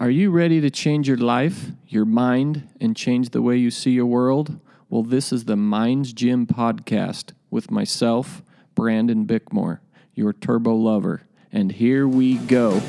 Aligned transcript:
Are 0.00 0.08
you 0.08 0.30
ready 0.30 0.62
to 0.62 0.70
change 0.70 1.06
your 1.06 1.18
life, 1.18 1.72
your 1.86 2.06
mind, 2.06 2.66
and 2.80 2.96
change 2.96 3.28
the 3.28 3.42
way 3.42 3.58
you 3.58 3.70
see 3.70 3.90
your 3.90 4.06
world? 4.06 4.58
Well, 4.88 5.02
this 5.02 5.30
is 5.30 5.44
the 5.44 5.56
Minds 5.56 6.14
Gym 6.14 6.46
podcast 6.46 7.34
with 7.50 7.70
myself, 7.70 8.42
Brandon 8.74 9.26
Bickmore, 9.26 9.80
your 10.14 10.32
turbo 10.32 10.74
lover. 10.74 11.24
And 11.52 11.70
here 11.72 12.08
we 12.08 12.38
go. 12.38 12.80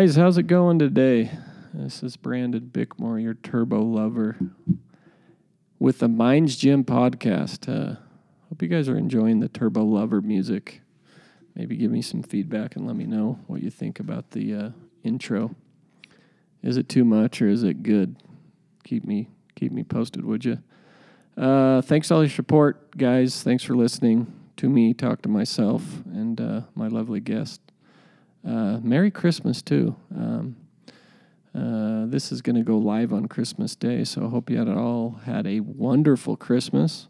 Guys, 0.00 0.16
how's 0.16 0.38
it 0.38 0.44
going 0.44 0.78
today? 0.78 1.30
This 1.74 2.02
is 2.02 2.16
Brandon 2.16 2.70
Bickmore, 2.72 3.22
your 3.22 3.34
turbo 3.34 3.82
lover, 3.82 4.38
with 5.78 5.98
the 5.98 6.08
Minds 6.08 6.56
Gym 6.56 6.84
podcast. 6.84 7.68
Uh, 7.68 7.96
hope 8.48 8.62
you 8.62 8.68
guys 8.68 8.88
are 8.88 8.96
enjoying 8.96 9.40
the 9.40 9.48
turbo 9.50 9.84
lover 9.84 10.22
music. 10.22 10.80
Maybe 11.54 11.76
give 11.76 11.90
me 11.90 12.00
some 12.00 12.22
feedback 12.22 12.76
and 12.76 12.86
let 12.86 12.96
me 12.96 13.04
know 13.04 13.40
what 13.46 13.62
you 13.62 13.68
think 13.68 14.00
about 14.00 14.30
the 14.30 14.54
uh, 14.54 14.70
intro. 15.04 15.54
Is 16.62 16.78
it 16.78 16.88
too 16.88 17.04
much 17.04 17.42
or 17.42 17.50
is 17.50 17.62
it 17.62 17.82
good? 17.82 18.16
Keep 18.84 19.04
me 19.04 19.28
keep 19.54 19.70
me 19.70 19.82
posted, 19.82 20.24
would 20.24 20.46
you? 20.46 20.60
Uh, 21.36 21.82
thanks 21.82 22.10
all 22.10 22.22
your 22.22 22.30
support, 22.30 22.96
guys. 22.96 23.42
Thanks 23.42 23.64
for 23.64 23.76
listening 23.76 24.32
to 24.56 24.70
me 24.70 24.94
talk 24.94 25.20
to 25.20 25.28
myself 25.28 25.82
and 26.06 26.40
uh, 26.40 26.62
my 26.74 26.88
lovely 26.88 27.20
guest. 27.20 27.60
Uh, 28.46 28.78
Merry 28.82 29.10
Christmas 29.10 29.62
too. 29.62 29.96
Um, 30.14 30.56
uh, 31.54 32.06
this 32.06 32.30
is 32.32 32.42
going 32.42 32.56
to 32.56 32.62
go 32.62 32.78
live 32.78 33.12
on 33.12 33.26
Christmas 33.26 33.74
Day, 33.74 34.04
so 34.04 34.24
I 34.24 34.28
hope 34.28 34.48
you 34.48 34.58
had 34.58 34.68
all 34.68 35.20
had 35.24 35.46
a 35.46 35.60
wonderful 35.60 36.36
Christmas. 36.36 37.08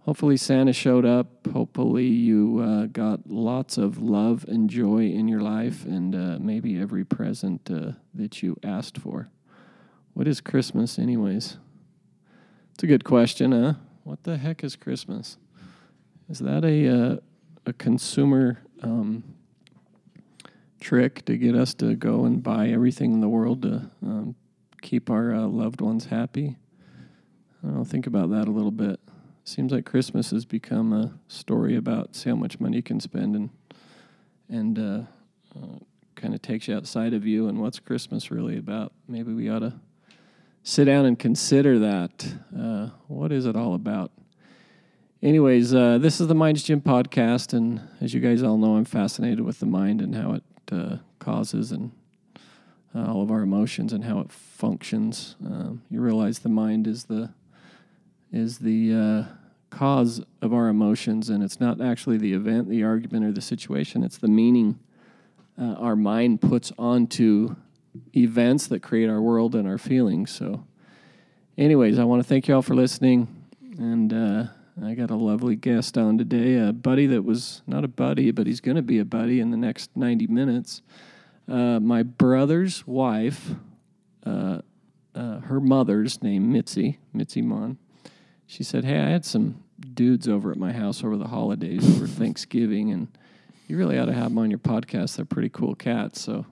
Hopefully 0.00 0.36
Santa 0.36 0.72
showed 0.74 1.06
up. 1.06 1.46
Hopefully 1.46 2.06
you 2.06 2.58
uh, 2.58 2.86
got 2.86 3.26
lots 3.26 3.78
of 3.78 4.02
love 4.02 4.44
and 4.48 4.68
joy 4.68 5.06
in 5.06 5.28
your 5.28 5.40
life, 5.40 5.84
and 5.86 6.14
uh, 6.14 6.38
maybe 6.40 6.78
every 6.78 7.04
present 7.04 7.70
uh, 7.70 7.92
that 8.12 8.42
you 8.42 8.56
asked 8.62 8.98
for. 8.98 9.30
What 10.12 10.28
is 10.28 10.42
Christmas, 10.42 10.98
anyways? 10.98 11.56
It's 12.74 12.82
a 12.82 12.86
good 12.86 13.04
question, 13.04 13.52
huh? 13.52 13.74
What 14.02 14.24
the 14.24 14.36
heck 14.36 14.62
is 14.62 14.76
Christmas? 14.76 15.38
Is 16.28 16.40
that 16.40 16.64
a 16.64 16.88
uh, 16.88 17.16
a 17.66 17.72
consumer 17.72 18.58
um, 18.82 19.24
trick 20.84 21.24
to 21.24 21.38
get 21.38 21.54
us 21.54 21.72
to 21.74 21.96
go 21.96 22.26
and 22.26 22.42
buy 22.42 22.68
everything 22.68 23.14
in 23.14 23.20
the 23.20 23.28
world 23.28 23.62
to 23.62 23.90
um, 24.02 24.36
keep 24.82 25.08
our 25.08 25.34
uh, 25.34 25.46
loved 25.46 25.80
ones 25.80 26.04
happy. 26.04 26.56
I 27.62 27.66
don't 27.66 27.78
know, 27.78 27.84
think 27.84 28.06
about 28.06 28.30
that 28.30 28.46
a 28.46 28.50
little 28.50 28.70
bit. 28.70 29.00
Seems 29.44 29.72
like 29.72 29.86
Christmas 29.86 30.30
has 30.30 30.44
become 30.44 30.92
a 30.92 31.14
story 31.26 31.74
about 31.74 32.14
see 32.14 32.28
how 32.28 32.36
much 32.36 32.60
money 32.60 32.76
you 32.76 32.82
can 32.82 33.00
spend 33.00 33.34
and 33.34 33.50
and 34.50 34.78
uh, 34.78 35.00
uh, 35.56 35.78
kind 36.16 36.34
of 36.34 36.42
takes 36.42 36.68
you 36.68 36.76
outside 36.76 37.14
of 37.14 37.26
you 37.26 37.48
and 37.48 37.60
what's 37.60 37.78
Christmas 37.78 38.30
really 38.30 38.58
about. 38.58 38.92
Maybe 39.08 39.32
we 39.32 39.48
ought 39.48 39.60
to 39.60 39.72
sit 40.62 40.84
down 40.84 41.06
and 41.06 41.18
consider 41.18 41.78
that. 41.78 42.26
Uh, 42.56 42.90
what 43.08 43.32
is 43.32 43.46
it 43.46 43.56
all 43.56 43.74
about? 43.74 44.12
Anyways, 45.22 45.74
uh, 45.74 45.96
this 45.96 46.20
is 46.20 46.28
the 46.28 46.34
Minds 46.34 46.62
Gym 46.62 46.82
podcast, 46.82 47.54
and 47.54 47.80
as 48.02 48.12
you 48.12 48.20
guys 48.20 48.42
all 48.42 48.58
know, 48.58 48.76
I'm 48.76 48.84
fascinated 48.84 49.40
with 49.40 49.60
the 49.60 49.66
mind 49.66 50.02
and 50.02 50.14
how 50.14 50.32
it 50.32 50.42
uh, 50.72 50.96
causes 51.18 51.72
and 51.72 51.92
uh, 52.94 53.12
all 53.12 53.22
of 53.22 53.30
our 53.30 53.42
emotions 53.42 53.92
and 53.92 54.04
how 54.04 54.20
it 54.20 54.30
functions. 54.30 55.36
Um, 55.44 55.82
you 55.90 56.00
realize 56.00 56.40
the 56.40 56.48
mind 56.48 56.86
is 56.86 57.04
the 57.04 57.32
is 58.32 58.58
the 58.58 58.92
uh, 58.92 59.24
cause 59.70 60.22
of 60.42 60.52
our 60.52 60.68
emotions, 60.68 61.28
and 61.28 61.42
it's 61.42 61.60
not 61.60 61.80
actually 61.80 62.18
the 62.18 62.32
event, 62.32 62.68
the 62.68 62.82
argument, 62.82 63.24
or 63.24 63.32
the 63.32 63.40
situation. 63.40 64.02
It's 64.02 64.18
the 64.18 64.28
meaning 64.28 64.78
uh, 65.60 65.74
our 65.74 65.94
mind 65.94 66.40
puts 66.40 66.72
onto 66.78 67.54
events 68.16 68.66
that 68.68 68.82
create 68.82 69.08
our 69.08 69.20
world 69.20 69.54
and 69.54 69.68
our 69.68 69.78
feelings. 69.78 70.32
So, 70.32 70.64
anyways, 71.56 71.98
I 71.98 72.04
want 72.04 72.22
to 72.22 72.28
thank 72.28 72.48
you 72.48 72.54
all 72.56 72.62
for 72.62 72.74
listening, 72.74 73.28
and 73.78 74.12
uh, 74.12 74.44
I 74.82 74.94
got 74.94 75.10
a 75.10 75.16
lovely 75.16 75.54
guest 75.54 75.96
on 75.96 76.18
today, 76.18 76.56
a 76.56 76.72
buddy 76.72 77.06
that 77.06 77.22
was 77.22 77.62
not 77.64 77.84
a 77.84 77.88
buddy, 77.88 78.32
but 78.32 78.48
he's 78.48 78.60
going 78.60 78.76
to 78.76 78.82
be 78.82 78.98
a 78.98 79.04
buddy 79.04 79.38
in 79.38 79.52
the 79.52 79.56
next 79.56 79.96
90 79.96 80.26
minutes. 80.26 80.82
Uh, 81.48 81.78
my 81.78 82.02
brother's 82.02 82.84
wife, 82.84 83.50
uh, 84.26 84.58
uh, 85.14 85.38
her 85.40 85.60
mother's 85.60 86.22
name 86.22 86.50
Mitzi, 86.50 86.98
Mitzi 87.12 87.40
Mon. 87.40 87.78
She 88.46 88.64
said, 88.64 88.84
"Hey, 88.84 88.98
I 88.98 89.10
had 89.10 89.24
some 89.24 89.62
dudes 89.94 90.26
over 90.26 90.50
at 90.50 90.58
my 90.58 90.72
house 90.72 91.04
over 91.04 91.16
the 91.16 91.28
holidays 91.28 91.98
for 91.98 92.06
Thanksgiving, 92.08 92.90
and 92.90 93.06
you 93.68 93.76
really 93.76 93.98
ought 93.98 94.06
to 94.06 94.12
have 94.12 94.24
them 94.24 94.38
on 94.38 94.50
your 94.50 94.58
podcast. 94.58 95.16
They're 95.16 95.24
pretty 95.24 95.50
cool 95.50 95.76
cats." 95.76 96.20
So 96.20 96.46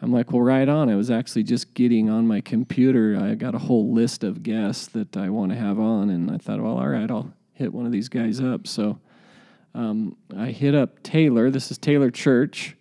I'm 0.00 0.12
like, 0.12 0.30
well, 0.32 0.42
right 0.42 0.68
on. 0.68 0.88
I 0.88 0.94
was 0.94 1.10
actually 1.10 1.42
just 1.42 1.74
getting 1.74 2.08
on 2.08 2.26
my 2.26 2.40
computer. 2.40 3.18
I 3.20 3.34
got 3.34 3.54
a 3.54 3.58
whole 3.58 3.92
list 3.92 4.22
of 4.22 4.42
guests 4.42 4.86
that 4.88 5.16
I 5.16 5.30
want 5.30 5.52
to 5.52 5.58
have 5.58 5.78
on, 5.78 6.10
and 6.10 6.30
I 6.30 6.38
thought, 6.38 6.60
well, 6.60 6.78
all 6.78 6.88
right, 6.88 7.10
I'll 7.10 7.32
hit 7.60 7.74
one 7.74 7.84
of 7.84 7.92
these 7.92 8.08
guys 8.08 8.40
up. 8.40 8.66
So 8.66 8.98
um, 9.74 10.16
I 10.34 10.46
hit 10.46 10.74
up 10.74 11.02
Taylor. 11.02 11.50
This 11.50 11.70
is 11.70 11.76
Taylor 11.76 12.10
Church. 12.10 12.74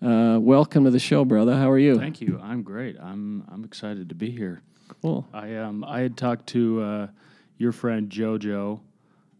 Uh, 0.00 0.38
welcome 0.40 0.84
to 0.84 0.90
the 0.90 0.98
show, 0.98 1.22
brother. 1.22 1.54
How 1.54 1.70
are 1.70 1.78
you? 1.78 1.98
Thank 1.98 2.22
you. 2.22 2.40
I'm 2.42 2.62
great. 2.62 2.96
I'm 2.98 3.44
I'm 3.52 3.62
excited 3.62 4.08
to 4.08 4.14
be 4.14 4.30
here. 4.30 4.62
Cool. 5.02 5.26
I 5.34 5.56
um 5.56 5.84
I 5.84 6.00
had 6.00 6.16
talked 6.16 6.46
to 6.48 6.82
uh, 6.82 7.06
your 7.58 7.72
friend 7.72 8.08
JoJo 8.08 8.80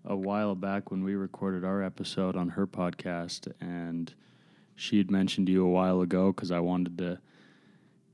a 0.04 0.16
while 0.16 0.54
back 0.54 0.90
when 0.90 1.02
we 1.02 1.14
recorded 1.14 1.64
our 1.64 1.82
episode 1.82 2.36
on 2.36 2.50
her 2.50 2.66
podcast, 2.66 3.50
and 3.62 4.12
she 4.74 4.98
had 4.98 5.10
mentioned 5.10 5.48
you 5.48 5.64
a 5.64 5.70
while 5.70 6.02
ago 6.02 6.32
because 6.32 6.50
I 6.50 6.60
wanted 6.60 6.98
to 6.98 7.18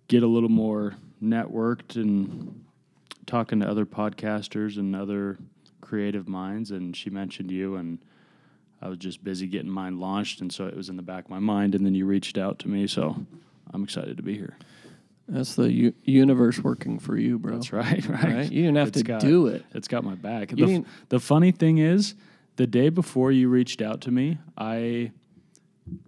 get 0.06 0.22
a 0.22 0.28
little 0.28 0.48
more 0.48 0.94
networked 1.20 1.96
and 1.96 2.64
talking 3.26 3.58
to 3.60 3.68
other 3.68 3.84
podcasters 3.84 4.78
and 4.78 4.94
other 4.94 5.38
creative 5.82 6.26
minds, 6.28 6.70
and 6.70 6.96
she 6.96 7.10
mentioned 7.10 7.50
you 7.50 7.76
and. 7.76 7.98
I 8.84 8.88
was 8.88 8.98
just 8.98 9.22
busy 9.22 9.46
getting 9.46 9.70
mine 9.70 10.00
launched, 10.00 10.40
and 10.40 10.52
so 10.52 10.66
it 10.66 10.76
was 10.76 10.88
in 10.88 10.96
the 10.96 11.02
back 11.04 11.22
of 11.26 11.30
my 11.30 11.38
mind. 11.38 11.76
And 11.76 11.86
then 11.86 11.94
you 11.94 12.04
reached 12.04 12.36
out 12.36 12.58
to 12.58 12.68
me, 12.68 12.88
so 12.88 13.14
I'm 13.72 13.84
excited 13.84 14.16
to 14.16 14.24
be 14.24 14.34
here. 14.34 14.56
That's 15.28 15.54
the 15.54 15.70
u- 15.70 15.94
universe 16.02 16.58
working 16.58 16.98
for 16.98 17.16
you, 17.16 17.38
bro. 17.38 17.52
That's 17.52 17.72
right, 17.72 18.04
right. 18.08 18.24
Right? 18.24 18.50
You 18.50 18.62
didn't 18.62 18.78
have 18.78 18.88
It's 18.88 18.98
to 18.98 19.04
got- 19.04 19.20
do 19.20 19.46
it. 19.46 19.64
It's 19.72 19.86
got 19.86 20.02
my 20.02 20.16
back. 20.16 20.48
The, 20.48 20.64
f- 20.78 20.84
the 21.10 21.20
funny 21.20 21.52
thing 21.52 21.78
is, 21.78 22.16
the 22.56 22.66
day 22.66 22.88
before 22.88 23.30
you 23.30 23.48
reached 23.48 23.80
out 23.80 24.00
to 24.00 24.10
me, 24.10 24.38
I 24.58 25.12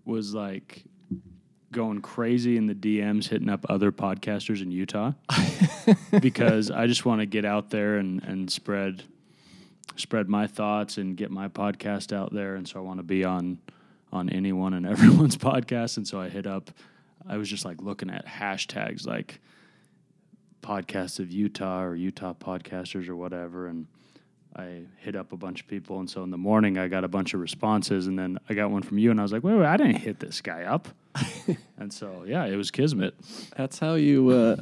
was 0.05 0.35
like 0.35 0.83
going 1.71 2.01
crazy 2.01 2.57
in 2.57 2.67
the 2.67 2.75
DMs, 2.75 3.29
hitting 3.29 3.51
up 3.51 3.65
other 3.69 3.93
podcasters 3.93 4.63
in 4.63 4.73
Utah 4.73 5.13
because 6.21 6.73
I 6.73 6.89
just 6.89 7.05
want 7.07 7.21
to 7.21 7.27
get 7.27 7.45
out 7.45 7.71
there 7.71 7.99
and, 7.99 8.21
and 8.25 8.51
spread 8.51 9.05
spread 9.97 10.29
my 10.29 10.47
thoughts 10.47 10.99
and 10.99 11.17
get 11.17 11.31
my 11.31 11.49
podcast 11.49 12.13
out 12.13 12.33
there. 12.33 12.55
And 12.57 12.67
so 12.67 12.79
I 12.79 12.83
want 12.83 12.99
to 12.99 13.05
be 13.05 13.25
on 13.25 13.59
on 14.13 14.31
anyone 14.31 14.75
and 14.75 14.87
everyone's 14.95 15.37
podcast. 15.37 15.97
And 15.97 16.07
so 16.07 16.21
I 16.21 16.29
hit 16.29 16.47
up. 16.47 16.71
I 17.27 17.37
was 17.37 17.49
just 17.49 17.65
like 17.65 17.81
looking 17.81 18.11
at 18.11 18.27
hashtags 18.27 19.07
like 19.07 19.41
podcasts 20.63 21.19
of 21.19 21.31
Utah 21.31 21.83
or 21.83 21.95
Utah 21.95 22.35
podcasters 22.35 23.09
or 23.09 23.17
whatever. 23.17 23.67
And 23.67 23.87
I 24.57 24.83
hit 24.99 25.17
up 25.17 25.33
a 25.33 25.37
bunch 25.37 25.63
of 25.63 25.67
people. 25.67 25.99
And 26.01 26.09
so 26.09 26.23
in 26.23 26.31
the 26.31 26.39
morning, 26.39 26.79
I 26.79 26.89
got 26.89 27.03
a 27.05 27.09
bunch 27.09 27.35
of 27.35 27.41
responses. 27.41 28.07
And 28.07 28.19
then 28.19 28.39
I 28.49 28.55
got 28.55 28.71
one 28.71 28.83
from 28.83 28.99
you. 28.99 29.11
And 29.11 29.19
I 29.19 29.23
was 29.23 29.33
like, 29.33 29.43
wait, 29.43 29.55
wait, 29.55 29.67
I 29.67 29.77
didn't 29.77 29.97
hit 29.97 30.21
this 30.21 30.41
guy 30.41 30.63
up. 30.63 30.89
and 31.79 31.93
so, 31.93 32.25
yeah, 32.27 32.45
it 32.47 32.57
was 32.57 32.71
Kismet. 32.71 33.15
That's 33.57 33.79
how 33.79 33.95
you, 33.95 34.29
uh, 34.31 34.57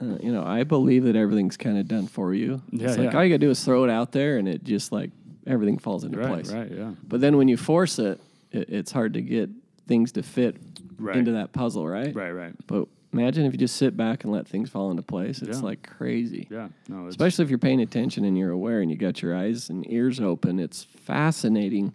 uh, 0.00 0.16
you 0.20 0.32
know, 0.32 0.42
I 0.44 0.64
believe 0.64 1.04
that 1.04 1.16
everything's 1.16 1.56
kind 1.56 1.78
of 1.78 1.86
done 1.88 2.06
for 2.06 2.32
you. 2.34 2.62
Yeah, 2.70 2.88
it's 2.88 2.98
like 2.98 3.12
yeah. 3.12 3.18
all 3.18 3.24
you 3.24 3.30
got 3.30 3.40
to 3.40 3.46
do 3.46 3.50
is 3.50 3.62
throw 3.64 3.84
it 3.84 3.90
out 3.90 4.12
there 4.12 4.38
and 4.38 4.48
it 4.48 4.64
just 4.64 4.90
like 4.92 5.10
everything 5.46 5.78
falls 5.78 6.04
into 6.04 6.18
Right, 6.18 6.28
place. 6.28 6.52
right, 6.52 6.70
yeah. 6.70 6.92
But 7.06 7.20
then 7.20 7.36
when 7.36 7.48
you 7.48 7.56
force 7.56 7.98
it, 7.98 8.20
it, 8.50 8.68
it's 8.70 8.92
hard 8.92 9.14
to 9.14 9.22
get 9.22 9.50
things 9.86 10.12
to 10.12 10.22
fit 10.22 10.56
Right. 10.98 11.16
into 11.16 11.32
that 11.32 11.52
puzzle, 11.52 11.86
right? 11.88 12.14
Right, 12.14 12.30
right. 12.30 12.54
But 12.68 12.86
imagine 13.12 13.44
if 13.44 13.52
you 13.52 13.58
just 13.58 13.76
sit 13.76 13.96
back 13.96 14.22
and 14.24 14.32
let 14.32 14.46
things 14.46 14.70
fall 14.70 14.90
into 14.90 15.02
place. 15.02 15.42
It's 15.42 15.58
Yeah. 15.58 15.64
like 15.64 15.82
crazy. 15.82 16.46
Yeah, 16.50 16.68
no, 16.88 17.06
it's, 17.06 17.14
Especially 17.14 17.44
if 17.44 17.50
you're 17.50 17.58
paying 17.58 17.80
attention 17.80 18.24
and 18.24 18.38
you're 18.38 18.52
aware 18.52 18.80
and 18.82 18.90
you 18.90 18.96
got 18.96 19.20
your 19.20 19.36
eyes 19.36 19.68
and 19.68 19.84
ears 19.90 20.20
open. 20.20 20.58
It's 20.60 20.84
fascinating 20.84 21.92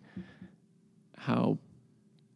how 1.17 1.57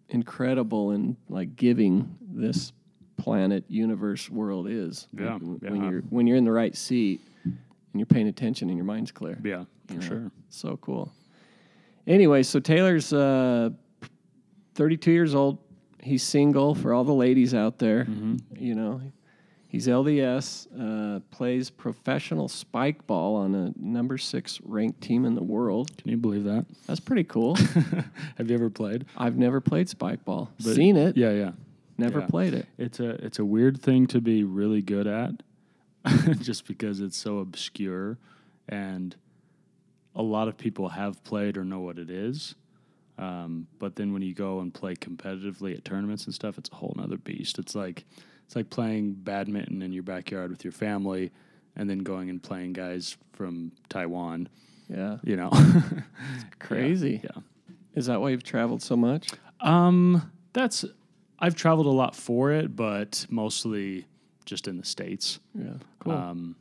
incredible 0.10 0.92
and 0.92 1.16
like 1.30 1.56
giving 1.56 2.16
this 2.22 2.72
planet, 3.22 3.64
universe, 3.68 4.30
world 4.30 4.68
is. 4.68 5.08
Yeah, 5.14 5.36
When, 5.38 5.60
yeah. 5.62 5.70
when 5.72 5.84
you're 5.92 6.02
when 6.10 6.28
you're 6.28 6.38
in 6.38 6.44
the 6.44 6.52
right 6.52 6.76
seat 6.76 7.22
and 7.44 7.56
you're 7.94 8.06
paying 8.08 8.28
attention 8.28 8.70
and 8.70 8.78
your 8.78 8.86
mind's 8.86 9.12
clear. 9.12 9.38
Yeah, 9.44 9.66
for 9.88 9.94
you 9.94 10.00
know? 10.00 10.06
sure. 10.08 10.32
So 10.50 10.78
cool. 10.78 11.12
Anyway, 12.08 12.42
so 12.44 12.60
Taylor's 12.60 13.14
uh, 13.14 13.70
32 14.76 15.12
years 15.12 15.36
old. 15.36 15.60
He's 16.02 16.24
single 16.24 16.74
for 16.74 16.94
all 16.94 17.04
the 17.04 17.14
ladies 17.14 17.54
out 17.54 17.78
there. 17.78 18.06
Mm-hmm. 18.06 18.38
You 18.58 18.74
know, 18.74 19.02
he's 19.68 19.86
LDS, 19.88 20.66
uh, 20.80 21.20
plays 21.30 21.70
professional 21.70 22.48
spike 22.48 23.06
ball 23.06 23.36
on 23.36 23.54
a 23.54 23.72
number 23.78 24.18
six 24.18 24.60
ranked 24.64 25.00
team 25.02 25.26
in 25.26 25.36
the 25.36 25.44
world. 25.44 25.96
Can 25.98 26.10
you 26.10 26.18
believe 26.18 26.44
that? 26.46 26.66
That's 26.88 27.00
pretty 27.00 27.24
cool. 27.26 27.56
Have 28.38 28.50
you 28.50 28.56
ever 28.56 28.72
played? 28.72 29.06
I've 29.16 29.38
never 29.38 29.62
played 29.62 29.88
spike 29.90 30.26
ball. 30.26 30.50
But- 30.64 30.74
Seen 30.76 30.98
it, 30.98 31.16
Yeah, 31.16 31.32
yeah. 31.34 31.52
Never 32.02 32.20
yeah. 32.20 32.28
played 32.28 32.54
it. 32.54 32.68
It's 32.78 33.00
a 33.00 33.10
it's 33.26 33.40
a 33.40 33.46
weird 33.46 33.82
thing 33.82 34.08
to 34.08 34.22
be 34.22 34.44
really 34.44 34.82
good 34.82 35.08
at, 35.08 35.32
just 36.40 36.68
because 36.68 37.00
it's 37.00 37.18
so 37.18 37.40
obscure, 37.40 38.18
and 38.68 39.16
a 40.16 40.22
lot 40.22 40.48
of 40.48 40.58
people 40.58 40.90
have 40.90 41.24
played 41.24 41.58
or 41.58 41.64
know 41.64 41.80
what 41.80 41.98
it 41.98 42.10
is. 42.10 42.56
Um, 43.18 43.68
but 43.78 43.96
then 43.96 44.14
when 44.14 44.24
you 44.24 44.34
go 44.34 44.60
and 44.60 44.74
play 44.74 44.96
competitively 44.96 45.76
at 45.78 45.86
tournaments 45.86 46.26
and 46.26 46.34
stuff, 46.34 46.58
it's 46.58 46.70
a 46.72 46.76
whole 46.76 46.94
nother 46.98 47.18
beast. 47.18 47.60
It's 47.60 47.76
like 47.76 48.06
it's 48.46 48.56
like 48.56 48.70
playing 48.70 49.14
badminton 49.14 49.82
in 49.82 49.94
your 49.94 50.04
backyard 50.04 50.52
with 50.52 50.64
your 50.64 50.74
family, 50.74 51.32
and 51.76 51.90
then 51.90 52.00
going 52.00 52.30
and 52.30 52.42
playing 52.42 52.74
guys 52.74 53.18
from 53.34 53.72
Taiwan. 53.90 54.50
Yeah, 54.90 55.20
You 55.24 55.38
know, 55.38 55.52
crazy. 56.60 57.22
Yeah. 57.24 57.42
Is 57.96 58.08
that 58.08 58.20
why 58.20 58.30
you've 58.30 58.44
traveled 58.44 58.82
so 58.82 58.98
much? 58.98 59.30
Um, 59.62 60.32
that's 60.54 60.84
I've 61.42 61.56
traveled 61.56 61.88
a 61.88 61.92
lot 61.92 62.16
for 62.16 62.52
it, 62.52 62.76
but 62.76 63.26
mostly 63.30 64.06
just 64.46 64.68
in 64.68 64.78
the 64.78 64.86
states. 64.86 65.40
Yeah, 65.56 65.74
cool. 66.00 66.14
Um, 66.14 66.56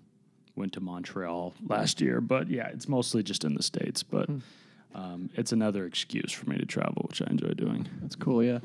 went 0.56 0.72
to 0.74 0.80
Montreal 0.80 1.54
last 1.68 2.00
year, 2.00 2.20
but 2.20 2.48
yeah, 2.48 2.68
it's 2.68 2.88
mostly 2.88 3.22
just 3.22 3.44
in 3.44 3.54
the 3.54 3.62
states. 3.62 4.02
But 4.02 4.26
Hmm. 4.28 4.38
um, 4.94 5.30
it's 5.34 5.52
another 5.52 5.84
excuse 5.86 6.32
for 6.32 6.48
me 6.50 6.56
to 6.58 6.66
travel, 6.66 7.06
which 7.08 7.22
I 7.22 7.26
enjoy 7.30 7.50
doing. 7.50 7.86
That's 8.00 8.16
cool, 8.16 8.42
yeah. 8.42 8.58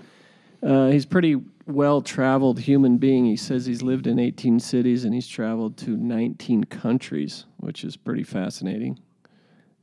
Uh, 0.64 0.90
he's 0.90 1.06
pretty 1.06 1.36
well 1.68 2.02
traveled 2.02 2.60
human 2.60 2.98
being. 2.98 3.26
He 3.26 3.36
says 3.36 3.66
he's 3.66 3.82
lived 3.84 4.08
in 4.08 4.18
18 4.18 4.60
cities 4.60 5.04
and 5.06 5.14
he's 5.14 5.28
traveled 5.28 5.78
to 5.78 5.92
19 5.92 6.64
countries, 6.64 7.46
which 7.58 7.84
is 7.84 7.96
pretty 7.98 8.24
fascinating. 8.24 8.98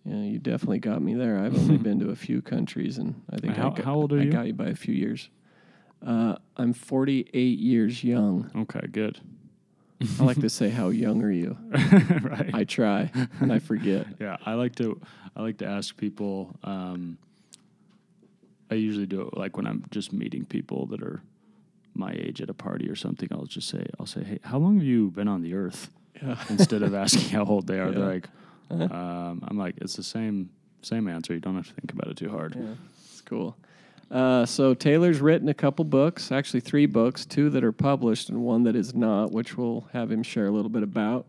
Yeah, 0.04 0.16
you 0.22 0.38
definitely 0.40 0.80
got 0.80 1.00
me 1.02 1.14
there. 1.14 1.38
I've 1.38 1.56
only 1.56 1.76
been 1.88 2.00
to 2.00 2.10
a 2.10 2.16
few 2.16 2.42
countries, 2.42 2.98
and 2.98 3.22
I 3.30 3.36
think 3.36 3.54
How- 3.56 3.70
I 3.70 3.74
got, 3.76 3.84
how 3.84 3.94
old 3.94 4.12
are 4.12 4.18
I 4.18 4.22
you? 4.24 4.32
got 4.32 4.46
you 4.46 4.54
by 4.54 4.66
a 4.68 4.74
few 4.74 4.94
years. 4.94 5.28
Uh, 6.04 6.36
I'm 6.56 6.72
48 6.72 7.58
years 7.58 8.02
young. 8.02 8.50
Okay, 8.56 8.86
good. 8.90 9.20
I 10.18 10.24
like 10.24 10.40
to 10.40 10.50
say, 10.58 10.68
"How 10.68 10.88
young 10.88 11.22
are 11.22 11.30
you?" 11.30 11.56
right. 12.22 12.50
I 12.52 12.64
try, 12.64 13.10
and 13.40 13.52
I 13.52 13.58
forget. 13.60 14.06
yeah, 14.20 14.36
I 14.44 14.54
like 14.54 14.74
to 14.76 15.00
I 15.36 15.42
like 15.42 15.58
to 15.58 15.66
ask 15.66 15.96
people. 15.96 16.56
Um, 16.64 17.18
I 18.70 18.74
usually 18.74 19.06
do 19.06 19.20
it 19.22 19.36
like 19.36 19.56
when 19.56 19.66
I'm 19.66 19.84
just 19.90 20.12
meeting 20.12 20.44
people 20.44 20.86
that 20.86 21.02
are 21.02 21.20
my 21.94 22.12
age 22.12 22.40
at 22.40 22.48
a 22.50 22.54
party 22.54 22.88
or 22.88 22.96
something. 22.96 23.28
I'll 23.30 23.44
just 23.44 23.68
say 23.68 23.84
I'll 24.00 24.06
say, 24.06 24.24
"Hey, 24.24 24.38
how 24.42 24.58
long 24.58 24.76
have 24.76 24.84
you 24.86 25.10
been 25.10 25.28
on 25.28 25.42
the 25.42 25.54
earth?" 25.54 25.90
Yeah. 26.20 26.36
Instead 26.50 26.82
of 26.82 26.94
asking 26.94 27.30
how 27.30 27.44
old 27.44 27.66
they 27.66 27.78
are, 27.78 27.90
they're 27.90 28.14
like, 28.14 28.28
um, 28.70 29.42
"I'm 29.46 29.58
like, 29.58 29.76
it's 29.78 29.94
the 29.96 30.02
same 30.02 30.50
same 30.82 31.06
answer. 31.06 31.32
You 31.34 31.40
don't 31.40 31.54
have 31.56 31.68
to 31.68 31.74
think 31.74 31.92
about 31.92 32.08
it 32.08 32.16
too 32.16 32.30
hard." 32.30 32.56
Yeah, 32.56 32.74
it's 33.10 33.20
cool. 33.20 33.56
Uh, 34.12 34.44
so 34.44 34.74
Taylor's 34.74 35.20
written 35.20 35.48
a 35.48 35.54
couple 35.54 35.84
books, 35.86 36.30
actually 36.30 36.60
three 36.60 36.84
books, 36.86 37.24
two 37.24 37.48
that 37.50 37.64
are 37.64 37.72
published 37.72 38.28
and 38.28 38.42
one 38.42 38.62
that 38.64 38.76
is 38.76 38.94
not, 38.94 39.32
which 39.32 39.56
we'll 39.56 39.88
have 39.94 40.12
him 40.12 40.22
share 40.22 40.46
a 40.46 40.50
little 40.50 40.68
bit 40.68 40.82
about. 40.82 41.26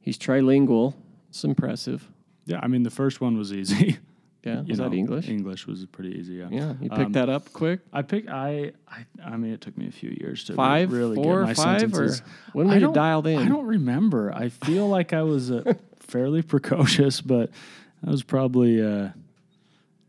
He's 0.00 0.16
trilingual. 0.16 0.94
It's 1.30 1.42
impressive. 1.44 2.06
Yeah, 2.46 2.60
I 2.62 2.68
mean 2.68 2.84
the 2.84 2.90
first 2.90 3.20
one 3.20 3.36
was 3.36 3.52
easy. 3.52 3.98
Yeah, 4.42 4.62
You 4.62 4.68
was 4.68 4.78
that 4.78 4.88
know, 4.92 4.96
English? 4.96 5.28
English 5.28 5.66
was 5.66 5.84
pretty 5.84 6.18
easy. 6.18 6.36
Yeah. 6.36 6.48
Yeah, 6.50 6.72
you 6.80 6.88
picked 6.88 6.92
Um, 7.02 7.12
that 7.12 7.28
up 7.28 7.52
quick. 7.52 7.80
I 7.92 8.00
pick. 8.00 8.26
I, 8.30 8.72
I. 8.88 9.04
I 9.22 9.36
mean, 9.36 9.52
it 9.52 9.60
took 9.60 9.76
me 9.76 9.86
a 9.86 9.90
few 9.90 10.16
years 10.18 10.44
to 10.44 10.54
Five, 10.54 10.92
really 10.92 11.14
four, 11.16 11.40
get 11.40 11.46
my 11.48 11.52
five, 11.52 11.80
sentences. 11.80 12.20
or 12.22 12.24
when 12.54 12.68
were 12.68 12.78
you 12.78 12.90
dialed 12.90 13.26
in? 13.26 13.38
I 13.38 13.46
don't 13.46 13.66
remember. 13.66 14.32
I 14.34 14.48
feel 14.48 14.88
like 14.88 15.12
I 15.12 15.24
was 15.24 15.50
uh, 15.50 15.74
fairly 15.98 16.40
precocious, 16.40 17.20
but 17.20 17.50
I 18.06 18.10
was 18.10 18.22
probably 18.22 18.82
uh, 18.82 19.10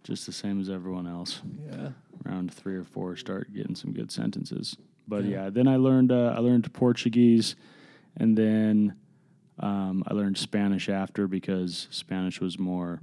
just 0.05 0.25
the 0.27 0.31
same 0.31 0.61
as 0.61 0.69
everyone 0.69 1.07
else. 1.07 1.41
Yeah, 1.69 1.89
Around 2.25 2.53
three 2.53 2.75
or 2.75 2.83
four, 2.83 3.15
start 3.15 3.53
getting 3.53 3.75
some 3.75 3.93
good 3.93 4.11
sentences. 4.11 4.75
But 5.07 5.25
Yeah. 5.25 5.43
yeah, 5.45 5.49
then 5.49 5.67
I 5.67 5.77
learned. 5.77 6.11
Uh, 6.11 6.33
I 6.35 6.39
learned 6.39 6.71
Portuguese, 6.73 7.55
and 8.17 8.37
then 8.37 8.93
um, 9.59 10.03
I 10.07 10.13
learned 10.13 10.37
Spanish 10.37 10.89
after 10.89 11.27
because 11.27 11.87
Spanish 11.91 12.39
was 12.39 12.59
more 12.59 13.01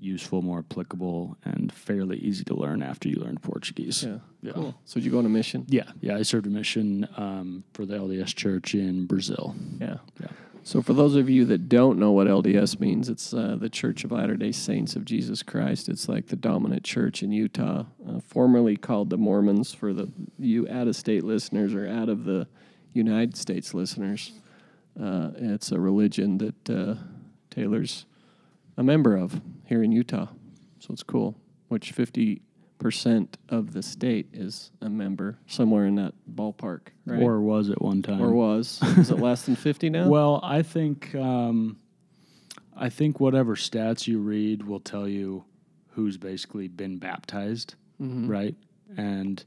useful, 0.00 0.42
more 0.42 0.58
applicable, 0.58 1.36
and 1.44 1.72
fairly 1.72 2.18
easy 2.18 2.44
to 2.44 2.54
learn 2.54 2.82
after 2.82 3.08
you 3.08 3.16
learned 3.16 3.40
Portuguese. 3.42 4.02
yeah, 4.04 4.18
Yeah. 4.42 4.52
cool. 4.52 4.74
So 4.84 4.94
did 5.00 5.04
you 5.06 5.12
go 5.12 5.18
on 5.18 5.26
a 5.26 5.30
mission? 5.30 5.64
Yeah, 5.68 5.90
yeah. 6.00 6.16
I 6.16 6.22
served 6.22 6.46
a 6.46 6.50
mission 6.50 7.06
um, 7.16 7.62
for 7.72 7.86
the 7.86 7.94
LDS 7.96 8.34
Church 8.34 8.74
in 8.74 9.06
Brazil. 9.06 9.54
Yeah. 9.80 9.98
Yeah. 10.20 10.26
So, 10.64 10.80
for 10.80 10.92
those 10.92 11.16
of 11.16 11.28
you 11.28 11.44
that 11.46 11.68
don't 11.68 11.98
know 11.98 12.12
what 12.12 12.28
LDS 12.28 12.78
means, 12.78 13.08
it's 13.08 13.34
uh, 13.34 13.56
the 13.58 13.68
Church 13.68 14.04
of 14.04 14.12
Latter 14.12 14.36
day 14.36 14.52
Saints 14.52 14.94
of 14.94 15.04
Jesus 15.04 15.42
Christ. 15.42 15.88
It's 15.88 16.08
like 16.08 16.28
the 16.28 16.36
dominant 16.36 16.84
church 16.84 17.20
in 17.20 17.32
Utah, 17.32 17.86
uh, 18.08 18.20
formerly 18.20 18.76
called 18.76 19.10
the 19.10 19.18
Mormons 19.18 19.74
for 19.74 19.92
the 19.92 20.12
you 20.38 20.68
out 20.68 20.86
of 20.86 20.94
state 20.94 21.24
listeners 21.24 21.74
or 21.74 21.88
out 21.88 22.08
of 22.08 22.24
the 22.24 22.46
United 22.92 23.36
States 23.36 23.74
listeners. 23.74 24.32
Uh, 25.00 25.30
it's 25.34 25.72
a 25.72 25.80
religion 25.80 26.38
that 26.38 26.70
uh, 26.70 26.94
Taylor's 27.50 28.06
a 28.76 28.84
member 28.84 29.16
of 29.16 29.40
here 29.66 29.82
in 29.82 29.90
Utah. 29.90 30.28
So, 30.78 30.92
it's 30.92 31.02
cool, 31.02 31.34
which 31.66 31.92
50% 31.92 32.40
of 33.48 33.72
the 33.72 33.82
state 33.82 34.26
is 34.32 34.70
a 34.80 34.88
member, 34.88 35.38
somewhere 35.46 35.86
in 35.86 35.94
that 35.96 36.14
ballpark, 36.34 36.88
right? 37.06 37.22
Or 37.22 37.40
was 37.40 37.70
at 37.70 37.80
one 37.82 38.02
time. 38.02 38.20
or 38.20 38.32
was. 38.32 38.80
Is 38.98 39.10
it 39.10 39.18
less 39.18 39.42
than 39.46 39.56
50 39.56 39.90
now? 39.90 40.08
Well, 40.10 40.40
I 40.42 40.62
think 40.62 41.14
um, 41.14 41.76
I 42.76 42.88
think 42.88 43.20
whatever 43.20 43.54
stats 43.56 44.06
you 44.06 44.18
read 44.20 44.66
will 44.66 44.80
tell 44.80 45.06
you 45.08 45.44
who's 45.90 46.16
basically 46.16 46.68
been 46.68 46.98
baptized, 46.98 47.74
Mm-hmm. 48.00 48.28
right? 48.28 48.54
And 48.96 49.44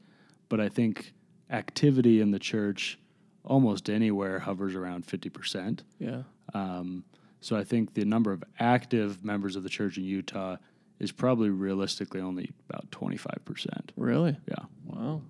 but 0.50 0.62
I 0.62 0.70
think 0.70 1.14
activity 1.50 2.22
in 2.22 2.32
the 2.32 2.40
church 2.40 2.98
almost 3.44 3.90
anywhere 3.90 4.40
hovers 4.40 4.76
around 4.76 5.06
fifty 5.06 5.30
percent. 5.30 5.84
yeah. 6.00 6.22
Um, 6.54 7.04
so 7.42 7.56
I 7.56 7.64
think 7.64 7.94
the 7.94 8.06
number 8.06 8.32
of 8.32 8.44
active 8.60 9.24
members 9.24 9.56
of 9.56 9.64
the 9.64 9.70
church 9.70 9.98
in 9.98 10.04
Utah 10.04 10.56
is 11.00 11.12
probably 11.12 11.50
realistically 11.50 12.22
only 12.22 12.52
about 12.70 12.90
twenty 12.92 13.18
five 13.18 13.40
percent. 13.46 13.92
Really? 13.96 14.38
Yeah, 14.48 14.66
Wow. 14.86 15.22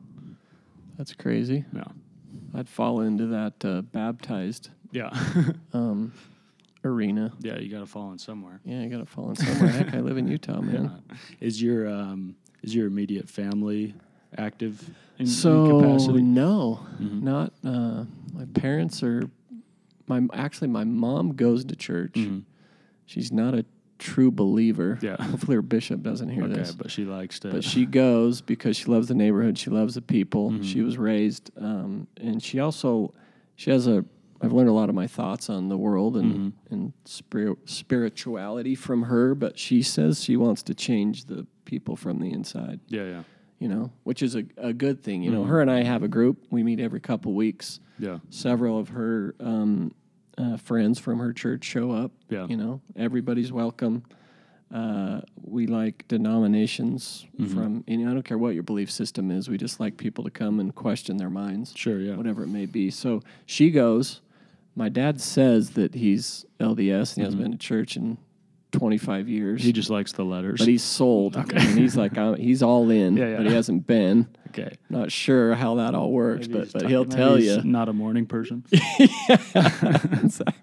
That's 0.97 1.13
crazy. 1.13 1.65
yeah, 1.73 1.83
I'd 2.53 2.69
fall 2.69 3.01
into 3.01 3.25
that 3.27 3.65
uh, 3.65 3.81
baptized 3.81 4.69
yeah, 4.91 5.09
um, 5.73 6.13
arena. 6.85 7.33
yeah. 7.41 7.57
You 7.59 7.69
got 7.69 7.79
to 7.81 7.85
fall 7.85 8.11
in 8.13 8.17
somewhere. 8.19 8.61
Yeah, 8.63 8.81
I 8.81 8.87
got 8.87 8.99
to 8.99 9.05
fall 9.05 9.29
in 9.31 9.35
somewhere. 9.35 9.69
Heck, 9.71 9.93
I 9.93 9.99
live 9.99 10.17
in 10.17 10.27
Utah, 10.27 10.61
man. 10.61 11.03
Yeah. 11.09 11.15
Is 11.41 11.61
your 11.61 11.89
um, 11.89 12.35
is 12.63 12.73
your 12.73 12.87
immediate 12.87 13.27
family 13.29 13.93
active 14.37 14.81
in, 15.17 15.25
in 15.25 15.27
So 15.27 15.79
capacity? 15.81 16.21
no, 16.21 16.79
Mhm. 17.01 17.21
not 17.23 17.53
uh, 17.65 18.05
my 18.33 18.45
parents 18.53 19.03
are. 19.03 19.23
My 20.07 20.21
actually, 20.33 20.67
my 20.69 20.83
mom 20.85 21.33
goes 21.35 21.65
to 21.65 21.75
church. 21.75 22.13
Mhm. 22.13 22.43
She's 23.05 23.31
not 23.33 23.53
a 23.53 23.65
true 23.99 24.31
believer. 24.31 24.99
Yeah. 25.01 25.15
Hopefully, 25.21 25.55
her 25.55 25.61
bishop 25.61 26.01
doesn't 26.01 26.29
hear 26.29 26.43
Okay, 26.43 26.53
this. 26.53 26.71
but 26.73 26.91
she 26.91 27.05
likes 27.05 27.39
to. 27.39 27.49
But 27.51 27.63
she 27.63 27.85
goes 27.85 28.41
because 28.41 28.75
she 28.77 28.85
loves 28.85 29.07
the 29.07 29.15
neighborhood. 29.15 29.57
She 29.57 29.69
loves 29.69 29.95
the 29.95 30.01
people. 30.01 30.51
Mhm. 30.51 30.63
She 30.63 30.81
was 30.81 30.97
raised, 30.97 31.51
um, 31.57 32.07
and 32.17 32.41
she 32.41 32.59
also 32.59 33.13
she 33.55 33.71
has 33.71 33.87
a. 33.87 34.03
I've 34.41 34.51
learned 34.51 34.69
a 34.69 34.73
lot 34.73 34.89
of 34.89 34.95
my 34.95 35.07
thoughts 35.07 35.49
on 35.49 35.69
the 35.69 35.77
world 35.77 36.17
and 36.17 36.33
Mhm. 36.35 36.53
and 36.71 36.93
spiri- 37.05 37.57
spirituality 37.65 38.75
from 38.75 39.03
her. 39.03 39.33
But 39.33 39.57
she 39.57 39.81
says 39.81 40.23
she 40.23 40.35
wants 40.37 40.61
to 40.63 40.73
change 40.73 41.25
the 41.25 41.47
people 41.65 41.95
from 41.95 42.19
the 42.19 42.31
inside. 42.31 42.79
yeah, 42.87 43.05
yeah, 43.05 43.23
You 43.59 43.69
know, 43.69 43.91
which 44.03 44.21
is 44.21 44.35
a, 44.35 44.43
a 44.57 44.73
good 44.73 45.01
thing. 45.01 45.23
You 45.23 45.31
know, 45.31 45.43
Mhm. 45.43 45.47
her 45.47 45.61
and 45.61 45.71
I 45.71 45.83
have 45.83 46.03
a 46.03 46.07
group. 46.07 46.45
We 46.51 46.61
meet 46.63 46.79
every 46.79 46.99
couple 46.99 47.33
weeks. 47.33 47.79
yeah, 47.97 48.19
Several 48.29 48.77
of 48.77 48.89
her 48.89 49.33
um, 49.39 49.93
uh, 50.37 50.57
friends 50.57 50.99
from 50.99 51.19
her 51.19 51.31
church 51.33 51.63
show 51.63 51.91
up. 51.91 52.11
yeah. 52.29 52.45
You 52.47 52.57
know, 52.57 52.81
everybody's 52.95 53.51
welcome. 53.51 54.03
Uh, 54.73 55.21
we 55.43 55.67
like 55.67 56.05
denominations 56.07 57.25
Mhm. 57.39 57.47
from, 57.53 57.83
and 57.87 58.09
I 58.09 58.13
don't 58.13 58.25
care 58.25 58.37
what 58.37 58.53
your 58.55 58.63
belief 58.63 58.91
system 58.91 59.31
is. 59.31 59.47
We 59.49 59.57
just 59.57 59.79
like 59.79 59.97
people 59.97 60.23
to 60.23 60.31
come 60.31 60.59
and 60.59 60.73
question 60.73 61.17
their 61.17 61.29
minds, 61.29 61.71
Sure, 61.75 61.99
yeah. 61.99 62.15
whatever 62.15 62.43
it 62.43 62.47
may 62.47 62.65
be. 62.65 62.89
So 62.89 63.21
she 63.45 63.69
goes. 63.71 64.21
My 64.75 64.89
dad 64.89 65.21
says 65.21 65.69
that 65.71 65.93
he's 65.95 66.45
LDS 66.59 67.15
and 67.15 67.21
he 67.21 67.23
hasn't 67.25 67.39
Mhm. 67.41 67.43
been 67.45 67.51
to 67.53 67.57
church 67.57 67.95
in 67.95 68.17
25 68.73 69.29
years. 69.29 69.63
He 69.63 69.71
just 69.71 69.89
likes 69.89 70.11
the 70.11 70.25
letters. 70.25 70.59
but 70.59 70.67
he's 70.67 70.83
sold. 70.83 71.37
Okay. 71.37 71.55
And 71.57 71.79
he's 71.79 71.95
like, 71.95 72.17
uh, 72.17 72.33
he's 72.33 72.61
all 72.61 72.89
in, 72.89 73.15
Yeah, 73.17 73.29
yeah. 73.29 73.37
but 73.37 73.45
he 73.45 73.53
hasn't 73.53 73.87
been. 73.87 74.27
Okay. 74.57 74.77
Not 74.89 75.11
sure 75.11 75.53
how 75.55 75.75
that 75.75 75.95
all 75.95 76.11
works, 76.11 76.47
Maybe 76.47 76.59
but 76.71 76.73
but 76.73 76.89
he'll 76.89 77.03
tell 77.05 77.37
you. 77.41 77.61
Not 77.63 77.89
a 77.89 77.93
morning 77.93 78.25
person. 78.25 78.63
exactly. 78.71 80.53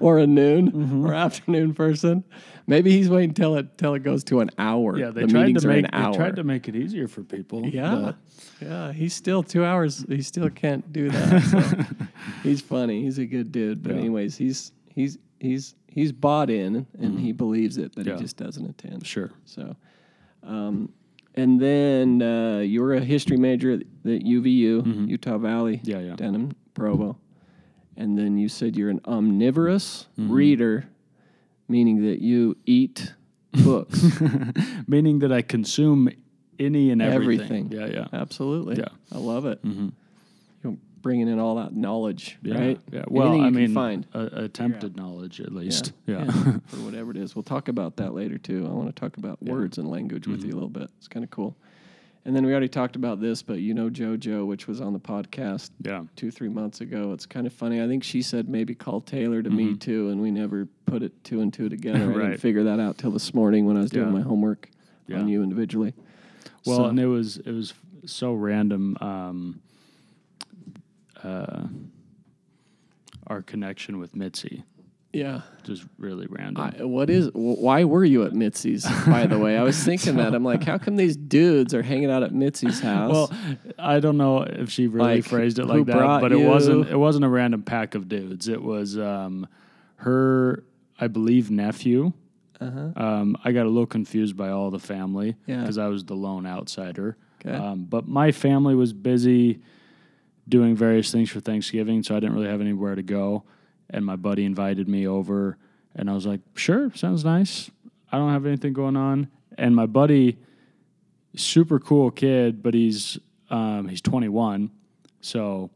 Or 0.00 0.18
a 0.18 0.26
noon 0.26 0.70
Mm-hmm. 0.72 1.06
or 1.06 1.14
afternoon 1.14 1.74
person. 1.74 2.24
Maybe 2.66 2.90
he's 2.92 3.08
waiting 3.10 3.34
till 3.34 3.56
it 3.56 3.76
till 3.78 3.94
it 3.94 4.02
goes 4.02 4.24
to 4.24 4.40
an 4.40 4.50
hour. 4.58 4.98
yeah, 4.98 5.10
they 5.10 5.22
the 5.22 5.28
tried 5.28 5.54
to 5.58 5.66
make 5.68 5.90
they 5.90 6.12
tried 6.12 6.36
to 6.36 6.44
make 6.44 6.68
it 6.68 6.76
easier 6.76 7.08
for 7.08 7.22
people. 7.22 7.64
yeah, 7.66 8.12
yeah. 8.60 8.92
He's 8.92 9.14
still 9.14 9.42
two 9.42 9.64
hours. 9.64 10.04
He 10.08 10.22
still 10.22 10.48
can't 10.50 10.90
do 10.92 11.10
that. 11.14 11.42
So. 11.42 12.06
he's 12.42 12.60
funny. 12.60 13.02
He's 13.02 13.18
a 13.18 13.26
good 13.26 13.52
dude. 13.52 13.82
But 13.82 13.92
Yeah. 13.92 13.98
anyways, 14.00 14.36
he's 14.36 14.72
he's 14.88 15.18
he's 15.40 15.74
he's 15.88 16.12
bought 16.12 16.50
in 16.50 16.86
and 16.98 17.18
he 17.20 17.32
believes 17.32 17.76
it, 17.78 17.92
but 17.94 18.02
Mm-hmm. 18.02 18.10
Yeah. 18.10 18.16
he 18.16 18.22
just 18.22 18.36
doesn't 18.36 18.66
attend. 18.66 19.06
sure. 19.06 19.30
So, 19.44 19.76
um, 20.42 20.90
and 21.34 21.60
then 21.60 22.22
uh, 22.22 22.58
you 22.58 22.80
were 22.82 22.94
a 22.94 23.00
history 23.00 23.36
major 23.36 23.72
at 23.72 23.80
the 24.04 24.18
UVU, 24.20 25.08
Utah 25.08 25.38
Valley, 25.38 25.78
Mm-hmm. 25.78 25.90
Yeah, 25.90 26.14
yeah. 26.18 26.26
in 26.26 26.52
Provo. 26.74 27.18
And 27.96 28.18
then 28.18 28.36
you 28.38 28.48
said 28.48 28.76
you're 28.76 28.90
an 28.90 29.00
omnivorous 29.06 30.06
Mm-hmm. 30.18 30.32
reader, 30.32 30.88
meaning 31.68 32.02
that 32.06 32.20
you 32.20 32.56
eat 32.66 33.14
books. 33.64 34.04
Meaning 34.88 35.20
that 35.20 35.30
I 35.32 35.42
consume 35.42 36.08
any 36.58 36.90
and 36.90 37.00
everything. 37.00 37.66
Everything. 37.70 37.94
Yeah, 37.94 38.06
yeah. 38.12 38.20
Absolutely. 38.20 38.76
Yeah. 38.78 38.88
I 39.12 39.18
love 39.18 39.46
it. 39.46 39.62
Mhm. 39.64 39.92
You're 41.04 41.10
bringing 41.10 41.28
in 41.28 41.38
all 41.38 41.56
that 41.56 41.74
knowledge, 41.76 42.38
Yeah, 42.42 42.58
right? 42.58 42.80
Yeah. 42.90 43.04
Well, 43.08 43.28
Anything 43.28 43.42
I 43.42 43.46
you 43.48 43.52
can 43.52 43.60
mean, 43.62 43.74
find. 43.74 44.06
a- 44.14 44.44
attempted 44.44 44.96
knowledge 44.96 45.38
at 45.40 45.52
least. 45.52 45.92
Yeah, 46.06 46.24
Yeah. 46.24 46.30
for 46.66 46.76
whatever 46.78 47.10
it 47.10 47.18
is. 47.18 47.36
We'll 47.36 47.42
talk 47.42 47.68
about 47.68 47.96
that 47.96 48.14
later 48.14 48.38
too. 48.38 48.66
I 48.66 48.72
want 48.72 48.86
to 48.94 48.98
talk 48.98 49.16
about 49.18 49.42
words 49.42 49.76
and 49.78 49.88
language 49.90 50.26
with 50.26 50.40
you 50.40 50.48
Mm-hmm. 50.48 50.52
a 50.52 50.54
little 50.54 50.68
bit. 50.70 50.90
It's 50.98 51.08
kind 51.08 51.22
of 51.24 51.30
cool. 51.30 51.56
And 52.26 52.34
then 52.34 52.46
we 52.46 52.52
already 52.52 52.68
talked 52.70 52.96
about 52.96 53.20
this, 53.20 53.42
but 53.42 53.58
you 53.58 53.74
know 53.74 53.90
JoJo, 53.90 54.46
which 54.46 54.66
was 54.66 54.80
on 54.80 54.94
the 54.94 54.98
podcast 54.98 55.70
yeah. 55.82 56.04
two, 56.16 56.30
three 56.30 56.48
months 56.48 56.80
ago. 56.80 57.12
It's 57.12 57.26
kind 57.26 57.46
of 57.46 57.52
funny. 57.52 57.82
I 57.82 57.86
think 57.86 58.02
she 58.02 58.22
said 58.22 58.48
maybe 58.48 58.74
call 58.74 59.02
Taylor 59.02 59.42
to 59.42 59.50
me 59.50 59.74
too, 59.76 60.08
and 60.08 60.22
we 60.22 60.30
never 60.30 60.66
put 60.86 61.02
it 61.02 61.12
two 61.22 61.42
and 61.42 61.52
two 61.52 61.68
together. 61.68 61.98
I 61.98 62.00
Mm-hmm. 62.06 62.20
Didn't 62.20 62.38
figure 62.38 62.64
that 62.64 62.80
out 62.80 62.96
till 62.96 63.10
this 63.10 63.34
morning 63.34 63.66
when 63.66 63.76
I 63.76 63.80
was 63.80 63.90
doing 63.90 64.10
my 64.10 64.22
homework 64.22 64.70
Yeah. 65.06 65.18
on 65.18 65.28
you 65.28 65.42
individually. 65.42 65.92
Well, 66.64 66.78
So- 66.78 66.84
and 66.86 66.98
it 66.98 67.06
was 67.06 67.36
it 67.36 67.52
was 67.52 67.74
so 68.06 68.32
random. 68.32 68.96
Um, 69.02 69.60
uh, 71.24 71.66
our 73.26 73.42
connection 73.42 73.98
with 73.98 74.14
Mitzi, 74.14 74.64
yeah. 75.12 75.40
just 75.62 75.84
really 75.98 76.26
random. 76.28 76.72
I, 76.78 76.84
what 76.84 77.08
is? 77.08 77.30
Why 77.32 77.84
were 77.84 78.04
you 78.04 78.24
at 78.24 78.32
Mitzi's? 78.34 78.84
By 79.06 79.26
the 79.26 79.38
way, 79.38 79.56
I 79.56 79.62
was 79.62 79.82
thinking 79.84 80.16
that. 80.16 80.34
I'm 80.34 80.44
like, 80.44 80.64
how 80.64 80.76
come 80.78 80.96
these 80.96 81.16
dudes 81.16 81.72
are 81.72 81.82
hanging 81.82 82.10
out 82.10 82.22
at 82.22 82.32
Mitzi's 82.32 82.80
house? 82.80 83.12
well, 83.12 83.32
I 83.78 84.00
don't 84.00 84.18
know 84.18 84.42
if 84.42 84.70
she 84.70 84.86
really 84.86 85.16
Like, 85.16 85.24
phrased 85.24 85.58
it 85.58 85.66
like 85.66 85.86
that, 85.86 86.20
but 86.20 86.32
it 86.32 86.36
wasn't. 86.46 86.88
It 86.88 86.96
wasn't 86.96 87.24
a 87.24 87.28
random 87.28 87.62
pack 87.62 87.94
of 87.94 88.08
dudes. 88.08 88.48
It 88.48 88.62
was 88.62 88.98
um, 88.98 89.46
her, 89.96 90.64
I 91.00 91.06
believe, 91.08 91.50
nephew. 91.50 92.12
uh-huh. 92.60 92.92
Um, 93.02 93.36
I 93.44 93.52
got 93.52 93.64
a 93.66 93.70
little 93.70 93.86
confused 93.86 94.36
by 94.36 94.50
all 94.50 94.70
the 94.70 94.78
family 94.78 95.36
Yeah. 95.46 95.60
because 95.60 95.78
I 95.78 95.88
was 95.88 96.04
the 96.04 96.14
lone 96.14 96.46
outsider. 96.46 97.16
Okay. 97.44 97.54
Um, 97.56 97.84
but 97.84 98.06
my 98.08 98.32
family 98.32 98.74
was 98.74 98.92
busy 98.92 99.60
doing 100.48 100.76
various 100.76 101.10
things 101.10 101.30
for 101.30 101.40
Thanksgiving, 101.40 102.02
so 102.02 102.16
I 102.16 102.20
didn't 102.20 102.34
really 102.34 102.48
have 102.48 102.60
anywhere 102.60 102.94
to 102.94 103.02
go. 103.02 103.44
And 103.90 104.04
my 104.04 104.16
buddy 104.16 104.44
invited 104.44 104.88
me 104.88 105.06
over, 105.06 105.58
and 105.94 106.10
I 106.10 106.14
was 106.14 106.26
like, 106.26 106.40
"Sure, 106.54 106.90
sounds 106.94 107.24
nice. 107.24 107.70
I 108.10 108.18
don't 108.18 108.32
have 108.32 108.46
anything 108.46 108.72
going 108.72 108.96
on." 108.96 109.28
And 109.56 109.74
my 109.76 109.86
buddy, 109.86 110.38
super 111.36 111.78
cool 111.78 112.10
kid, 112.10 112.62
but 112.62 112.74
he's 112.74 113.18
um, 113.50 113.88
he's 113.88 114.00
21, 114.00 114.70
so 115.20 115.70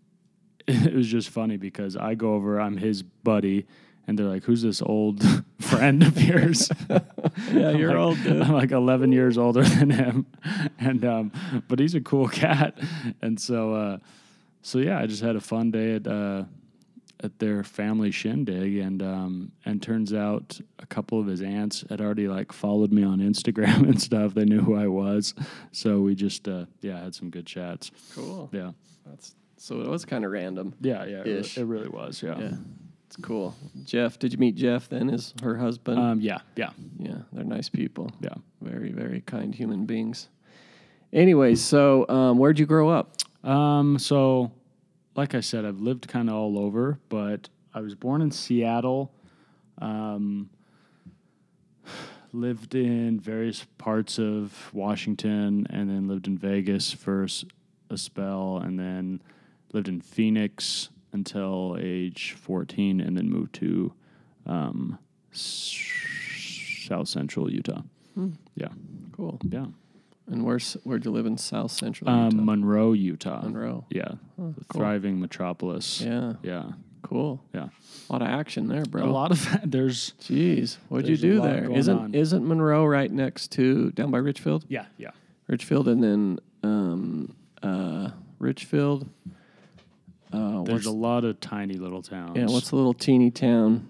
it 0.68 0.94
was 0.94 1.08
just 1.08 1.30
funny 1.30 1.56
because 1.56 1.96
I 1.96 2.14
go 2.14 2.34
over, 2.34 2.60
I'm 2.60 2.76
his 2.76 3.02
buddy, 3.02 3.66
and 4.06 4.18
they're 4.18 4.26
like, 4.26 4.44
"Who's 4.44 4.62
this 4.62 4.82
old 4.82 5.22
friend 5.60 6.02
of 6.02 6.20
yours?" 6.20 6.68
Yeah, 7.52 7.70
you're 7.70 7.90
like- 7.90 7.98
old, 7.98 8.22
dude. 8.22 8.42
I'm 8.42 8.52
like 8.52 8.70
11 8.72 9.12
years 9.12 9.38
older 9.38 9.62
than 9.76 9.90
him, 9.90 10.26
and 10.78 11.04
um, 11.04 11.32
but 11.68 11.78
he's 11.78 11.94
a 11.94 12.00
cool 12.00 12.28
cat, 12.28 12.78
and 13.22 13.40
so 13.40 13.74
uh, 13.74 13.98
so 14.62 14.78
yeah, 14.78 14.98
I 14.98 15.06
just 15.06 15.22
had 15.22 15.36
a 15.36 15.40
fun 15.40 15.70
day 15.70 15.94
at 15.96 16.06
uh, 16.06 16.44
at 17.22 17.38
their 17.38 17.62
family 17.64 18.10
shindig, 18.10 18.76
and 18.78 19.02
um, 19.02 19.52
and 19.64 19.82
turns 19.82 20.12
out 20.12 20.60
a 20.78 20.86
couple 20.86 21.20
of 21.20 21.26
his 21.26 21.40
aunts 21.42 21.84
had 21.88 22.00
already 22.00 22.28
like 22.28 22.52
followed 22.52 22.92
me 22.92 23.02
on 23.04 23.18
Instagram 23.20 23.82
and 23.88 24.00
stuff. 24.00 24.34
They 24.34 24.44
knew 24.44 24.60
who 24.60 24.74
I 24.76 24.86
was, 24.86 25.34
so 25.72 26.00
we 26.00 26.14
just 26.14 26.46
uh, 26.48 26.66
yeah 26.82 27.02
had 27.02 27.14
some 27.14 27.30
good 27.30 27.46
chats. 27.46 27.90
Cool. 28.14 28.48
Yeah, 28.52 28.72
That's 29.06 29.34
so 29.56 29.80
it 29.80 29.88
was 29.88 30.04
kind 30.04 30.24
of 30.24 30.30
random. 30.32 30.74
yeah, 30.80 31.04
yeah. 31.04 31.22
It, 31.24 31.56
it 31.58 31.64
really 31.64 31.88
was. 31.88 32.22
Yeah. 32.22 32.38
Yeah, 32.38 32.52
it's 33.10 33.16
cool. 33.16 33.56
Jeff, 33.82 34.20
did 34.20 34.32
you 34.32 34.38
meet 34.38 34.54
Jeff? 34.54 34.88
Then 34.88 35.10
is 35.10 35.34
her 35.42 35.56
husband? 35.56 35.98
Um, 35.98 36.20
yeah, 36.20 36.38
yeah, 36.54 36.70
yeah, 36.96 37.16
they're 37.32 37.42
nice 37.42 37.68
people. 37.68 38.08
yeah. 38.20 38.34
Very, 38.62 38.92
very 38.92 39.20
kind 39.22 39.52
human 39.52 39.84
beings. 39.84 40.28
Anyway, 41.12 41.56
so 41.56 42.08
um, 42.08 42.38
where'd 42.38 42.60
you 42.60 42.66
grow 42.66 42.88
up? 42.88 43.16
Um, 43.42 43.98
so, 43.98 44.52
like 45.16 45.34
I 45.34 45.40
said, 45.40 45.64
I've 45.64 45.80
lived 45.80 46.06
kind 46.06 46.28
of 46.28 46.36
all 46.36 46.56
over, 46.56 47.00
but 47.08 47.48
I 47.74 47.80
was 47.80 47.96
born 47.96 48.22
in 48.22 48.30
Seattle. 48.30 49.12
Um, 49.78 50.48
lived 52.32 52.76
in 52.76 53.18
various 53.18 53.66
parts 53.76 54.20
of 54.20 54.70
Washington, 54.72 55.66
and 55.68 55.90
then 55.90 56.06
lived 56.06 56.28
in 56.28 56.38
Vegas 56.38 56.92
for 56.92 57.26
a 57.90 57.98
spell, 57.98 58.58
and 58.58 58.78
then 58.78 59.20
lived 59.72 59.88
in 59.88 60.00
Phoenix 60.00 60.90
until 61.12 61.76
age 61.80 62.32
14, 62.40 63.00
and 63.00 63.16
then 63.16 63.28
moved 63.28 63.54
to 63.56 63.92
um, 64.46 64.98
s- 65.32 65.76
South 66.88 67.08
Central 67.08 67.50
Utah. 67.50 67.82
Yeah, 68.54 68.68
Cool. 69.12 69.38
yeah. 69.48 69.66
And 70.26 70.44
where's 70.44 70.74
where'd 70.84 71.04
you 71.04 71.10
live 71.10 71.26
in 71.26 71.36
South 71.38 71.70
Central 71.72 72.08
Um, 72.10 72.30
Utah? 72.32 72.44
Monroe, 72.44 72.92
Utah. 72.92 73.42
Monroe. 73.42 73.84
Yeah, 73.90 74.12
cool. 74.36 74.54
thriving 74.72 75.18
metropolis. 75.20 76.00
Yeah, 76.00 76.34
Yeah, 76.42 76.72
cool. 77.02 77.42
yeah. 77.54 77.68
A 78.08 78.12
lot 78.12 78.22
of 78.22 78.28
action 78.28 78.68
there, 78.68 78.84
bro. 78.84 79.04
A 79.04 79.10
lot 79.10 79.30
of 79.32 79.48
there's 79.64 80.12
Jeez, 80.20 80.76
what'd 80.88 81.06
There's 81.08 81.22
a 81.22 81.26
you 81.26 81.32
do 81.34 81.38
lot 81.40 81.44
there? 81.48 81.60
going 81.62 81.76
Isn't 81.76 81.98
on. 81.98 82.14
isn't 82.14 82.46
Monroe 82.46 82.84
right 82.84 83.10
next 83.10 83.52
to 83.52 83.90
down 83.92 84.10
by 84.10 84.18
Richfield? 84.18 84.64
yeah, 84.68 84.84
yeah. 84.98 85.10
Richfield, 85.48 85.88
and 85.88 86.02
then 86.02 86.38
um, 86.62 87.34
uh, 87.62 88.10
Richfield. 88.38 89.08
Uh, 90.32 90.62
There's 90.62 90.86
a 90.86 90.92
lot 90.92 91.24
of 91.24 91.40
tiny 91.40 91.74
little 91.74 92.02
towns. 92.02 92.36
yeah, 92.36 92.46
what's 92.46 92.70
a 92.70 92.76
little 92.76 92.94
teeny 92.94 93.30
town? 93.30 93.88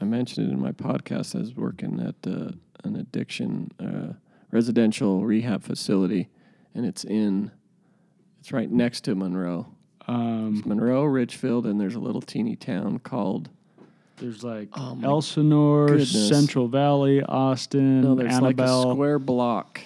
I 0.00 0.04
mentioned 0.04 0.48
it 0.48 0.52
in 0.52 0.60
my 0.60 0.72
podcast. 0.72 1.34
I 1.34 1.40
was 1.40 1.54
working 1.56 2.00
at 2.00 2.14
uh, 2.30 2.52
an 2.84 2.96
addiction 2.96 3.70
uh, 3.80 4.14
residential 4.50 5.24
rehab 5.24 5.62
facility, 5.64 6.28
and 6.74 6.86
it's 6.86 7.04
in. 7.04 7.50
It's 8.38 8.52
right 8.52 8.70
next 8.70 9.02
to 9.02 9.14
Monroe. 9.14 9.66
um, 10.08 10.62
Monroe, 10.64 11.04
Richfield, 11.04 11.66
and 11.66 11.78
there's 11.80 11.94
a 11.96 12.00
little 12.00 12.22
teeny 12.22 12.56
town 12.56 12.98
called. 13.00 13.50
there's 14.16 14.42
like 14.44 14.68
Oh 14.72 14.94
my 14.94 15.06
Elsinore, 15.08 15.88
goodness. 15.88 16.28
Central 16.28 16.66
Valley, 16.68 17.22
Austin, 17.22 18.00
No, 18.00 18.14
there's 18.14 18.32
like 18.40 18.58
a 18.58 18.62
Annabella. 18.62 18.94
square 18.94 19.18
block, 19.18 19.80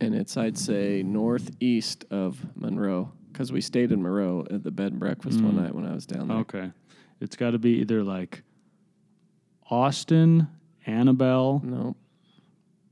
and 0.00 0.14
it's 0.14 0.36
I'd 0.36 0.56
say 0.58 1.02
northeast 1.02 2.04
of 2.10 2.38
Monroe 2.54 3.10
because 3.38 3.52
we 3.52 3.60
stayed 3.60 3.92
in 3.92 4.02
Monroe 4.02 4.44
at 4.50 4.64
the 4.64 4.70
bed 4.72 4.90
and 4.90 4.98
breakfast 4.98 5.40
one 5.40 5.52
Mm. 5.52 5.62
night 5.62 5.72
when 5.72 5.86
I 5.86 5.94
was 5.94 6.06
down 6.06 6.26
there. 6.26 6.38
okay, 6.38 6.72
it's 7.20 7.36
got 7.36 7.52
to 7.52 7.58
be 7.60 7.78
either 7.80 8.02
like 8.02 8.42
Austin, 9.70 10.48
Annabella, 10.88 11.60
No, 11.62 11.94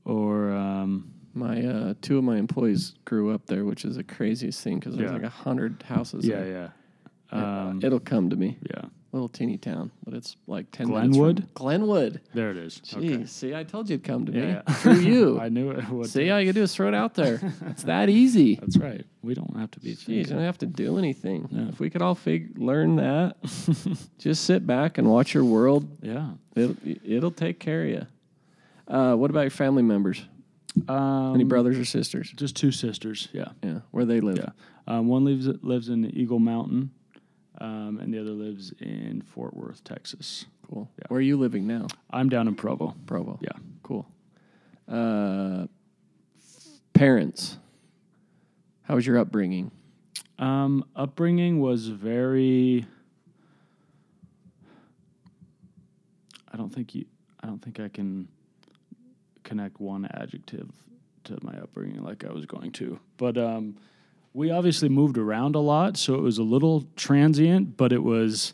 or 0.05 0.51
um, 0.53 1.11
my 1.33 1.61
uh, 1.65 1.93
two 2.01 2.17
of 2.17 2.23
my 2.23 2.37
employees 2.37 2.95
grew 3.03 3.31
up 3.33 3.45
there, 3.47 3.65
which 3.65 3.83
is 3.83 3.97
the 3.97 4.05
craziest 4.05 4.63
thing 4.63 4.79
because 4.79 4.95
there's 4.95 5.09
Yeah. 5.09 5.15
like 5.17 5.25
a 5.25 5.29
hundred 5.29 5.83
houses. 5.83 6.25
yeah, 6.25 6.39
there. 6.43 6.71
yeah, 7.33 7.37
Uh, 7.37 7.45
um, 7.71 7.81
It'll 7.83 7.99
come 7.99 8.29
to 8.29 8.37
me. 8.37 8.57
yeah. 8.73 8.85
Little 9.17 9.29
teeny 9.29 9.57
town, 9.57 9.89
but 10.05 10.13
it's 10.13 10.35
like 10.45 10.69
ten 10.69 10.85
Glenwood? 10.89 11.37
minutes. 11.37 11.51
Glenwood. 11.55 12.21
There 12.35 12.51
it 12.51 12.57
is. 12.57 12.79
Jeez, 12.85 13.13
Okay. 13.15 13.25
see, 13.25 13.55
I 13.55 13.63
told 13.63 13.89
you 13.89 13.95
it'd 13.95 14.03
come 14.05 14.27
to 14.27 14.31
Yeah, 14.31 14.41
me 14.41 14.47
yeah. 14.49 14.73
through 14.75 14.99
you. 15.11 15.39
I 15.39 15.49
knew 15.49 15.71
it 15.71 15.89
would. 15.89 16.07
see, 16.07 16.29
all 16.29 16.39
you 16.39 16.53
do 16.53 16.61
is 16.61 16.75
throw 16.75 16.87
it 16.87 16.93
out 16.93 17.15
there. 17.15 17.39
it's 17.65 17.81
that 17.85 18.09
easy. 18.09 18.55
That's 18.61 18.77
right. 18.77 19.03
We 19.23 19.33
don't 19.33 19.57
have 19.57 19.71
to 19.71 19.79
be. 19.79 19.95
Jeez, 19.95 20.07
you 20.07 20.23
don't 20.25 20.41
have 20.43 20.59
to 20.59 20.67
do 20.67 20.99
anything. 20.99 21.47
Yeah. 21.49 21.69
If 21.69 21.79
we 21.79 21.89
could 21.89 22.03
all 22.03 22.13
fig- 22.13 22.59
learn 22.59 22.97
that, 22.97 23.37
just 24.19 24.43
sit 24.45 24.67
back 24.67 24.99
and 24.99 25.09
watch 25.09 25.33
your 25.33 25.45
world. 25.45 25.87
yeah. 26.03 26.29
It'll, 26.55 26.75
it'll 27.03 27.31
take 27.31 27.59
care 27.59 27.81
of 27.85 27.89
you. 27.89 28.05
Uh, 28.87 29.15
what 29.15 29.31
about 29.31 29.41
your 29.41 29.49
family 29.49 29.81
members? 29.83 30.23
Um, 30.87 31.33
Any 31.33 31.43
brothers 31.43 31.79
or 31.79 31.85
sisters? 31.85 32.31
Just 32.35 32.55
two 32.55 32.71
sisters. 32.71 33.29
Yeah. 33.33 33.47
Yeah, 33.63 33.79
where 33.89 34.05
they 34.05 34.19
live. 34.21 34.37
Yeah. 34.37 34.49
Um, 34.85 35.07
one 35.07 35.25
lives 35.25 35.47
lives 35.63 35.89
in 35.89 36.05
Eagle 36.15 36.37
Mountain, 36.39 36.91
um, 37.59 37.99
and 38.01 38.13
the 38.13 38.19
other 38.19 38.31
lives 38.31 38.73
in 38.79 39.23
Fort 39.33 39.55
Worth, 39.55 39.83
Texas. 39.83 40.45
Cool. 40.69 40.89
Yeah. 40.97 41.05
Where 41.07 41.19
are 41.19 41.21
you 41.21 41.37
living 41.37 41.65
now? 41.67 41.87
I'm 42.11 42.29
down 42.29 42.47
in 42.47 42.55
Provo. 42.55 42.95
Provo. 43.05 43.39
Yeah. 43.41 43.49
Cool. 43.83 44.07
Uh, 44.87 45.67
parents. 46.93 47.57
How 48.83 48.95
was 48.95 49.05
your 49.05 49.17
upbringing? 49.17 49.71
Um, 50.39 50.85
upbringing 50.95 51.59
was 51.59 51.87
very. 51.87 52.85
I 56.51 56.57
don't 56.57 56.73
think 56.73 56.95
you. 56.95 57.05
I 57.41 57.47
don't 57.47 57.61
think 57.61 57.79
I 57.79 57.89
can 57.89 58.27
connect 59.43 59.79
one 59.79 60.05
adjective 60.13 60.69
to 61.25 61.37
my 61.41 61.57
upbringing 61.57 62.03
like 62.03 62.23
I 62.25 62.31
was 62.31 62.45
going 62.45 62.71
to. 62.73 62.99
But 63.17 63.37
um, 63.37 63.77
we 64.33 64.51
obviously 64.51 64.89
moved 64.89 65.17
around 65.17 65.55
a 65.55 65.59
lot, 65.59 65.97
so 65.97 66.15
it 66.15 66.21
was 66.21 66.37
a 66.37 66.43
little 66.43 66.85
transient. 66.95 67.77
But 67.77 67.91
it 67.91 68.03
was 68.03 68.53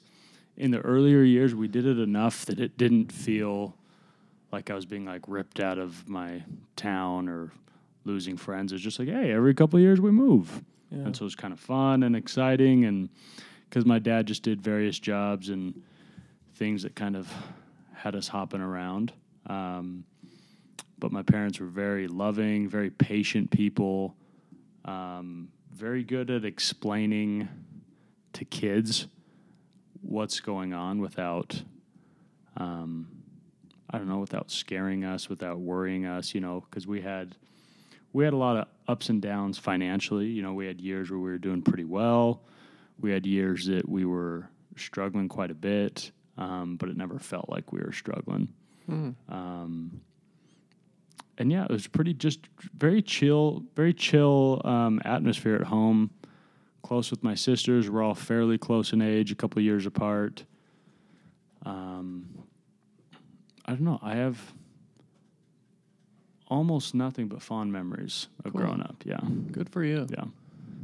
in 0.56 0.72
the 0.72 0.80
earlier 0.80 1.24
years 1.24 1.56
we 1.56 1.68
did 1.68 1.86
it 1.86 2.00
enough 2.00 2.46
that 2.46 2.60
it 2.60 2.78
didn't 2.78 3.12
feel 3.12 3.76
like 4.52 4.70
I 4.70 4.76
was 4.76 4.86
being 4.86 5.06
like 5.06 5.28
ripped 5.28 5.60
out 5.60 5.80
of 5.80 6.08
my 6.08 6.44
town 6.76 7.28
or 7.28 7.52
losing 8.06 8.38
friends. 8.38 8.72
It's 8.72 8.84
just 8.84 9.00
like, 9.00 9.08
hey, 9.08 9.32
every 9.32 9.54
couple 9.54 9.78
of 9.78 9.82
years 9.82 10.00
we 10.00 10.12
move. 10.12 10.64
Yeah. 10.92 11.00
And 11.00 11.16
so 11.16 11.24
it 11.24 11.26
was 11.26 11.36
kind 11.36 11.54
of 11.54 11.60
fun 11.60 12.04
and 12.04 12.16
exciting. 12.16 12.86
And 12.86 13.10
because 13.70 13.86
my 13.86 13.98
dad 13.98 14.28
just 14.28 14.44
did 14.44 14.62
various 14.62 15.00
jobs 15.00 15.50
and 15.50 15.82
things 16.56 16.84
that 16.84 16.96
kind 16.96 17.16
of 17.16 17.32
had 17.94 18.16
us 18.16 18.28
hopping 18.28 18.62
around. 18.62 19.12
Um, 19.48 20.04
but 21.00 21.12
my 21.12 21.24
parents 21.24 21.60
were 21.60 21.68
very 21.68 22.08
loving, 22.08 22.70
very 22.70 22.92
patient 22.92 23.50
people, 23.50 24.16
um, 24.86 25.50
very 25.74 26.04
good 26.04 26.30
at 26.30 26.46
explaining 26.46 27.50
to 28.34 28.46
kids 28.46 29.08
what's 30.02 30.40
going 30.40 30.74
on 30.74 31.00
without, 31.02 31.64
um, 32.58 33.08
I 33.90 33.98
don't 33.98 34.08
know, 34.08 34.20
without 34.20 34.52
scaring 34.52 35.04
us, 35.04 35.30
without 35.30 35.60
worrying 35.60 36.06
us, 36.06 36.34
you 36.34 36.42
know, 36.42 36.64
because 36.70 36.86
we 36.88 37.02
had 37.02 37.36
we 38.12 38.24
had 38.24 38.34
a 38.34 38.38
lot 38.38 38.58
of 38.58 38.68
ups 38.88 39.10
and 39.10 39.22
downs 39.22 39.58
financially. 39.58 40.28
You 40.28 40.44
know, 40.44 40.54
we 40.54 40.68
had 40.68 40.80
years 40.80 41.10
where 41.10 41.20
we 41.20 41.32
were 41.32 41.40
doing 41.40 41.64
pretty 41.64 41.86
well. 41.86 42.44
We 43.00 43.12
had 43.12 43.26
years 43.26 43.66
that 43.66 43.90
we 43.90 44.06
were 44.06 44.48
struggling 44.78 45.28
quite 45.30 45.50
a 45.50 45.56
bit, 45.56 46.12
um, 46.38 46.78
but 46.78 46.90
it 46.90 46.98
never 46.98 47.18
felt 47.18 47.50
like 47.50 47.72
we 47.74 47.80
were 47.82 47.92
struggling. 47.92 48.50
Um, 49.30 50.02
and 51.38 51.52
yeah, 51.52 51.64
it 51.66 51.72
was 51.72 51.88
pretty 51.88 52.14
just 52.14 52.40
very 52.78 53.02
chill, 53.02 53.64
very 53.76 53.94
chill 53.94 54.62
um, 54.66 55.02
atmosphere 55.06 55.56
at 55.56 55.64
home. 55.64 56.12
Close 56.84 57.10
with 57.12 57.24
my 57.24 57.34
sisters. 57.36 57.90
We're 57.90 58.04
all 58.04 58.14
fairly 58.16 58.58
close 58.58 58.92
in 58.94 59.02
age, 59.02 59.32
a 59.32 59.36
couple 59.36 59.62
years 59.62 59.86
apart. 59.86 60.44
Um, 61.66 62.28
I 63.66 63.72
don't 63.72 63.82
know. 63.84 64.00
I 64.02 64.16
have 64.16 64.54
almost 66.48 66.94
nothing 66.94 67.28
but 67.28 67.42
fond 67.42 67.72
memories 67.72 68.28
of 68.44 68.52
Cool. 68.52 68.62
growing 68.62 68.82
up. 68.82 69.04
Yeah, 69.06 69.20
Good 69.52 69.70
for 69.70 69.84
you. 69.84 70.06
yeah, 70.12 70.26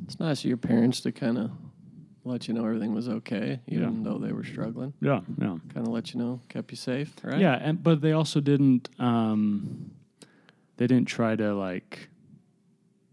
It's 0.06 0.20
nice 0.20 0.40
of 0.40 0.46
your 0.46 0.58
parents 0.58 1.02
to 1.02 1.12
kind 1.12 1.38
of 1.38 1.52
let 2.24 2.48
you 2.48 2.54
know 2.54 2.66
everything 2.66 2.94
was 2.94 3.10
okay, 3.10 3.60
even 3.68 4.04
though 4.04 4.18
they 4.18 4.32
were 4.32 4.44
struggling. 4.44 4.94
yeah, 5.02 5.22
yeah. 5.38 5.58
Kind 5.74 5.86
of 5.86 5.90
let 5.90 6.14
you 6.14 6.20
know, 6.20 6.40
kept 6.50 6.72
you 6.72 6.78
safe, 6.78 7.14
right? 7.24 7.40
Yeah, 7.40 7.56
and 7.62 7.84
but 7.84 8.02
they 8.02 8.14
also 8.14 8.40
didn't. 8.40 8.90
Um, 9.00 9.89
they 10.80 10.88
didn't 10.88 11.08
try 11.10 11.36
to 11.36 11.54
like. 11.54 12.08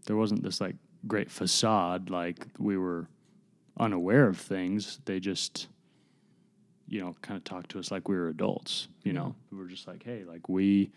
There 0.05 0.15
wasn't 0.15 0.41
this 0.41 0.61
like 0.61 0.75
great 1.05 1.29
facade 1.29 2.09
like 2.09 2.47
we 2.57 2.77
were 2.77 3.07
unaware 3.77 4.27
of 4.27 4.37
things. 4.37 4.99
They 5.03 5.19
just, 5.19 5.67
you 6.87 7.01
know, 7.01 7.13
kind 7.21 7.37
of 7.37 7.43
talked 7.43 7.69
to 7.71 7.79
us 7.79 7.91
like 7.91 8.07
we 8.07 8.15
were 8.15 8.29
adults. 8.29 8.87
You 9.03 9.11
know, 9.11 9.35
we 9.51 9.57
were 9.57 9.65
just 9.67 9.85
like, 9.85 10.03
hey, 10.03 10.23
like 10.23 10.47
we. 10.49 10.91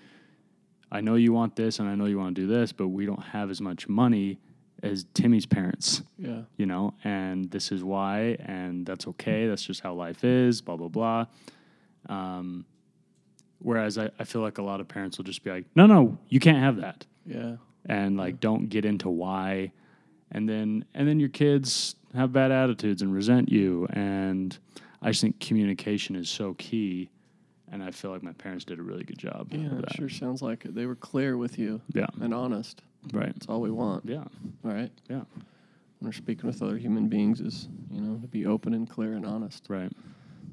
I 0.92 1.00
know 1.00 1.14
you 1.16 1.32
want 1.32 1.54
this, 1.56 1.78
and 1.80 1.88
I 1.88 1.94
know 1.96 2.06
you 2.06 2.18
want 2.18 2.34
to 2.36 2.40
do 2.42 2.46
this, 2.48 2.72
but 2.72 2.88
we 2.88 3.04
don't 3.04 3.22
have 3.22 3.50
as 3.50 3.60
much 3.60 3.88
money 3.88 4.38
as 4.82 5.04
Timmy's 5.14 5.46
parents 5.46 6.02
Yeah. 6.18 6.42
you 6.56 6.66
know, 6.66 6.94
and 7.04 7.50
this 7.50 7.70
is 7.70 7.84
why, 7.84 8.36
and 8.40 8.86
that's 8.86 9.06
okay. 9.08 9.46
That's 9.46 9.62
just 9.62 9.82
how 9.82 9.92
life 9.94 10.24
is, 10.24 10.60
blah, 10.62 10.76
blah, 10.76 10.88
blah. 10.88 11.26
Um, 12.08 12.64
whereas 13.60 13.96
I, 13.98 14.10
I 14.18 14.24
feel 14.24 14.42
like 14.42 14.58
a 14.58 14.62
lot 14.62 14.80
of 14.80 14.88
parents 14.88 15.16
will 15.18 15.24
just 15.24 15.42
be 15.44 15.50
like, 15.50 15.64
no, 15.74 15.86
no, 15.86 16.18
you 16.28 16.40
can't 16.40 16.58
have 16.58 16.76
that. 16.78 17.06
Yeah. 17.24 17.56
And 17.86 18.16
like, 18.16 18.40
don't 18.40 18.68
get 18.68 18.84
into 18.84 19.08
why. 19.08 19.72
And 20.32 20.48
then, 20.48 20.84
and 20.94 21.08
then 21.08 21.18
your 21.20 21.28
kids 21.28 21.94
have 22.14 22.32
bad 22.32 22.50
attitudes 22.52 23.02
and 23.02 23.12
resent 23.12 23.48
you. 23.50 23.86
And 23.90 24.56
I 25.02 25.10
just 25.10 25.20
think 25.22 25.40
communication 25.40 26.16
is 26.16 26.28
so 26.28 26.54
key. 26.54 27.10
And 27.72 27.82
I 27.82 27.90
feel 27.92 28.10
like 28.10 28.22
my 28.22 28.32
parents 28.32 28.64
did 28.64 28.78
a 28.78 28.82
really 28.82 29.04
good 29.04 29.18
job. 29.18 29.48
Yeah, 29.52 29.66
it 29.66 29.80
that. 29.82 29.94
sure 29.94 30.08
sounds 30.08 30.42
like 30.42 30.64
it. 30.64 30.74
They 30.74 30.86
were 30.86 30.96
clear 30.96 31.36
with 31.36 31.58
you 31.58 31.80
Yeah. 31.94 32.06
and 32.20 32.34
honest. 32.34 32.82
Right. 33.12 33.32
That's 33.32 33.46
all 33.46 33.60
we 33.60 33.70
want, 33.70 34.04
Yeah. 34.06 34.24
All 34.64 34.72
right. 34.72 34.90
Yeah. 35.08 35.22
When 35.98 36.08
we're 36.08 36.12
speaking 36.12 36.46
with 36.46 36.62
other 36.62 36.76
human 36.78 37.08
beings 37.08 37.40
is, 37.40 37.68
you 37.92 38.00
know, 38.00 38.18
to 38.18 38.26
be 38.26 38.44
open 38.46 38.74
and 38.74 38.88
clear 38.88 39.12
and 39.14 39.24
honest. 39.24 39.66
Right. 39.68 39.90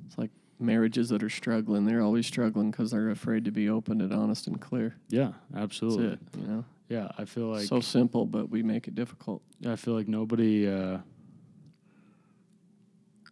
It's 0.06 0.18
like 0.18 0.30
marriages 0.60 1.10
that 1.10 1.24
are 1.24 1.30
struggling. 1.30 1.86
They're 1.86 2.02
always 2.02 2.26
struggling 2.26 2.72
because 2.72 2.92
they're 2.92 3.10
afraid 3.10 3.46
to 3.46 3.52
be 3.52 3.70
open 3.70 4.02
and 4.02 4.12
honest 4.14 4.48
and 4.48 4.60
clear. 4.60 4.96
Yeah. 5.10 5.34
That's 5.52 5.64
Absolutely. 5.64 6.14
it, 6.14 6.20
you 6.38 6.48
know? 6.48 6.66
Yeah. 6.90 7.10
I 7.18 7.26
feel 7.26 7.48
like 7.48 7.66
so 7.66 7.80
simple, 7.80 8.26
but 8.26 8.50
we 8.50 8.64
make 8.64 8.88
it 8.88 8.96
difficult. 8.96 9.42
I 9.66 9.76
feel 9.76 9.94
like 9.94 10.08
nobody, 10.08 10.68
uh, 10.68 11.00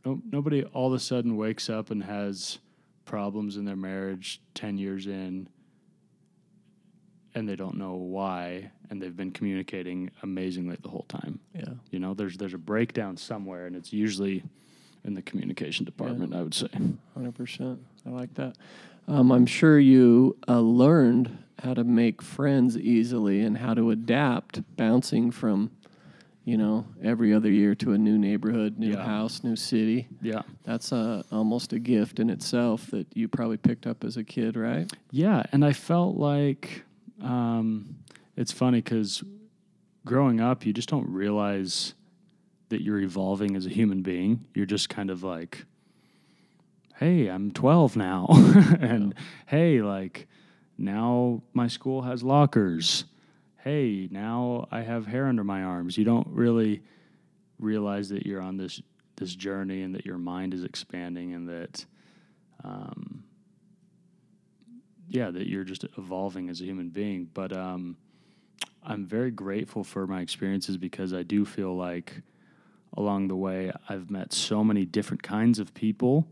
no, 0.06 0.22
nobody 0.32 0.64
all 0.66 0.88
of 0.88 0.94
a 0.94 1.00
sudden 1.00 1.36
wakes 1.36 1.70
up 1.70 1.90
and 1.90 2.04
has 2.04 2.60
problems 3.06 3.58
in 3.58 3.66
their 3.66 3.76
marriage 3.76 4.42
ten 4.54 4.78
years 4.78 5.08
in, 5.08 5.50
and 7.34 7.50
they 7.50 7.56
don't 7.56 7.78
know 7.78 7.94
why, 7.94 8.72
and 8.90 9.02
they've 9.02 9.16
been 9.16 9.32
communicating 9.32 10.12
amazingly 10.24 10.78
the 10.82 10.90
whole 10.90 11.06
time. 11.08 11.40
Yeah. 11.56 11.74
You 11.92 12.00
know, 12.00 12.14
there's 12.14 12.38
there's 12.38 12.54
a 12.54 12.60
breakdown 12.60 13.18
somewhere, 13.18 13.66
and 13.66 13.76
it's 13.76 13.92
usually 13.92 14.44
in 15.06 15.14
the 15.14 15.22
communication 15.22 15.86
department. 15.86 16.34
I 16.36 16.42
would 16.42 16.54
say. 16.54 16.68
Hundred 17.14 17.36
percent. 17.36 17.80
I 18.06 18.10
like 18.10 18.34
that. 18.36 18.56
Um, 19.08 19.32
I'm 19.32 19.46
sure 19.46 19.80
you 19.80 20.36
uh, 20.48 20.60
learned 20.60 21.38
how 21.60 21.74
to 21.76 21.84
make 21.84 22.22
friends 22.22 22.78
easily 22.78 23.42
and 23.42 23.58
how 23.58 23.74
to 23.76 23.92
adapt, 23.92 24.62
bouncing 24.76 25.30
from, 25.32 25.70
you 26.44 26.58
know, 26.58 26.86
every 27.04 27.32
other 27.34 27.50
year 27.52 27.76
to 27.76 27.94
a 27.94 27.98
new 27.98 28.18
neighborhood, 28.18 28.80
new 28.80 28.92
Yeah. 28.94 29.06
house, 29.06 29.44
new 29.44 29.56
city. 29.56 30.08
Yeah. 30.22 30.42
That's 30.64 30.92
uh, 30.92 31.22
almost 31.32 31.72
a 31.72 31.80
gift 31.80 32.20
in 32.20 32.30
itself 32.32 32.88
that 32.88 33.08
you 33.16 33.28
probably 33.28 33.58
picked 33.58 33.86
up 33.88 34.04
as 34.04 34.18
a 34.18 34.24
kid, 34.24 34.58
right? 34.58 34.92
Yeah, 35.12 35.44
and 35.52 35.64
I 35.64 35.74
felt 35.74 36.18
like 36.18 36.84
um, 37.22 37.96
it's 38.36 38.52
funny 38.52 38.82
because 38.82 39.24
growing 40.04 40.42
up, 40.42 40.66
you 40.66 40.74
just 40.74 40.90
don't 40.90 41.08
realize 41.10 41.94
that 42.70 42.82
you're 42.82 43.00
evolving 43.00 43.56
as 43.56 43.66
a 43.66 43.70
human 43.70 44.02
being. 44.02 44.46
You're 44.54 44.66
just 44.66 44.90
kind 44.90 45.10
of 45.10 45.24
like, 45.24 45.66
hey, 46.96 47.28
I'm 47.28 47.52
12 47.52 47.96
now. 47.96 48.28
and 48.80 49.14
hey, 49.46 49.82
like, 49.82 50.28
now 50.78 51.44
my 51.54 51.68
school 51.68 52.02
has 52.04 52.24
lockers. 52.24 53.06
Hey, 53.64 54.08
now 54.12 54.68
I 54.72 54.82
have 54.82 55.08
hair 55.08 55.28
under 55.28 55.44
my 55.44 55.64
arms. 55.64 55.98
You 55.98 56.06
don't 56.06 56.28
really 56.28 56.82
realize 57.60 58.10
that 58.10 58.26
you're 58.26 58.42
on 58.42 58.58
this 58.58 58.82
this 59.18 59.34
journey 59.34 59.82
and 59.82 59.96
that 59.96 60.06
your 60.06 60.18
mind 60.18 60.54
is 60.54 60.66
expanding 60.66 61.34
and 61.34 61.48
that 61.48 61.86
um, 62.66 63.24
yeah, 65.08 65.32
that 65.32 65.48
you're 65.48 65.64
just 65.64 65.86
evolving 65.98 66.50
as 66.50 66.62
a 66.62 66.66
human 66.66 66.90
being. 66.90 67.30
But 67.34 67.54
um, 67.54 67.96
I'm 68.84 69.06
very 69.06 69.32
grateful 69.32 69.84
for 69.84 70.08
my 70.08 70.22
experiences 70.22 70.78
because 70.78 71.14
I 71.14 71.24
do 71.24 71.46
feel 71.46 71.76
like 71.76 72.22
along 72.98 73.28
the 73.28 73.36
way 73.36 73.72
I've 73.90 74.10
met 74.10 74.34
so 74.34 74.64
many 74.64 74.86
different 74.86 75.24
kinds 75.24 75.60
of 75.60 75.74
people 75.74 76.28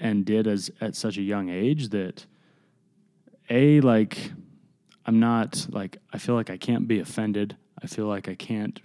and 0.00 0.24
did 0.24 0.46
as 0.46 0.70
at 0.80 0.94
such 0.94 1.18
a 1.18 1.22
young 1.22 1.48
age 1.48 1.88
that 1.88 2.26
a 3.50 3.80
like 3.80 4.32
I'm 5.06 5.20
not 5.20 5.66
like 5.70 5.98
I 6.12 6.18
feel 6.18 6.34
like 6.34 6.50
I 6.50 6.56
can't 6.56 6.86
be 6.86 7.00
offended. 7.00 7.56
I 7.82 7.86
feel 7.86 8.06
like 8.06 8.28
I 8.28 8.34
can't 8.34 8.80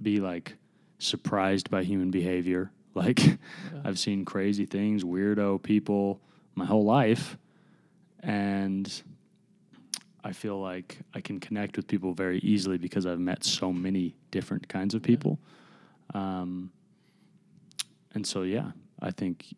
be 0.00 0.18
like 0.20 0.56
surprised 0.98 1.70
by 1.70 1.84
human 1.84 2.10
behavior. 2.10 2.70
Like 2.96 3.38
I've 3.84 3.98
seen 3.98 4.24
crazy 4.24 4.64
things, 4.64 5.04
weirdo 5.04 5.62
people 5.62 6.18
my 6.54 6.64
whole 6.64 6.86
life 6.86 7.36
and 8.20 8.90
I 10.24 10.32
feel 10.32 10.60
like 10.60 10.98
I 11.14 11.20
can 11.20 11.38
connect 11.38 11.76
with 11.76 11.86
people 11.86 12.12
very 12.12 12.38
easily 12.38 12.78
because 12.78 13.06
I've 13.06 13.20
met 13.20 13.44
so 13.44 13.72
many 13.72 14.16
different 14.32 14.66
kinds 14.66 14.94
of 14.94 15.02
people. 15.02 15.38
Um, 16.14 16.70
and 18.14 18.26
so, 18.26 18.42
yeah, 18.42 18.70
I 19.00 19.10
think 19.10 19.54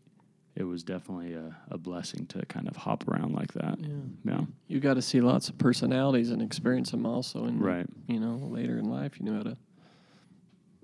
it 0.57 0.65
was 0.65 0.83
definitely 0.83 1.35
a, 1.35 1.55
a 1.71 1.79
blessing 1.79 2.27
to 2.27 2.45
kind 2.47 2.67
of 2.69 2.77
hop 2.77 3.07
around 3.09 3.33
like 3.35 3.53
that. 3.53 3.79
Yeah. 3.81 3.89
Yeah. 4.25 4.41
You 4.67 4.81
got 4.81 4.95
to 4.95 5.03
see 5.03 5.21
lots 5.21 5.49
of 5.49 5.57
personalities 5.59 6.31
and 6.31 6.43
experience 6.43 6.91
them 6.91 7.07
also. 7.07 7.45
And, 7.45 7.61
Right. 7.63 7.87
you 8.09 8.19
know, 8.19 8.37
later 8.37 8.79
in 8.79 8.87
life, 8.87 9.21
you 9.21 9.27
know 9.27 9.37
how 9.37 9.43
to 9.45 9.57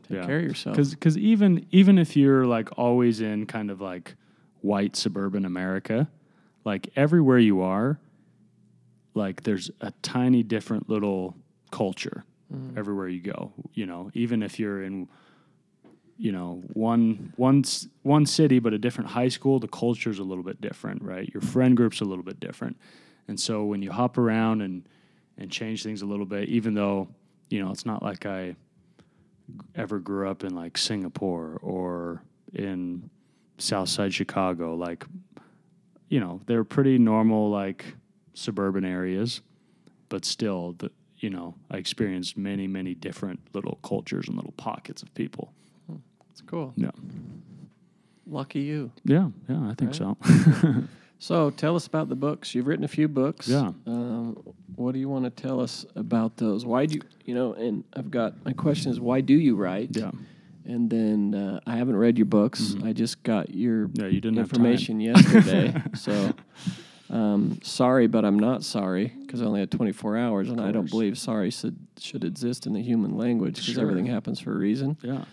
take 0.04 0.18
Yeah. 0.18 0.26
care 0.26 0.38
of 0.38 0.44
yourself. 0.44 0.76
Because 0.76 1.18
even 1.18 1.66
even 1.72 1.98
if 1.98 2.16
you're 2.16 2.46
like 2.46 2.68
always 2.78 3.20
in 3.20 3.46
kind 3.46 3.70
of 3.70 3.80
like 3.80 4.14
white 4.60 4.94
suburban 4.94 5.44
America, 5.44 6.08
like 6.64 6.88
everywhere 6.94 7.38
you 7.38 7.60
are, 7.60 7.98
like 9.14 9.42
there's 9.42 9.70
a 9.80 9.92
tiny 10.02 10.42
different 10.42 10.88
little 10.88 11.36
culture. 11.70 12.24
everywhere 12.76 13.08
you 13.08 13.20
go. 13.20 13.52
You 13.72 13.86
know, 13.86 14.10
even 14.14 14.40
if 14.42 14.60
you're 14.60 14.80
in 14.84 15.08
you 16.16 16.32
know 16.32 16.62
one 16.72 17.32
one 17.36 17.64
one 18.02 18.24
city 18.24 18.58
but 18.60 18.72
a 18.72 18.78
different 18.78 19.10
high 19.10 19.28
school 19.28 19.58
the 19.58 19.68
culture's 19.68 20.18
a 20.18 20.22
little 20.24 20.44
bit 20.44 20.60
different 20.60 21.02
right? 21.02 21.28
Your 21.32 21.40
friend 21.40 21.76
group's 21.76 22.00
a 22.00 22.04
little 22.04 22.24
bit 22.24 22.40
different. 22.40 22.76
And 23.26 23.40
so 23.40 23.64
when 23.64 23.82
you 23.82 23.90
hop 23.90 24.18
around 24.18 24.60
and 24.60 24.86
and 25.38 25.50
change 25.50 25.82
things 25.82 26.02
a 26.02 26.06
little 26.06 26.26
bit 26.26 26.48
even 26.48 26.74
though 26.74 27.08
you 27.50 27.62
know 27.62 27.70
it's 27.70 27.86
not 27.86 28.02
like 28.02 28.26
i 28.26 28.54
ever 29.74 29.98
grew 29.98 30.28
up 30.28 30.44
in 30.44 30.54
like 30.54 30.78
singapore 30.78 31.58
or 31.62 32.22
in 32.54 33.08
south 33.58 33.88
side 33.88 34.12
chicago 34.12 34.74
like 34.74 35.04
you 36.08 36.20
know 36.20 36.40
they're 36.46 36.64
pretty 36.64 36.98
normal 36.98 37.50
like 37.50 37.84
suburban 38.34 38.84
areas 38.84 39.40
but 40.08 40.24
still 40.24 40.74
the 40.78 40.90
you 41.18 41.30
know 41.30 41.54
i 41.70 41.76
experienced 41.76 42.36
many 42.36 42.66
many 42.66 42.94
different 42.94 43.40
little 43.52 43.78
cultures 43.82 44.28
and 44.28 44.36
little 44.36 44.52
pockets 44.52 45.02
of 45.02 45.12
people 45.14 45.52
It's 46.34 46.40
cool. 46.42 46.72
yeah 46.76 46.90
Lucky 48.26 48.60
you. 48.60 48.90
Yeah, 49.04 49.28
yeah, 49.48 49.68
I 49.70 49.74
think 49.74 49.92
Right. 49.92 49.94
so. 49.94 50.16
So 51.20 51.48
tell 51.50 51.74
us 51.76 51.86
about 51.86 52.08
the 52.10 52.16
books. 52.16 52.54
You've 52.54 52.66
written 52.66 52.84
a 52.84 52.88
few 52.88 53.08
books. 53.08 53.48
Yeah. 53.48 53.70
Um, 53.86 54.36
what 54.74 54.92
do 54.92 54.98
you 54.98 55.08
want 55.08 55.24
to 55.24 55.30
tell 55.30 55.58
us 55.60 55.86
about 55.94 56.36
those? 56.36 56.66
Why 56.66 56.84
do 56.84 56.96
you, 56.96 57.00
you 57.24 57.34
know, 57.34 57.54
and 57.54 57.82
I've 57.94 58.10
got, 58.10 58.44
my 58.44 58.52
question 58.52 58.90
is, 58.90 59.00
why 59.00 59.22
do 59.22 59.32
you 59.32 59.54
write? 59.56 59.96
yeah, 59.96 60.10
And 60.66 60.90
then 60.90 61.34
uh, 61.34 61.60
I 61.66 61.76
haven't 61.76 61.96
read 61.96 62.18
your 62.18 62.26
books. 62.26 62.74
I 62.84 62.92
just 62.92 63.22
got 63.22 63.54
your 63.54 63.88
yeah, 63.94 64.06
you 64.08 64.20
didn't 64.20 64.38
information 64.38 65.00
yesterday. 65.00 65.72
so 65.94 66.32
um, 67.08 67.58
sorry, 67.62 68.06
but 68.06 68.26
I'm 68.26 68.38
not 68.38 68.62
sorry 68.62 69.06
because 69.22 69.40
I 69.40 69.46
only 69.46 69.60
had 69.60 69.70
24 69.70 70.18
hours, 70.18 70.50
and 70.50 70.60
I 70.60 70.72
don't 70.72 70.90
believe 70.90 71.16
sorry 71.16 71.50
should, 71.50 71.78
should 71.98 72.24
exist 72.24 72.66
in 72.66 72.74
the 72.74 72.82
human 72.82 73.16
language 73.16 73.54
because 73.56 73.74
Sure. 73.74 73.82
everything 73.84 74.06
happens 74.06 74.40
for 74.40 74.52
a 74.52 74.58
reason. 74.58 74.96
time. 74.96 75.24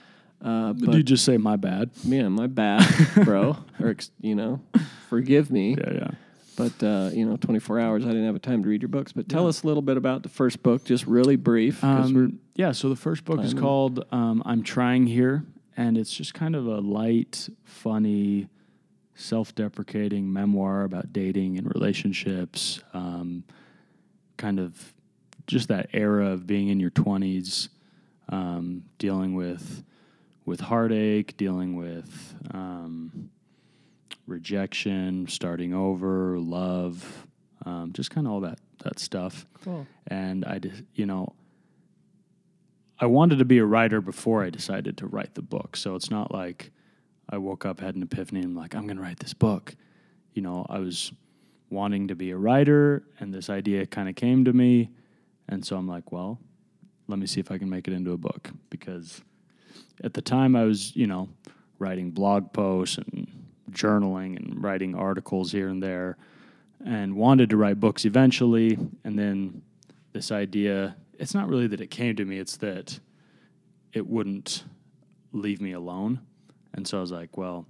Uh, 0.43 0.73
but 0.73 0.95
you 0.95 1.03
just 1.03 1.23
say 1.23 1.37
my 1.37 1.55
bad? 1.55 1.91
man, 2.03 2.31
my 2.31 2.47
bad, 2.47 2.87
bro. 3.23 3.57
or 3.79 3.95
you 4.19 4.35
know, 4.35 4.61
forgive 5.09 5.51
me. 5.51 5.75
Yeah, 5.77 5.93
yeah. 5.93 6.11
But 6.55 6.83
uh, 6.83 7.09
you 7.13 7.25
know, 7.25 7.37
24 7.37 7.79
hours, 7.79 8.05
I 8.05 8.09
didn't 8.09 8.25
have 8.25 8.35
a 8.35 8.39
time 8.39 8.63
to 8.63 8.69
read 8.69 8.81
your 8.81 8.89
books. 8.89 9.11
But 9.11 9.29
tell 9.29 9.47
us 9.47 9.63
a 9.63 9.67
little 9.67 9.81
bit 9.81 9.97
about 9.97 10.23
the 10.23 10.29
first 10.29 10.61
book, 10.63 10.83
just 10.83 11.07
really 11.07 11.35
brief. 11.35 11.83
Um, 11.83 12.39
yeah, 12.55 12.71
so 12.71 12.89
the 12.89 12.95
first 12.95 13.25
book 13.25 13.39
is 13.41 13.53
called 13.53 14.05
um, 14.11 14.43
I'm 14.45 14.63
Trying 14.63 15.07
Here, 15.07 15.43
and 15.77 15.97
it's 15.97 16.13
just 16.13 16.33
kind 16.33 16.55
of 16.55 16.65
a 16.67 16.79
light, 16.79 17.49
funny, 17.63 18.47
self 19.15 19.55
deprecating 19.55 20.31
memoir 20.31 20.83
about 20.83 21.13
dating 21.13 21.57
and 21.57 21.67
relationships, 21.73 22.81
um, 22.93 23.43
kind 24.37 24.59
of 24.59 24.93
just 25.47 25.69
that 25.69 25.89
era 25.93 26.27
of 26.27 26.45
being 26.45 26.67
in 26.67 26.79
your 26.79 26.91
20s, 26.91 27.69
um, 28.29 28.83
dealing 28.97 29.35
with. 29.35 29.83
With 30.45 30.59
heartache, 30.59 31.37
dealing 31.37 31.75
with 31.75 32.35
um, 32.51 33.29
rejection, 34.27 35.27
starting 35.27 35.73
over, 35.73 36.39
love, 36.39 37.27
um, 37.65 37.93
just 37.93 38.09
kind 38.09 38.25
of 38.25 38.33
all 38.33 38.39
that 38.41 38.59
that 38.83 38.99
stuff 38.99 39.45
cool. 39.63 39.85
and 40.07 40.43
I, 40.45 40.59
just, 40.59 40.83
you 40.95 41.05
know, 41.05 41.33
I 42.99 43.05
wanted 43.05 43.39
to 43.39 43.45
be 43.45 43.59
a 43.59 43.65
writer 43.65 44.01
before 44.01 44.43
I 44.43 44.49
decided 44.49 44.97
to 44.97 45.07
write 45.07 45.35
the 45.35 45.41
book. 45.41 45.75
So 45.75 45.95
it's 45.95 46.11
not 46.11 46.31
like 46.31 46.71
I 47.29 47.37
woke 47.37 47.65
up, 47.65 47.79
had 47.79 47.95
an 47.95 48.03
epiphany, 48.03 48.41
and 48.41 48.49
I'm 48.49 48.55
like, 48.55 48.75
I'm 48.75 48.85
going 48.85 48.97
to 48.97 49.03
write 49.03 49.19
this 49.19 49.33
book. 49.33 49.75
You 50.33 50.41
know, 50.41 50.65
I 50.69 50.79
was 50.79 51.11
wanting 51.69 52.09
to 52.09 52.15
be 52.15 52.31
a 52.31 52.37
writer, 52.37 53.03
and 53.19 53.33
this 53.33 53.49
idea 53.49 53.85
kind 53.85 54.09
of 54.09 54.15
came 54.15 54.45
to 54.45 54.53
me, 54.53 54.91
and 55.47 55.65
so 55.65 55.77
I'm 55.77 55.87
like, 55.87 56.11
well, 56.11 56.39
let 57.07 57.17
me 57.17 57.25
see 57.27 57.39
if 57.39 57.51
I 57.51 57.57
can 57.57 57.69
make 57.69 57.87
it 57.87 57.93
into 57.93 58.11
a 58.11 58.17
book 58.17 58.51
because 58.69 59.21
at 60.03 60.13
the 60.13 60.21
time 60.21 60.55
I 60.55 60.63
was, 60.63 60.95
you 60.95 61.07
know, 61.07 61.29
writing 61.79 62.11
blog 62.11 62.53
posts 62.53 62.97
and 62.97 63.27
journaling 63.71 64.37
and 64.37 64.61
writing 64.63 64.95
articles 64.95 65.51
here 65.51 65.69
and 65.69 65.81
there 65.81 66.17
and 66.85 67.15
wanted 67.15 67.49
to 67.49 67.57
write 67.57 67.79
books 67.79 68.05
eventually. 68.05 68.77
And 69.03 69.17
then 69.17 69.61
this 70.13 70.31
idea, 70.31 70.95
it's 71.17 71.33
not 71.33 71.47
really 71.47 71.67
that 71.67 71.81
it 71.81 71.91
came 71.91 72.15
to 72.15 72.25
me, 72.25 72.39
it's 72.39 72.57
that 72.57 72.99
it 73.93 74.07
wouldn't 74.07 74.63
leave 75.31 75.61
me 75.61 75.73
alone. 75.73 76.21
And 76.73 76.87
so 76.87 76.97
I 76.97 77.01
was 77.01 77.11
like, 77.11 77.37
well, 77.37 77.65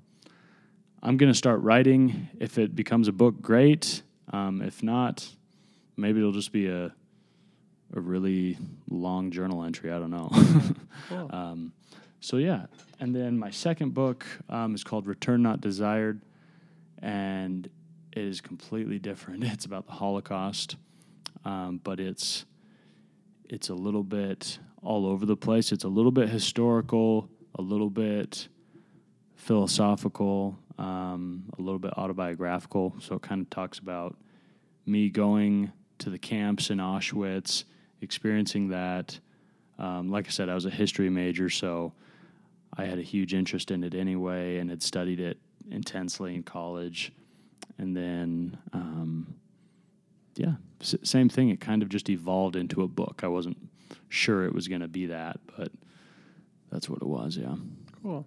I'm 1.02 1.18
going 1.18 1.32
to 1.32 1.38
start 1.38 1.62
writing. 1.62 2.30
If 2.40 2.58
it 2.58 2.76
becomes 2.76 3.08
a 3.08 3.12
book, 3.12 3.42
great. 3.42 4.04
Um, 4.32 4.62
if 4.62 4.84
not, 4.84 5.28
maybe 5.98 6.20
it'll 6.20 6.32
just 6.32 6.52
be 6.52 6.68
a, 6.68 6.94
a 7.94 8.00
really 8.00 8.58
long 8.90 9.32
journal 9.32 9.64
entry. 9.64 9.92
I 9.92 10.00
don't 10.00 10.12
know. 10.12 10.30
Cool. 11.10 11.30
Um, 11.32 11.74
so 12.22 12.38
yeah, 12.38 12.68
and 13.00 13.16
then 13.16 13.38
my 13.38 13.50
second 13.50 13.96
book 13.96 14.26
um, 14.48 14.76
is 14.76 14.84
called 14.84 15.08
Return 15.08 15.42
Not 15.42 15.60
Desired, 15.60 16.22
and 17.00 17.68
it 18.12 18.24
is 18.24 18.42
completely 18.42 19.00
different. 19.00 19.44
It's 19.54 19.66
about 19.66 19.88
the 19.88 19.94
Holocaust, 19.94 20.78
um, 21.44 21.82
but 21.84 22.00
it's 22.00 22.46
it's 23.50 23.70
a 23.70 23.74
little 23.74 24.04
bit 24.04 24.60
all 24.84 25.08
over 25.08 25.26
the 25.26 25.36
place. 25.36 25.72
It's 25.72 25.84
a 25.84 25.90
little 25.90 26.12
bit 26.12 26.30
historical, 26.30 27.28
a 27.56 27.62
little 27.62 27.90
bit 27.90 28.48
philosophical, 29.36 30.60
um, 30.78 31.46
a 31.58 31.62
little 31.62 31.80
bit 31.80 31.92
autobiographical. 31.98 32.96
So 33.00 33.16
it 33.16 33.24
kind 33.24 33.42
of 33.42 33.50
talks 33.50 33.80
about 33.80 34.16
me 34.86 35.10
going 35.10 35.72
to 35.98 36.12
the 36.12 36.20
camps 36.20 36.70
in 36.70 36.78
Auschwitz, 36.78 37.64
experiencing 38.02 38.70
that. 38.70 39.20
Um, 39.80 40.12
like 40.12 40.28
I 40.28 40.30
said, 40.30 40.50
I 40.50 40.54
was 40.54 40.66
a 40.66 40.70
history 40.70 41.10
major, 41.10 41.50
so 41.50 41.94
I 42.78 42.86
had 42.86 43.00
a 43.00 43.04
huge 43.04 43.34
interest 43.34 43.72
in 43.72 43.84
it 43.84 43.94
anyway, 43.94 44.58
and 44.58 44.70
had 44.70 44.82
studied 44.84 45.20
it 45.20 45.38
intensely 45.70 46.36
in 46.36 46.44
college. 46.44 47.12
And 47.78 47.96
then, 47.96 48.58
um, 48.74 49.36
yeah, 50.36 50.54
s- 50.80 50.96
same 51.04 51.30
thing. 51.30 51.50
It 51.50 51.60
kind 51.60 51.82
of 51.84 51.90
just 51.90 52.10
evolved 52.10 52.56
into 52.56 52.82
a 52.84 52.88
book. 52.88 53.22
I 53.24 53.28
wasn't 53.28 53.58
sure 54.10 54.46
it 54.46 54.54
was 54.54 54.68
going 54.68 54.82
to 54.82 54.88
be 54.88 55.08
that, 55.08 55.40
but 55.58 55.72
that's 56.72 56.90
what 56.90 57.02
it 57.02 57.08
was. 57.08 57.38
Yeah. 57.38 57.56
Cool. 58.02 58.26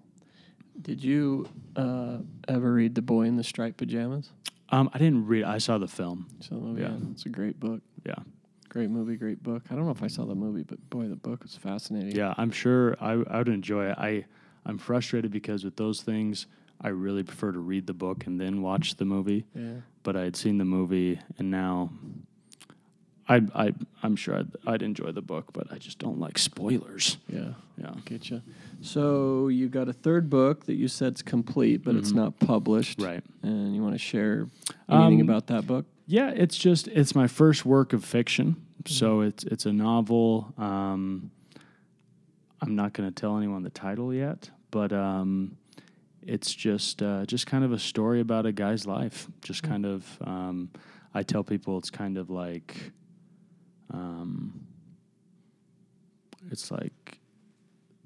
Did 0.81 1.03
you 1.05 1.49
uh, 1.77 2.19
ever 2.49 2.73
read 2.73 2.95
The 2.95 3.03
Boy 3.03 3.23
in 3.23 3.37
the 3.37 3.45
Striped 3.45 3.77
Pajamas? 3.79 4.31
Um, 4.71 4.91
I 4.93 4.99
didn't 4.99 5.27
read. 5.27 5.45
I 5.45 5.59
saw 5.59 5.79
the 5.79 5.87
film. 5.89 6.27
So 6.41 6.75
Yeah. 6.77 6.89
yeah, 6.89 6.97
it's 7.13 7.27
a 7.27 7.29
great 7.29 7.59
book. 7.61 7.81
Yeah. 8.05 8.15
Great 8.75 8.91
movie, 8.91 9.15
great 9.15 9.41
book. 9.41 9.63
I 9.71 9.77
don't 9.77 9.85
know 9.85 9.93
if 9.93 10.03
I 10.03 10.09
saw 10.09 10.25
the 10.25 10.35
movie, 10.35 10.65
but 10.65 10.79
boy, 10.91 11.07
the 11.07 11.15
book 11.15 11.45
was 11.45 11.55
fascinating. 11.57 12.17
Yeah, 12.17 12.35
I'm 12.37 12.51
sure 12.51 12.97
I, 13.01 13.13
I 13.13 13.39
would 13.39 13.49
enjoy 13.49 13.87
it. 13.91 13.97
I 13.97 14.25
I'm 14.67 14.79
frustrated 14.79 15.31
because 15.31 15.63
with 15.65 15.77
those 15.77 16.03
things, 16.03 16.47
I 16.81 16.89
really 16.89 17.23
prefer 17.23 17.53
to 17.53 17.61
read 17.61 17.87
the 17.87 17.93
book 17.95 18.27
and 18.27 18.41
then 18.41 18.63
watch 18.63 18.97
the 18.97 19.05
movie. 19.05 19.45
Yeah. 19.55 19.75
But 20.03 20.17
I 20.17 20.23
had 20.25 20.35
seen 20.35 20.59
the 20.59 20.65
movie, 20.65 21.21
and 21.39 21.53
now 21.53 21.91
I 23.29 23.43
I 23.55 23.73
I'm 24.03 24.17
sure 24.17 24.39
I'd, 24.39 24.51
I'd 24.67 24.83
enjoy 24.83 25.13
the 25.13 25.23
book, 25.23 25.53
but 25.53 25.73
I 25.73 25.79
just 25.79 26.01
don't 26.01 26.19
like 26.19 26.37
spoilers. 26.37 27.19
Yeah. 27.29 27.51
Yeah. 27.81 27.93
Get 28.07 28.29
you. 28.29 28.43
So 28.83 29.47
you 29.47 29.69
got 29.69 29.89
a 29.89 29.93
third 29.93 30.29
book 30.29 30.67
that 30.67 30.75
you 30.75 30.89
said's 30.89 31.23
complete, 31.23 31.85
but 31.85 31.95
it's 31.95 32.11
Mhm. 32.11 32.17
not 32.17 32.41
published. 32.41 33.01
Right. 33.01 33.23
And 33.45 33.73
you 33.77 33.83
want 33.85 33.95
to 33.95 33.99
share 34.01 34.49
anything 34.89 35.21
Um, 35.21 35.29
about 35.29 35.47
that 35.47 35.65
book? 35.65 35.87
Yeah, 36.07 36.31
it's 36.31 36.59
just 36.59 36.89
it's 36.89 37.15
my 37.15 37.27
first 37.29 37.65
work 37.65 37.93
of 37.95 38.05
fiction, 38.05 38.57
so 38.87 39.21
it's 39.21 39.45
it's 39.45 39.67
a 39.67 39.73
novel. 39.73 40.53
Um, 40.59 41.31
I'm 42.61 42.77
not 42.77 42.93
going 42.95 43.09
to 43.09 43.15
tell 43.15 43.37
anyone 43.37 43.63
the 43.63 43.71
title 43.71 44.15
yet, 44.15 44.51
but 44.71 44.93
um, 44.93 45.57
it's 46.23 46.55
just 46.55 47.03
uh, 47.03 47.27
just 47.27 47.47
kind 47.47 47.63
of 47.63 47.73
a 47.73 47.79
story 47.79 48.21
about 48.21 48.47
a 48.47 48.53
guy's 48.53 48.87
life. 48.87 49.29
Just 49.43 49.63
kind 49.63 49.85
of, 49.85 50.19
um, 50.23 50.71
I 51.13 51.23
tell 51.23 51.45
people 51.45 51.77
it's 51.77 51.91
kind 51.91 52.17
of 52.17 52.31
like, 52.31 52.93
um, 53.93 54.67
it's 56.51 56.71
like 56.71 57.19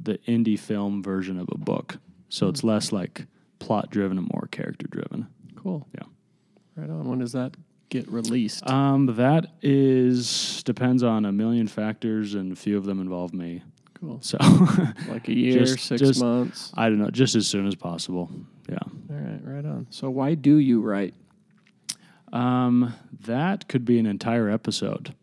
the 0.01 0.19
indie 0.27 0.59
film 0.59 1.03
version 1.03 1.38
of 1.38 1.49
a 1.53 1.59
book. 1.59 1.99
So 2.29 2.49
it's 2.49 2.64
less 2.64 2.91
like 2.93 3.27
plot 3.61 3.91
driven 3.91 4.19
and 4.19 4.29
more 4.33 4.49
character 4.51 4.87
driven. 4.88 5.29
Cool. 5.57 5.87
Yeah. 5.95 6.07
Right 6.77 6.91
on. 6.91 7.09
When 7.09 7.19
does 7.21 7.33
that 7.33 7.55
get 7.88 8.09
released? 8.11 8.68
Um, 8.68 9.07
that 9.16 9.46
is 9.62 10.62
depends 10.64 11.03
on 11.03 11.24
a 11.24 11.33
million 11.33 11.66
factors, 11.68 12.35
and 12.35 12.53
a 12.53 12.57
few 12.57 12.77
of 12.77 12.85
them 12.85 13.01
involve 13.01 13.33
me. 13.35 13.62
cool. 13.94 14.18
So 14.22 14.38
Like 15.09 15.29
a 15.29 15.35
year, 15.35 15.61
just- 15.61 15.81
six 15.85 16.01
just- 16.01 16.20
months. 16.20 16.72
I 16.77 16.88
don't 16.88 16.98
know, 16.98 17.11
just 17.11 17.35
as 17.35 17.46
soon 17.46 17.66
as 17.66 17.74
possible. 17.74 18.31
Yeah. 18.68 18.79
All 19.11 19.16
right. 19.16 19.40
Right 19.42 19.64
on. 19.64 19.87
So 19.90 20.11
why 20.11 20.35
do 20.35 20.57
you 20.59 20.81
write? 20.81 21.14
Um, 22.33 22.92
that 23.24 23.66
could 23.68 23.85
be 23.87 23.98
an 23.98 24.05
entire 24.07 24.51
episode. 24.51 25.14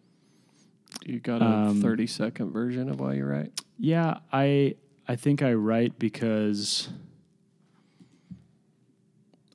You 1.05 1.19
got 1.19 1.43
a 1.43 1.45
Um, 1.45 1.81
30 1.81 2.07
second 2.07 2.51
version 2.51 2.89
of 2.89 2.99
why 2.99 3.13
you 3.13 3.25
write? 3.25 3.51
Yeah, 3.77 4.19
I 4.33 4.75
I 5.07 5.15
think 5.15 5.43
I 5.43 5.53
write 5.53 5.99
because 5.99 6.89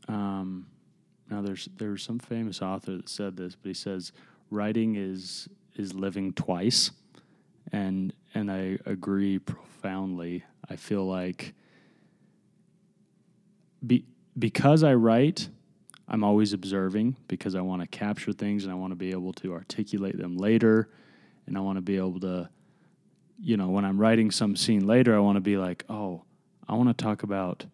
um, 0.08 0.66
now 1.30 1.42
there's 1.42 1.68
there's 1.76 2.02
some 2.02 2.18
famous 2.18 2.60
author 2.60 2.96
that 2.96 3.08
said 3.08 3.36
this, 3.36 3.54
but 3.54 3.68
he 3.68 3.74
says 3.74 4.12
writing 4.50 4.96
is 4.96 5.48
is 5.76 5.94
living 5.94 6.32
twice, 6.32 6.90
and 7.72 8.12
and 8.34 8.50
I 8.50 8.78
agree 8.86 9.38
profoundly. 9.38 10.44
I 10.68 10.76
feel 10.76 11.04
like 11.04 11.54
be, 13.86 14.04
because 14.38 14.82
I 14.82 14.94
write, 14.94 15.48
I'm 16.08 16.24
always 16.24 16.52
observing 16.52 17.16
because 17.28 17.54
I 17.54 17.60
want 17.60 17.82
to 17.82 17.88
capture 17.88 18.32
things 18.32 18.64
and 18.64 18.72
I 18.72 18.76
want 18.76 18.92
to 18.92 18.96
be 18.96 19.10
able 19.10 19.32
to 19.34 19.52
articulate 19.52 20.18
them 20.18 20.36
later. 20.36 20.88
And 21.46 21.56
I 21.56 21.60
want 21.60 21.78
to 21.78 21.82
be 21.82 21.96
able 21.96 22.20
to, 22.20 22.48
you 23.40 23.56
know, 23.56 23.68
when 23.68 23.84
I'm 23.84 23.98
writing 23.98 24.30
some 24.30 24.56
scene 24.56 24.86
later, 24.86 25.16
I 25.16 25.20
want 25.20 25.36
to 25.36 25.40
be 25.40 25.56
like, 25.56 25.84
oh, 25.88 26.22
I 26.68 26.74
want 26.74 26.96
to 26.96 27.02
talk 27.02 27.22
about 27.22 27.64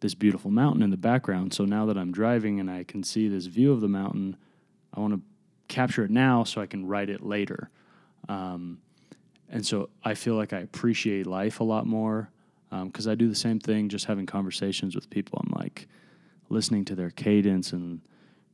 this 0.00 0.14
beautiful 0.14 0.50
mountain 0.50 0.82
in 0.82 0.90
the 0.90 0.96
background. 0.96 1.52
So 1.52 1.64
now 1.64 1.86
that 1.86 1.98
I'm 1.98 2.12
driving 2.12 2.60
and 2.60 2.70
I 2.70 2.84
can 2.84 3.02
see 3.02 3.28
this 3.28 3.46
view 3.46 3.72
of 3.72 3.80
the 3.80 3.88
mountain, 3.88 4.36
I 4.94 5.00
want 5.00 5.14
to 5.14 5.20
capture 5.66 6.04
it 6.04 6.10
now 6.10 6.44
so 6.44 6.60
I 6.60 6.66
can 6.66 6.86
write 6.86 7.10
it 7.10 7.22
later. 7.22 7.70
Um, 8.28 8.78
and 9.50 9.66
so 9.66 9.90
I 10.04 10.14
feel 10.14 10.34
like 10.34 10.52
I 10.52 10.58
appreciate 10.58 11.26
life 11.26 11.60
a 11.60 11.64
lot 11.64 11.86
more 11.86 12.30
because 12.84 13.08
I 13.08 13.14
do 13.14 13.28
the 13.28 13.34
same 13.34 13.58
thing 13.58 13.88
just 13.88 14.04
having 14.04 14.26
conversations 14.26 14.94
with 14.94 15.08
people. 15.08 15.42
I'm 15.42 15.52
like 15.58 15.88
listening 16.50 16.84
to 16.86 16.94
their 16.94 17.10
cadence 17.10 17.72
and 17.72 18.00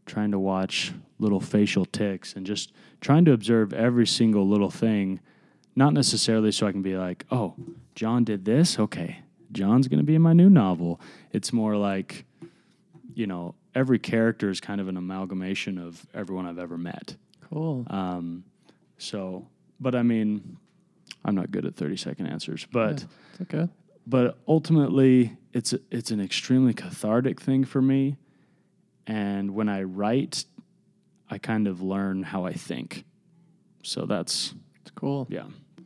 trying 0.07 0.30
to 0.30 0.38
watch 0.38 0.92
little 1.18 1.40
facial 1.40 1.85
ticks 1.85 2.35
and 2.35 2.46
just 2.46 2.72
trying 3.00 3.24
to 3.24 3.33
observe 3.33 3.72
every 3.72 4.07
single 4.07 4.46
little 4.48 4.70
thing, 4.70 5.20
not 5.74 5.92
necessarily 5.92 6.52
so 6.52 6.66
I 6.66 6.72
can 6.72 6.83
be 6.83 6.96
like, 6.96 7.24
oh, 7.30 7.54
John 7.94 8.22
did 8.22 8.44
this? 8.44 8.78
Okay, 8.78 9.20
John's 9.55 9.88
going 9.88 10.01
to 10.01 10.05
be 10.05 10.14
in 10.14 10.23
my 10.23 10.33
new 10.35 10.51
novel. 10.51 11.01
It's 11.33 11.53
more 11.53 11.77
like, 11.77 12.27
you 13.14 13.27
know, 13.27 13.55
every 13.75 13.99
character 13.99 14.51
is 14.51 14.61
kind 14.61 14.81
of 14.81 14.88
an 14.88 14.97
amalgamation 14.97 15.79
of 15.79 16.05
everyone 16.12 16.47
I've 16.47 16.59
ever 16.59 16.77
met. 16.77 17.17
Cool. 17.51 17.87
Um, 17.88 18.45
so, 18.99 19.47
but 19.81 19.95
I 19.95 20.03
mean, 20.03 20.59
I'm 21.25 21.35
not 21.35 21.51
good 21.51 21.64
at 21.64 21.77
30 21.77 21.97
second 21.97 22.27
answers, 22.27 22.67
but 22.71 23.01
Yeah, 23.40 23.43
okay. 23.62 23.73
but 24.07 24.38
ultimately, 24.47 25.37
it's 25.53 25.73
a, 25.73 25.79
it's 25.90 26.11
an 26.11 26.21
extremely 26.21 26.75
cathartic 26.75 27.40
thing 27.40 27.64
for 27.64 27.81
me. 27.81 28.17
And 29.07 29.55
when 29.55 29.69
I 29.69 29.83
write, 29.83 30.45
I 31.31 31.38
kind 31.38 31.67
of 31.67 31.81
learn 31.83 32.23
how 32.23 32.45
I 32.45 32.53
think. 32.53 33.05
So 33.83 34.07
that's 34.07 34.55
It's 34.83 34.90
cool. 34.93 35.27
yeah, 35.31 35.45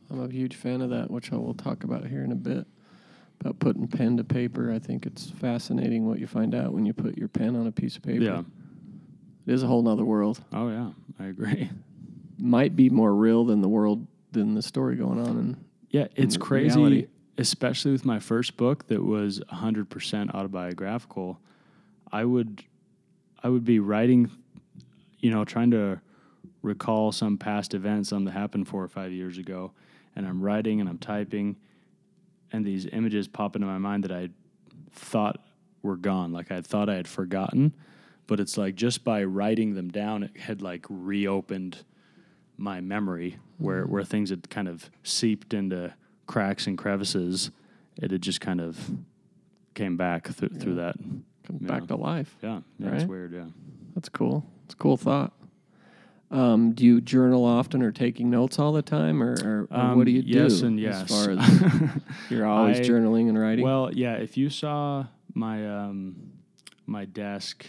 I'm 0.09 0.21
a 0.21 0.29
huge 0.31 0.55
fan 0.55 0.81
of 0.81 0.89
that, 0.91 1.11
which 1.11 1.31
I 1.31 1.35
will 1.35 1.53
talk 1.53 1.83
about 1.83 2.07
here 2.07 2.23
in 2.23 2.31
a 2.31 2.35
bit. 2.35 2.65
About 3.41 3.59
putting 3.59 3.87
pen 3.87 4.17
to 4.17 4.23
paper. 4.23 4.71
I 4.71 4.79
think 4.79 5.05
it's 5.05 5.29
fascinating 5.31 6.05
what 6.05 6.19
you 6.19 6.27
find 6.27 6.53
out 6.53 6.73
when 6.73 6.85
you 6.85 6.93
put 6.93 7.17
your 7.17 7.29
pen 7.29 7.55
on 7.55 7.67
a 7.67 7.71
piece 7.71 7.95
of 7.95 8.03
paper. 8.03 8.23
yeah. 8.23 8.43
It 9.47 9.53
is 9.53 9.63
a 9.63 9.67
whole 9.67 9.81
nother 9.81 10.03
world. 10.05 10.43
Oh 10.51 10.69
yeah, 10.69 10.91
I 11.19 11.27
agree. 11.27 11.69
Might 12.37 12.75
be 12.75 12.89
more 12.89 13.13
real 13.15 13.45
than 13.45 13.61
the 13.61 13.69
world 13.69 14.05
than 14.31 14.53
the 14.55 14.61
story 14.61 14.95
going 14.95 15.19
on 15.19 15.37
and 15.37 15.65
Yeah, 15.89 16.07
it's 16.15 16.37
crazy, 16.37 16.77
reality. 16.77 17.07
especially 17.37 17.91
with 17.91 18.05
my 18.05 18.19
first 18.19 18.57
book 18.57 18.87
that 18.87 19.03
was 19.03 19.39
100% 19.51 20.35
autobiographical. 20.35 21.39
I 22.11 22.25
would 22.25 22.63
I 23.41 23.49
would 23.49 23.63
be 23.63 23.79
writing 23.79 24.29
you 25.19 25.31
know, 25.31 25.43
trying 25.45 25.71
to 25.71 25.99
recall 26.61 27.11
some 27.11 27.37
past 27.37 27.73
event, 27.73 28.07
something 28.07 28.25
that 28.25 28.31
happened 28.39 28.67
4 28.67 28.83
or 28.83 28.87
5 28.87 29.11
years 29.11 29.37
ago, 29.37 29.71
and 30.15 30.25
I'm 30.27 30.41
writing 30.41 30.79
and 30.79 30.89
I'm 30.89 30.97
typing 30.97 31.55
and 32.51 32.65
these 32.65 32.85
images 32.91 33.27
pop 33.27 33.55
into 33.55 33.67
my 33.67 33.77
mind 33.77 34.03
that 34.05 34.11
I 34.11 34.29
thought 34.91 35.45
were 35.81 35.97
gone, 35.97 36.31
like 36.33 36.51
I 36.51 36.61
thought 36.61 36.89
I 36.89 36.95
had 36.95 37.07
forgotten, 37.07 37.73
but 38.27 38.39
it's 38.39 38.57
like 38.57 38.75
just 38.75 39.03
by 39.03 39.23
writing 39.23 39.75
them 39.75 39.89
down 39.89 40.23
it 40.23 40.37
had 40.37 40.61
like 40.61 40.85
reopened 40.89 41.83
my 42.57 42.81
memory 42.81 43.37
where 43.57 43.85
where 43.85 44.03
things 44.03 44.29
had 44.29 44.49
kind 44.49 44.67
of 44.67 44.89
seeped 45.03 45.53
into 45.53 45.93
cracks 46.27 46.67
and 46.67 46.77
crevices 46.77 47.51
it 48.01 48.11
had 48.11 48.21
just 48.21 48.41
kind 48.41 48.59
of 48.59 48.91
came 49.75 49.95
back 49.95 50.27
through 50.27 50.49
through 50.49 50.75
that 50.75 50.95
Yeah. 50.99 51.67
back 51.67 51.87
to 51.87 51.95
life. 51.95 52.35
yeah, 52.43 52.59
yeah 52.77 52.89
Right. 52.89 53.07
weird 53.07 53.31
yeah 53.33 53.45
That's 53.95 54.09
cool. 54.09 54.45
It's 54.65 54.73
a 54.73 54.77
cool 54.77 54.97
thought. 54.97 55.31
Um, 56.31 56.73
do 56.73 56.85
you 56.85 57.01
journal 57.01 57.43
often 57.43 57.81
or 57.81 57.91
taking 57.91 58.29
notes 58.29 58.59
all 58.59 58.71
the 58.71 58.83
time, 58.83 59.23
or, 59.23 59.33
or, 59.43 59.67
or 59.71 59.95
what 59.95 60.05
do 60.05 60.11
you 60.11 60.19
Um, 60.19 60.27
yes 60.27 60.59
do? 60.59 60.67
and 60.67 60.79
yes 60.79 61.01
As 61.03 61.09
far 61.09 61.31
as 61.31 61.91
you're 62.29 62.45
always 62.45 62.79
I- 62.79 62.83
journaling 62.83 63.29
and 63.29 63.37
writing. 63.39 63.65
Well, 63.65 63.89
yeah. 63.93 64.13
If 64.13 64.37
you 64.37 64.49
saw 64.51 65.05
my 65.33 65.67
um, 65.67 66.15
my 66.85 67.05
desk 67.05 67.65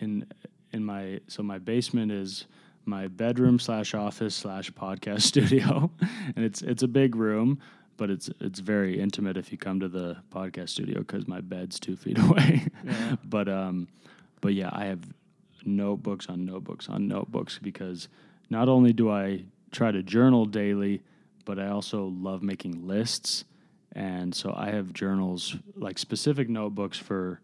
in 0.00 0.26
in 0.72 0.84
my 0.84 1.20
so 1.28 1.42
my 1.42 1.58
basement 1.58 2.12
is 2.12 2.46
my 2.84 3.08
bedroom 3.08 3.58
slash 3.58 3.94
office 3.94 4.34
slash 4.34 4.70
podcast 4.72 5.22
studio, 5.32 5.90
and 6.36 6.44
it's 6.44 6.60
it's 6.62 6.82
a 6.82 6.88
big 6.88 7.14
room, 7.16 7.58
but 7.96 8.10
it's 8.10 8.28
it's 8.40 8.60
very 8.60 9.00
intimate 9.00 9.36
if 9.38 9.50
you 9.50 9.56
come 9.58 9.80
to 9.80 9.88
the 9.88 10.16
podcast 10.30 10.70
studio 10.70 10.98
because 11.00 11.26
my 11.26 11.40
bed's 11.40 11.80
two 11.80 11.96
feet 11.96 12.18
away. 12.22 12.66
Yeah. 12.84 13.16
but 13.24 13.48
um, 13.48 13.88
but 14.42 14.52
yeah, 14.54 14.70
I 14.72 14.86
have 14.86 15.00
notebooks 15.64 16.26
on 16.28 16.44
notebooks 16.44 16.88
on 16.88 17.08
notebooks 17.08 17.58
because 17.62 18.08
not 18.48 18.68
only 18.68 18.92
do 18.92 19.10
I 19.10 19.44
try 19.70 19.90
to 19.90 20.02
journal 20.02 20.46
daily, 20.46 21.02
but 21.44 21.58
I 21.58 21.68
also 21.68 22.06
love 22.06 22.42
making 22.42 22.86
lists. 22.86 23.44
And 23.92 24.34
so 24.34 24.54
I 24.56 24.70
have 24.70 24.92
journals, 24.92 25.56
like 25.76 25.98
specific 25.98 26.48
notebooks 26.48 26.98
for 26.98 27.40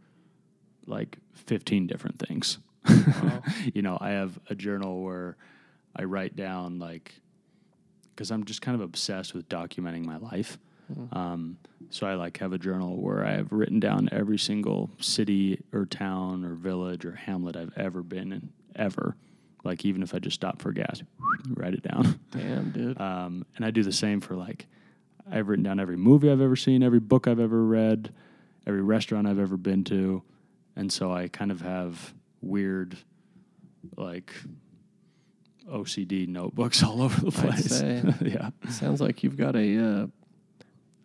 like 0.86 1.18
15 1.32 1.86
different 1.86 2.18
things. 2.18 2.58
you 3.74 3.82
know, 3.82 3.98
I 4.00 4.10
have 4.10 4.38
a 4.48 4.54
journal 4.54 5.02
where 5.02 5.36
I 5.94 6.04
write 6.04 6.36
down, 6.36 6.78
like, 6.78 7.14
because 8.14 8.30
I'm 8.30 8.44
just 8.44 8.62
kind 8.62 8.74
of 8.74 8.80
obsessed 8.80 9.34
with 9.34 9.48
documenting 9.48 10.04
my 10.04 10.18
life. 10.18 10.58
Um, 11.12 11.58
so 11.90 12.06
I 12.06 12.14
like 12.14 12.38
have 12.38 12.52
a 12.52 12.58
journal 12.58 13.00
where 13.00 13.24
I 13.24 13.32
have 13.32 13.52
written 13.52 13.80
down 13.80 14.08
every 14.12 14.38
single 14.38 14.90
city 14.98 15.62
or 15.72 15.86
town 15.86 16.44
or 16.44 16.54
village 16.54 17.04
or 17.04 17.12
hamlet 17.12 17.56
I've 17.56 17.72
ever 17.76 18.02
been 18.02 18.32
in, 18.32 18.50
ever. 18.74 19.16
Like 19.64 19.84
even 19.84 20.02
if 20.02 20.14
I 20.14 20.18
just 20.18 20.34
stop 20.34 20.62
for 20.62 20.72
gas, 20.72 21.02
write 21.50 21.74
it 21.74 21.82
down. 21.82 22.20
Damn, 22.30 22.70
dude. 22.70 23.00
Um, 23.00 23.44
and 23.56 23.64
I 23.64 23.70
do 23.70 23.82
the 23.82 23.92
same 23.92 24.20
for 24.20 24.36
like, 24.36 24.66
I've 25.30 25.48
written 25.48 25.64
down 25.64 25.80
every 25.80 25.96
movie 25.96 26.30
I've 26.30 26.40
ever 26.40 26.56
seen, 26.56 26.82
every 26.82 27.00
book 27.00 27.26
I've 27.26 27.40
ever 27.40 27.64
read, 27.64 28.12
every 28.66 28.82
restaurant 28.82 29.26
I've 29.26 29.40
ever 29.40 29.56
been 29.56 29.84
to. 29.84 30.22
And 30.76 30.92
so 30.92 31.12
I 31.12 31.28
kind 31.28 31.50
of 31.50 31.62
have 31.62 32.14
weird, 32.42 32.96
like, 33.96 34.32
OCD 35.68 36.28
notebooks 36.28 36.82
all 36.84 37.02
over 37.02 37.20
the 37.20 37.32
place. 37.32 37.82
yeah. 38.22 38.50
Sounds 38.70 39.00
like 39.00 39.22
you've 39.22 39.36
got 39.36 39.56
a, 39.56 39.78
uh, 39.78 40.06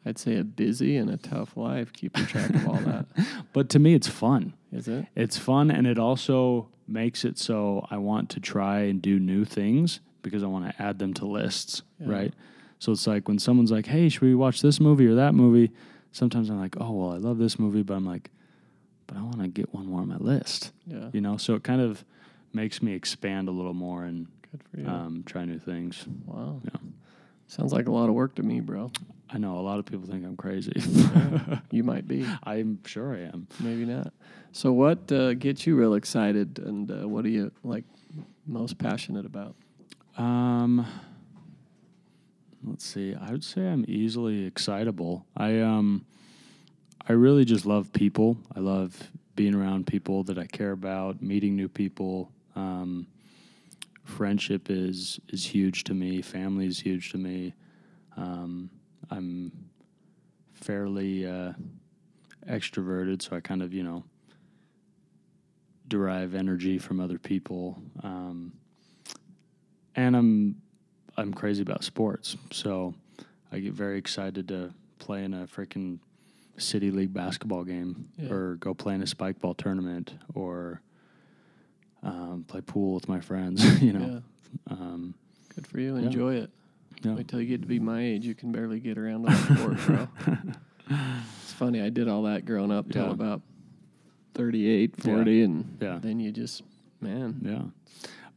I'd 0.05 0.17
say 0.17 0.37
a 0.37 0.43
busy 0.43 0.97
and 0.97 1.09
a 1.09 1.17
tough 1.17 1.55
life 1.55 1.93
keeping 1.93 2.25
track 2.25 2.49
of 2.49 2.67
all 2.67 2.77
that. 2.81 3.05
But 3.53 3.69
to 3.69 3.79
me, 3.79 3.93
it's 3.93 4.07
fun. 4.07 4.53
Is 4.71 4.87
it? 4.87 5.05
It's 5.15 5.37
fun, 5.37 5.69
and 5.71 5.85
it 5.85 5.99
also 5.99 6.69
makes 6.87 7.23
it 7.25 7.37
so 7.37 7.85
I 7.91 7.97
want 7.97 8.29
to 8.31 8.39
try 8.39 8.79
and 8.81 9.01
do 9.01 9.19
new 9.19 9.45
things 9.45 9.99
because 10.21 10.41
I 10.43 10.47
want 10.47 10.65
to 10.69 10.81
add 10.81 10.99
them 10.99 11.13
to 11.15 11.25
lists, 11.25 11.83
Yeah. 11.99 12.07
right? 12.09 12.33
So 12.79 12.91
it's 12.93 13.05
like 13.05 13.27
when 13.27 13.37
someone's 13.39 13.71
like, 13.71 13.85
"Hey, 13.87 14.09
should 14.09 14.21
we 14.23 14.33
watch 14.35 14.61
this 14.61 14.79
movie 14.79 15.05
or 15.07 15.15
that 15.15 15.35
movie?" 15.35 15.71
Sometimes 16.13 16.49
I'm 16.49 16.59
like, 16.59 16.75
"Oh, 16.79 16.91
well, 16.91 17.11
I 17.13 17.17
love 17.17 17.37
this 17.37 17.59
movie," 17.59 17.83
but 17.83 17.93
I'm 17.95 18.05
like, 18.05 18.31
"But 19.07 19.17
I 19.17 19.21
want 19.21 19.39
to 19.41 19.47
get 19.49 19.73
one 19.73 19.85
more 19.87 20.01
on 20.01 20.07
my 20.09 20.17
list," 20.17 20.71
Yeah. 20.87 21.09
you 21.13 21.21
know. 21.21 21.37
So 21.37 21.53
it 21.55 21.63
kind 21.63 21.81
of 21.81 22.03
makes 22.53 22.81
me 22.81 22.93
expand 22.93 23.47
a 23.49 23.51
little 23.51 23.73
more 23.75 24.03
and 24.05 24.27
Good 24.51 24.63
for 24.63 24.79
you. 24.79 24.87
um, 24.87 25.23
try 25.25 25.45
new 25.45 25.59
things. 25.59 26.05
wow. 26.25 26.59
Yeah. 26.63 26.79
Sounds 27.51 27.73
like 27.73 27.89
a 27.89 27.91
lot 27.91 28.07
of 28.07 28.15
work 28.15 28.35
to 28.35 28.43
me, 28.43 28.61
bro. 28.61 28.89
I 29.29 29.37
know 29.37 29.57
a 29.57 29.59
lot 29.59 29.77
of 29.77 29.85
people 29.85 30.07
think 30.07 30.23
I'm 30.25 30.37
crazy. 30.37 30.71
You 31.69 31.83
might 31.83 32.07
be. 32.07 32.25
I'm 32.43 32.79
sure 32.85 33.13
I 33.13 33.23
am. 33.23 33.45
Maybe 33.59 33.83
not. 33.83 34.13
So, 34.53 34.71
what 34.71 35.11
uh, 35.11 35.33
gets 35.33 35.67
you 35.67 35.75
real 35.75 35.95
excited, 35.95 36.59
and 36.59 36.89
uh, 36.89 37.09
what 37.09 37.25
are 37.25 37.29
you 37.29 37.51
like 37.65 37.83
most 38.47 38.77
passionate 38.77 39.25
about? 39.25 39.55
Um, 40.17 40.87
let's 42.63 42.85
see. 42.85 43.15
I 43.15 43.31
would 43.31 43.43
say 43.43 43.67
I'm 43.67 43.83
easily 43.85 44.45
excitable. 44.45 45.25
I 45.35 45.59
um, 45.59 46.05
I 47.09 47.11
really 47.11 47.43
just 47.43 47.65
love 47.65 47.91
people. 47.91 48.37
I 48.55 48.61
love 48.61 49.11
being 49.35 49.55
around 49.55 49.87
people 49.87 50.23
that 50.23 50.37
I 50.37 50.45
care 50.45 50.71
about, 50.71 51.21
meeting 51.21 51.57
new 51.57 51.67
people. 51.67 52.31
Um, 52.55 53.07
friendship 54.11 54.69
is 54.69 55.19
is 55.29 55.45
huge 55.45 55.83
to 55.85 55.93
me. 55.93 56.21
Family 56.21 56.67
is 56.67 56.79
huge 56.79 57.11
to 57.11 57.17
me. 57.17 57.53
Um, 58.17 58.69
I'm 59.09 59.51
fairly 60.53 61.25
uh, 61.25 61.53
extroverted, 62.47 63.21
so 63.21 63.35
I 63.35 63.39
kind 63.39 63.61
of 63.63 63.73
you 63.73 63.83
know 63.83 64.03
derive 65.87 66.35
energy 66.35 66.77
from 66.77 66.99
other 66.99 67.17
people. 67.17 67.81
Um, 68.03 68.53
and 69.95 70.15
I'm 70.15 70.55
I'm 71.17 71.33
crazy 71.33 71.61
about 71.61 71.83
sports, 71.83 72.37
so 72.51 72.93
I 73.51 73.59
get 73.59 73.73
very 73.73 73.97
excited 73.97 74.47
to 74.49 74.73
play 74.99 75.23
in 75.23 75.33
a 75.33 75.47
freaking 75.47 75.99
city 76.57 76.91
league 76.91 77.13
basketball 77.13 77.63
game, 77.63 78.09
Yeah. 78.17 78.31
or 78.31 78.55
go 78.55 78.73
play 78.73 78.93
in 78.95 79.01
a 79.01 79.07
spike 79.07 79.39
ball 79.39 79.53
tournament, 79.53 80.13
or 80.33 80.81
um, 82.03 82.45
play 82.47 82.61
pool 82.61 82.95
with 82.95 83.07
my 83.07 83.19
friends. 83.19 83.81
you 83.81 83.93
know, 83.93 84.21
Yeah. 84.69 84.73
um, 84.73 85.13
Good 85.55 85.67
for 85.67 85.79
you. 85.79 85.95
Yeah. 85.97 86.03
Enjoy 86.03 86.35
it. 86.35 86.49
Yeah. 87.03 87.15
Wait 87.15 87.27
till 87.27 87.41
you 87.41 87.47
get 87.47 87.61
to 87.61 87.67
be 87.67 87.79
my 87.79 88.01
age, 88.03 88.25
you 88.25 88.35
can 88.35 88.51
barely 88.51 88.79
get 88.79 88.97
around 88.97 89.25
on 89.27 89.33
the 89.33 89.55
court, 89.55 89.77
bro. 89.85 90.07
it's 91.43 91.53
funny. 91.53 91.81
I 91.81 91.89
did 91.89 92.07
all 92.07 92.23
that 92.23 92.45
growing 92.45 92.71
up 92.71 92.89
till 92.91 93.05
Yeah. 93.07 93.11
about 93.11 93.41
38, 94.33 94.93
Yeah. 94.97 95.03
40, 95.03 95.41
and 95.43 95.77
Yeah. 95.81 95.99
then 96.01 96.19
you 96.19 96.31
just, 96.31 96.63
man, 97.01 97.39
Yeah. 97.43 97.63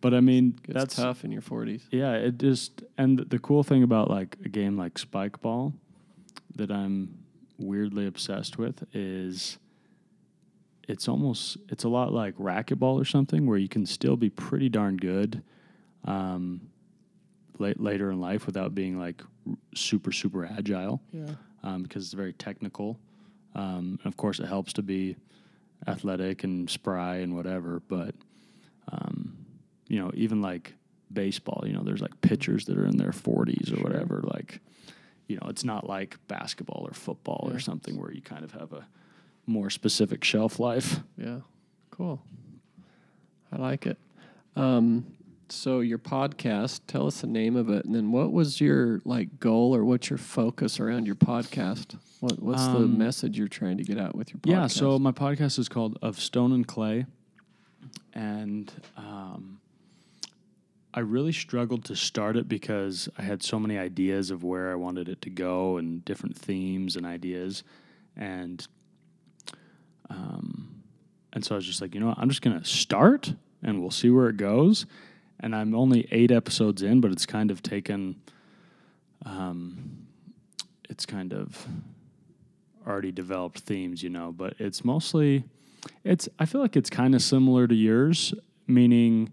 But 0.01 0.13
I 0.13 0.21
mean, 0.21 0.59
it's 0.65 0.75
that's 0.75 0.97
tough 0.97 1.25
in 1.25 1.33
your 1.33 1.41
40s. 1.41 1.83
Yeah, 1.91 2.13
it 2.13 2.37
just 2.39 2.83
and 2.99 3.19
the 3.21 3.39
cool 3.39 3.63
thing 3.63 3.83
about 3.83 4.11
like 4.11 4.37
a 4.45 4.51
game 4.51 4.77
like 4.77 4.99
Spike 4.99 5.41
Ball 5.41 5.73
that 6.57 6.71
I'm 6.71 7.17
weirdly 7.59 8.07
obsessed 8.07 8.59
with 8.59 8.85
is 8.93 9.57
it's 10.89 11.09
almost 11.09 11.57
it's 11.69 11.85
a 11.85 11.89
lot 11.89 12.13
like 12.13 12.37
racquetball 12.37 13.01
or 13.01 13.05
something 13.05 13.47
where 13.47 13.59
you 13.59 13.69
can 13.69 13.87
still 13.87 14.17
be 14.17 14.29
pretty 14.31 14.69
darn 14.69 14.97
good 14.97 15.43
um, 16.05 16.61
late, 17.59 17.81
later 17.81 18.11
in 18.11 18.21
life 18.21 18.47
without 18.47 18.75
being 18.75 18.99
like 18.99 19.23
super 19.75 20.13
super 20.13 20.45
agile 20.47 21.01
Yeah. 21.13 21.31
um, 21.63 21.83
because 21.83 22.05
it's 22.05 22.15
very 22.15 22.33
technical. 22.33 22.99
Um, 23.55 23.99
and 24.03 24.07
of 24.07 24.17
course, 24.17 24.41
it 24.41 24.47
helps 24.47 24.73
to 24.75 24.83
be 24.83 25.17
athletic 25.87 26.45
and 26.45 26.69
spry 26.69 27.17
and 27.17 27.35
whatever. 27.37 27.81
But 27.89 28.15
um, 28.91 29.37
you 29.89 29.99
know, 29.99 30.11
even 30.15 30.43
like 30.43 30.75
baseball, 31.13 31.63
you 31.67 31.73
know, 31.73 31.83
there's 31.83 32.03
like 32.03 32.21
pitchers 32.21 32.65
that 32.67 32.77
are 32.77 32.87
in 32.87 32.97
their 32.97 33.11
40s 33.13 33.73
or 33.73 33.77
Sure. 33.77 33.85
whatever. 33.85 34.21
Like, 34.25 34.61
you 35.29 35.37
know, 35.37 35.47
it's 35.49 35.65
not 35.65 35.89
like 35.89 36.19
basketball 36.29 36.87
or 36.89 36.93
football 36.93 37.47
Yeah. 37.49 37.57
or 37.57 37.61
something 37.61 37.99
where 37.99 38.13
you 38.13 38.21
kind 38.21 38.45
of 38.45 38.53
have 38.53 38.73
a 38.73 38.87
more 39.47 39.71
specific 39.71 40.25
shelf 40.25 40.59
life. 40.59 41.01
Yeah. 41.17 41.41
Cool. 41.91 42.23
I 43.53 43.57
like 43.57 43.87
it. 43.87 43.99
Um, 44.57 45.07
so 45.49 45.81
your 45.81 45.99
podcast, 45.99 46.81
tell 46.87 47.07
us 47.07 47.21
the 47.21 47.27
name 47.27 47.55
of 47.55 47.69
it, 47.69 47.85
and 47.85 47.95
then 47.95 48.11
what 48.11 48.33
was 48.33 48.61
your 48.61 49.01
like 49.05 49.39
goal 49.39 49.75
or 49.75 49.85
what's 49.85 50.11
your 50.11 50.19
focus 50.19 50.81
around 50.81 51.07
your 51.07 51.15
podcast? 51.15 51.97
What 52.21 52.41
what's 52.43 52.65
the 52.67 52.77
Um, 52.77 52.99
message 52.99 53.39
you're 53.39 53.47
trying 53.49 53.77
to 53.77 53.85
get 53.85 53.99
out 53.99 54.15
with 54.17 54.31
your 54.33 54.41
podcast? 54.41 54.51
Yeah, 54.51 54.67
so 54.67 54.99
my 54.99 55.13
podcast 55.13 55.59
is 55.59 55.69
called 55.69 55.99
Of 56.03 56.19
Stone 56.19 56.53
and 56.53 56.67
Clay. 56.67 57.07
And 58.15 58.73
um, 58.97 59.61
I 60.95 61.01
really 61.01 61.33
struggled 61.33 61.85
to 61.87 61.97
start 61.97 62.37
it 62.37 62.49
because 62.49 63.09
I 63.19 63.23
had 63.23 63.43
so 63.43 63.59
many 63.61 63.77
ideas 63.77 64.31
of 64.31 64.43
where 64.43 64.73
I 64.73 64.77
wanted 64.77 65.09
it 65.09 65.21
to 65.23 65.31
go 65.31 65.77
and 65.77 66.05
different 66.05 66.37
themes 66.37 66.97
and 66.97 67.05
ideas. 67.05 67.63
And 68.17 68.67
um, 70.11 70.83
and 71.33 71.45
so 71.45 71.55
I 71.55 71.57
was 71.57 71.67
just 71.67 71.81
like, 71.81 71.95
you 71.95 72.01
know 72.01 72.09
what, 72.09 72.19
I'm 72.19 72.29
just 72.29 72.43
going 72.43 72.59
to 72.59 72.65
start 72.65 73.35
and 73.63 73.81
we'll 73.81 73.91
see 73.91 74.11
where 74.11 74.29
it 74.29 74.37
goes. 74.37 74.87
And 75.41 75.55
I'm 75.55 75.75
only 75.75 76.07
eight 76.11 76.31
episodes 76.31 76.83
in, 76.83 77.01
but 77.01 77.11
it's 77.11 77.27
kind 77.27 77.51
of 77.51 77.63
taken, 77.63 78.17
um, 79.27 80.07
it's 80.89 81.05
kind 81.05 81.33
of 81.33 81.67
already 82.87 83.13
developed 83.13 83.61
themes, 83.61 84.03
you 84.03 84.11
know, 84.11 84.33
but 84.33 84.55
it's 84.59 84.85
mostly 84.85 85.45
it's 86.03 86.29
I 86.39 86.47
feel 86.47 86.61
like 86.61 86.77
it's 86.77 86.91
kind 86.91 87.15
of 87.15 87.23
similar 87.23 87.67
to 87.67 87.75
yours, 87.75 88.35
meaning 88.67 89.33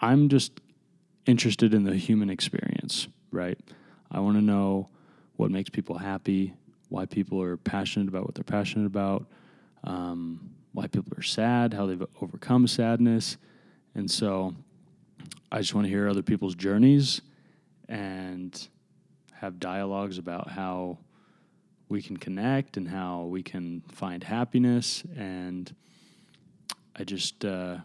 I'm 0.00 0.28
just 0.28 0.60
interested 1.26 1.74
in 1.74 1.84
the 1.84 1.96
human 1.96 2.30
experience, 2.30 3.08
right? 3.30 3.58
I 4.10 4.20
want 4.20 4.36
to 4.36 4.42
know 4.42 4.88
what 5.36 5.50
makes 5.50 5.70
people 5.70 5.98
happy, 5.98 6.54
why 6.88 7.06
people 7.06 7.40
are 7.40 7.56
passionate 7.56 8.08
about 8.08 8.24
what 8.24 8.34
they're 8.34 8.44
passionate 8.44 8.86
about, 8.86 9.26
um, 9.84 10.50
why 10.72 10.86
people 10.86 11.12
are 11.16 11.22
sad, 11.22 11.74
how 11.74 11.86
they've 11.86 12.04
overcome 12.20 12.66
sadness. 12.66 13.36
And 13.94 14.10
so 14.10 14.54
I 15.50 15.58
just 15.58 15.74
want 15.74 15.86
to 15.86 15.90
hear 15.90 16.08
other 16.08 16.22
people's 16.22 16.54
journeys 16.54 17.20
and 17.88 18.68
have 19.34 19.58
dialogues 19.58 20.18
about 20.18 20.48
how 20.48 20.98
we 21.88 22.00
can 22.00 22.16
connect 22.16 22.76
and 22.76 22.88
how 22.88 23.24
we 23.24 23.42
can 23.42 23.82
find 23.92 24.24
happiness. 24.24 25.02
And 25.16 25.74
I 26.96 27.04
just, 27.04 27.44
uh, 27.44 27.78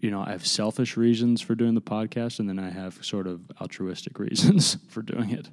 you 0.00 0.10
know, 0.10 0.20
I 0.20 0.30
have 0.30 0.44
selfish 0.44 0.96
reasons 0.96 1.40
for 1.40 1.54
doing 1.54 1.74
the 1.74 1.80
podcast, 1.80 2.40
and 2.40 2.48
then 2.48 2.58
I 2.58 2.70
have 2.70 3.04
sort 3.04 3.28
of 3.28 3.40
altruistic 3.60 4.18
reasons 4.18 4.78
for 4.88 5.02
doing 5.02 5.30
it. 5.30 5.48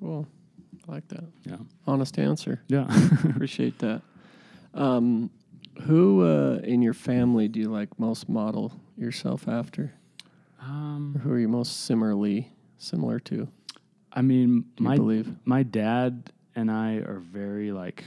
cool. 0.00 0.26
I 0.88 0.92
like 0.92 1.08
that. 1.08 1.24
Yeah. 1.44 1.56
Honest 1.86 2.18
answer. 2.18 2.62
Yeah. 2.68 2.86
Appreciate 3.24 3.78
that. 3.80 4.02
Um, 4.74 5.30
who 5.82 6.24
uh, 6.26 6.60
in 6.64 6.82
your 6.82 6.94
family 6.94 7.48
do 7.48 7.60
you 7.60 7.70
like 7.70 7.98
most 7.98 8.28
model 8.28 8.72
yourself 8.96 9.48
after? 9.48 9.92
Or 10.60 10.66
um, 10.68 11.20
who 11.22 11.32
are 11.32 11.38
you 11.38 11.48
most 11.48 11.84
similarly 11.84 12.52
similar 12.78 13.18
to? 13.20 13.48
I 14.12 14.22
mean, 14.22 14.66
my 14.78 14.96
believe? 14.96 15.34
my 15.44 15.62
dad 15.62 16.30
and 16.54 16.70
I 16.70 16.96
are 16.96 17.18
very 17.18 17.72
like 17.72 18.04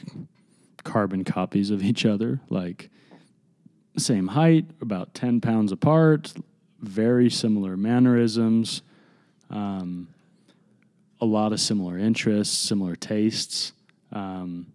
carbon 0.84 1.24
copies 1.24 1.72
of 1.72 1.84
each 1.84 2.06
other, 2.06 2.40
like 2.50 2.90
same 3.98 4.28
height, 4.28 4.66
about 4.82 5.14
10 5.14 5.42
pounds 5.42 5.72
apart, 5.72 6.34
very 6.80 7.30
similar 7.30 7.76
mannerisms, 7.76 8.82
um, 9.50 10.08
a 11.22 11.26
lot 11.26 11.54
of 11.54 11.60
similar 11.60 11.98
interests, 11.98 12.58
similar 12.58 12.96
tastes. 12.96 13.74
Um, 14.12 14.68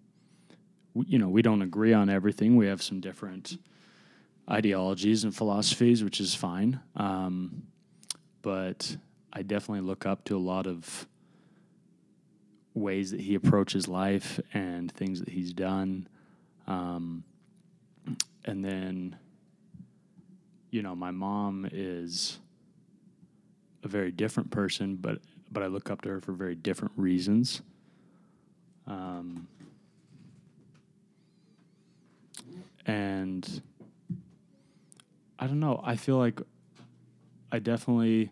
we, 0.95 1.07
you 1.07 1.19
know, 1.19 1.29
we 1.29 1.43
don't 1.43 1.63
agree 1.63 1.93
on 1.93 2.09
everything. 2.09 2.57
We 2.57 2.67
have 2.67 2.83
some 2.83 3.01
different 3.01 3.59
ideologies 4.51 5.25
and 5.25 5.35
philosophies, 5.35 6.03
which 6.03 6.21
is 6.21 6.35
fine. 6.35 6.81
Um, 6.97 7.65
but 8.43 8.97
I 9.33 9.43
definitely 9.43 9.87
look 9.87 10.07
up 10.07 10.25
to 10.25 10.37
a 10.37 10.39
lot 10.39 10.67
of 10.67 11.07
ways 12.75 13.11
that 13.11 13.21
he 13.21 13.35
approaches 13.35 13.89
life 13.89 14.41
and 14.55 14.91
things 14.93 15.21
that 15.21 15.29
he's 15.29 15.53
done. 15.53 16.09
Um, 16.67 17.25
and 18.45 18.65
then, 18.65 19.17
you 20.71 20.83
know, 20.83 20.95
my 20.95 21.11
mom 21.11 21.69
is 21.71 22.39
a 23.83 23.89
very 23.89 24.11
different 24.11 24.51
person, 24.51 24.97
but 24.97 25.19
but 25.51 25.63
I 25.63 25.67
look 25.67 25.91
up 25.91 26.03
to 26.03 26.09
her 26.11 26.21
for 26.21 26.33
very 26.33 26.55
different 26.55 26.93
reasons. 26.97 27.63
Um, 28.87 29.49
and 32.87 33.63
I 35.39 35.47
don't 35.47 35.61
know. 35.61 35.81
I 35.85 35.97
feel 35.97 36.17
like 36.17 36.41
I 37.53 37.59
definitely 37.59 38.31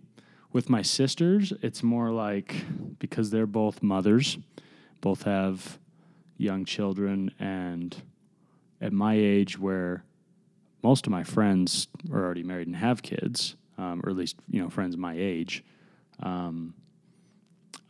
with 0.52 0.70
my 0.70 0.82
sisters, 0.82 1.52
it's 1.62 1.82
more 1.82 2.10
like 2.10 2.64
because 2.98 3.30
they're 3.30 3.46
both 3.46 3.82
mothers, 3.82 4.38
both 5.00 5.22
have 5.24 5.78
young 6.36 6.64
children, 6.64 7.32
and 7.38 8.02
at 8.80 8.92
my 8.92 9.14
age, 9.14 9.58
where 9.58 10.04
most 10.82 11.06
of 11.06 11.10
my 11.10 11.24
friends 11.24 11.88
are 12.12 12.24
already 12.24 12.42
married 12.42 12.66
and 12.66 12.76
have 12.76 13.02
kids, 13.02 13.56
um, 13.76 14.00
or 14.04 14.10
at 14.10 14.16
least 14.16 14.36
you 14.50 14.62
know 14.62 14.70
friends 14.70 14.96
my 14.96 15.14
age, 15.16 15.64
um, 16.20 16.74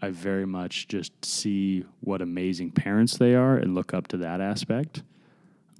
I 0.01 0.11
very 0.11 0.47
much 0.47 0.89
just 0.89 1.25
see 1.25 1.85
what 2.01 2.23
amazing 2.23 2.71
parents 2.71 3.17
they 3.17 3.35
are 3.35 3.57
and 3.57 3.75
look 3.75 3.93
up 3.93 4.09
to 4.09 4.17
that 4.19 4.41
aspect. 4.41 5.03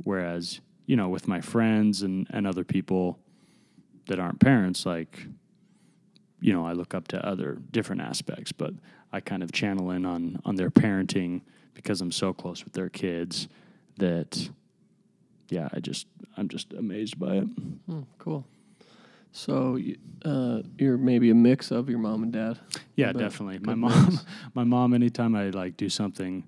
Whereas 0.05 0.61
you 0.87 0.97
know, 0.97 1.09
with 1.09 1.29
my 1.29 1.41
friends 1.41 2.03
and 2.03 2.27
and 2.31 2.47
other 2.47 2.65
people 2.65 3.19
that 4.07 4.19
aren't 4.19 4.41
parents, 4.41 4.87
like 4.87 5.27
you 6.41 6.53
know, 6.53 6.67
I 6.67 6.73
look 6.73 6.95
up 6.95 7.09
to 7.09 7.27
other 7.27 7.59
different 7.71 8.03
aspects, 8.03 8.53
but 8.53 8.73
I 9.13 9.21
kind 9.21 9.43
of 9.43 9.53
channel 9.53 9.91
in 9.91 10.05
on 10.07 10.41
on 10.45 10.57
their 10.57 10.71
parenting 10.71 11.43
because 11.75 12.01
I'm 12.01 12.13
so 12.13 12.33
close 12.33 12.65
with 12.65 12.73
their 12.73 12.89
kids 12.89 13.49
that 13.99 14.51
yeah, 15.49 15.69
I 15.73 15.81
just 15.81 16.07
I'm 16.37 16.49
just 16.49 16.73
amazed 16.73 17.19
by 17.19 17.37
it. 17.37 17.45
Hmm, 17.87 18.03
cool. 18.19 18.45
So 19.33 19.79
uh, 20.25 20.63
you're 20.79 20.97
maybe 20.99 21.31
a 21.31 21.35
mix 21.35 21.71
of 21.71 21.89
your 21.89 21.99
mom 21.99 22.23
and 22.23 22.33
dad. 22.33 22.59
Yeah, 22.97 23.13
definitely. 23.13 23.59
My 23.61 23.75
mom 23.75 24.07
mix. 24.07 24.25
my 24.55 24.65
mom 24.65 24.95
anytime 24.95 25.35
I 25.35 25.51
like 25.51 25.77
do 25.77 25.89
something 25.89 26.45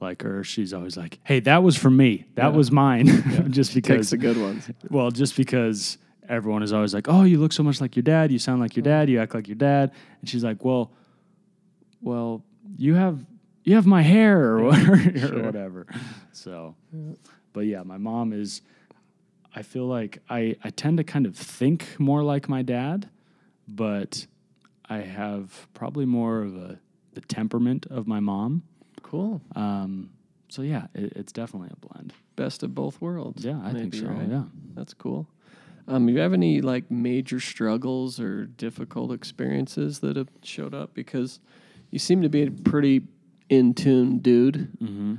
like 0.00 0.22
her, 0.22 0.42
she's 0.44 0.72
always 0.72 0.96
like, 0.96 1.18
"Hey, 1.24 1.40
that 1.40 1.62
was 1.62 1.76
for 1.76 1.90
me. 1.90 2.24
That 2.36 2.50
Yeah. 2.52 2.56
was 2.56 2.70
mine." 2.72 3.06
just 3.50 3.72
Takes 3.72 3.74
because 3.74 4.10
the 4.10 4.16
good 4.16 4.38
ones. 4.38 4.70
Well, 4.88 5.10
just 5.10 5.36
because 5.36 5.98
everyone 6.28 6.62
is 6.62 6.72
always 6.72 6.94
like, 6.94 7.08
"Oh, 7.08 7.24
you 7.24 7.38
look 7.38 7.52
so 7.52 7.62
much 7.62 7.80
like 7.80 7.96
your 7.96 8.04
dad. 8.04 8.32
You 8.32 8.38
sound 8.38 8.60
like 8.60 8.76
your 8.76 8.84
dad. 8.84 9.10
You 9.10 9.20
act 9.20 9.34
like 9.34 9.46
your 9.48 9.56
dad," 9.56 9.92
and 10.20 10.28
she's 10.30 10.44
like, 10.44 10.64
"Well, 10.64 10.92
well, 12.00 12.42
you 12.78 12.94
have 12.94 13.18
you 13.64 13.74
have 13.74 13.86
my 13.86 14.00
hair 14.02 14.56
or, 14.56 14.68
or 14.70 14.98
Sure. 15.18 15.42
whatever." 15.42 15.86
So, 16.32 16.74
but 17.52 17.60
yeah, 17.66 17.82
my 17.82 17.98
mom 17.98 18.32
is. 18.32 18.62
I 19.54 19.62
feel 19.62 19.86
like 19.86 20.18
I 20.28 20.56
I 20.64 20.70
tend 20.70 20.98
to 20.98 21.04
kind 21.04 21.26
of 21.26 21.36
think 21.36 21.98
more 21.98 22.22
like 22.22 22.48
my 22.48 22.62
dad, 22.62 23.08
but 23.68 24.26
I 24.88 24.98
have 24.98 25.66
probably 25.74 26.06
more 26.06 26.42
of 26.42 26.56
a 26.56 26.78
the 27.14 27.20
temperament 27.20 27.86
of 27.90 28.06
my 28.06 28.20
mom. 28.20 28.62
Cool. 29.02 29.40
Um, 29.56 30.10
so 30.48 30.62
yeah, 30.62 30.86
it, 30.94 31.12
it's 31.16 31.32
definitely 31.32 31.70
a 31.72 31.86
blend. 31.86 32.12
Best 32.36 32.62
of 32.62 32.74
both 32.74 33.00
worlds. 33.00 33.44
Yeah, 33.44 33.60
I 33.62 33.72
think 33.72 33.94
so. 33.94 34.06
right? 34.06 34.28
Yeah. 34.28 34.44
That's 34.74 34.94
cool. 34.94 35.26
Um, 35.88 36.08
you 36.08 36.20
have 36.20 36.32
any 36.32 36.60
like 36.60 36.88
major 36.90 37.40
struggles 37.40 38.20
or 38.20 38.46
difficult 38.46 39.10
experiences 39.12 39.98
that 40.00 40.14
have 40.16 40.28
showed 40.44 40.72
up? 40.74 40.94
Because 40.94 41.40
you 41.90 41.98
seem 41.98 42.22
to 42.22 42.28
be 42.28 42.42
a 42.44 42.50
pretty 42.50 43.02
in 43.48 43.74
tune 43.74 44.18
dude, 44.18 44.68
Mm-hmm. 44.80 45.14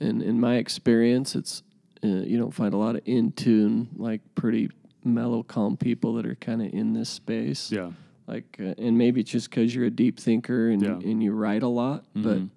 and 0.00 0.22
in 0.22 0.40
my 0.40 0.56
experience, 0.56 1.36
it's 1.36 1.62
uh, 2.04 2.06
you 2.08 2.38
don't 2.38 2.52
find 2.54 2.74
a 2.74 2.76
lot 2.76 2.96
of 2.96 3.02
in 3.04 3.32
tune, 3.32 3.88
like 3.96 4.20
pretty 4.34 4.70
mellow, 5.04 5.42
calm 5.42 5.76
people 5.76 6.14
that 6.14 6.26
are 6.26 6.34
kind 6.36 6.62
of 6.62 6.72
in 6.72 6.92
this 6.92 7.08
space. 7.08 7.70
Yeah. 7.72 7.92
Like, 8.26 8.56
uh, 8.60 8.74
and 8.78 8.98
maybe 8.98 9.20
it's 9.22 9.30
just 9.30 9.48
because 9.50 9.74
you're 9.74 9.86
a 9.86 9.90
deep 9.90 10.18
thinker 10.20 10.68
and 10.70 10.82
Yeah. 10.82 10.98
and 10.98 11.22
you 11.22 11.32
write 11.32 11.62
a 11.62 11.68
lot. 11.68 12.04
But 12.14 12.38
Mhm. 12.38 12.50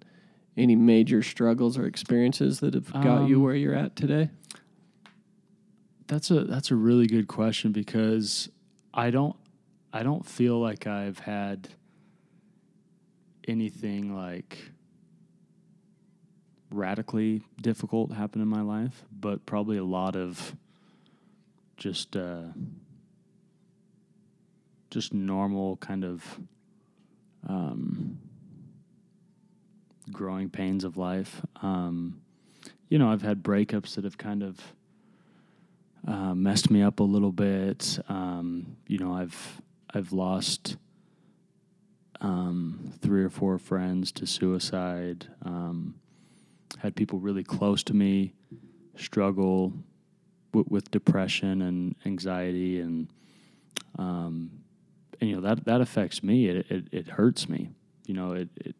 any 0.58 0.76
major 0.76 1.24
struggles 1.24 1.78
or 1.78 1.86
experiences 1.86 2.60
that 2.60 2.74
have 2.74 2.92
got 2.92 3.28
you 3.28 3.38
Um, 3.38 3.44
where 3.44 3.56
you're 3.56 3.74
at 3.76 3.96
today? 3.96 4.30
That's 6.08 6.30
a 6.30 6.44
that's 6.44 6.72
a 6.72 6.76
really 6.76 7.08
good 7.08 7.28
question 7.28 7.72
because 7.72 8.50
I 8.94 9.12
don't 9.12 9.36
I 9.94 10.04
don't 10.04 10.26
feel 10.26 10.60
like 10.60 10.88
I've 10.88 11.20
had 11.20 11.70
anything 13.48 14.14
like 14.14 14.72
radically 16.72 17.44
difficult 17.62 18.14
happen 18.14 18.42
in 18.42 18.48
my 18.48 18.62
life, 18.62 19.04
but 19.12 19.46
probably 19.46 19.78
a 19.78 19.84
lot 19.84 20.16
of 20.16 20.56
just 21.78 22.16
uh, 22.16 22.44
just 24.90 25.14
normal 25.14 25.78
kind 25.78 26.04
of 26.04 26.40
um, 27.48 28.20
growing 30.12 30.50
pains 30.50 30.84
of 30.84 30.98
life. 30.98 31.42
Um, 31.62 32.22
you 32.90 33.00
know, 33.00 33.12
I've 33.12 33.22
had 33.22 33.42
breakups 33.42 33.96
that 33.96 34.04
have 34.04 34.18
kind 34.18 34.44
of 34.44 34.60
uh, 36.08 36.36
messed 36.36 36.70
me 36.70 36.82
up 36.82 37.00
a 37.00 37.04
little 37.04 37.32
bit. 37.32 38.00
Um, 38.10 38.76
you 38.88 38.98
know, 38.98 39.14
I've 39.14 39.62
I've 39.94 40.12
lost 40.12 40.78
um, 42.20 42.94
three 43.02 43.24
or 43.24 43.30
four 43.30 43.58
friends 43.58 44.12
to 44.14 44.28
suicide. 44.28 45.28
Had 46.80 46.96
people 46.96 47.20
really 47.20 47.44
close 47.44 47.84
to 47.84 47.94
me 47.94 48.34
struggle 48.96 49.74
w- 50.52 50.66
with 50.70 50.92
depression 50.92 51.62
and 51.62 51.96
anxiety, 52.06 52.80
and 52.80 53.08
um, 53.98 54.52
and 55.20 55.30
you 55.30 55.36
know 55.36 55.42
that 55.42 55.66
that 55.66 55.82
affects 55.82 56.24
me. 56.24 56.48
It 56.48 56.66
it, 56.70 56.86
it 56.92 57.08
hurts 57.10 57.50
me. 57.50 57.70
You 58.06 58.14
know 58.14 58.32
it. 58.34 58.50
it 58.58 58.76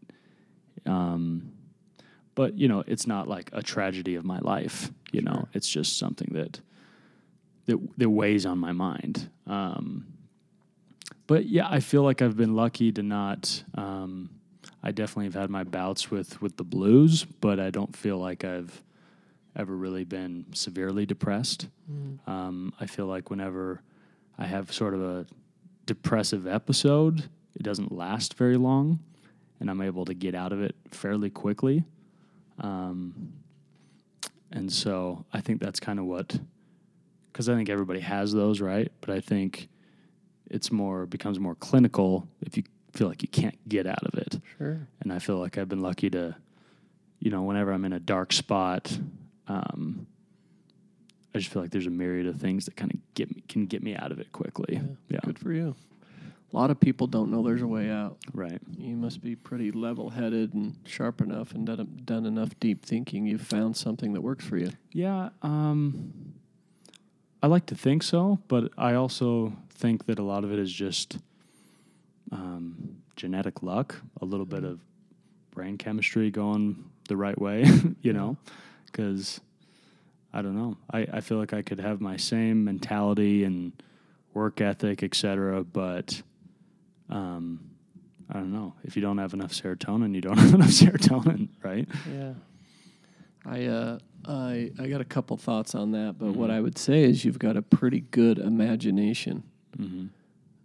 um, 0.86 1.54
but 2.34 2.58
you 2.58 2.68
know 2.68 2.84
it's 2.88 3.06
not 3.06 3.28
like 3.28 3.50
a 3.54 3.62
tragedy 3.62 4.16
of 4.16 4.26
my 4.26 4.40
life. 4.40 4.92
You 5.12 5.22
know, 5.22 5.48
it's 5.54 5.68
just 5.68 5.98
something 5.98 6.30
that 6.34 6.62
that 7.66 7.78
that 7.98 8.10
weighs 8.10 8.46
on 8.46 8.58
my 8.58 8.72
mind. 8.72 9.30
Um, 9.46 10.08
but 11.28 11.46
yeah, 11.46 11.68
I 11.70 11.80
feel 11.80 12.04
like 12.04 12.22
I've 12.22 12.38
been 12.38 12.56
lucky 12.56 12.92
to 12.92 13.04
not. 13.04 13.64
Um, 13.76 14.41
I 14.84 14.92
definitely 14.92 15.26
have 15.26 15.36
had 15.36 15.50
my 15.50 15.64
bouts 15.64 16.10
with 16.10 16.42
with 16.42 16.58
the 16.58 16.64
blues, 16.64 17.26
but 17.26 17.60
I 17.60 17.70
don't 17.70 17.96
feel 17.96 18.18
like 18.18 18.44
I've 18.44 18.84
ever 19.56 19.76
really 19.76 20.06
been 20.06 20.46
severely 20.54 21.06
depressed. 21.06 21.68
Um, 22.30 22.74
I 22.80 22.86
feel 22.86 23.06
like 23.06 23.30
whenever 23.30 23.82
I 24.38 24.46
have 24.46 24.72
sort 24.72 24.94
of 24.94 25.02
a 25.04 25.26
depressive 25.86 26.48
episode, 26.48 27.30
it 27.56 27.64
doesn't 27.64 27.92
last 27.92 28.36
very 28.36 28.58
long, 28.58 29.00
and 29.60 29.70
I'm 29.70 29.82
able 29.82 30.06
to 30.06 30.14
get 30.14 30.36
out 30.36 30.54
of 30.54 30.62
it 30.62 30.76
fairly 30.90 31.30
quickly. 31.30 31.84
Um, 32.60 33.34
and 34.52 34.72
so 34.72 35.26
I 35.34 35.42
think 35.42 35.62
that's 35.62 35.80
kind 35.80 36.00
of 36.00 36.06
what, 36.06 36.40
because 37.32 37.50
I 37.50 37.56
think 37.56 37.70
everybody 37.70 38.00
has 38.00 38.32
those, 38.34 38.62
right? 38.62 38.92
But 39.02 39.12
I 39.12 39.20
think 39.20 39.68
it's 40.50 40.72
more 40.72 41.06
becomes 41.06 41.40
more 41.40 41.56
clinical 41.56 42.28
if 42.42 42.58
you 42.58 42.64
feel 42.94 43.08
like 43.08 43.22
you 43.22 43.30
can't 43.30 43.58
get 43.68 43.88
out 43.88 44.04
of 44.04 44.16
it. 44.16 44.40
Sure. 44.58 44.88
And 45.02 45.12
I 45.14 45.20
feel 45.20 45.38
like 45.38 45.58
I've 45.58 45.70
been 45.70 45.82
lucky 45.82 46.10
to, 46.12 46.36
you 47.20 47.32
know, 47.32 47.44
whenever 47.44 47.72
I'm 47.72 47.86
in 47.86 47.94
a 47.94 48.00
dark 48.00 48.34
spot, 48.34 48.98
um, 49.48 50.08
I 51.34 51.38
just 51.40 51.50
feel 51.52 51.62
like 51.62 51.72
there's 51.72 51.88
a 51.88 51.92
myriad 51.92 52.28
of 52.28 52.38
things 52.38 52.66
that 52.66 52.76
kind 52.76 52.94
of 52.94 53.00
get 53.14 53.34
me, 53.34 53.44
can 53.48 53.66
get 53.66 53.82
me 53.82 53.96
out 53.96 54.12
of 54.12 54.20
it 54.20 54.32
quickly. 54.32 54.82
Yeah, 55.10 55.20
Good 55.24 55.40
for 55.40 55.54
you. 55.54 55.76
A 56.54 56.58
lot 56.58 56.70
of 56.70 56.82
people 56.82 57.08
don't 57.08 57.32
know 57.32 57.42
there's 57.44 57.62
a 57.62 57.68
way 57.68 57.90
out. 57.90 58.18
right. 58.34 58.60
You 58.78 58.98
must 58.98 59.22
be 59.22 59.38
pretty 59.38 59.72
level 59.72 60.10
headed 60.10 60.54
and 60.54 60.76
sharp 60.86 61.22
enough 61.22 61.54
and 61.54 61.66
done, 61.66 62.02
done 62.04 62.26
enough 62.26 62.50
deep 62.60 62.86
thinking. 62.86 63.26
You've 63.26 63.40
found 63.42 63.78
something 63.78 64.12
that 64.12 64.20
works 64.22 64.44
for 64.46 64.58
you. 64.58 64.72
Yeah, 64.92 65.30
um, 65.44 66.34
I 67.42 67.48
like 67.48 67.68
to 67.68 67.76
think 67.76 68.04
so, 68.04 68.40
but 68.50 68.70
I 68.78 68.96
also 68.96 69.54
think 69.70 70.08
that 70.08 70.20
a 70.20 70.24
lot 70.24 70.44
of 70.44 70.52
it 70.52 70.60
is 70.60 70.74
just 70.74 71.20
um, 72.32 72.98
genetic 73.16 73.62
luck, 73.64 73.96
a 74.22 74.26
little 74.26 74.46
bit 74.46 74.64
of 74.64 74.80
brain 75.52 75.78
chemistry 75.78 76.32
going 76.32 76.84
the 77.08 77.18
right 77.18 77.40
way, 77.40 77.66
you 78.02 78.14
know, 78.14 78.38
because 78.86 79.42
I 80.34 80.42
don't 80.42 80.56
know. 80.56 80.78
I, 80.92 81.08
I 81.14 81.22
feel 81.22 81.38
like 81.38 81.54
I 81.54 81.62
could 81.62 81.80
have 81.80 82.00
my 82.00 82.16
same 82.18 82.64
mentality 82.64 83.44
and 83.44 83.74
work 84.34 84.62
ethic, 84.62 85.04
et 85.04 85.14
cetera, 85.14 85.64
but 85.64 86.22
um, 87.10 87.60
I 88.30 88.36
don't 88.36 88.54
know. 88.54 88.76
If 88.84 88.96
you 88.96 89.02
don't 89.02 89.18
have 89.18 89.34
enough 89.34 89.52
serotonin, 89.52 90.16
you 90.16 90.22
don't 90.22 90.38
have 90.46 90.54
enough 90.54 90.70
serotonin, 90.70 91.50
right? 91.62 91.88
Yeah. 92.10 92.34
I 93.44 93.66
uh 93.66 93.98
I 94.24 94.72
I 94.80 94.88
got 94.88 95.02
a 95.02 95.06
couple 95.06 95.36
thoughts 95.36 95.74
on 95.74 95.92
that, 95.94 96.16
but 96.20 96.34
what 96.36 96.50
Mhm. 96.52 96.54
I 96.54 96.62
would 96.62 96.78
say 96.78 97.04
is 97.04 97.26
you've 97.26 97.40
got 97.40 97.58
a 97.58 97.62
pretty 97.62 98.02
good 98.02 98.38
imagination 98.38 99.44
Mm-hmm. 99.78 100.08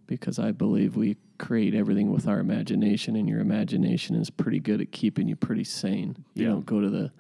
because 0.07 0.39
I 0.39 0.51
believe 0.53 0.95
we 0.97 1.17
create 1.39 1.75
everything 1.75 2.11
with 2.13 2.27
our 2.29 2.39
imagination 2.41 3.17
and 3.17 3.29
your 3.29 3.41
imagination 3.41 4.15
is 4.17 4.31
pretty 4.31 4.59
good 4.61 4.81
at 4.81 4.91
keeping 4.93 5.29
you 5.29 5.37
pretty 5.37 5.65
sane. 5.65 6.17
You 6.35 6.45
Yeah. 6.45 6.49
don't 6.51 6.67
go 6.67 6.81
to 6.81 6.91
the 6.91 7.13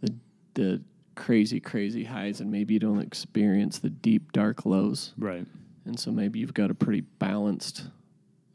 the 0.00 0.14
the 0.54 0.80
crazy 1.14 1.60
crazy 1.60 2.04
highs 2.04 2.40
and 2.40 2.50
maybe 2.50 2.74
you 2.74 2.80
don't 2.80 3.00
experience 3.00 3.78
the 3.78 3.90
deep 3.90 4.32
dark 4.32 4.66
lows. 4.66 5.14
Right. 5.18 5.46
And 5.84 5.98
so 5.98 6.10
maybe 6.10 6.38
you've 6.40 6.54
got 6.54 6.70
a 6.70 6.74
pretty 6.74 7.02
balanced 7.18 7.88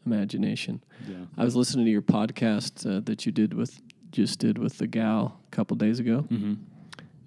imagination. 0.05 0.83
Yeah. 1.07 1.25
I 1.37 1.43
was 1.43 1.55
listening 1.55 1.85
to 1.85 1.91
your 1.91 2.01
podcast 2.01 2.85
uh, 2.89 3.01
that 3.05 3.25
you 3.25 3.31
did 3.31 3.53
with 3.53 3.81
just 4.11 4.39
did 4.39 4.57
with 4.57 4.77
the 4.79 4.87
gal 4.87 5.39
a 5.47 5.55
couple 5.55 5.77
days 5.77 5.99
ago, 5.99 6.25
Mm-hmm. 6.31 6.53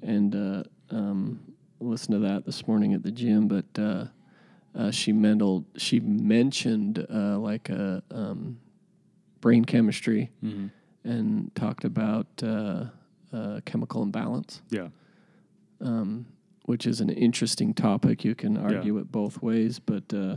and 0.03 0.35
uh, 0.35 0.62
um, 0.91 1.39
listened 1.79 2.14
to 2.20 2.29
that 2.29 2.45
this 2.45 2.66
morning 2.66 2.93
at 2.93 3.05
the 3.05 3.12
gym. 3.12 3.47
But 3.47 3.66
uh, 3.79 4.07
uh, 4.75 4.91
she 4.91 5.12
mental 5.12 5.64
she 5.77 6.01
mentioned 6.01 7.07
uh, 7.12 7.39
like 7.39 7.68
a 7.68 8.03
um, 8.11 8.59
brain 9.41 9.64
chemistry 9.64 10.31
Mm-hmm. 10.43 10.66
and 11.05 11.55
talked 11.55 11.85
about 11.85 12.27
uh, 12.43 12.85
uh, 13.33 13.61
chemical 13.64 14.03
imbalance, 14.03 14.62
Yeah. 14.70 14.89
um, 15.81 16.27
which 16.66 16.87
is 16.87 17.01
an 17.01 17.11
interesting 17.11 17.75
topic. 17.75 18.25
You 18.25 18.35
can 18.35 18.57
argue 18.57 18.99
it 18.99 19.11
both 19.12 19.43
ways, 19.43 19.79
but. 19.79 20.12
Uh, 20.12 20.37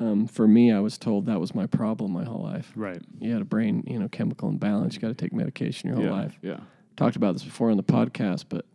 um, 0.00 0.26
for 0.26 0.48
me, 0.48 0.72
I 0.72 0.80
was 0.80 0.98
told 0.98 1.26
that 1.26 1.38
was 1.38 1.54
my 1.54 1.66
problem 1.66 2.10
my 2.10 2.24
whole 2.24 2.42
life. 2.42 2.72
Right. 2.74 3.00
you 3.20 3.32
had 3.32 3.40
a 3.40 3.44
brain, 3.44 3.84
you 3.86 3.96
know, 4.00 4.08
chemical 4.08 4.48
imbalance. 4.48 4.96
You 4.96 5.00
got 5.00 5.08
to 5.08 5.14
take 5.14 5.32
medication 5.32 5.88
your 5.88 5.96
whole 5.96 6.06
yeah. 6.06 6.10
life. 6.10 6.38
Yeah. 6.42 6.60
Talked 6.96 7.14
about 7.14 7.34
this 7.34 7.44
before 7.44 7.70
on 7.70 7.76
the 7.76 7.84
podcast, 7.84 8.46
but 8.48 8.66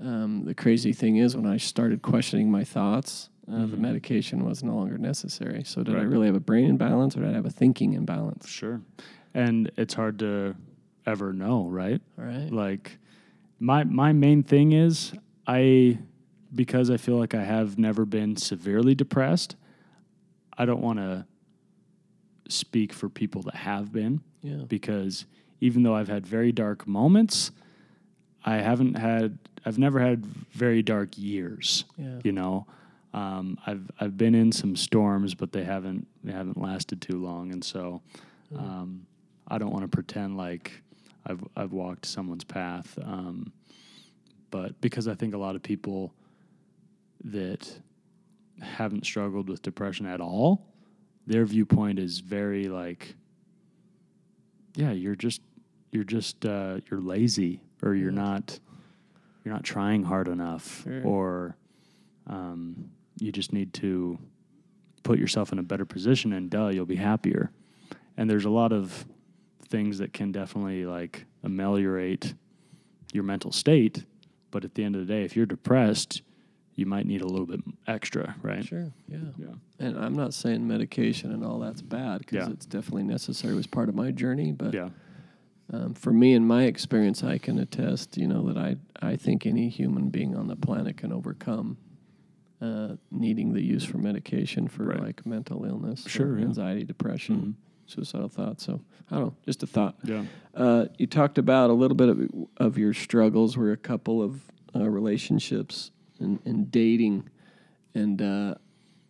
um, 0.00 0.44
the 0.44 0.54
crazy 0.54 0.92
thing 0.92 1.16
is, 1.16 1.34
when 1.34 1.46
I 1.46 1.56
started 1.56 2.00
questioning 2.00 2.48
my 2.48 2.62
thoughts, 2.62 3.28
uh, 3.50 3.66
the 3.66 3.76
Mhm. 3.76 3.78
medication 3.78 4.44
was 4.44 4.62
no 4.64 4.74
longer 4.76 4.98
necessary. 4.98 5.62
So, 5.64 5.82
did 5.82 5.94
I 5.96 6.02
really 6.02 6.26
have 6.26 6.34
a 6.36 6.40
brain 6.40 6.68
imbalance, 6.70 7.16
or 7.16 7.20
did 7.20 7.30
I 7.30 7.34
have 7.34 7.46
a 7.46 7.50
thinking 7.50 7.92
imbalance? 7.94 8.48
Sure. 8.48 8.80
And 9.34 9.70
it's 9.76 9.94
hard 9.94 10.18
to 10.20 10.54
ever 11.06 11.32
know, 11.32 11.68
right? 11.68 12.00
Right. 12.16 12.50
Like 12.50 12.98
my 13.60 13.84
my 13.84 14.12
main 14.12 14.42
thing 14.42 14.72
is 14.72 15.12
I 15.46 15.98
because 16.54 16.90
I 16.90 16.96
feel 16.96 17.16
like 17.18 17.34
I 17.34 17.44
have 17.44 17.78
never 17.78 18.04
been 18.04 18.36
severely 18.36 18.94
depressed, 18.94 19.56
I 20.56 20.64
don't 20.64 20.80
want 20.80 20.98
to 20.98 21.26
speak 22.48 22.92
for 22.92 23.08
people 23.08 23.42
that 23.42 23.54
have 23.56 23.92
been 23.92 24.20
Yeah. 24.42 24.62
because 24.68 25.26
even 25.60 25.82
though 25.82 25.94
I've 25.94 26.08
had 26.08 26.26
very 26.26 26.52
dark 26.52 26.86
moments, 26.86 27.50
I 28.44 28.56
haven't 28.56 28.94
had 28.94 29.38
I've 29.64 29.78
never 29.78 29.98
had 29.98 30.24
very 30.52 30.82
dark 30.82 31.18
years. 31.18 31.84
Yeah. 31.98 32.20
You 32.22 32.30
know, 32.32 32.66
um, 33.16 33.58
I've 33.66 33.90
I've 34.00 34.16
been 34.16 34.34
in 34.34 34.52
some 34.52 34.76
storms, 34.76 35.34
but 35.34 35.50
they 35.52 35.64
haven't 35.64 36.06
they 36.22 36.32
haven't 36.32 36.60
lasted 36.60 37.00
too 37.00 37.20
long, 37.22 37.50
and 37.52 37.64
so 37.64 38.02
um, 38.56 39.06
I 39.48 39.58
don't 39.58 39.70
want 39.72 39.82
to 39.84 39.88
pretend 39.88 40.36
like 40.36 40.82
I've 41.26 41.42
I've 41.56 41.72
walked 41.72 42.04
someone's 42.06 42.44
path. 42.44 42.96
Um, 43.02 43.52
but 44.50 44.80
because 44.80 45.08
I 45.08 45.14
think 45.14 45.34
a 45.34 45.38
lot 45.38 45.56
of 45.56 45.62
people 45.62 46.12
that 47.24 47.80
haven't 48.60 49.04
struggled 49.04 49.48
with 49.48 49.62
depression 49.62 50.06
at 50.06 50.20
all, 50.20 50.66
their 51.26 51.44
viewpoint 51.44 51.98
is 51.98 52.20
very 52.20 52.68
like, 52.68 53.16
yeah, 54.74 54.92
you're 54.92 55.16
just 55.16 55.40
you're 55.90 56.04
just 56.04 56.44
uh, 56.44 56.78
you're 56.90 57.00
lazy 57.00 57.60
or 57.82 57.94
you're 57.94 58.10
not 58.12 58.58
you're 59.44 59.54
not 59.54 59.64
trying 59.64 60.02
hard 60.04 60.28
enough 60.28 60.82
Sure. 60.82 61.02
or 61.04 61.56
um, 62.26 62.90
you 63.18 63.32
just 63.32 63.52
need 63.52 63.72
to 63.74 64.18
put 65.02 65.18
yourself 65.18 65.52
in 65.52 65.58
a 65.58 65.62
better 65.62 65.84
position, 65.84 66.32
and 66.32 66.50
duh, 66.50 66.68
you'll 66.68 66.84
be 66.86 66.96
happier. 66.96 67.50
And 68.16 68.28
there's 68.28 68.44
a 68.44 68.50
lot 68.50 68.72
of 68.72 69.06
things 69.68 69.98
that 69.98 70.12
can 70.12 70.32
definitely 70.32 70.86
like 70.86 71.26
ameliorate 71.42 72.34
your 73.12 73.24
mental 73.24 73.52
state. 73.52 74.04
But 74.50 74.64
at 74.64 74.74
the 74.74 74.84
end 74.84 74.94
of 74.96 75.06
the 75.06 75.12
day, 75.12 75.22
if 75.24 75.36
you're 75.36 75.46
depressed, 75.46 76.22
you 76.76 76.86
might 76.86 77.06
need 77.06 77.20
a 77.22 77.26
little 77.26 77.46
bit 77.46 77.60
extra, 77.86 78.36
right? 78.42 78.64
Sure. 78.64 78.92
Yeah. 79.08 79.18
Yeah. 79.38 79.46
And 79.78 79.98
I'm 79.98 80.14
not 80.14 80.34
saying 80.34 80.66
medication 80.66 81.32
and 81.32 81.44
all 81.44 81.58
that's 81.58 81.82
bad 81.82 82.20
because 82.20 82.46
Yeah. 82.46 82.52
it's 82.52 82.66
definitely 82.66 83.04
necessary. 83.04 83.54
It 83.54 83.56
was 83.56 83.66
part 83.66 83.88
of 83.88 83.94
my 83.94 84.10
journey, 84.12 84.52
but 84.52 84.74
Yeah. 84.74 84.90
um, 85.72 85.94
for 85.94 86.12
me 86.12 86.32
in 86.34 86.46
my 86.46 86.64
experience, 86.64 87.24
I 87.24 87.38
can 87.38 87.58
attest, 87.58 88.16
you 88.16 88.26
know, 88.28 88.46
that 88.52 88.56
I 88.58 88.76
I 89.02 89.16
think 89.16 89.46
any 89.46 89.68
human 89.68 90.08
being 90.10 90.34
on 90.36 90.46
the 90.48 90.56
planet 90.56 90.96
can 90.96 91.12
overcome 91.12 91.76
uh, 92.60 92.96
needing 93.10 93.52
the 93.52 93.62
use 93.62 93.84
for 93.84 93.98
medication 93.98 94.66
for 94.68 94.84
Right. 94.84 95.00
like 95.00 95.26
mental 95.26 95.64
illness, 95.64 96.04
Sure, 96.06 96.38
yeah. 96.38 96.44
anxiety, 96.46 96.84
depression, 96.84 97.36
Mhm. 97.36 97.54
suicidal 97.90 98.28
thoughts. 98.28 98.64
So 98.64 98.80
I 99.10 99.16
don't 99.16 99.24
know, 99.26 99.34
just 99.44 99.62
a 99.62 99.66
thought. 99.66 99.96
Yeah. 100.04 100.24
Uh, 100.54 100.86
you 100.98 101.06
talked 101.06 101.38
about 101.38 101.70
a 101.70 101.74
little 101.74 101.96
bit 101.96 102.08
of, 102.08 102.30
of 102.56 102.78
your 102.78 102.94
struggles 102.94 103.56
were 103.56 103.72
a 103.72 103.76
couple 103.76 104.22
of 104.22 104.40
uh, 104.74 104.88
relationships 104.88 105.90
and, 106.18 106.38
and 106.44 106.70
dating. 106.70 107.28
And 107.94 108.20
uh, 108.22 108.54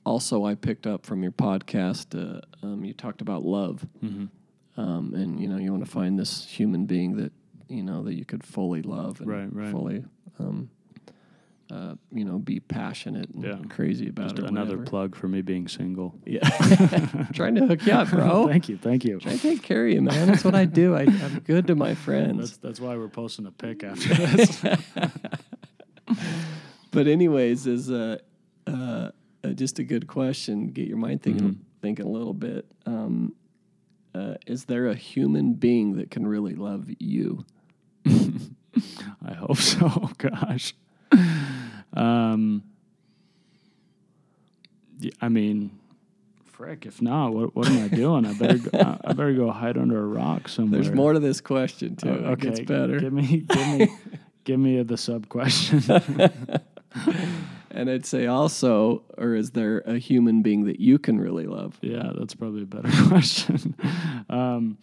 also, 0.05 0.45
I 0.45 0.55
picked 0.55 0.87
up 0.87 1.07
from 1.07 1.23
your 1.23 1.33
podcast, 1.33 2.15
uh, 2.15 2.41
um, 2.67 2.85
you 2.85 2.93
talked 2.95 3.21
about 3.21 3.45
love. 3.45 3.87
hmm 4.01 4.27
Um, 4.77 5.15
and, 5.15 5.41
you 5.41 5.49
know, 5.49 5.57
you 5.57 5.71
want 5.73 5.85
to 5.85 5.91
find 5.91 6.19
this 6.19 6.45
human 6.45 6.85
being 6.85 7.17
that, 7.17 7.33
you 7.69 7.83
know, 7.83 8.03
that 8.03 8.15
you 8.15 8.25
could 8.27 8.45
fully 8.45 8.83
love 8.83 9.21
and 9.21 9.29
Right, 9.31 9.53
right. 9.53 9.71
fully, 9.71 10.05
um, 10.39 10.69
uh, 11.71 11.95
you 12.13 12.25
know, 12.25 12.39
be 12.39 12.61
passionate 12.61 13.29
and 13.31 13.43
Yeah. 13.45 13.59
crazy 13.69 14.09
about 14.09 14.29
Just 14.31 14.39
it. 14.39 14.45
another 14.51 14.73
whatever. 14.77 14.85
plug 14.85 15.17
for 15.17 15.27
me 15.29 15.43
being 15.43 15.67
single. 15.69 16.15
Yeah. 16.25 16.49
Trying 17.35 17.57
to 17.57 17.67
hook 17.67 17.85
you 17.87 17.93
up, 17.93 18.09
bro. 18.11 18.47
thank 18.49 18.69
you, 18.69 18.77
thank 18.79 19.05
you. 19.05 19.19
Trying 19.19 19.37
to 19.39 19.43
take 19.43 19.63
care 19.63 19.87
of 19.87 19.93
you, 19.93 20.01
man. 20.03 20.29
That's 20.29 20.45
what 20.45 20.55
I 20.55 20.65
do. 20.65 20.95
I, 20.95 21.03
I'm 21.03 21.41
good 21.41 21.67
to 21.69 21.75
my 21.75 21.95
friends. 21.95 22.39
That's 22.39 22.57
that's 22.59 22.81
why 22.81 22.97
we're 22.97 23.09
posting 23.09 23.47
a 23.47 23.51
pic 23.51 23.83
after 23.85 24.15
this. 24.15 24.63
but 26.93 27.07
anyways, 27.07 27.67
is 27.67 27.91
uh, 27.91 28.19
uh, 28.67 29.11
uh, 29.45 29.49
just 29.51 29.79
a 29.79 29.85
good 29.85 30.07
question. 30.07 30.69
Get 30.69 30.87
your 30.89 30.99
mind 30.99 31.23
thinking 31.23 31.51
Mhm. 31.55 31.57
thinking 31.83 32.07
a 32.07 32.11
little 32.11 32.35
bit. 32.35 32.67
Um, 32.87 33.35
uh, 34.15 34.35
is 34.47 34.65
there 34.65 34.87
a 34.89 34.95
human 34.95 35.55
being 35.55 35.97
that 35.97 36.11
can 36.11 36.27
really 36.27 36.55
love 36.55 36.89
you? 36.99 37.45
I 38.07 39.35
hope 39.35 39.57
so. 39.59 40.11
Gosh. 40.19 40.75
Um. 41.97 42.63
I 45.21 45.29
mean, 45.29 45.79
frick. 46.45 46.87
If 46.87 47.03
not, 47.03 47.33
what 47.33 47.55
what 47.55 47.69
am 47.69 47.85
I 47.85 47.89
doing? 47.89 48.25
I 48.25 48.33
better 48.33 48.59
go, 48.59 48.79
I 48.79 48.99
I 49.05 49.13
better 49.13 49.35
go 49.35 49.51
hide 49.51 49.77
under 49.77 49.99
a 50.03 50.07
rock 50.07 50.49
somewhere. 50.49 50.81
There's 50.83 50.95
more 50.95 51.13
to 51.13 51.19
this 51.21 51.41
question 51.41 51.97
too. 51.97 52.23
Oh, 52.25 52.33
It 52.33 52.41
gets 52.41 52.61
better. 52.61 52.99
Give 52.99 53.13
me, 53.13 53.39
give 53.49 53.69
me, 53.79 53.89
give 54.45 54.59
me 54.61 54.83
the 54.83 54.97
sub 54.97 55.29
question. 55.29 55.83
and 57.71 57.91
I'd 57.91 58.07
say 58.07 58.27
also, 58.27 59.03
or 59.19 59.35
is 59.35 59.51
there 59.51 59.81
a 59.81 59.99
human 59.99 60.41
being 60.43 60.65
that 60.65 60.81
you 60.81 60.99
can 60.99 61.21
really 61.21 61.47
love? 61.47 61.77
Yeah, 61.83 62.13
that's 62.19 62.35
probably 62.35 62.63
a 62.63 62.67
better 62.67 62.89
question. 63.09 63.75
um, 64.31 64.79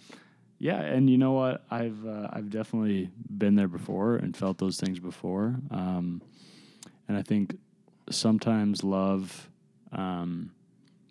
yeah, 0.60 0.80
and 0.80 1.10
you 1.10 1.18
know 1.18 1.32
what? 1.32 1.66
I've 1.72 2.06
uh, 2.06 2.28
I've 2.32 2.52
definitely 2.52 3.10
been 3.36 3.56
there 3.56 3.68
before 3.68 4.16
and 4.18 4.38
felt 4.38 4.60
those 4.60 4.80
things 4.80 5.00
before. 5.00 5.56
Um, 5.72 6.22
and 7.08 7.18
I 7.18 7.22
think 7.22 7.58
sometimes 8.10 8.84
love, 8.84 9.50
um, 9.92 10.52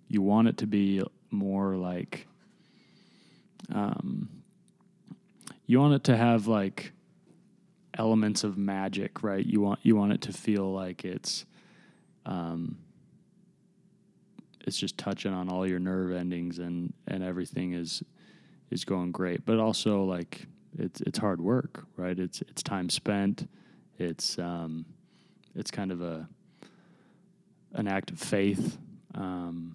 you 0.08 0.22
want 0.22 0.48
it 0.48 0.58
to 0.58 0.66
be 0.66 1.02
more 1.30 1.76
like, 1.76 2.26
um, 3.74 4.28
you 5.66 5.80
want 5.80 5.94
it 5.94 6.04
to 6.04 6.16
have 6.16 6.46
like 6.46 6.92
elements 7.96 8.44
of 8.44 8.58
magic, 8.58 9.22
right? 9.22 9.44
You 9.44 9.60
want 9.60 9.80
you 9.82 9.96
want 9.96 10.12
it 10.12 10.22
to 10.22 10.32
feel 10.32 10.72
like 10.72 11.04
it's. 11.04 11.44
Um, 12.24 12.78
it's 14.66 14.78
just 14.78 14.96
touching 14.96 15.32
on 15.32 15.48
all 15.48 15.66
your 15.66 15.78
nerve 15.78 16.12
endings 16.12 16.58
and 16.58 16.92
and 17.06 17.22
everything 17.22 17.72
is 17.72 18.02
is 18.70 18.84
going 18.84 19.12
great 19.12 19.44
but 19.44 19.58
also 19.58 20.04
like 20.04 20.46
it's 20.78 21.00
it's 21.02 21.18
hard 21.18 21.40
work 21.40 21.84
right 21.96 22.18
it's 22.18 22.42
it's 22.42 22.62
time 22.62 22.88
spent 22.88 23.48
it's 23.98 24.38
um 24.38 24.84
it's 25.54 25.70
kind 25.70 25.92
of 25.92 26.00
a 26.02 26.28
an 27.74 27.88
act 27.88 28.10
of 28.10 28.18
faith 28.18 28.78
um 29.14 29.74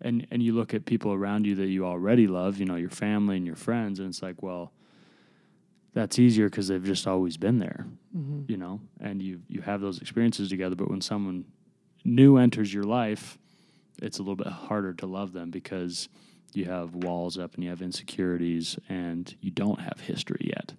and 0.00 0.26
and 0.30 0.42
you 0.42 0.52
look 0.52 0.74
at 0.74 0.84
people 0.84 1.12
around 1.12 1.46
you 1.46 1.54
that 1.54 1.66
you 1.68 1.84
already 1.86 2.26
love 2.26 2.58
you 2.58 2.66
know 2.66 2.76
your 2.76 2.90
family 2.90 3.36
and 3.36 3.46
your 3.46 3.56
friends 3.56 3.98
and 3.98 4.08
it's 4.08 4.22
like 4.22 4.42
well 4.42 4.72
that's 5.94 6.18
easier 6.18 6.48
because 6.50 6.68
they've 6.68 6.84
just 6.84 7.06
always 7.06 7.36
been 7.36 7.58
there 7.58 7.86
Mm-hmm. 8.16 8.50
you 8.50 8.56
know, 8.56 8.80
and 8.98 9.20
you 9.20 9.42
you 9.46 9.60
have 9.60 9.82
those 9.82 10.00
experiences 10.00 10.48
together. 10.48 10.74
But 10.74 10.88
when 10.88 11.02
someone 11.02 11.44
new 12.02 12.38
enters 12.38 12.72
your 12.72 12.84
life, 12.84 13.36
it's 14.00 14.18
a 14.18 14.22
little 14.22 14.36
bit 14.36 14.46
harder 14.46 14.94
to 14.94 15.06
love 15.06 15.34
them 15.34 15.50
because 15.50 16.08
you 16.54 16.64
have 16.64 16.94
walls 16.94 17.36
up 17.36 17.54
and 17.56 17.62
you 17.64 17.68
have 17.68 17.82
insecurities 17.82 18.78
and 18.88 19.36
you 19.42 19.50
don't 19.50 19.80
have 19.80 20.00
history 20.00 20.50
yet. 20.56 20.72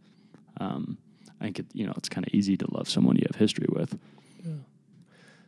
Um, 0.59 0.97
I 1.39 1.43
think 1.45 1.59
it, 1.59 1.65
you 1.73 1.85
know 1.85 1.93
it's 1.97 2.09
kind 2.09 2.25
of 2.25 2.33
easy 2.33 2.57
to 2.57 2.65
love 2.73 2.89
someone 2.89 3.15
you 3.15 3.25
have 3.31 3.35
history 3.39 3.67
with. 3.69 3.97
Yeah. 4.45 4.53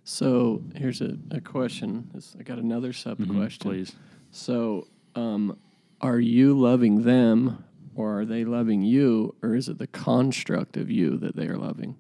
So 0.04 0.62
here's 0.76 1.02
a, 1.02 1.18
a 1.32 1.42
question. 1.42 2.10
This- 2.14 2.36
I 2.40 2.44
got 2.44 2.58
another 2.60 2.94
sub 2.94 3.18
Mhm, 3.20 3.36
question. 3.36 3.70
please. 3.70 3.94
So, 4.32 4.88
um, 5.16 5.58
are 6.02 6.20
you 6.20 6.58
loving 6.58 7.04
them 7.04 7.64
or 7.96 8.22
are 8.22 8.26
they 8.26 8.46
loving 8.46 8.82
you 8.84 9.36
or 9.42 9.56
is 9.56 9.68
it 9.70 9.78
the 9.80 9.88
construct 9.88 10.78
of 10.78 10.90
you 10.92 11.18
that 11.18 11.36
they 11.36 11.48
are 11.48 11.58
loving? 11.58 11.96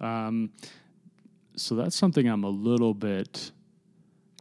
Um, 0.00 0.50
so 1.56 1.74
that's 1.74 1.94
something 1.96 2.26
I'm 2.26 2.44
a 2.44 2.48
little 2.50 2.94
bit 2.94 3.50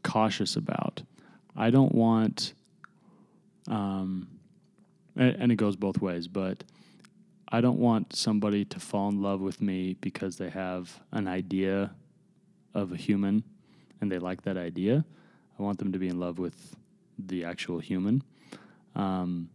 cautious 0.04 0.56
about. 0.56 1.02
I 1.56 1.70
don't 1.70 1.94
want, 1.94 2.54
um, 3.68 4.28
and, 5.16 5.36
and 5.36 5.52
it 5.52 5.56
goes 5.56 5.76
both 5.76 6.02
ways, 6.02 6.28
but 6.28 6.64
I 7.50 7.62
don't 7.62 7.80
want 7.80 8.16
somebody 8.16 8.66
to 8.66 8.80
fall 8.80 9.10
in 9.10 9.22
love 9.22 9.42
with 9.42 9.62
me 9.62 9.96
because 10.02 10.38
they 10.38 10.50
have 10.50 11.00
an 11.12 11.28
idea 11.28 11.92
of 12.74 12.92
a 12.92 12.98
human 12.98 13.44
and 14.02 14.12
they 14.12 14.20
like 14.20 14.44
that 14.44 14.58
idea. 14.58 15.06
I 15.58 15.64
want 15.64 15.80
them 15.80 15.92
to 15.94 16.00
be 16.00 16.08
in 16.08 16.20
love 16.20 16.40
with 16.40 16.76
the 17.18 17.46
actual 17.46 17.80
human. 17.80 18.24
Um, 18.96 19.50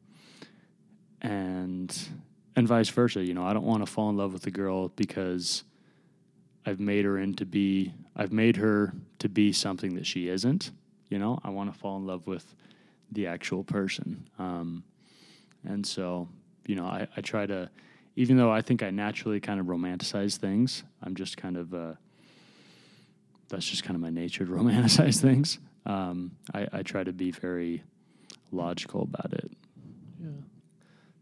and 1.20 1.96
and 2.54 2.68
vice 2.68 2.88
versa, 2.88 3.24
you 3.24 3.34
know, 3.34 3.44
I 3.44 3.52
don't 3.52 3.64
want 3.64 3.84
to 3.84 3.90
fall 3.90 4.10
in 4.10 4.16
love 4.16 4.32
with 4.32 4.46
a 4.46 4.50
girl 4.50 4.88
because 4.88 5.64
I've 6.66 6.80
made 6.80 7.04
her 7.04 7.18
into 7.18 7.46
be 7.46 7.92
I've 8.16 8.32
made 8.32 8.56
her 8.56 8.92
to 9.20 9.28
be 9.28 9.52
something 9.52 9.94
that 9.94 10.06
she 10.06 10.28
isn't. 10.28 10.70
You 11.08 11.18
know, 11.18 11.38
I 11.44 11.50
want 11.50 11.72
to 11.72 11.78
fall 11.78 11.96
in 11.98 12.06
love 12.06 12.26
with 12.26 12.54
the 13.10 13.26
actual 13.26 13.64
person. 13.64 14.28
Um, 14.38 14.84
and 15.64 15.86
so, 15.86 16.28
you 16.66 16.74
know, 16.74 16.84
I, 16.86 17.06
I 17.16 17.20
try 17.20 17.46
to, 17.46 17.70
even 18.16 18.36
though 18.36 18.50
I 18.50 18.60
think 18.62 18.82
I 18.82 18.90
naturally 18.90 19.40
kind 19.40 19.58
of 19.60 19.66
romanticize 19.66 20.36
things, 20.36 20.84
I'm 21.02 21.14
just 21.14 21.36
kind 21.36 21.56
of, 21.56 21.72
uh, 21.74 21.94
that's 23.48 23.66
just 23.66 23.84
kind 23.84 23.94
of 23.94 24.00
my 24.00 24.10
nature 24.10 24.44
to 24.46 24.52
romanticize 24.60 25.20
things. 25.20 25.58
Um, 25.86 26.32
I, 26.54 26.66
I 26.72 26.82
try 26.82 27.04
to 27.04 27.12
be 27.12 27.30
very 27.30 27.82
logical 28.50 29.02
about 29.02 29.32
it, 29.32 29.50
Yeah. 30.22 30.28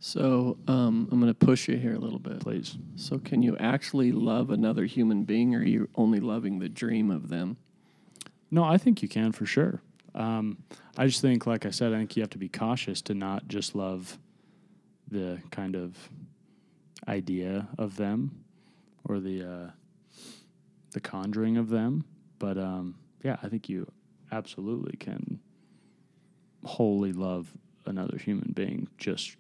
So 0.01 0.57
um, 0.66 1.09
I'm 1.12 1.20
going 1.20 1.32
to 1.32 1.47
push 1.47 1.68
you 1.68 1.76
here 1.76 1.95
a 1.95 1.99
little 1.99 2.18
bit. 2.18 2.41
please. 2.41 2.76
So, 2.97 3.18
can 3.18 3.43
you 3.43 3.57
actually 3.59 4.12
love 4.12 4.51
another 4.51 4.84
human 4.84 5.24
being 5.24 5.55
or 5.55 5.61
are 5.61 5.62
you 5.62 5.88
only 5.95 6.20
loving 6.20 6.59
the 6.59 6.68
dream 6.68 7.11
of 7.11 7.28
them? 7.28 7.57
No, 8.51 8.64
I 8.64 8.78
think 8.78 9.03
you 9.03 9.09
can 9.09 9.32
for 9.32 9.47
sure. 9.47 9.80
Um, 10.14 10.59
I 10.97 11.07
just 11.07 11.20
think, 11.20 11.47
like 11.47 11.66
I 11.66 11.70
said, 11.70 11.93
I 11.93 11.99
think 11.99 12.16
you 12.16 12.22
have 12.22 12.30
to 12.30 12.38
be 12.38 12.49
cautious 12.49 13.01
to 13.03 13.14
not 13.14 13.47
just 13.47 13.74
love 13.74 14.18
the 15.11 15.41
kind 15.51 15.77
of 15.77 15.97
idea 17.09 17.69
of 17.79 17.97
them 17.97 18.45
or 19.05 19.21
the 19.21 19.43
uh, 19.43 19.71
the 20.93 21.01
conjuring 21.01 21.57
of 21.57 21.69
them. 21.69 22.05
But 22.39 22.59
um, 22.59 22.97
yeah, 23.23 23.37
I 23.43 23.49
think 23.49 23.69
you 23.69 23.91
absolutely 24.33 24.97
can 24.97 25.41
wholly 26.65 27.13
love 27.13 27.51
another 27.87 28.19
human 28.19 28.53
being 28.55 28.89
just 28.99 29.37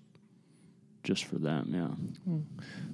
just 1.02 1.24
for 1.24 1.38
them. 1.38 1.72
Yeah. 2.26 2.36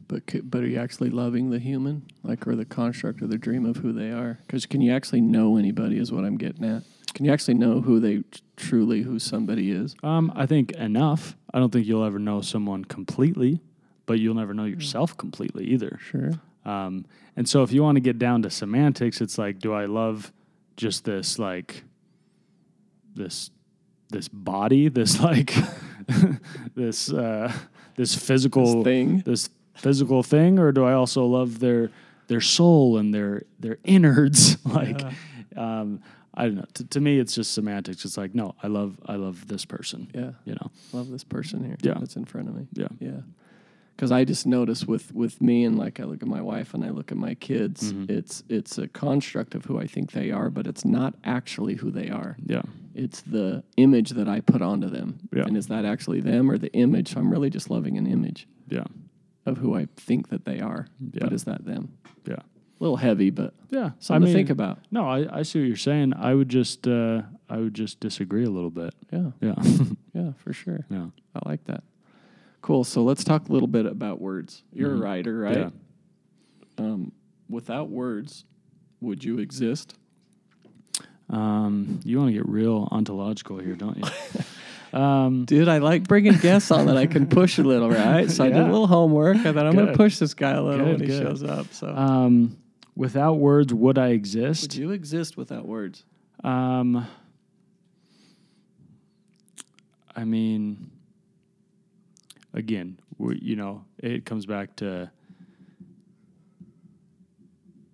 But 0.09 0.30
c- 0.30 0.40
but 0.40 0.62
are 0.62 0.66
you 0.66 0.78
actually 0.78 1.11
loving 1.11 1.50
the 1.50 1.59
human, 1.59 2.02
like, 2.22 2.46
or 2.46 2.54
the 2.54 2.64
construct 2.64 3.22
or 3.22 3.26
the 3.26 3.38
dream 3.38 3.66
of 3.66 3.76
who 3.78 3.92
they 3.92 4.11
are? 4.11 4.38
Because 4.46 4.66
can 4.66 4.80
you 4.80 4.92
actually 4.92 5.20
know 5.20 5.57
anybody? 5.57 5.98
Is 5.98 6.12
what 6.12 6.24
I'm 6.24 6.36
getting 6.36 6.64
at. 6.64 6.82
Can 7.14 7.24
you 7.24 7.32
actually 7.32 7.54
know 7.54 7.80
who 7.80 7.98
they 7.98 8.22
truly 8.57 9.02
who 9.02 9.18
somebody 9.18 9.70
is? 9.70 9.96
Um, 10.02 10.30
I 10.36 10.46
think 10.46 10.72
enough. 10.72 11.36
I 11.52 11.59
don't 11.59 11.72
think 11.72 11.86
you'll 11.86 12.04
ever 12.04 12.18
know 12.18 12.42
someone 12.42 12.84
completely, 12.84 13.61
but 14.04 14.18
you'll 14.18 14.34
never 14.34 14.52
know 14.52 14.66
yourself 14.66 15.16
completely 15.16 15.64
either. 15.64 15.98
Sure. 16.02 16.32
Um, 16.66 17.07
and 17.36 17.48
so 17.48 17.62
if 17.62 17.72
you 17.72 17.82
want 17.82 17.96
to 17.96 18.00
get 18.00 18.18
down 18.18 18.42
to 18.42 18.50
semantics, 18.50 19.20
it's 19.20 19.38
like, 19.38 19.61
do 19.61 19.72
I 19.72 19.86
love 19.86 20.32
just 20.76 21.04
this 21.04 21.38
like 21.38 21.84
this 23.14 23.50
this 24.11 24.28
body, 24.28 24.88
this 24.88 25.20
like 25.30 25.54
this 26.74 27.12
uh, 27.12 27.52
this 27.97 28.14
physical 28.14 28.82
This 28.82 28.84
thing. 28.84 29.20
this 29.24 29.51
physical 29.74 30.22
thing, 30.22 30.59
or 30.59 30.72
do 30.72 30.84
I 30.84 30.92
also 30.92 31.24
love 31.26 31.59
their 31.59 31.90
their 32.28 32.40
soul 32.40 32.99
and 32.99 33.12
their 33.14 33.42
their 33.61 33.78
innards? 33.84 34.59
like, 34.66 35.03
um, 35.57 36.01
I 36.34 36.44
don't 36.47 36.57
know. 36.57 36.64
T- 36.74 36.84
to 36.84 37.01
me, 37.01 37.18
it's 37.18 37.34
just 37.34 37.53
semantics. 37.53 38.05
It's 38.05 38.16
like, 38.16 38.34
no, 38.34 38.55
I 38.62 38.66
love 38.68 38.99
I 39.07 39.16
love 39.16 39.47
this 39.49 39.64
person. 39.64 40.09
Yeah. 40.14 40.32
You 40.44 40.55
know. 40.55 40.70
Love 40.92 41.11
this 41.11 41.24
person 41.24 41.64
here. 41.64 41.76
Yeah. 41.82 41.94
That's 41.99 42.16
in 42.16 42.24
front 42.24 42.49
of 42.49 42.55
me. 42.55 42.66
Yeah. 42.74 42.88
Yeah. 43.01 43.20
Because 43.94 44.12
I 44.12 44.24
just 44.26 44.47
notice 44.47 44.84
with 44.84 45.14
with 45.14 45.40
me 45.40 45.64
and 45.64 45.78
like 45.78 46.01
I 46.01 46.05
look 46.05 46.20
at 46.22 46.28
my 46.28 46.42
wife 46.42 46.74
and 46.74 46.84
I 46.84 46.90
look 46.90 47.11
at 47.11 47.16
my 47.16 47.34
kids, 47.34 47.92
Mhm. 47.94 48.11
it's 48.11 48.44
it's 48.51 48.76
a 48.76 48.88
construct 48.88 49.55
of 49.55 49.64
who 49.64 49.78
I 49.78 49.86
think 49.86 50.12
they 50.12 50.30
are, 50.30 50.51
but 50.51 50.66
it's 50.66 50.84
not 50.84 51.14
actually 51.24 51.76
who 51.76 51.90
they 51.90 52.11
are. 52.11 52.36
Yeah. 52.44 52.62
It's 52.97 53.20
the 53.20 53.62
image 53.76 54.11
that 54.11 54.26
I 54.28 54.40
put 54.40 54.62
onto 54.62 54.88
them. 54.88 55.18
Yeah. 55.34 55.42
And 55.47 55.57
is 55.57 55.66
that 55.68 55.84
actually 55.84 56.20
them 56.20 56.51
or 56.51 56.57
the 56.59 56.72
image? 56.72 57.12
So 57.12 57.20
I'm 57.20 57.30
really 57.30 57.51
just 57.51 57.68
loving 57.70 57.99
an 57.99 58.07
image 58.07 58.49
Yeah. 58.68 58.84
of 59.44 59.59
who 59.59 59.74
I 59.76 59.86
think 59.97 60.28
that 60.30 60.44
they 60.47 60.61
are. 60.61 60.86
Yeah. 61.12 61.20
But 61.24 61.32
is 61.34 61.44
that 61.44 61.64
them? 61.66 61.92
Yeah. 62.26 62.36
A 62.36 62.80
little 62.80 62.97
heavy, 62.97 63.30
but 63.30 63.53
Yeah. 63.70 63.90
something 63.99 64.26
to 64.26 64.32
think 64.32 64.49
about. 64.51 64.78
No, 64.90 65.07
I, 65.09 65.38
I 65.40 65.42
see 65.42 65.61
what 65.61 65.68
you're 65.68 65.76
saying. 65.76 66.14
I 66.16 66.34
would 66.34 66.49
just 66.49 66.88
uh, 66.88 67.22
I 67.51 67.59
would 67.59 67.74
just 67.74 68.01
disagree 68.01 68.44
a 68.44 68.51
little 68.51 68.70
bit. 68.70 68.94
Yeah. 69.12 69.30
Yeah. 69.40 69.55
Yeah, 70.14 70.32
for 70.38 70.55
sure. 70.55 70.86
yeah. 70.88 71.09
I 71.34 71.47
like 71.47 71.64
that. 71.64 71.84
Cool. 72.62 72.84
So 72.84 73.05
let's 73.05 73.22
talk 73.22 73.51
a 73.51 73.53
little 73.53 73.68
bit 73.68 73.84
about 73.84 74.18
words. 74.18 74.62
You're 74.72 74.92
Mhm. 74.92 74.99
a 74.99 75.03
writer, 75.03 75.38
right? 75.38 75.57
Yeah. 75.59 75.70
Um, 76.78 77.12
without 77.51 77.90
words, 77.90 78.47
would 79.03 79.22
you 79.24 79.38
exist? 79.38 79.94
Um, 81.29 82.01
you 82.05 82.18
want 82.18 82.29
to 82.29 82.35
get 82.35 82.49
real 82.49 82.89
ontological 82.91 83.59
here, 83.59 83.74
don't 83.74 83.99
you? 83.99 84.05
um, 84.99 85.45
Dude, 85.45 85.68
I 85.68 85.79
like 85.79 86.07
bringing 86.07 86.35
guests 86.35 86.70
on 86.70 86.87
that 86.87 86.97
I 86.97 87.07
can 87.07 87.27
push 87.27 87.59
a 87.59 87.62
little, 87.62 87.91
right? 87.91 88.31
So 88.31 88.45
I 88.45 88.49
did 88.49 88.59
a 88.59 88.64
little 88.64 88.87
homework. 88.87 89.39
I 89.39 89.53
thought 89.53 89.66
I'm 89.66 89.74
going 89.74 89.89
to 89.89 89.97
push 89.97 90.18
this 90.18 90.35
guy 90.35 90.53
a 90.53 90.62
little 90.62 90.87
Good, 90.87 91.01
when 91.01 91.11
he 91.11 91.18
shows 91.18 91.43
up. 91.43 91.72
So 91.72 91.89
um, 91.89 92.57
without 92.95 93.35
words, 93.35 93.74
would 93.74 93.99
I 93.99 94.09
exist? 94.09 94.62
would 94.62 94.74
you 94.74 94.93
exist 94.93 95.37
without 95.37 95.66
words? 95.66 96.05
Um, 96.45 97.07
I 100.14 100.24
mean, 100.24 100.91
again, 102.55 102.99
we, 103.18 103.39
you 103.41 103.57
know, 103.57 103.85
it 103.99 104.24
comes 104.24 104.47
back 104.47 104.77
to 104.77 105.11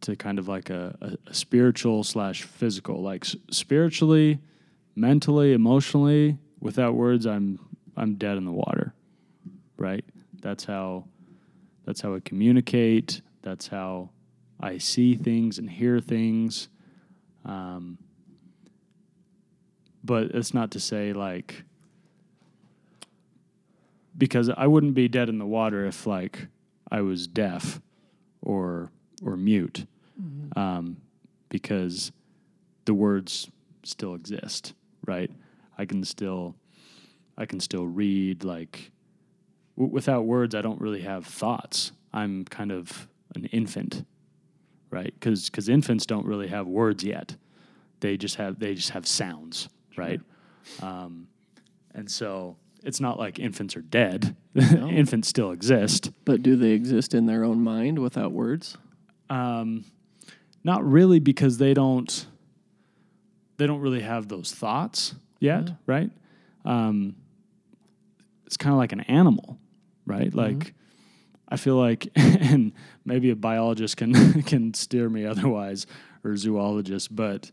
to 0.03 0.16
kind 0.16 0.38
of 0.38 0.48
like 0.48 0.70
a, 0.70 0.96
a, 1.00 1.30
a 1.30 1.34
spiritual 1.34 2.05
slash 2.05 2.42
physical. 2.42 3.03
Like 3.03 3.24
s- 3.24 3.36
spiritually, 3.50 4.38
mentally, 4.94 5.53
emotionally, 5.53 6.38
without 6.61 6.94
words, 6.94 7.26
I'm 7.26 7.59
I'm 7.96 8.14
dead 8.14 8.36
in 8.36 8.44
the 8.44 8.53
water. 8.53 8.94
Right. 9.76 10.05
That's 10.40 10.64
how. 10.64 11.05
That's 11.84 12.00
how 12.00 12.14
I 12.14 12.20
communicate. 12.20 13.22
That's 13.42 13.66
how 13.66 14.11
I 14.61 14.78
see 14.78 15.16
things 15.16 15.59
and 15.59 15.68
hear 15.68 15.98
things. 15.98 16.68
Um, 17.44 17.98
but 20.05 20.30
it's 20.32 20.55
not 20.55 20.70
to 20.72 20.80
say 20.80 21.12
like 21.12 21.64
because 24.16 24.48
I 24.48 24.66
wouldn't 24.66 24.94
be 24.94 25.09
dead 25.09 25.28
in 25.28 25.38
the 25.38 25.46
water 25.46 25.86
if 25.86 26.07
like 26.07 26.46
I 26.90 27.00
was 27.00 27.26
deaf 27.26 27.80
or 28.40 28.90
or 29.24 29.36
mute, 29.36 29.86
um, 30.56 30.96
because 31.48 32.12
the 32.84 32.94
words 32.94 33.50
still 33.84 34.14
exist, 34.14 34.74
right? 35.06 35.30
I 35.78 35.84
can 35.84 36.04
still 36.04 36.54
I 37.36 37.46
can 37.46 37.60
still 37.60 37.86
read 37.86 38.44
like 38.44 38.92
w- 39.76 39.92
without 39.92 40.24
words. 40.24 40.54
I 40.54 40.62
don't 40.62 40.80
really 40.80 41.02
have 41.02 41.26
thoughts. 41.26 41.92
I'm 42.12 42.44
kind 42.44 42.70
of 42.70 43.08
an 43.34 43.46
infant, 43.46 44.04
right? 44.90 45.12
Because 45.14 45.68
infants 45.68 46.06
don't 46.06 46.26
really 46.26 46.48
have 46.48 46.66
words 46.66 47.02
yet. 47.02 47.36
They 48.00 48.16
just 48.16 48.36
have 48.36 48.58
they 48.58 48.74
just 48.74 48.90
have 48.90 49.06
sounds, 49.06 49.68
right? 49.96 50.20
Um, 50.80 51.28
and 51.94 52.10
so 52.10 52.56
it's 52.84 53.00
not 53.00 53.18
like 53.18 53.38
infants 53.38 53.76
are 53.76 53.82
dead. 53.82 54.36
infants 54.54 55.28
still 55.28 55.52
exist. 55.52 56.10
But 56.24 56.42
do 56.42 56.56
they 56.56 56.70
exist 56.70 57.14
in 57.14 57.26
their 57.26 57.44
own 57.44 57.62
mind 57.62 57.98
without 57.98 58.32
words? 58.32 58.76
Um, 59.30 59.84
not 60.64 60.84
really 60.88 61.18
because 61.20 61.58
they 61.58 61.74
don't 61.74 62.26
they 63.58 63.66
don't 63.66 63.80
really 63.80 64.00
have 64.00 64.28
those 64.28 64.52
thoughts 64.52 65.14
yet, 65.38 65.68
Yeah. 65.68 65.74
right? 65.86 66.10
Um, 66.64 67.14
it's 68.46 68.56
kind 68.56 68.72
of 68.72 68.78
like 68.78 68.92
an 68.92 69.00
animal, 69.02 69.58
right? 70.06 70.34
Like 70.34 70.74
I 71.48 71.56
feel 71.56 71.76
like, 71.76 72.08
and 72.16 72.72
maybe 73.04 73.30
a 73.30 73.36
biologist 73.36 73.96
can 73.96 74.42
can 74.44 74.74
steer 74.74 75.08
me 75.08 75.24
otherwise, 75.26 75.86
or 76.24 76.36
zoologist, 76.36 77.14
but 77.14 77.50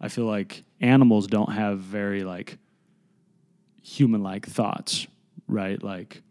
I 0.00 0.08
feel 0.08 0.26
like 0.26 0.64
animals 0.80 1.26
don't 1.26 1.52
have 1.52 1.78
very 1.80 2.22
like 2.24 2.58
human 3.82 4.22
like 4.22 4.46
thoughts, 4.46 5.06
right? 5.48 5.82
Like, 5.82 6.22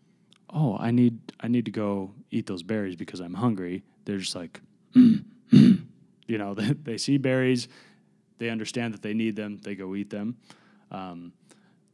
oh, 0.54 0.78
I 0.80 0.92
need 0.92 1.20
I 1.40 1.48
need 1.48 1.66
to 1.66 1.72
go 1.72 2.12
eat 2.32 2.46
those 2.46 2.64
berries 2.64 2.96
because 2.96 3.20
I'm 3.20 3.34
hungry. 3.34 3.84
They're 4.06 4.20
just 4.20 4.36
like, 4.36 4.62
you 6.28 6.38
know, 6.38 6.54
they, 6.60 6.74
they 6.74 6.98
see 6.98 7.18
berries, 7.18 7.68
they 8.38 8.50
understand 8.50 8.94
that 8.94 9.02
they 9.02 9.14
need 9.14 9.36
them, 9.36 9.58
they 9.58 9.76
go 9.76 9.96
eat 9.96 10.10
them. 10.10 10.38
Um, 10.92 11.34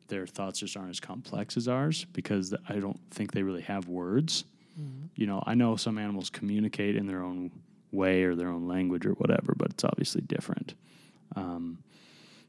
their 0.07 0.27
thoughts 0.27 0.59
just 0.59 0.75
aren't 0.77 0.89
as 0.91 0.99
complex 0.99 1.55
as 1.57 1.67
ours 1.67 2.05
because 2.13 2.53
I 2.67 2.75
don't 2.79 2.99
think 3.11 3.31
they 3.31 3.41
really 3.43 3.61
have 3.63 3.87
words. 3.87 4.45
You 5.15 5.27
know, 5.27 5.43
I 5.45 5.53
know 5.53 5.75
some 5.75 5.99
animals 5.99 6.31
communicate 6.31 6.95
in 6.95 7.05
their 7.05 7.21
own 7.23 7.51
way 7.91 8.23
or 8.23 8.33
their 8.35 8.49
own 8.49 8.67
language 8.67 9.05
or 9.05 9.11
whatever, 9.13 9.53
but 9.55 9.69
it's 9.69 9.83
obviously 9.83 10.21
different. 10.21 10.73
Um, 11.35 11.77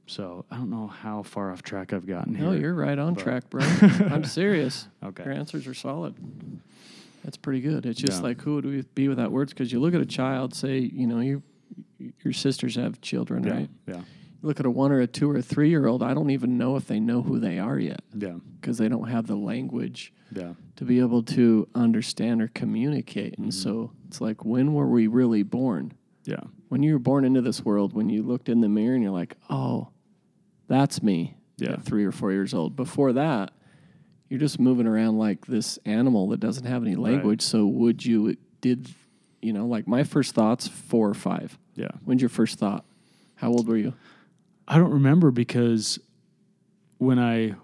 so 0.06 0.46
I 0.50 0.56
don't 0.56 0.70
know 0.70 0.86
how 0.86 1.22
far 1.22 1.52
off 1.52 1.62
track 1.62 1.92
I've 1.92 2.06
gotten 2.06 2.32
No, 2.32 2.38
here. 2.38 2.48
No, 2.50 2.52
you're 2.58 2.74
right 2.74 2.98
on 2.98 3.14
track, 3.14 3.50
bro. 3.50 3.62
I'm 4.10 4.24
serious. 4.24 4.88
Okay. 5.02 5.22
Your 5.24 5.34
answers 5.34 5.66
are 5.66 5.74
solid. 5.74 6.14
That's 7.24 7.36
pretty 7.36 7.60
good. 7.60 7.84
It's 7.84 8.00
just 8.00 8.18
Yeah. 8.20 8.28
like 8.28 8.40
who 8.40 8.54
would 8.54 8.64
we 8.64 8.82
be 8.94 9.08
without 9.08 9.30
words? 9.30 9.52
Because 9.52 9.70
you 9.70 9.78
look 9.80 9.94
at 9.94 10.00
a 10.00 10.06
child, 10.06 10.54
say, 10.54 10.78
you 10.78 11.06
know, 11.06 11.20
you 11.20 11.42
your 12.22 12.32
sisters 12.32 12.76
have 12.76 13.00
children, 13.00 13.44
Yeah. 13.44 13.52
right? 13.52 13.70
Yeah. 13.86 13.96
You 13.96 14.48
look 14.48 14.60
at 14.60 14.66
a 14.66 14.70
one 14.70 14.92
or 14.92 15.00
a 15.00 15.06
two 15.06 15.30
or 15.30 15.36
a 15.36 15.42
three 15.42 15.70
year 15.70 15.86
old. 15.86 16.02
I 16.02 16.14
don't 16.14 16.30
even 16.30 16.58
know 16.58 16.76
if 16.76 16.86
they 16.86 17.00
know 17.00 17.22
who 17.22 17.38
they 17.38 17.58
are 17.58 17.78
yet 17.78 18.00
Yeah. 18.14 18.38
because 18.60 18.78
they 18.78 18.88
don't 18.88 19.08
have 19.08 19.26
the 19.26 19.36
language 19.36 20.12
Yeah. 20.34 20.54
to 20.76 20.84
be 20.84 21.00
able 21.00 21.22
to 21.22 21.68
understand 21.74 22.42
or 22.42 22.48
communicate. 22.48 23.38
And 23.38 23.48
mm-hmm. 23.48 23.62
so 23.62 23.92
it's 24.08 24.20
like, 24.20 24.44
when 24.44 24.74
were 24.74 24.88
we 24.88 25.06
really 25.06 25.42
born? 25.42 25.92
Yeah. 26.24 26.40
When 26.68 26.82
you 26.82 26.94
were 26.94 26.98
born 26.98 27.24
into 27.24 27.40
this 27.42 27.64
world, 27.64 27.92
when 27.92 28.08
you 28.08 28.22
looked 28.22 28.48
in 28.48 28.60
the 28.60 28.68
mirror 28.68 28.94
and 28.94 29.02
you're 29.02 29.12
like, 29.12 29.36
oh, 29.50 29.88
that's 30.68 31.02
me 31.02 31.36
Yeah. 31.58 31.72
at 31.72 31.84
three 31.84 32.04
or 32.04 32.12
four 32.12 32.32
years 32.32 32.54
old. 32.54 32.76
Before 32.76 33.12
that, 33.12 33.52
you're 34.28 34.40
just 34.40 34.58
moving 34.58 34.86
around 34.86 35.18
like 35.18 35.46
this 35.46 35.78
animal 35.84 36.28
that 36.28 36.40
doesn't 36.40 36.64
have 36.66 36.82
any 36.82 36.96
language. 36.96 37.42
So 37.42 37.66
would 37.66 38.04
you, 38.04 38.36
did, 38.60 38.88
you 39.42 39.52
know, 39.52 39.66
like 39.66 39.86
my 39.86 40.02
first 40.02 40.34
thoughts, 40.34 40.66
four 40.66 41.08
or 41.08 41.14
five. 41.14 41.58
Yeah. 41.74 41.88
When's 42.04 42.22
your 42.22 42.28
first 42.28 42.58
thought? 42.58 42.84
How 43.36 43.48
old 43.50 43.68
were 43.68 43.76
you? 43.76 43.94
I 44.68 44.78
don't 44.78 44.92
remember 44.92 45.30
because 45.30 45.98
when 46.98 47.18
I 47.18 47.54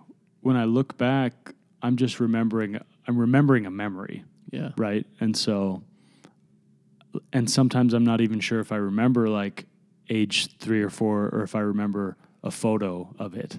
when 0.43 0.57
I 0.57 0.65
look 0.65 0.97
back, 0.99 1.53
I'm 1.83 1.97
just 1.97 2.21
remembering 2.21 2.79
I'm 3.07 3.19
remembering 3.19 3.67
a 3.67 3.71
memory, 3.71 4.25
Yeah. 4.51 4.71
right? 4.77 5.07
And 5.21 5.37
so 5.37 5.83
and 7.33 7.51
sometimes 7.51 7.93
I'm 7.95 8.05
not 8.05 8.21
even 8.21 8.41
sure 8.41 8.61
if 8.61 8.71
I 8.73 8.77
remember 8.77 9.29
like 9.29 9.67
age 10.09 10.57
3 10.59 10.83
or 10.83 10.91
4 10.91 11.29
or 11.33 11.43
if 11.43 11.55
I 11.55 11.61
remember 11.61 12.17
a 12.43 12.51
photo 12.51 13.15
of 13.19 13.35
it 13.35 13.59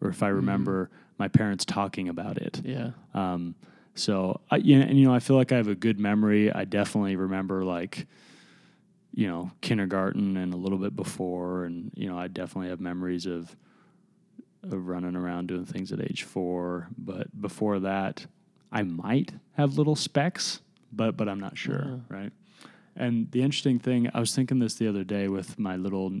or 0.00 0.08
if 0.08 0.22
I 0.22 0.28
remember 0.28 0.90
my 1.18 1.28
parents 1.28 1.64
talking 1.64 2.08
about 2.08 2.38
it. 2.38 2.60
Yeah. 2.64 2.90
Um, 3.14 3.54
so 3.94 4.40
I, 4.50 4.56
you 4.56 4.78
know, 4.78 4.86
and 4.86 4.98
you 4.98 5.06
know, 5.06 5.14
I 5.14 5.18
feel 5.20 5.36
like 5.36 5.52
I 5.52 5.56
have 5.56 5.68
a 5.68 5.74
good 5.74 5.98
memory. 6.00 6.50
I 6.52 6.64
definitely 6.64 7.16
remember 7.16 7.64
like, 7.64 8.06
you 9.12 9.26
know, 9.26 9.50
kindergarten 9.60 10.36
and 10.36 10.54
a 10.54 10.56
little 10.56 10.78
bit 10.78 10.94
before, 10.94 11.64
and 11.64 11.90
you 11.94 12.08
know, 12.08 12.18
I 12.18 12.28
definitely 12.28 12.70
have 12.70 12.80
memories 12.80 13.26
of 13.26 13.56
of 14.62 14.86
running 14.86 15.16
around 15.16 15.48
doing 15.48 15.64
things 15.64 15.90
at 15.92 16.00
age 16.00 16.22
four. 16.22 16.88
But 16.96 17.40
before 17.40 17.80
that, 17.80 18.26
I 18.70 18.82
might 18.82 19.32
have 19.56 19.78
little 19.78 19.96
specks, 19.96 20.60
but 20.92 21.16
but 21.16 21.28
I'm 21.28 21.40
not 21.40 21.56
sure, 21.58 22.00
right? 22.08 22.32
And 22.96 23.30
the 23.30 23.42
interesting 23.42 23.78
thing, 23.78 24.10
I 24.12 24.20
was 24.20 24.34
thinking 24.34 24.58
this 24.58 24.74
the 24.74 24.88
other 24.88 25.04
day 25.04 25.28
with 25.28 25.58
my 25.58 25.76
little 25.76 26.20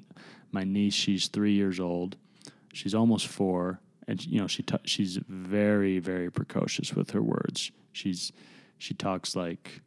my 0.52 0.64
niece. 0.64 0.94
She's 0.94 1.28
three 1.28 1.52
years 1.52 1.78
old. 1.78 2.16
She's 2.72 2.94
almost 2.94 3.26
four, 3.26 3.80
and 4.08 4.24
you 4.24 4.40
know 4.40 4.46
she 4.46 4.62
ta- 4.62 4.78
she's 4.84 5.16
very 5.28 5.98
very 5.98 6.30
precocious 6.30 6.94
with 6.94 7.10
her 7.10 7.22
words. 7.22 7.70
She's 7.92 8.32
she 8.78 8.94
talks 8.94 9.36
like 9.36 9.82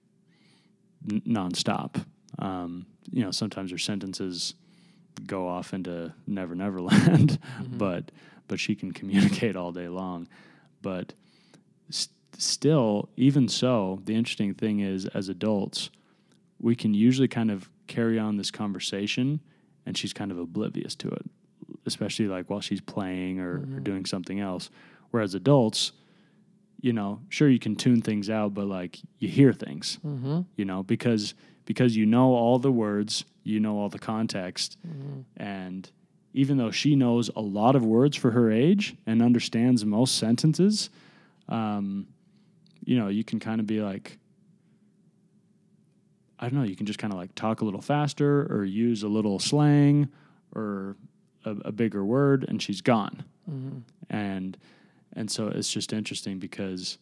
n- 1.09 1.21
nonstop. 1.21 2.05
Um, 2.39 2.85
you 3.11 3.23
know, 3.23 3.31
sometimes 3.31 3.71
her 3.71 3.77
sentences 3.77 4.53
go 5.27 5.47
off 5.47 5.73
into 5.73 6.13
Never 6.27 6.55
Never 6.55 6.81
Land, 6.81 7.39
but 7.77 8.11
but 8.47 8.59
she 8.59 8.75
can 8.75 8.91
communicate 8.91 9.55
all 9.55 9.71
day 9.71 9.87
long. 9.87 10.27
But 10.81 11.13
s- 11.89 12.09
still, 12.37 13.09
even 13.15 13.47
so, 13.47 14.01
the 14.05 14.15
interesting 14.15 14.53
thing 14.53 14.79
is, 14.81 15.05
as 15.07 15.29
adults, 15.29 15.89
we 16.59 16.75
can 16.75 16.93
usually 16.93 17.27
kind 17.27 17.49
of 17.51 17.69
carry 17.87 18.17
on 18.19 18.37
this 18.37 18.51
conversation, 18.51 19.39
and 19.85 19.97
she's 19.97 20.13
kind 20.13 20.31
of 20.31 20.37
oblivious 20.39 20.95
to 20.95 21.07
it, 21.09 21.25
especially 21.85 22.27
like 22.27 22.49
while 22.49 22.61
she's 22.61 22.81
playing 22.81 23.39
or, 23.39 23.55
or 23.57 23.79
doing 23.79 24.05
something 24.05 24.39
else. 24.39 24.69
Whereas 25.11 25.35
adults, 25.35 25.91
you 26.81 26.91
know, 26.91 27.21
sure 27.29 27.49
you 27.49 27.59
can 27.59 27.75
tune 27.75 28.01
things 28.01 28.29
out, 28.29 28.53
but 28.53 28.65
like 28.67 28.99
you 29.19 29.29
hear 29.29 29.53
things, 29.53 29.99
Mm-hmm. 30.05 30.41
you 30.57 30.65
know, 30.65 30.83
because 30.83 31.33
because 31.65 31.95
you 31.95 32.05
know 32.05 32.33
all 32.33 32.59
the 32.59 32.71
words, 32.71 33.25
you 33.43 33.59
know 33.59 33.77
all 33.77 33.89
the 33.89 33.99
context, 33.99 34.77
Mm-hmm. 34.87 35.21
and 35.37 35.89
even 36.35 36.57
though 36.57 36.71
she 36.71 36.95
knows 36.95 37.29
a 37.35 37.41
lot 37.41 37.75
of 37.75 37.85
words 37.85 38.17
for 38.17 38.31
her 38.31 38.51
age 38.51 38.95
and 39.05 39.21
understands 39.21 39.85
most 39.85 40.17
sentences, 40.17 40.89
um, 41.47 42.07
you 42.83 42.97
know, 42.97 43.07
you 43.07 43.23
can 43.23 43.39
kind 43.39 43.59
of 43.61 43.67
be 43.67 43.81
like, 43.81 44.17
I 46.39 46.49
don't 46.49 46.55
know, 46.59 46.65
you 46.65 46.75
can 46.75 46.85
just 46.85 46.99
kind 46.99 47.13
of 47.13 47.19
like 47.19 47.35
talk 47.35 47.61
a 47.61 47.65
little 47.65 47.81
faster 47.81 48.47
or 48.51 48.65
use 48.65 49.03
a 49.03 49.07
little 49.07 49.39
slang 49.39 50.09
or 50.53 50.97
a, 51.45 51.51
a 51.65 51.71
bigger 51.71 52.03
word, 52.03 52.45
and 52.47 52.61
she's 52.61 52.81
gone. 52.81 53.23
Mm-hmm. 53.49 53.79
And 54.09 54.57
and 55.15 55.29
so 55.29 55.47
it's 55.49 55.71
just 55.71 55.93
interesting 55.93 56.39
because 56.39 56.97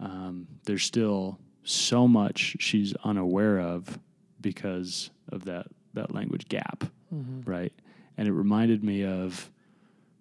um, 0.00 0.46
there's 0.64 0.82
still 0.82 1.38
so 1.64 2.06
much 2.06 2.56
she's 2.60 2.94
unaware 3.04 3.58
of 3.58 3.98
because 4.40 5.10
of 5.32 5.44
that 5.46 5.66
that 5.94 6.12
language 6.14 6.48
gap, 6.48 6.84
Mm-hmm. 7.14 7.48
right? 7.48 7.72
And 8.16 8.26
it 8.28 8.32
reminded 8.32 8.82
me 8.84 9.04
of 9.04 9.50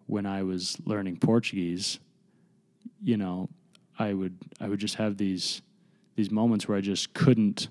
when 0.07 0.25
I 0.25 0.43
was 0.43 0.77
learning 0.85 1.17
Portuguese. 1.17 1.99
You 3.03 3.17
know, 3.17 3.49
I 3.97 4.13
would 4.13 4.37
I 4.59 4.67
would 4.69 4.79
just 4.79 4.95
have 4.95 5.17
these 5.17 5.61
these 6.15 6.29
moments 6.31 6.67
where 6.67 6.77
I 6.77 6.81
just 6.81 7.13
couldn't 7.13 7.67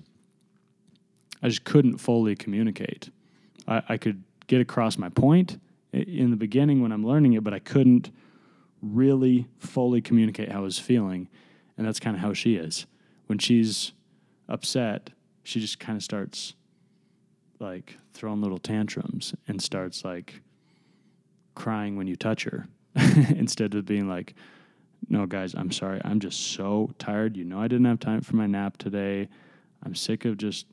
I 1.41 1.47
just 1.49 1.63
couldn't 1.63 1.97
fully 1.97 2.35
communicate. 2.35 3.09
I, 3.67 3.81
I 3.89 3.97
could 3.97 4.23
get 4.47 4.61
across 4.61 4.97
my 4.97 5.09
point 5.09 5.59
in 5.93 6.29
the 6.31 6.37
beginning 6.37 6.81
when 6.81 6.91
I'm 6.91 7.05
learning 7.05 7.33
it, 7.33 7.43
but 7.43 7.53
I 7.53 7.59
couldn't 7.59 8.11
really 8.81 9.47
fully 9.59 10.01
communicate 10.01 10.51
how 10.51 10.59
I 10.59 10.61
was 10.63 10.79
feeling. 10.79 11.27
And 11.77 11.87
that's 11.87 11.99
kind 11.99 12.15
of 12.15 12.21
how 12.21 12.33
she 12.33 12.55
is. 12.55 12.85
When 13.33 13.39
she's 13.39 13.93
upset, 14.47 15.09
she 15.41 15.59
just 15.59 15.79
kind 15.79 15.97
of 15.97 16.03
starts 16.03 16.53
like 17.57 17.97
throwing 18.13 18.43
little 18.43 18.59
tantrums 18.59 19.33
and 19.47 19.59
starts 19.59 20.05
like 20.05 20.43
crying 21.55 21.97
when 21.97 22.05
you 22.05 22.15
touch 22.15 22.43
her 22.43 22.67
instead 22.95 23.73
of 23.73 23.87
being 23.87 24.07
like, 24.07 24.35
no, 25.09 25.25
guys, 25.25 25.55
I'm 25.55 25.71
sorry. 25.71 25.99
I'm 26.05 26.19
just 26.19 26.51
so 26.51 26.91
tired. 26.99 27.35
You 27.35 27.43
know, 27.43 27.59
I 27.59 27.67
didn't 27.67 27.87
have 27.87 27.99
time 27.99 28.21
for 28.21 28.35
my 28.35 28.45
nap 28.45 28.77
today. 28.77 29.29
I'm 29.81 29.95
sick 29.95 30.25
of 30.25 30.37
just, 30.37 30.67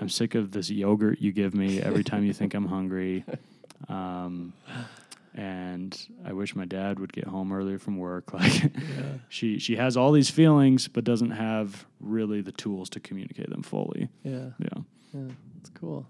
I'm 0.00 0.08
sick 0.08 0.34
of 0.34 0.50
this 0.50 0.70
yogurt 0.70 1.20
you 1.20 1.30
give 1.30 1.54
me 1.54 1.80
every 1.80 2.02
time 2.02 2.24
you 2.24 2.32
think 2.32 2.52
I'm 2.54 2.66
hungry. 2.66 3.24
Um, 3.88 4.52
and 5.34 5.96
I 6.24 6.32
wish 6.32 6.56
my 6.56 6.64
dad 6.64 6.98
would 6.98 7.12
get 7.12 7.26
home 7.26 7.52
earlier 7.52 7.78
from 7.78 7.98
work. 7.98 8.32
Like, 8.40 8.72
she 9.28 9.58
she 9.58 9.76
has 9.76 9.96
all 9.96 10.12
these 10.12 10.30
feelings, 10.30 10.88
but 10.88 11.04
doesn't 11.04 11.32
have 11.32 11.86
really 12.00 12.40
the 12.40 12.52
tools 12.52 12.88
to 12.90 13.00
communicate 13.00 13.50
them 13.50 13.62
fully. 13.62 14.08
Yeah. 14.22 14.50
Yeah, 14.58 14.82
Yeah, 15.12 15.32
it's 15.58 15.70
cool. 15.70 16.06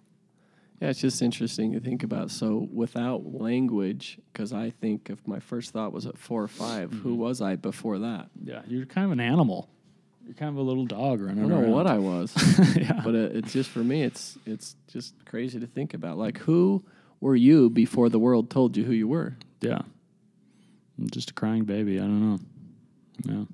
Yeah, 0.81 0.89
it's 0.89 1.01
just 1.01 1.21
interesting 1.21 1.73
to 1.73 1.81
think 1.81 2.03
about. 2.03 2.31
So 2.31 2.69
without 2.73 3.35
language, 3.35 4.19
because 4.33 4.53
I 4.53 4.71
think 4.71 5.11
if 5.11 5.27
my 5.27 5.39
first 5.39 5.73
thought 5.73 5.93
was 5.93 6.07
at 6.07 6.17
four 6.17 6.43
or 6.43 6.49
5 6.49 6.91
who 6.91 6.97
mm-hmm. 6.97 7.19
was 7.19 7.43
I 7.43 7.57
before 7.57 7.99
that? 7.99 8.29
yeah. 8.43 8.63
You're 8.67 8.87
kind 8.87 9.05
of 9.05 9.13
an 9.13 9.21
animal. 9.21 9.69
You're 10.25 10.35
kind 10.35 10.49
of 10.49 10.57
a 10.57 10.63
little 10.63 10.87
dog 10.87 11.21
or 11.21 11.29
I 11.29 11.35
don't 11.35 11.49
know 11.49 11.61
around. 11.61 11.73
what 11.73 11.87
I 11.87 11.99
was, 12.11 12.33
yeah. 12.77 13.01
but 13.05 13.15
it, 13.15 13.37
it's 13.37 13.53
just 13.53 13.69
for 13.69 13.81
me. 13.81 14.03
It's 14.03 14.39
it's 14.47 14.77
just 14.87 15.15
crazy 15.27 15.59
to 15.61 15.67
think 15.67 15.93
about. 15.93 16.17
Like, 16.17 16.39
who 16.39 16.85
were 17.21 17.37
you 17.37 17.71
before 17.71 18.09
the 18.09 18.19
world 18.19 18.51
told 18.51 18.77
you 18.77 18.85
who 18.85 18.93
you 18.93 19.09
were? 19.09 19.37
yeah. 19.61 19.83
I'm 20.99 21.09
just 21.11 21.31
a 21.31 21.33
crying 21.35 21.65
baby. 21.65 21.99
I 21.99 22.03
don't 22.03 22.21
know. 22.21 22.39
Yeah. 23.25 23.45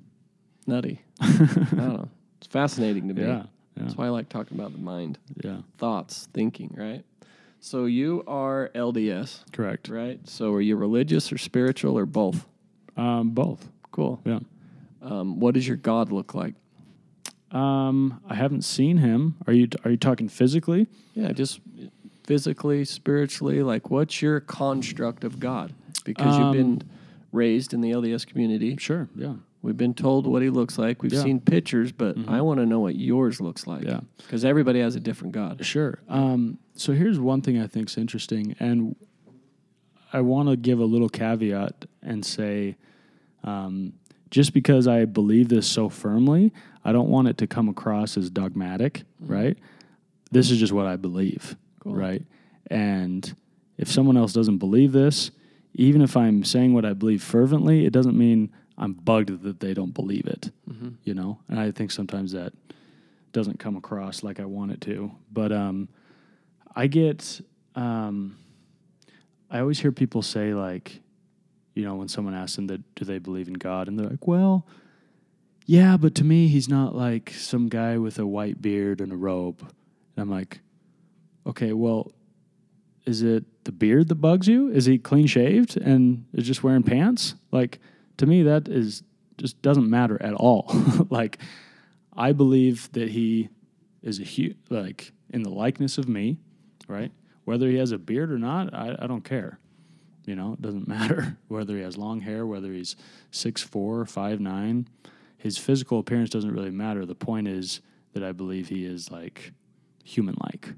Nutty. 0.65 1.01
I 1.21 1.27
don't 1.37 1.73
know. 1.77 2.09
It's 2.39 2.47
fascinating 2.47 3.07
to 3.07 3.13
me. 3.13 3.21
Yeah. 3.21 3.27
Yeah. 3.27 3.43
That's 3.77 3.95
why 3.95 4.07
I 4.07 4.09
like 4.09 4.27
talking 4.27 4.59
about 4.59 4.73
the 4.73 4.79
mind, 4.79 5.17
Yeah. 5.41 5.57
thoughts, 5.77 6.27
thinking. 6.33 6.73
Right. 6.77 7.05
So 7.61 7.85
you 7.85 8.23
are 8.27 8.69
LDS, 8.75 9.45
Correct. 9.53 9.87
right? 9.87 10.19
So 10.27 10.51
are 10.53 10.61
you 10.61 10.75
religious 10.75 11.31
or 11.31 11.37
spiritual 11.37 11.97
or 11.97 12.05
both? 12.05 12.45
Um, 12.97 13.29
both. 13.29 13.69
Cool. 13.91 14.19
Yeah. 14.25 14.39
Um, 15.01 15.39
what 15.39 15.53
does 15.53 15.65
your 15.67 15.77
God 15.77 16.11
look 16.11 16.33
like? 16.35 16.53
Um, 17.51 18.19
I 18.27 18.35
haven't 18.35 18.63
seen 18.63 18.97
him. 18.97 19.35
Are 19.47 19.53
you 19.53 19.69
are 19.85 19.91
you 19.91 19.97
talking 19.97 20.27
physically? 20.27 20.87
Yeah, 21.15 21.31
just 21.31 21.61
physically, 22.27 22.85
spiritually. 22.85 23.63
Like, 23.63 23.89
what's 23.89 24.21
your 24.21 24.39
construct 24.41 25.23
of 25.23 25.39
God? 25.39 25.73
Because 26.03 26.37
you've 26.37 26.47
Um, 26.47 26.53
been 26.53 26.81
raised 27.31 27.73
in 27.73 27.81
the 27.81 27.91
LDS 27.91 28.25
community. 28.25 28.75
Sure. 28.77 29.07
Yeah. 29.15 29.35
We've 29.61 29.75
been 29.77 29.93
told 29.95 30.27
what 30.27 30.41
he 30.41 30.49
looks 30.49 30.77
like. 30.77 31.01
We've 31.01 31.11
Yeah. 31.11 31.19
Mm-hmm. 31.19 31.25
seen 31.27 31.39
pictures, 31.39 31.91
but 31.91 32.15
I 32.27 32.41
want 32.41 32.59
to 32.59 32.65
know 32.65 32.79
what 32.81 32.95
yours 32.95 33.41
looks 33.41 33.65
like. 33.65 33.83
Yeah. 33.83 34.01
Because 34.17 34.45
everybody 34.45 34.79
has 34.81 34.95
a 34.95 34.99
different 34.99 35.33
God. 35.33 35.65
Sure. 35.65 35.99
Um, 36.07 36.59
so 36.75 36.93
here's 36.93 37.19
one 37.19 37.41
thing 37.41 37.57
I 37.59 37.65
think 37.67 37.89
is 37.89 37.97
interesting, 37.97 38.55
and 38.59 38.95
I 40.13 40.21
want 40.21 40.49
to 40.49 40.55
give 40.55 40.79
a 40.79 40.85
little 40.85 41.09
caveat 41.09 41.85
and 42.01 42.23
say, 42.25 42.75
um, 43.43 43.93
just 44.29 44.53
because 44.53 44.87
I 44.87 45.05
believe 45.05 45.47
this 45.49 45.65
so 45.67 45.89
firmly, 45.89 46.53
I 46.85 46.91
don't 46.91 47.09
want 47.09 47.27
it 47.29 47.37
to 47.39 47.47
come 47.47 47.67
across 47.69 48.17
as 48.17 48.29
dogmatic, 48.29 49.03
right? 49.19 49.57
This 50.31 50.51
is 50.51 50.59
just 50.59 50.71
what 50.73 50.85
I 50.85 50.97
believe, 50.97 51.55
Cool. 51.87 51.95
right? 51.95 52.23
And 52.69 53.35
if 53.77 53.89
someone 53.91 54.17
else 54.17 54.33
doesn't 54.33 54.57
believe 54.57 54.91
this, 54.91 55.31
even 55.73 56.01
if 56.01 56.17
I'm 56.17 56.43
saying 56.43 56.73
what 56.73 56.85
I 56.85 56.93
believe 56.93 57.23
fervently, 57.23 57.85
it 57.85 57.93
doesn't 57.93 58.17
mean 58.17 58.51
I'm 58.77 58.93
bugged 58.93 59.43
that 59.43 59.59
they 59.59 59.73
don't 59.73 59.93
believe 59.93 60.25
it, 60.27 60.51
you 61.03 61.13
know? 61.13 61.39
And 61.47 61.59
I 61.59 61.71
think 61.71 61.91
sometimes 61.91 62.31
that 62.33 62.53
doesn't 63.31 63.59
come 63.59 63.75
across 63.75 64.23
like 64.23 64.39
I 64.39 64.45
want 64.45 64.71
it 64.71 64.81
to. 64.81 65.11
But 65.31 65.51
um, 65.51 65.87
I 66.75 66.87
get, 66.87 67.41
um, 67.75 68.37
I 69.49 69.59
always 69.59 69.79
hear 69.79 69.91
people 69.91 70.21
say 70.21 70.53
like, 70.53 70.99
you 71.75 71.83
know, 71.83 71.95
when 71.95 72.07
someone 72.07 72.33
asks 72.33 72.55
them 72.55 72.67
that 72.67 72.81
do 72.95 73.05
they 73.05 73.19
believe 73.19 73.47
in 73.47 73.53
God, 73.53 73.87
and 73.87 73.99
they're 73.99 74.09
like, 74.09 74.27
well, 74.27 74.65
yeah, 75.65 75.97
but 75.97 76.15
to 76.15 76.23
me, 76.23 76.47
he's 76.47 76.67
not 76.67 76.95
like 76.95 77.29
some 77.31 77.67
guy 77.67 77.97
with 77.97 78.17
a 78.17 78.25
white 78.25 78.61
beard 78.61 78.99
and 78.99 79.11
a 79.11 79.15
robe. 79.15 79.59
And 79.61 80.23
I'm 80.23 80.29
like, 80.29 80.61
okay, 81.47 81.73
well, 81.73 82.11
is 83.05 83.23
it 83.23 83.45
the 83.63 83.71
beard 83.71 84.09
that 84.09 84.15
bugs 84.15 84.47
you? 84.47 84.69
Is 84.69 84.85
he 84.85 84.97
clean 84.97 85.27
shaved 85.27 85.77
and 85.77 86.25
is 86.33 86.45
just 86.45 86.63
wearing 86.63 86.83
pants? 86.83 87.35
Like, 87.51 87.79
to 88.17 88.25
me, 88.25 88.43
that 88.43 88.67
is 88.67 89.03
just 89.37 89.61
doesn't 89.61 89.89
matter 89.89 90.21
at 90.21 90.33
all. 90.33 90.69
like, 91.09 91.37
I 92.15 92.33
believe 92.33 92.91
that 92.93 93.09
he 93.09 93.49
is 94.01 94.19
a 94.19 94.23
hu- 94.23 94.55
like 94.69 95.11
in 95.29 95.43
the 95.43 95.49
likeness 95.49 95.97
of 95.97 96.09
me, 96.09 96.37
right? 96.87 97.11
Whether 97.45 97.69
he 97.69 97.77
has 97.77 97.91
a 97.91 97.97
beard 97.97 98.31
or 98.31 98.37
not, 98.37 98.73
I, 98.73 98.95
I 98.99 99.07
don't 99.07 99.23
care. 99.23 99.59
You 100.25 100.35
know, 100.35 100.53
it 100.53 100.61
doesn't 100.61 100.87
matter 100.89 101.37
whether 101.47 101.75
he 101.77 101.83
has 101.83 101.97
long 101.97 102.21
hair, 102.21 102.45
whether 102.45 102.73
he's 102.73 102.95
six 103.31 103.61
four, 103.61 104.05
five 104.05 104.39
nine. 104.39 104.87
His 105.37 105.57
physical 105.57 105.99
appearance 105.99 106.29
doesn't 106.31 106.51
really 106.51 106.71
matter. 106.71 107.05
The 107.05 107.15
point 107.15 107.47
is 107.47 107.81
that 108.13 108.23
I 108.23 108.31
believe 108.31 108.69
he 108.69 108.85
is 108.85 109.11
like 109.11 109.53
human 110.03 110.35
like, 110.43 110.73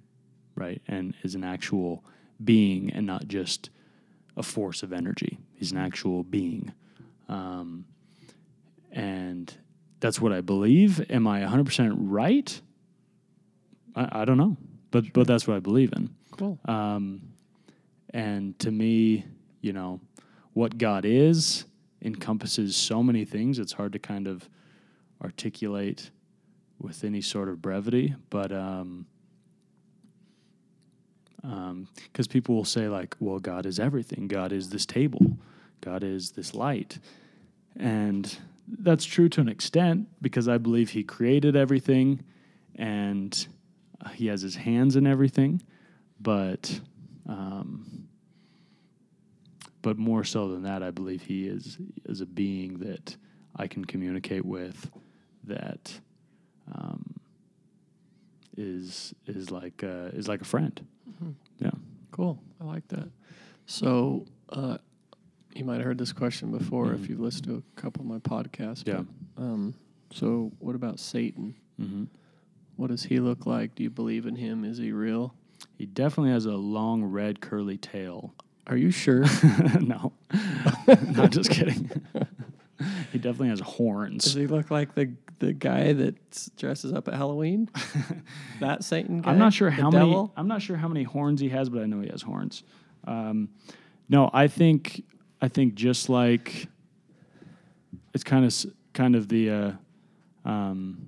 right? 0.60 0.82
And 0.88 1.16
is 1.24 1.36
an 1.36 1.44
actual 1.44 2.04
being 2.44 2.92
and 2.92 3.06
not 3.06 3.28
just 3.28 3.70
a 4.38 4.44
force 4.44 4.84
of 4.84 4.94
energy. 4.94 5.40
He's 5.54 5.72
an 5.72 5.78
actual 5.78 6.24
being. 6.24 6.74
Um, 7.28 7.86
and 8.92 9.54
that's 10.00 10.22
what 10.22 10.32
I 10.32 10.42
believe. 10.42 11.10
Am 11.12 11.28
I 11.28 11.42
100% 11.42 11.96
right? 12.00 12.62
I, 13.96 14.22
I 14.22 14.26
don't 14.26 14.38
know. 14.38 14.58
But, 14.92 15.14
but 15.14 15.28
that's 15.28 15.48
what 15.48 15.58
I 15.58 15.60
believe 15.60 15.94
in. 15.94 16.10
Cool. 16.32 16.58
Um, 16.66 17.22
and 18.12 18.58
to 18.60 18.72
me, 18.72 19.26
you 19.62 19.74
know, 19.74 20.00
what 20.54 20.78
God 20.78 21.06
is 21.06 21.66
encompasses 22.02 22.76
so 22.76 23.04
many 23.04 23.26
things. 23.26 23.60
It's 23.60 23.74
hard 23.74 23.94
to 23.94 24.00
kind 24.00 24.28
of 24.28 24.50
articulate 25.22 26.12
with 26.80 27.04
any 27.04 27.22
sort 27.22 27.50
of 27.50 27.62
brevity. 27.62 28.16
But 28.30 28.52
um, 28.52 29.06
because 31.42 32.28
people 32.28 32.56
will 32.56 32.66
say 32.66 32.88
like, 32.88 33.16
"Well, 33.20 33.40
God 33.40 33.66
is 33.66 33.80
everything. 33.80 34.28
God 34.28 34.52
is 34.52 34.70
this 34.70 34.86
table. 34.86 35.38
God 35.82 36.04
is 36.04 36.32
this 36.32 36.54
light," 36.54 37.00
and 37.76 38.38
that's 38.68 39.06
true 39.06 39.30
to 39.30 39.42
an 39.42 39.50
extent 39.50 40.08
because 40.22 40.48
I 40.48 40.58
believe 40.58 40.90
He 40.90 41.04
created 41.04 41.56
everything, 41.56 42.24
and 42.76 43.48
he 44.14 44.28
has 44.28 44.42
his 44.42 44.56
hands 44.56 44.96
in 44.96 45.06
everything, 45.06 45.62
but 46.20 46.80
um, 47.28 48.08
but 49.82 49.98
more 49.98 50.24
so 50.24 50.50
than 50.50 50.64
that, 50.64 50.84
I 50.84 50.92
believe 50.92 51.22
he 51.22 51.48
is 51.48 51.78
is 52.06 52.22
a 52.22 52.26
being 52.26 52.80
that 52.80 53.16
I 53.56 53.68
can 53.68 53.86
communicate 53.86 54.46
with, 54.46 54.90
that 55.46 56.00
um, 56.74 57.16
is 58.58 59.14
is 59.28 59.52
like 59.52 59.84
uh, 59.84 60.10
is 60.14 60.28
like 60.28 60.42
a 60.42 60.46
friend. 60.46 60.86
Yeah. 61.60 61.72
Cool. 62.12 62.40
I 62.62 62.66
like 62.66 62.88
that. 62.90 63.10
So, 63.66 64.26
uh, 64.50 64.78
you 65.56 65.66
might 65.66 65.76
have 65.76 65.86
heard 65.86 65.98
this 65.98 66.14
question 66.14 66.52
before 66.52 66.94
if 66.94 67.02
Mhm. 67.02 67.10
you've 67.10 67.20
listened 67.20 67.46
to 67.46 67.56
a 67.56 67.82
couple 67.82 68.02
of 68.02 68.08
my 68.08 68.20
podcasts. 68.20 68.88
Yeah. 68.88 69.04
But, 69.36 69.44
um, 69.44 69.74
so, 70.12 70.52
what 70.60 70.76
about 70.76 71.00
Satan? 71.00 71.56
Mm-hmm. 71.80 72.06
What 72.76 72.88
does 72.88 73.04
he 73.04 73.20
look 73.20 73.46
like? 73.46 73.76
Do 73.76 73.84
you 73.84 73.90
believe 73.90 74.26
in 74.26 74.36
him? 74.36 74.64
Is 74.64 74.78
he 74.78 74.92
real? 74.92 75.34
He 75.78 75.86
definitely 75.86 76.32
has 76.32 76.46
a 76.46 76.56
long 76.56 77.04
red 77.04 77.42
curly 77.42 77.78
tail. 77.78 78.34
Are 78.68 78.78
you 78.78 78.92
sure? 78.92 79.26
no, 79.82 80.14
no, 81.16 81.28
just 81.28 81.50
kidding. 81.52 81.90
he 83.12 83.18
definitely 83.18 83.50
has 83.50 83.60
horns. 83.60 84.24
Does 84.24 84.34
he 84.34 84.48
look 84.48 84.72
like 84.72 84.96
the 84.96 85.12
the 85.40 85.54
guy 85.54 85.94
that 85.94 86.50
dresses 86.58 86.94
up 86.94 87.08
at 87.08 87.14
Halloween? 87.14 87.70
that 88.60 88.84
Satan 88.84 89.22
guy? 89.22 89.32
I'm 89.32 89.40
not 89.40 89.54
sure 89.54 89.70
The 89.70 89.76
how 89.76 89.90
many. 89.90 90.30
I'm 90.36 90.48
not 90.48 90.62
sure 90.62 90.78
how 90.78 90.88
many 90.88 91.04
horns 91.04 91.42
he 91.42 91.50
has, 91.50 91.70
but 91.70 91.82
I 91.82 91.86
know 91.86 92.02
he 92.02 92.10
has 92.10 92.22
horns. 92.22 92.64
Um, 93.06 93.50
no, 94.10 94.30
I 94.34 94.48
think 94.48 95.04
I 95.42 95.48
think 95.48 95.76
just 95.76 96.10
like 96.10 96.68
it's 98.14 98.24
kind 98.24 98.46
of 98.46 98.54
kind 98.94 99.16
of 99.16 99.28
the 99.30 99.50
uh, 99.50 99.72
um, 100.46 101.08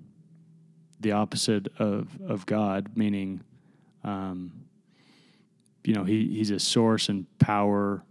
the 1.00 1.12
opposite 1.12 1.68
of 1.80 2.10
of 2.26 2.46
God, 2.46 2.92
meaning 2.96 3.42
um, 4.04 4.66
you 5.84 5.94
know 5.94 6.04
he 6.04 6.28
he's 6.28 6.52
a 6.52 6.60
source 6.60 7.10
and 7.10 7.26
power 7.40 8.04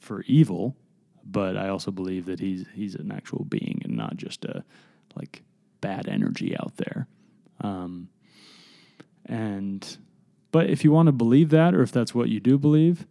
for 0.00 0.22
evil, 0.22 0.76
but 1.30 1.56
I 1.56 1.68
also 1.68 1.90
believe 1.90 2.26
that 2.26 2.40
he's 2.40 2.66
he's 2.74 2.94
an 2.94 3.12
actual 3.12 3.44
being 3.44 3.80
and 3.84 3.96
not 3.96 4.16
just 4.16 4.44
a 4.44 4.64
like 5.16 5.42
bad 5.80 6.08
energy 6.08 6.56
out 6.56 6.76
there. 6.76 7.06
Um, 7.60 8.08
and 9.26 9.96
but 10.50 10.68
if 10.68 10.84
you 10.84 10.92
want 10.92 11.06
to 11.06 11.12
believe 11.12 11.50
that, 11.50 11.74
or 11.74 11.82
if 11.82 11.92
that's 11.92 12.14
what 12.14 12.28
you 12.28 12.40
do 12.40 12.58
believe, 12.58 13.06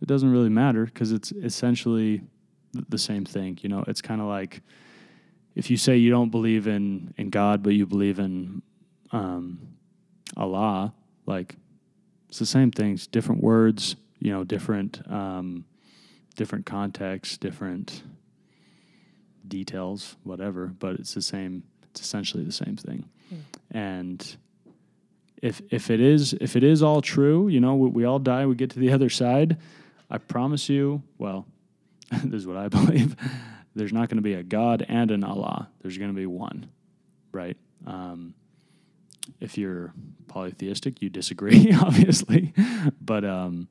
it 0.00 0.08
doesn't 0.08 0.30
really 0.30 0.48
matter 0.48 0.84
because 0.86 1.12
it's 1.12 1.32
essentially 1.32 2.22
the 2.88 2.98
same 2.98 3.24
thing. 3.24 3.58
You 3.62 3.68
know, 3.68 3.84
it's 3.86 4.02
kind 4.02 4.20
of 4.20 4.26
like 4.26 4.62
if 5.54 5.70
you 5.70 5.76
say 5.76 5.96
you 5.96 6.10
don't 6.10 6.30
believe 6.30 6.66
in 6.66 7.14
in 7.16 7.30
God, 7.30 7.62
but 7.62 7.74
you 7.74 7.86
believe 7.86 8.18
in 8.18 8.62
um, 9.12 9.60
Allah, 10.36 10.92
like 11.26 11.56
it's 12.28 12.38
the 12.38 12.46
same 12.46 12.70
things, 12.70 13.06
different 13.06 13.42
words. 13.42 13.96
You 14.18 14.32
know, 14.32 14.44
different 14.44 15.00
um, 15.10 15.64
different 16.36 16.66
contexts, 16.66 17.36
different 17.36 18.02
details, 19.46 20.16
whatever. 20.24 20.66
But 20.66 20.96
it's 20.96 21.14
the 21.14 21.22
same. 21.22 21.64
It's 21.90 22.00
essentially 22.00 22.44
the 22.44 22.52
same 22.52 22.76
thing. 22.76 23.08
And 23.70 24.36
if 25.42 25.62
if 25.70 25.90
it 25.90 26.00
is 26.00 26.34
if 26.34 26.56
it 26.56 26.64
is 26.64 26.82
all 26.82 27.00
true, 27.00 27.48
you 27.48 27.60
know, 27.60 27.74
we, 27.74 27.88
we 27.88 28.04
all 28.04 28.18
die, 28.18 28.46
we 28.46 28.54
get 28.54 28.70
to 28.70 28.78
the 28.78 28.92
other 28.92 29.08
side. 29.08 29.56
I 30.10 30.18
promise 30.18 30.68
you. 30.68 31.02
Well, 31.18 31.46
this 32.24 32.40
is 32.40 32.46
what 32.46 32.56
I 32.56 32.68
believe. 32.68 33.16
There's 33.74 33.92
not 33.92 34.08
going 34.08 34.16
to 34.16 34.22
be 34.22 34.34
a 34.34 34.42
God 34.42 34.84
and 34.88 35.10
an 35.10 35.22
Allah. 35.22 35.68
There's 35.80 35.96
going 35.96 36.10
to 36.10 36.16
be 36.16 36.26
one, 36.26 36.68
right? 37.32 37.56
Um, 37.86 38.34
if 39.40 39.56
you're 39.56 39.92
polytheistic, 40.26 41.00
you 41.00 41.08
disagree, 41.08 41.72
obviously, 41.80 42.52
but 43.00 43.24
um, 43.24 43.68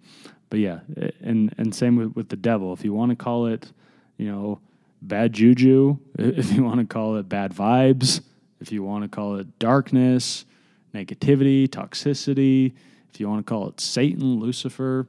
but 0.49 0.59
yeah, 0.59 0.79
and 1.21 1.53
and 1.57 1.73
same 1.73 1.95
with, 1.95 2.15
with 2.15 2.29
the 2.29 2.35
devil. 2.35 2.73
If 2.73 2.83
you 2.83 2.93
want 2.93 3.11
to 3.11 3.15
call 3.15 3.47
it, 3.47 3.71
you 4.17 4.31
know, 4.31 4.59
bad 5.01 5.33
juju, 5.33 5.97
if 6.19 6.51
you 6.51 6.63
want 6.63 6.79
to 6.79 6.85
call 6.85 7.17
it 7.17 7.29
bad 7.29 7.53
vibes, 7.53 8.21
if 8.59 8.71
you 8.71 8.83
want 8.83 9.03
to 9.03 9.09
call 9.09 9.37
it 9.37 9.59
darkness, 9.59 10.45
negativity, 10.93 11.67
toxicity, 11.67 12.73
if 13.13 13.19
you 13.19 13.29
want 13.29 13.45
to 13.45 13.49
call 13.49 13.67
it 13.69 13.79
Satan, 13.79 14.39
Lucifer, 14.39 15.07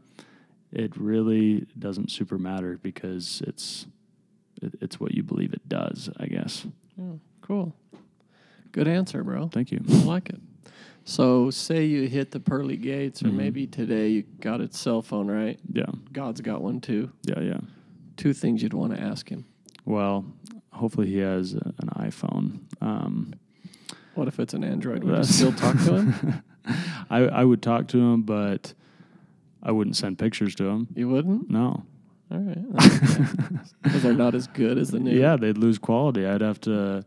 it 0.72 0.96
really 0.96 1.66
doesn't 1.78 2.10
super 2.10 2.38
matter 2.38 2.78
because 2.82 3.42
it's 3.46 3.86
it, 4.62 4.74
it's 4.80 5.00
what 5.00 5.14
you 5.14 5.22
believe 5.22 5.52
it 5.52 5.68
does, 5.68 6.10
I 6.18 6.26
guess. 6.26 6.66
Yeah, 6.96 7.12
cool. 7.42 7.74
Good 8.72 8.86
answer, 8.86 9.24
bro. 9.24 9.48
Thank 9.48 9.72
you. 9.72 9.80
I 9.88 9.94
like 10.04 10.28
it. 10.28 10.40
So, 11.04 11.50
say 11.50 11.84
you 11.86 12.02
hit 12.08 12.30
the 12.30 12.40
pearly 12.40 12.76
gates, 12.76 13.22
or 13.22 13.28
Mhm. 13.28 13.34
maybe 13.34 13.66
today 13.66 14.10
you 14.10 14.24
got 14.40 14.60
a 14.60 14.70
cell 14.72 15.02
phone, 15.02 15.28
right? 15.28 15.58
Yeah, 15.72 15.86
God's 16.12 16.40
got 16.40 16.62
one 16.62 16.80
too. 16.80 17.10
yeah, 17.24 17.40
yeah. 17.40 17.60
Two 18.16 18.32
things 18.32 18.62
you'd 18.62 18.74
want 18.74 18.94
to 18.94 19.00
ask 19.00 19.28
him. 19.28 19.44
Well, 19.86 20.24
hopefully 20.72 21.08
he 21.08 21.18
has 21.18 21.54
an 21.54 21.88
iPhone. 21.96 22.60
Um, 22.80 23.32
What 24.14 24.28
if 24.28 24.38
it's 24.38 24.52
an 24.54 24.62
Android? 24.64 25.02
Would 25.04 25.16
you 25.16 25.24
still 25.24 25.52
talk 25.52 25.76
to 25.84 26.00
him? 26.00 26.14
I, 27.10 27.20
I 27.20 27.44
would 27.44 27.62
talk 27.62 27.88
to 27.88 27.98
him, 27.98 28.22
but 28.22 28.74
I 29.62 29.72
wouldn't 29.72 29.96
send 29.96 30.18
pictures 30.18 30.54
to 30.56 30.64
him. 30.64 30.88
You 30.94 31.08
wouldn't? 31.08 31.48
No. 31.48 31.84
All 32.30 32.38
right. 32.38 32.72
Because 33.82 34.02
they're 34.02 34.12
not 34.12 34.34
as 34.34 34.46
good 34.48 34.76
as 34.78 34.90
the 34.90 35.00
new. 35.00 35.18
Yeah, 35.18 35.36
they'd 35.36 35.56
lose 35.56 35.78
quality. 35.78 36.26
I'd 36.26 36.42
have 36.42 36.60
to, 36.62 37.04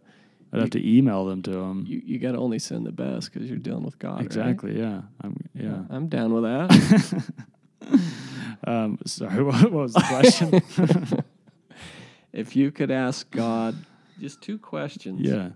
I'd 0.54 0.60
have 0.60 0.70
to 0.72 0.88
email 0.98 1.26
them 1.26 1.42
to 1.44 1.52
him. 1.52 1.84
You, 1.88 2.02
you 2.06 2.20
got 2.20 2.34
to 2.34 2.38
only 2.38 2.60
send 2.60 2.86
the 2.86 2.92
best 2.92 3.34
because 3.34 3.50
you're 3.50 3.58
dealing 3.58 3.84
with 3.84 3.98
God. 3.98 4.18
right? 4.18 4.26
exactly. 4.26 4.80
Yeah. 4.80 5.02
I'm, 5.22 5.36
yeah. 5.56 5.82
I'm 5.90 6.08
down 6.10 6.32
with 6.32 6.44
that. 6.44 7.24
um, 8.68 9.00
sorry. 9.06 9.44
What, 9.44 9.64
what 9.64 9.72
was 9.72 9.94
the 9.94 10.02
question? 10.02 11.24
if 12.34 12.56
you 12.56 12.70
could 12.72 12.92
ask 12.92 13.30
God 13.32 13.76
just 14.20 14.44
two 14.44 14.60
questions, 14.60 15.22
yeah. 15.22 15.50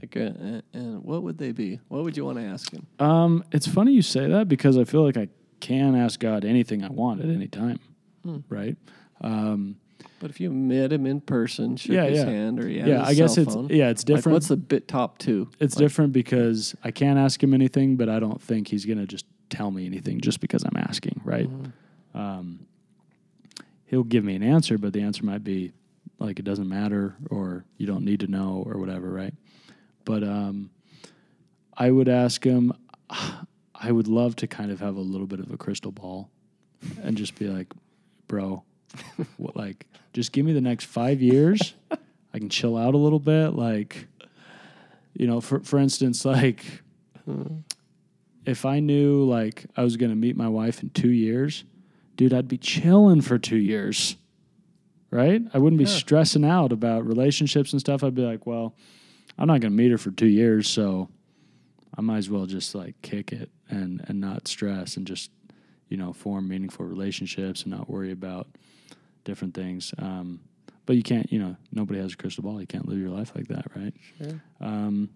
like, 0.00 0.16
uh, 0.16 0.20
uh, 0.20 0.60
and 0.72 1.02
what 1.02 1.24
would 1.24 1.38
they 1.38 1.50
be? 1.50 1.80
What 1.88 2.04
would 2.04 2.16
you 2.16 2.24
want 2.24 2.38
to 2.38 2.44
ask 2.44 2.72
him? 2.72 2.86
Um, 3.00 3.42
it's 3.50 3.66
funny 3.66 3.92
you 3.92 4.02
say 4.02 4.28
that 4.28 4.46
because 4.46 4.78
I 4.78 4.84
feel 4.84 5.04
like 5.04 5.16
I 5.16 5.28
can 5.58 5.96
ask 5.96 6.20
God 6.20 6.44
anything 6.44 6.84
I 6.84 6.88
want 6.88 7.20
at 7.20 7.30
any 7.30 7.48
time. 7.48 7.80
Hmm. 8.22 8.38
Right. 8.48 8.76
Um, 9.22 9.76
But 10.20 10.30
if 10.30 10.40
you 10.40 10.50
met 10.50 10.92
him 10.92 11.06
in 11.06 11.20
person, 11.20 11.76
shook 11.76 11.92
Yeah, 11.94 12.06
his 12.06 12.18
yeah. 12.18 12.24
hand, 12.26 12.60
or 12.60 12.68
yeah. 12.68 12.84
his 12.84 13.08
I 13.08 13.14
guess 13.14 13.38
it's 13.38 13.54
phone, 13.54 13.68
yeah. 13.70 13.88
It's 13.90 14.02
like, 14.02 14.16
different. 14.16 14.34
what's 14.34 14.48
the 14.48 14.56
bit 14.56 14.88
top 14.88 15.18
two? 15.18 15.48
It's 15.60 15.76
Like, 15.76 15.84
different 15.84 16.12
because 16.12 16.74
I 16.82 16.90
can't 16.90 17.18
ask 17.18 17.42
him 17.42 17.54
anything, 17.54 17.96
but 17.96 18.08
I 18.08 18.18
don't 18.18 18.40
think 18.42 18.68
he's 18.68 18.84
gonna 18.84 19.06
just 19.06 19.26
tell 19.50 19.70
me 19.70 19.86
anything 19.86 20.20
just 20.20 20.40
because 20.40 20.64
I'm 20.64 20.76
asking, 20.76 21.20
right? 21.24 21.48
Mhm. 21.48 21.72
Um, 22.18 22.66
he'll 23.86 24.02
give 24.04 24.24
me 24.24 24.34
an 24.34 24.42
answer, 24.42 24.76
but 24.76 24.92
the 24.92 25.00
answer 25.02 25.24
might 25.24 25.44
be 25.44 25.72
like 26.18 26.38
it 26.40 26.44
doesn't 26.44 26.68
matter 26.68 27.14
or 27.30 27.64
you 27.76 27.86
don't 27.86 28.04
need 28.04 28.20
to 28.20 28.26
know 28.26 28.62
or 28.66 28.78
whatever, 28.78 29.10
right? 29.12 29.34
But 30.04 30.24
um, 30.24 30.70
I 31.76 31.90
would 31.90 32.08
ask 32.08 32.42
him. 32.44 32.72
I 33.80 33.92
would 33.92 34.08
love 34.08 34.34
to 34.36 34.48
kind 34.48 34.72
of 34.72 34.80
have 34.80 34.96
a 34.96 35.00
little 35.00 35.28
bit 35.28 35.38
of 35.38 35.52
a 35.52 35.56
crystal 35.56 35.92
ball 35.92 36.28
and 37.00 37.16
just 37.16 37.36
be 37.38 37.46
like, 37.46 37.72
bro, 38.26 38.64
what, 39.36 39.56
like, 39.56 39.86
just 40.12 40.32
give 40.32 40.44
me 40.44 40.52
the 40.52 40.60
next 40.60 40.84
five 40.86 41.20
years. 41.20 41.74
I 42.32 42.38
can 42.38 42.48
chill 42.48 42.76
out 42.76 42.94
a 42.94 42.98
little 42.98 43.18
bit. 43.18 43.50
Like, 43.50 44.06
you 45.14 45.26
know, 45.26 45.40
for 45.40 45.60
for 45.60 45.78
instance, 45.78 46.24
like 46.24 46.64
hmm. 47.24 47.58
if 48.46 48.64
I 48.64 48.80
knew 48.80 49.24
like 49.24 49.66
I 49.76 49.82
was 49.82 49.96
gonna 49.96 50.14
meet 50.16 50.36
my 50.36 50.48
wife 50.48 50.82
in 50.82 50.90
two 50.90 51.10
years, 51.10 51.64
dude, 52.16 52.32
I'd 52.34 52.48
be 52.48 52.58
chilling 52.58 53.20
for 53.20 53.38
two 53.38 53.56
years. 53.56 54.16
Right? 55.10 55.40
I 55.54 55.58
wouldn't 55.58 55.78
be 55.78 55.84
Yeah. 55.84 55.96
stressing 55.96 56.44
out 56.44 56.70
about 56.70 57.06
relationships 57.06 57.72
and 57.72 57.80
stuff. 57.80 58.04
I'd 58.04 58.14
be 58.14 58.22
like, 58.22 58.46
well, 58.46 58.74
I'm 59.38 59.48
not 59.48 59.60
gonna 59.60 59.74
meet 59.74 59.90
her 59.90 59.98
for 59.98 60.10
two 60.10 60.26
years, 60.26 60.68
so 60.68 61.08
I 61.96 62.02
might 62.02 62.18
as 62.18 62.28
well 62.30 62.46
just 62.46 62.74
like 62.74 63.00
kick 63.02 63.32
it 63.32 63.50
and 63.68 64.04
and 64.06 64.20
not 64.20 64.46
stress 64.46 64.96
and 64.96 65.06
just 65.06 65.30
you 65.88 65.96
know 65.96 66.12
form 66.12 66.46
meaningful 66.48 66.84
relationships 66.84 67.62
and 67.62 67.72
not 67.72 67.88
worry 67.88 68.12
about 68.12 68.48
different 69.24 69.54
things. 69.54 69.92
Um, 69.98 70.40
but 70.86 70.96
you 70.96 71.02
can't, 71.02 71.30
you 71.32 71.38
know, 71.38 71.56
nobody 71.72 72.00
has 72.00 72.14
a 72.14 72.16
crystal 72.16 72.42
ball. 72.44 72.60
You 72.60 72.66
can't 72.66 72.88
live 72.88 72.98
your 72.98 73.10
life 73.10 73.32
like 73.34 73.48
that, 73.48 73.66
right? 73.76 73.94
Sure. 74.18 74.42
Um, 74.60 75.10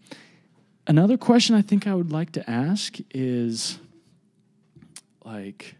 another 0.87 1.17
question 1.17 1.57
I 1.57 1.63
think 1.63 1.87
I 1.87 1.95
would 1.95 2.13
like 2.13 2.33
to 2.33 2.51
ask 2.51 2.99
is 3.11 3.79
like 5.25 5.77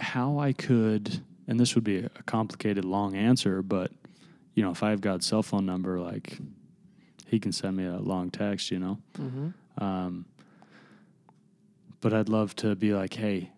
how 0.00 0.38
I 0.38 0.52
could, 0.52 1.20
and 1.46 1.60
this 1.60 1.74
would 1.74 1.84
be 1.84 1.98
a 1.98 2.22
complicated, 2.24 2.84
long 2.84 3.14
answer, 3.14 3.62
but 3.62 3.90
you 4.54 4.62
know, 4.62 4.70
if 4.70 4.82
I 4.82 4.90
have 4.90 5.00
God's 5.00 5.26
cell 5.26 5.42
phone 5.42 5.66
number, 5.66 6.00
like 6.00 6.38
he 7.26 7.38
can 7.38 7.52
send 7.52 7.76
me 7.76 7.86
a 7.86 7.96
long 7.98 8.30
text, 8.30 8.70
you 8.70 8.78
know. 8.78 8.98
Mhm. 9.18 9.54
Um, 9.78 10.26
but 12.00 12.12
I'd 12.12 12.28
love 12.28 12.54
to 12.56 12.74
be 12.74 12.92
like, 12.94 13.14
hey, 13.14 13.50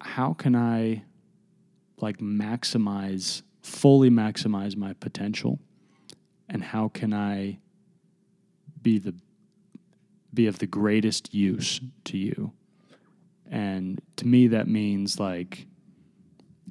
how 0.00 0.34
can 0.34 0.54
I 0.54 1.02
like 2.00 2.18
maximize, 2.18 3.42
fully 3.62 4.10
maximize 4.10 4.76
my 4.76 4.92
potential? 4.94 5.58
And 6.48 6.62
how 6.62 6.88
can 6.88 7.12
I 7.12 7.58
be 8.82 8.98
the 8.98 9.14
be 10.36 10.46
of 10.46 10.60
the 10.60 10.66
greatest 10.66 11.34
use 11.34 11.80
to 12.04 12.16
you. 12.16 12.52
And 13.50 14.00
to 14.16 14.26
me 14.26 14.46
that 14.48 14.68
means 14.68 15.18
like 15.18 15.66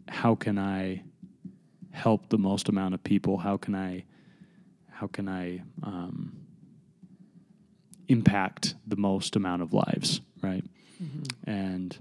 how 0.07 0.35
can 0.35 0.57
I 0.57 1.03
help 1.91 2.29
the 2.29 2.37
most 2.37 2.69
amount 2.69 2.93
of 2.93 3.03
people? 3.03 3.37
How 3.37 3.57
can 3.57 3.75
I 3.75 4.05
how 4.91 5.07
can 5.07 5.27
I 5.27 5.61
um, 5.83 6.37
impact 8.07 8.75
the 8.87 8.95
most 8.95 9.35
amount 9.35 9.61
of 9.61 9.73
lives, 9.73 10.21
right? 10.41 10.63
And 11.45 11.97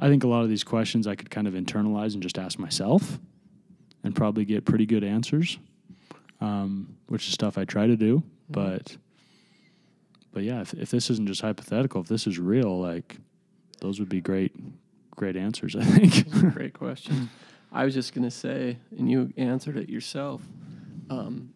I 0.00 0.08
think 0.08 0.24
a 0.24 0.26
lot 0.28 0.42
of 0.42 0.48
these 0.48 0.64
questions 0.64 1.06
I 1.06 1.14
could 1.14 1.30
kind 1.30 1.46
of 1.46 1.52
internalize 1.54 2.14
and 2.14 2.22
just 2.22 2.38
ask 2.38 2.58
myself 2.58 3.18
and 4.02 4.16
probably 4.16 4.44
get 4.46 4.64
pretty 4.64 4.86
good 4.86 5.04
answers, 5.04 5.58
um, 6.40 6.96
which 7.08 7.26
is 7.28 7.34
stuff 7.34 7.58
I 7.58 7.64
try 7.66 7.86
to 7.86 7.96
do. 7.96 8.22
But, 8.48 8.96
but 10.32 10.42
yeah, 10.42 10.62
if, 10.62 10.72
if 10.74 10.90
this 10.90 11.10
isn't 11.10 11.26
just 11.28 11.42
hypothetical, 11.42 12.00
if 12.00 12.08
this 12.08 12.26
is 12.26 12.38
real, 12.38 12.80
like 12.80 13.18
those 13.80 14.00
would 14.00 14.08
be 14.08 14.20
great, 14.22 14.52
great 15.14 15.36
answers. 15.36 15.76
I 15.76 15.84
think. 15.84 16.30
Great 16.54 16.72
question. 16.78 17.28
I 17.70 17.84
was 17.84 17.92
just 17.94 18.14
going 18.14 18.24
to 18.24 18.30
say, 18.30 18.78
and 18.98 19.08
you 19.10 19.32
answered 19.36 19.76
it 19.76 19.88
yourself. 19.90 20.42
Um, 21.10 21.52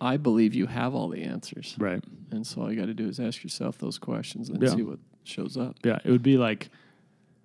I 0.00 0.16
believe 0.18 0.54
you 0.54 0.66
have 0.66 0.94
all 0.94 1.08
the 1.08 1.22
answers. 1.24 1.74
right. 1.78 2.02
And 2.30 2.46
so 2.46 2.62
all 2.62 2.72
you 2.72 2.78
got 2.78 2.86
to 2.86 2.94
do 2.94 3.08
is 3.08 3.20
ask 3.20 3.42
yourself 3.42 3.78
those 3.78 3.98
questions 3.98 4.48
and 4.50 4.62
Yeah. 4.62 4.68
see 4.70 4.82
what 4.82 4.98
shows 5.24 5.56
up. 5.56 5.76
Yeah, 5.84 5.98
it 6.04 6.10
would 6.10 6.22
be 6.22 6.36
like, 6.36 6.68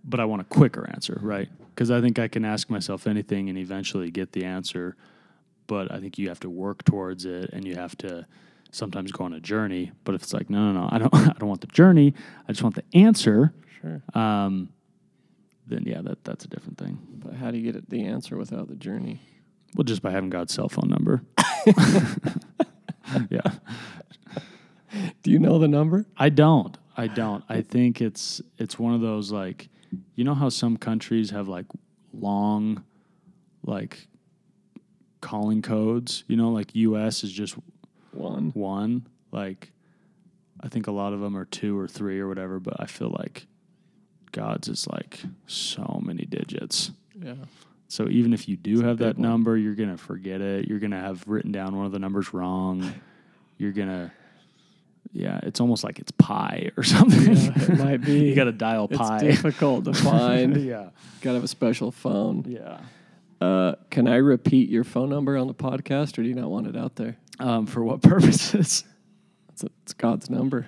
but 0.03 0.19
I 0.19 0.25
want 0.25 0.41
a 0.41 0.45
quicker 0.45 0.89
answer, 0.93 1.17
right? 1.21 1.49
Because 1.73 1.91
I 1.91 2.01
think 2.01 2.19
I 2.19 2.27
can 2.27 2.45
ask 2.45 2.69
myself 2.69 3.07
anything 3.07 3.49
and 3.49 3.57
eventually 3.57 4.11
get 4.11 4.31
the 4.33 4.43
answer, 4.45 4.95
but 5.67 5.91
I 5.91 5.99
think 5.99 6.17
you 6.17 6.29
have 6.29 6.39
to 6.41 6.49
work 6.49 6.83
towards 6.83 7.25
it 7.25 7.49
and 7.53 7.65
you 7.65 7.75
have 7.75 7.97
to 7.99 8.25
sometimes 8.71 9.11
go 9.11 9.23
on 9.25 9.33
a 9.33 9.39
journey. 9.39 9.91
But 10.03 10.15
if 10.15 10.23
it's 10.23 10.33
like, 10.33 10.49
no, 10.49 10.71
no, 10.71 10.81
no, 10.81 10.89
I 10.91 10.97
don't, 10.97 11.13
I 11.15 11.33
don't 11.39 11.49
want 11.49 11.61
the 11.61 11.67
journey, 11.67 12.13
I 12.47 12.51
just 12.51 12.63
want 12.63 12.75
the 12.75 12.83
answer, 12.93 13.53
Sure. 13.81 14.01
um, 14.13 14.69
then 15.67 15.83
yeah, 15.85 16.01
that 16.01 16.23
that's 16.23 16.43
a 16.45 16.47
different 16.47 16.77
thing. 16.77 16.97
But 17.23 17.35
how 17.35 17.51
do 17.51 17.57
you 17.57 17.71
get 17.71 17.89
the 17.89 18.03
answer 18.05 18.35
without 18.37 18.67
the 18.67 18.75
journey? 18.75 19.21
Well, 19.75 19.83
just 19.83 20.01
by 20.01 20.09
having 20.11 20.29
God's 20.31 20.53
cell 20.53 20.67
phone 20.67 20.89
number. 20.89 21.21
yeah, 23.29 23.41
Do 25.23 25.31
you 25.31 25.39
know 25.39 25.59
the 25.59 25.67
number? 25.67 26.05
I 26.17 26.29
don't. 26.29 26.77
I 26.97 27.07
don't. 27.07 27.43
I 27.47 27.61
think 27.61 28.01
it's 28.01 28.41
it's 28.57 28.77
one 28.79 28.93
of 28.93 29.01
those 29.01 29.31
like 29.31 29.69
you 30.15 30.23
know 30.23 30.35
how 30.35 30.49
some 30.49 30.77
countries 30.77 31.29
have 31.31 31.47
like 31.47 31.65
long 32.13 32.83
like 33.65 34.07
calling 35.21 35.61
codes, 35.61 36.23
you 36.27 36.35
know, 36.37 36.49
like 36.49 36.73
US 36.75 37.23
is 37.23 37.31
just 37.31 37.55
One. 38.11 38.51
one. 38.53 39.07
Like 39.31 39.71
I 40.61 40.67
think 40.67 40.87
a 40.87 40.91
lot 40.91 41.13
of 41.13 41.19
them 41.19 41.37
are 41.37 41.45
two 41.45 41.77
or 41.77 41.87
three 41.87 42.19
or 42.19 42.27
whatever, 42.27 42.59
but 42.59 42.75
I 42.79 42.85
feel 42.85 43.09
like 43.17 43.47
God's 44.31 44.67
is 44.67 44.87
like 44.87 45.21
so 45.47 46.01
many 46.03 46.25
digits. 46.25 46.91
Yeah. 47.21 47.35
So 47.87 48.07
even 48.07 48.33
if 48.33 48.47
you 48.47 48.55
do 48.55 48.81
a 48.81 48.85
have 48.85 48.99
that 48.99 49.17
one. 49.17 49.27
number, 49.27 49.57
you're 49.57 49.75
gonna 49.75 49.97
forget 49.97 50.41
it. 50.41 50.67
You're 50.67 50.79
gonna 50.79 50.99
have 50.99 51.27
written 51.27 51.51
down 51.51 51.75
one 51.75 51.85
of 51.85 51.91
the 51.91 51.99
numbers 51.99 52.33
wrong. 52.33 52.93
You're 53.57 53.71
gonna, 53.71 54.13
yeah, 55.11 55.39
it's 55.43 55.59
almost 55.59 55.83
like 55.83 55.99
it's 55.99 56.11
pi 56.11 56.71
or 56.77 56.83
something. 56.95 57.35
Yeah, 57.35 57.51
it 57.55 57.77
might 57.79 58.01
be. 58.03 58.19
you 58.29 58.35
got 58.35 58.45
to 58.45 58.51
dial 58.51 58.87
pi. 58.87 58.95
It's 58.95 59.09
pi. 59.09 59.19
difficult 59.19 59.85
to 59.85 59.93
find. 60.09 60.57
yeah, 60.57 60.89
got 61.21 61.31
to 61.31 61.33
have 61.35 61.43
a 61.43 61.47
special 61.47 61.91
phone. 61.91 62.45
yeah. 62.47 62.79
Uh, 63.41 63.75
can 63.89 64.05
I 64.07 64.17
repeat 64.17 64.69
your 64.69 64.83
phone 64.83 65.09
number 65.09 65.37
on 65.37 65.47
the 65.47 65.53
podcast, 65.53 66.17
or 66.17 66.23
do 66.23 66.27
you 66.29 66.35
not 66.35 66.49
want 66.49 66.67
it 66.67 66.75
out 66.75 66.95
there? 66.97 67.15
Um, 67.39 67.65
for 67.67 67.83
what 67.85 68.01
purposes? 68.03 68.83
It's, 69.53 69.63
it's 69.83 69.93
God's 69.93 70.29
number. 70.29 70.67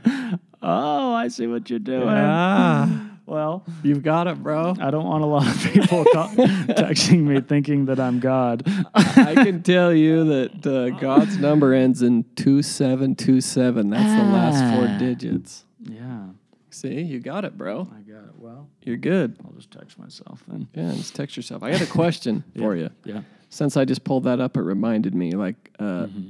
Oh, 0.61 1.13
I 1.13 1.27
see 1.27 1.47
what 1.47 1.69
you're 1.69 1.79
doing. 1.79 2.07
Ah, 2.07 3.11
Well, 3.26 3.63
you've 3.84 4.03
got 4.03 4.28
it, 4.28 4.41
bro. 4.43 4.76
I 4.80 4.91
don't 4.91 5.05
want 5.05 5.24
a 5.24 5.28
lot 5.28 5.47
of 5.47 5.72
people 5.72 6.03
call, 6.11 6.28
texting 6.36 7.22
me 7.24 7.39
thinking 7.39 7.86
that 7.86 7.99
I'm 7.99 8.19
God. 8.19 8.63
I 8.93 9.36
can 9.36 9.63
tell 9.63 9.93
you 9.93 10.26
that 10.26 10.65
uh, 10.67 10.89
God's 10.99 11.38
number 11.38 11.74
ends 11.74 12.01
in 12.01 12.26
two 12.36 12.61
seven 12.61 13.15
two 13.15 13.39
seven. 13.39 13.89
That's 13.89 14.03
the 14.22 14.28
last 14.32 14.63
Ah. 14.63 14.76
four 14.76 14.97
digits. 14.99 15.63
yeah, 15.84 16.26
See, 16.72 17.01
you 17.01 17.19
got 17.19 17.45
it, 17.45 17.57
bro. 17.57 17.88
I 17.95 18.01
got 18.01 18.24
it. 18.26 18.32
Well, 18.38 18.67
You're 18.82 18.97
good. 18.97 19.38
I'll 19.45 19.51
just 19.53 19.72
text 19.72 19.97
myself 19.99 20.43
then. 20.47 20.67
Yeah, 20.74 20.91
just 20.93 21.15
text 21.15 21.38
yourself. 21.38 21.63
I 21.63 21.72
got 21.72 21.82
a 21.82 21.86
question 21.86 22.43
for 22.57 22.76
you. 22.76 22.89
Yeah. 23.05 23.22
Since 23.49 23.78
I 23.78 23.86
just 23.86 24.03
pulled 24.03 24.24
that 24.24 24.39
up, 24.39 24.57
it 24.57 24.61
reminded 24.61 25.13
me. 25.15 25.32
Like, 25.34 25.69
uh, 25.80 25.84
Mm-hmm. 26.07 26.30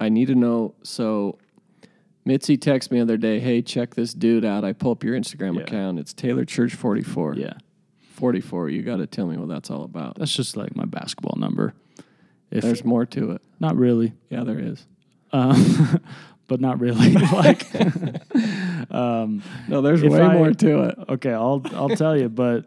I 0.00 0.08
need 0.10 0.26
to 0.28 0.34
know. 0.34 0.74
So, 0.84 1.38
Mitzi 2.24 2.58
texted 2.58 2.90
me 2.90 2.98
the 2.98 3.02
other 3.02 3.16
day. 3.16 3.40
Hey, 3.40 3.62
check 3.62 3.94
this 3.94 4.12
dude 4.12 4.44
out. 4.44 4.64
I 4.64 4.72
pull 4.72 4.92
up 4.92 5.02
your 5.04 5.18
Instagram 5.18 5.56
Yeah. 5.56 5.62
account. 5.62 5.98
It's 5.98 6.12
Taylor 6.12 6.44
Church 6.44 6.74
forty 6.74 7.02
four. 7.02 7.34
Yeah. 7.34 7.54
forty 8.00 8.40
four. 8.40 8.68
You 8.68 8.82
got 8.82 8.96
to 8.98 9.06
tell 9.06 9.26
me 9.26 9.36
what 9.36 9.48
that's 9.48 9.70
all 9.70 9.84
about. 9.84 10.16
That's 10.16 10.34
just 10.34 10.56
like 10.56 10.76
my 10.76 10.84
basketball 10.84 11.38
number. 11.38 11.74
If 12.50 12.62
There's 12.64 12.84
more 12.84 13.04
to 13.06 13.32
it. 13.32 13.42
not 13.60 13.76
really, 13.76 14.14
Yeah, 14.30 14.42
there 14.44 14.58
is. 14.58 14.86
um, 15.32 16.00
but 16.48 16.60
not 16.60 16.80
really. 16.80 17.12
like, 17.32 17.62
um, 18.90 19.42
No, 19.68 19.82
there's 19.82 20.02
way 20.02 20.20
I- 20.22 20.32
more 20.34 20.52
to 20.52 20.82
it. 20.84 20.98
okay, 21.10 21.32
I'll 21.32 21.62
I'll 21.74 21.90
tell 21.90 22.18
you. 22.18 22.28
But 22.30 22.64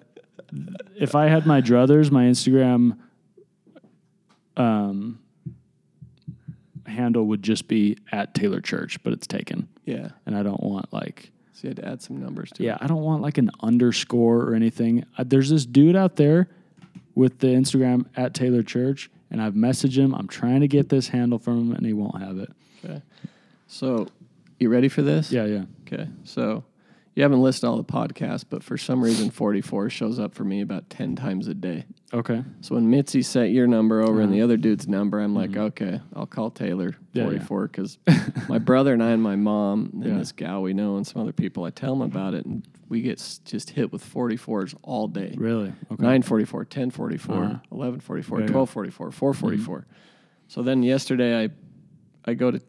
if 0.96 1.16
I 1.16 1.28
had 1.28 1.46
my 1.48 1.62
druthers, 1.62 2.12
my 2.12 2.26
Instagram 2.26 2.98
um, 4.58 5.20
handle 6.92 7.26
would 7.28 7.42
just 7.44 7.68
be 7.68 7.98
at 8.12 8.34
Taylor 8.34 8.62
Church, 8.62 9.02
but 9.04 9.14
it's 9.14 9.28
taken, 9.28 9.68
Yeah. 9.86 10.10
and 10.26 10.36
I 10.36 10.44
don't 10.44 10.62
want 10.62 10.92
like. 10.94 11.32
So 11.54 11.68
you 11.68 11.70
had 11.70 11.78
to 11.78 11.88
add 11.88 12.02
some 12.02 12.20
numbers 12.20 12.50
to 12.54 12.64
Yeah, 12.64 12.78
I 12.82 12.88
don't 12.88 13.02
want 13.04 13.22
like 13.22 13.38
an 13.38 13.52
underscore 13.62 14.42
or 14.44 14.56
anything. 14.56 15.06
Uh, 15.18 15.24
there's 15.28 15.50
this 15.50 15.66
dude 15.66 15.96
out 15.96 16.16
there 16.16 16.50
with 17.16 17.40
the 17.40 17.48
Instagram 17.48 18.06
at 18.16 18.34
Taylor 18.34 18.64
Church, 18.64 19.10
and 19.30 19.42
I've 19.42 19.54
messaged 19.54 19.96
him. 19.98 20.14
I'm 20.16 20.28
trying 20.28 20.62
to 20.62 20.68
get 20.68 20.90
this 20.90 21.08
handle 21.10 21.40
from 21.40 21.60
him, 21.70 21.76
and 21.76 21.86
he 21.86 21.94
won't 21.94 22.20
have 22.22 22.38
it. 22.38 22.50
it. 22.84 22.90
Okay. 22.90 23.02
So, 23.68 24.08
you 24.60 24.70
ready 24.70 24.88
for 24.90 25.02
this? 25.02 25.32
Yeah, 25.32 25.46
yeah. 25.46 25.64
Okay. 25.88 26.08
So, 26.24 26.64
you 27.16 27.24
haven't 27.24 27.42
listed 27.42 27.66
all 27.66 27.78
the 27.78 27.84
podcasts, 27.84 28.46
but 28.50 28.64
for 28.64 28.78
some 28.78 29.04
reason, 29.04 29.30
44 29.30 29.90
shows 29.90 30.18
up 30.20 30.34
for 30.34 30.44
me 30.46 30.62
about 30.62 30.90
10 30.90 31.16
times 31.16 31.48
a 31.48 31.54
day. 31.54 31.86
Okay. 32.14 32.44
So 32.62 32.76
when 32.76 32.90
Mitzi 32.90 33.22
set 33.22 33.52
your 33.52 33.68
number 33.68 34.02
over 34.02 34.20
and 34.22 34.34
the 34.34 34.42
other 34.42 34.58
dude's 34.58 34.88
number, 34.88 35.20
I'm 35.20 35.34
like, 35.34 35.56
okay, 35.56 36.02
I'll 36.14 36.26
call 36.26 36.50
Taylor. 36.52 36.90
Mm-hmm. 36.92 37.18
Yeah, 37.18 37.24
yeah. 37.24 37.30
44 37.46 37.68
because 37.68 37.98
my 38.50 38.58
brother 38.58 38.92
and 38.94 39.02
I 39.02 39.12
and 39.12 39.24
my 39.24 39.36
mom 39.38 39.92
and 39.94 40.04
Yeah. 40.06 40.18
this 40.18 40.32
gal 40.34 40.62
we 40.62 40.74
know 40.74 40.98
and 40.98 41.08
some 41.08 41.22
other 41.22 41.32
people, 41.32 41.64
I 41.64 41.70
tell 41.70 41.96
them 41.96 42.02
about 42.02 42.34
it, 42.34 42.46
and 42.46 42.68
we 42.90 43.02
get 43.02 43.20
s- 43.20 43.40
just 43.46 43.70
hit 43.70 43.94
with 43.94 44.04
44s 44.04 44.76
all 44.84 45.08
day. 45.08 45.34
Really? 45.38 45.70
Okay. 45.92 46.04
944, 46.04 46.60
1044, 46.66 47.36
Uh-huh. 47.36 47.44
1144, 47.70 48.40
Yeah, 48.42 48.46
yeah. 48.48 48.52
1244, 48.58 49.12
444. 49.12 49.86
So 50.48 50.62
then 50.64 50.84
yesterday 50.84 51.44
I 51.46 51.50
I 52.26 52.34
go 52.34 52.52
to 52.52 52.60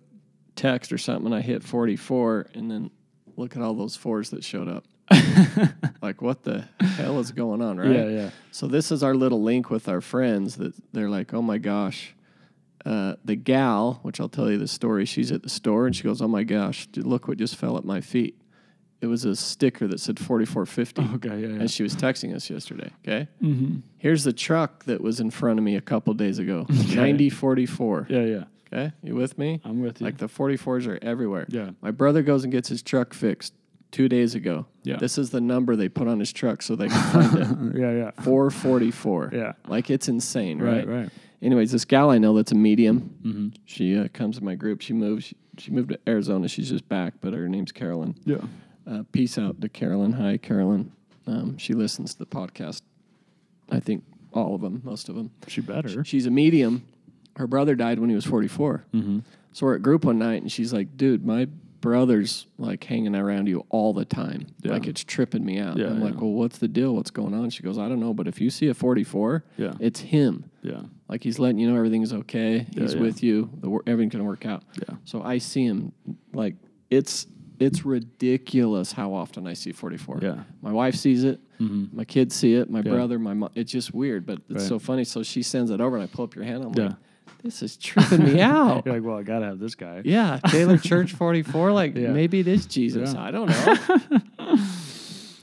text 0.54 0.92
or 0.92 0.98
something 0.98 1.26
and 1.26 1.34
I 1.34 1.40
hit 1.40 1.62
44 1.64 2.46
and 2.54 2.70
then 2.70 2.90
look 3.36 3.56
at 3.56 3.62
all 3.62 3.74
those 3.74 3.96
fours 3.96 4.30
that 4.30 4.44
showed 4.44 4.68
up. 4.68 4.84
like 6.02 6.22
what 6.22 6.42
the 6.42 6.64
hell 6.80 7.18
is 7.20 7.32
going 7.32 7.62
on, 7.62 7.78
right? 7.78 7.90
Yeah, 7.90 8.08
yeah. 8.08 8.30
So 8.50 8.66
this 8.66 8.90
is 8.92 9.02
our 9.02 9.14
little 9.14 9.42
link 9.42 9.70
with 9.70 9.88
our 9.88 10.00
friends 10.00 10.56
that 10.56 10.74
they're 10.92 11.10
like, 11.10 11.32
"Oh 11.34 11.42
my 11.42 11.58
gosh." 11.58 12.14
Uh, 12.84 13.14
the 13.24 13.36
gal, 13.36 14.00
which 14.02 14.18
I'll 14.20 14.28
tell 14.28 14.50
you 14.50 14.58
the 14.58 14.66
story, 14.66 15.04
she's 15.04 15.30
at 15.30 15.44
the 15.44 15.48
store 15.48 15.86
and 15.86 15.94
she 15.94 16.02
goes, 16.02 16.20
"Oh 16.20 16.28
my 16.28 16.42
gosh, 16.42 16.86
dude, 16.88 17.06
look 17.06 17.28
what 17.28 17.38
just 17.38 17.56
fell 17.56 17.76
at 17.76 17.84
my 17.84 18.00
feet." 18.00 18.36
It 19.00 19.06
was 19.06 19.24
a 19.24 19.34
sticker 19.34 19.88
that 19.88 19.98
said 19.98 20.18
4450. 20.20 21.16
Okay, 21.16 21.40
yeah, 21.40 21.48
yeah. 21.48 21.60
And 21.60 21.70
she 21.70 21.82
was 21.82 21.96
texting 21.96 22.34
us 22.36 22.48
yesterday. 22.48 22.90
Okay. 23.04 23.28
Mm-hmm. 23.42 23.80
Here's 23.98 24.22
the 24.22 24.32
truck 24.32 24.84
that 24.84 25.00
was 25.00 25.18
in 25.18 25.30
front 25.32 25.58
of 25.58 25.64
me 25.64 25.74
a 25.74 25.80
couple 25.80 26.14
days 26.14 26.38
ago 26.38 26.66
9044. 26.70 28.06
Yeah, 28.08 28.20
yeah. 28.20 28.44
Okay. 28.72 28.92
You 29.02 29.16
with 29.16 29.38
me? 29.38 29.60
I'm 29.64 29.82
with 29.82 30.00
you. 30.00 30.06
Like 30.06 30.18
the 30.18 30.28
44s 30.28 30.86
are 30.86 30.98
everywhere. 31.02 31.46
Yeah. 31.48 31.70
My 31.82 31.90
brother 31.90 32.22
goes 32.22 32.44
and 32.44 32.52
gets 32.52 32.68
his 32.68 32.80
truck 32.82 33.12
fixed 33.12 33.54
two 33.92 34.08
days 34.08 34.34
ago. 34.34 34.66
Yeah. 34.82 34.96
This 34.96 35.18
is 35.18 35.30
the 35.30 35.40
number 35.40 35.76
they 35.76 35.88
put 35.88 36.08
on 36.08 36.18
his 36.18 36.32
truck 36.32 36.62
so 36.62 36.74
they 36.74 36.88
can 36.88 37.12
find 37.12 37.74
it. 37.74 37.80
yeah, 37.80 37.92
yeah. 37.92 38.10
444. 38.22 39.30
Yeah. 39.32 39.52
Like 39.68 39.90
it's 39.90 40.08
insane, 40.08 40.60
right? 40.60 40.86
Right, 40.86 41.02
right. 41.02 41.10
Anyways, 41.40 41.70
this 41.72 41.84
gal 41.84 42.10
I 42.10 42.18
know 42.18 42.34
that's 42.34 42.52
a 42.52 42.56
medium. 42.56 43.16
Mm-hmm. 43.22 43.48
She 43.64 43.96
uh, 43.96 44.08
comes 44.12 44.38
in 44.38 44.44
my 44.44 44.54
group. 44.54 44.80
She 44.80 44.92
moves. 44.92 45.26
She, 45.26 45.36
she 45.58 45.70
moved 45.70 45.90
to 45.90 45.98
Arizona. 46.08 46.48
She's 46.48 46.68
just 46.68 46.88
back, 46.88 47.14
but 47.20 47.32
her 47.32 47.48
name's 47.48 47.72
Carolyn. 47.72 48.16
Yeah. 48.24 48.38
Uh, 48.90 49.02
peace 49.12 49.38
out 49.38 49.60
to 49.60 49.68
Carolyn. 49.68 50.12
Hi, 50.12 50.38
Carolyn. 50.38 50.90
Um, 51.26 51.56
she 51.58 51.74
listens 51.74 52.14
to 52.14 52.20
the 52.20 52.26
podcast. 52.26 52.82
I 53.70 53.80
think 53.80 54.04
all 54.32 54.54
of 54.54 54.60
them, 54.60 54.80
most 54.84 55.08
of 55.08 55.14
them. 55.14 55.30
She 55.46 55.60
better. 55.60 56.04
She's 56.04 56.26
a 56.26 56.30
medium. 56.30 56.84
Her 57.36 57.46
brother 57.46 57.74
died 57.74 57.98
when 57.98 58.08
he 58.08 58.14
was 58.14 58.24
44. 58.24 58.84
Mm-hmm. 58.94 59.18
So 59.52 59.66
we're 59.66 59.76
at 59.76 59.82
group 59.82 60.04
one 60.04 60.18
night, 60.18 60.42
and 60.42 60.50
she's 60.50 60.72
like, 60.72 60.96
"Dude, 60.96 61.24
my 61.24 61.46
brother's 61.82 62.46
like 62.56 62.82
hanging 62.84 63.14
around 63.14 63.46
you 63.48 63.66
all 63.68 63.92
the 63.92 64.06
time. 64.06 64.46
Yeah. 64.62 64.72
Like 64.72 64.86
it's 64.86 65.04
tripping 65.04 65.44
me 65.44 65.58
out." 65.58 65.76
Yeah, 65.76 65.88
I'm 65.88 66.00
like, 66.00 66.18
"Well, 66.18 66.30
what's 66.32 66.56
the 66.56 66.68
deal? 66.68 66.94
What's 66.94 67.10
going 67.10 67.34
on?" 67.34 67.50
She 67.50 67.62
goes, 67.62 67.76
"I 67.76 67.88
don't 67.90 68.00
know, 68.00 68.14
but 68.14 68.26
if 68.26 68.40
you 68.40 68.48
see 68.48 68.68
a 68.68 68.74
44, 68.74 69.44
Yeah. 69.58 69.74
it's 69.80 70.00
him. 70.00 70.44
Yeah. 70.62 70.82
Like 71.10 71.22
he's 71.22 71.38
letting 71.38 71.58
you 71.58 71.68
know 71.70 71.76
everything's 71.76 72.14
okay. 72.14 72.66
He's 72.74 72.94
yeah. 72.94 73.00
with 73.00 73.22
you. 73.22 73.50
The 73.60 73.68
everything's 73.86 74.12
gonna 74.12 74.24
work 74.24 74.46
out." 74.46 74.62
Yeah. 74.88 74.94
So 75.04 75.22
I 75.22 75.36
see 75.38 75.66
him 75.66 75.92
Like 76.32 76.54
it's 76.88 77.26
it's 77.60 77.84
ridiculous 77.84 78.90
how 78.92 79.12
often 79.14 79.46
I 79.46 79.52
see 79.52 79.70
44. 79.72 80.18
Yeah. 80.22 80.42
My 80.62 80.72
wife 80.72 80.96
sees 80.96 81.22
it. 81.22 81.40
Mm-hmm. 81.60 81.96
My 81.96 82.04
kids 82.04 82.34
see 82.34 82.54
it. 82.54 82.68
My 82.70 82.78
Yeah. 82.80 82.90
brother, 82.92 83.18
my 83.20 83.34
mom. 83.34 83.50
It's 83.54 83.70
just 83.70 83.94
weird, 83.94 84.26
but 84.26 84.38
it's 84.48 84.62
Right. 84.62 84.68
so 84.68 84.78
funny. 84.80 85.04
So 85.04 85.22
she 85.22 85.42
sends 85.42 85.70
it 85.70 85.80
over, 85.80 85.96
and 85.96 86.02
I 86.02 86.06
pull 86.06 86.24
up 86.24 86.34
your 86.34 86.44
hand. 86.44 86.64
I'm 86.64 86.72
Yeah. 86.76 86.86
like, 86.88 86.96
this 87.42 87.62
is 87.62 87.76
tripping 87.76 88.24
me 88.24 88.40
out. 88.40 88.82
You're 88.86 88.94
like, 88.94 89.04
well, 89.04 89.18
I 89.18 89.22
gotta 89.22 89.46
have 89.46 89.58
this 89.58 89.74
guy. 89.74 90.02
Yeah, 90.04 90.38
Taylor 90.46 90.78
Church 90.78 91.12
44. 91.14 91.72
Like 91.72 91.94
Yeah. 91.96 92.08
maybe 92.08 92.40
it 92.40 92.48
is 92.48 92.66
Jesus. 92.66 93.14
Yeah. 93.14 93.22
I 93.22 93.30
don't 93.30 93.48
know. 93.48 94.56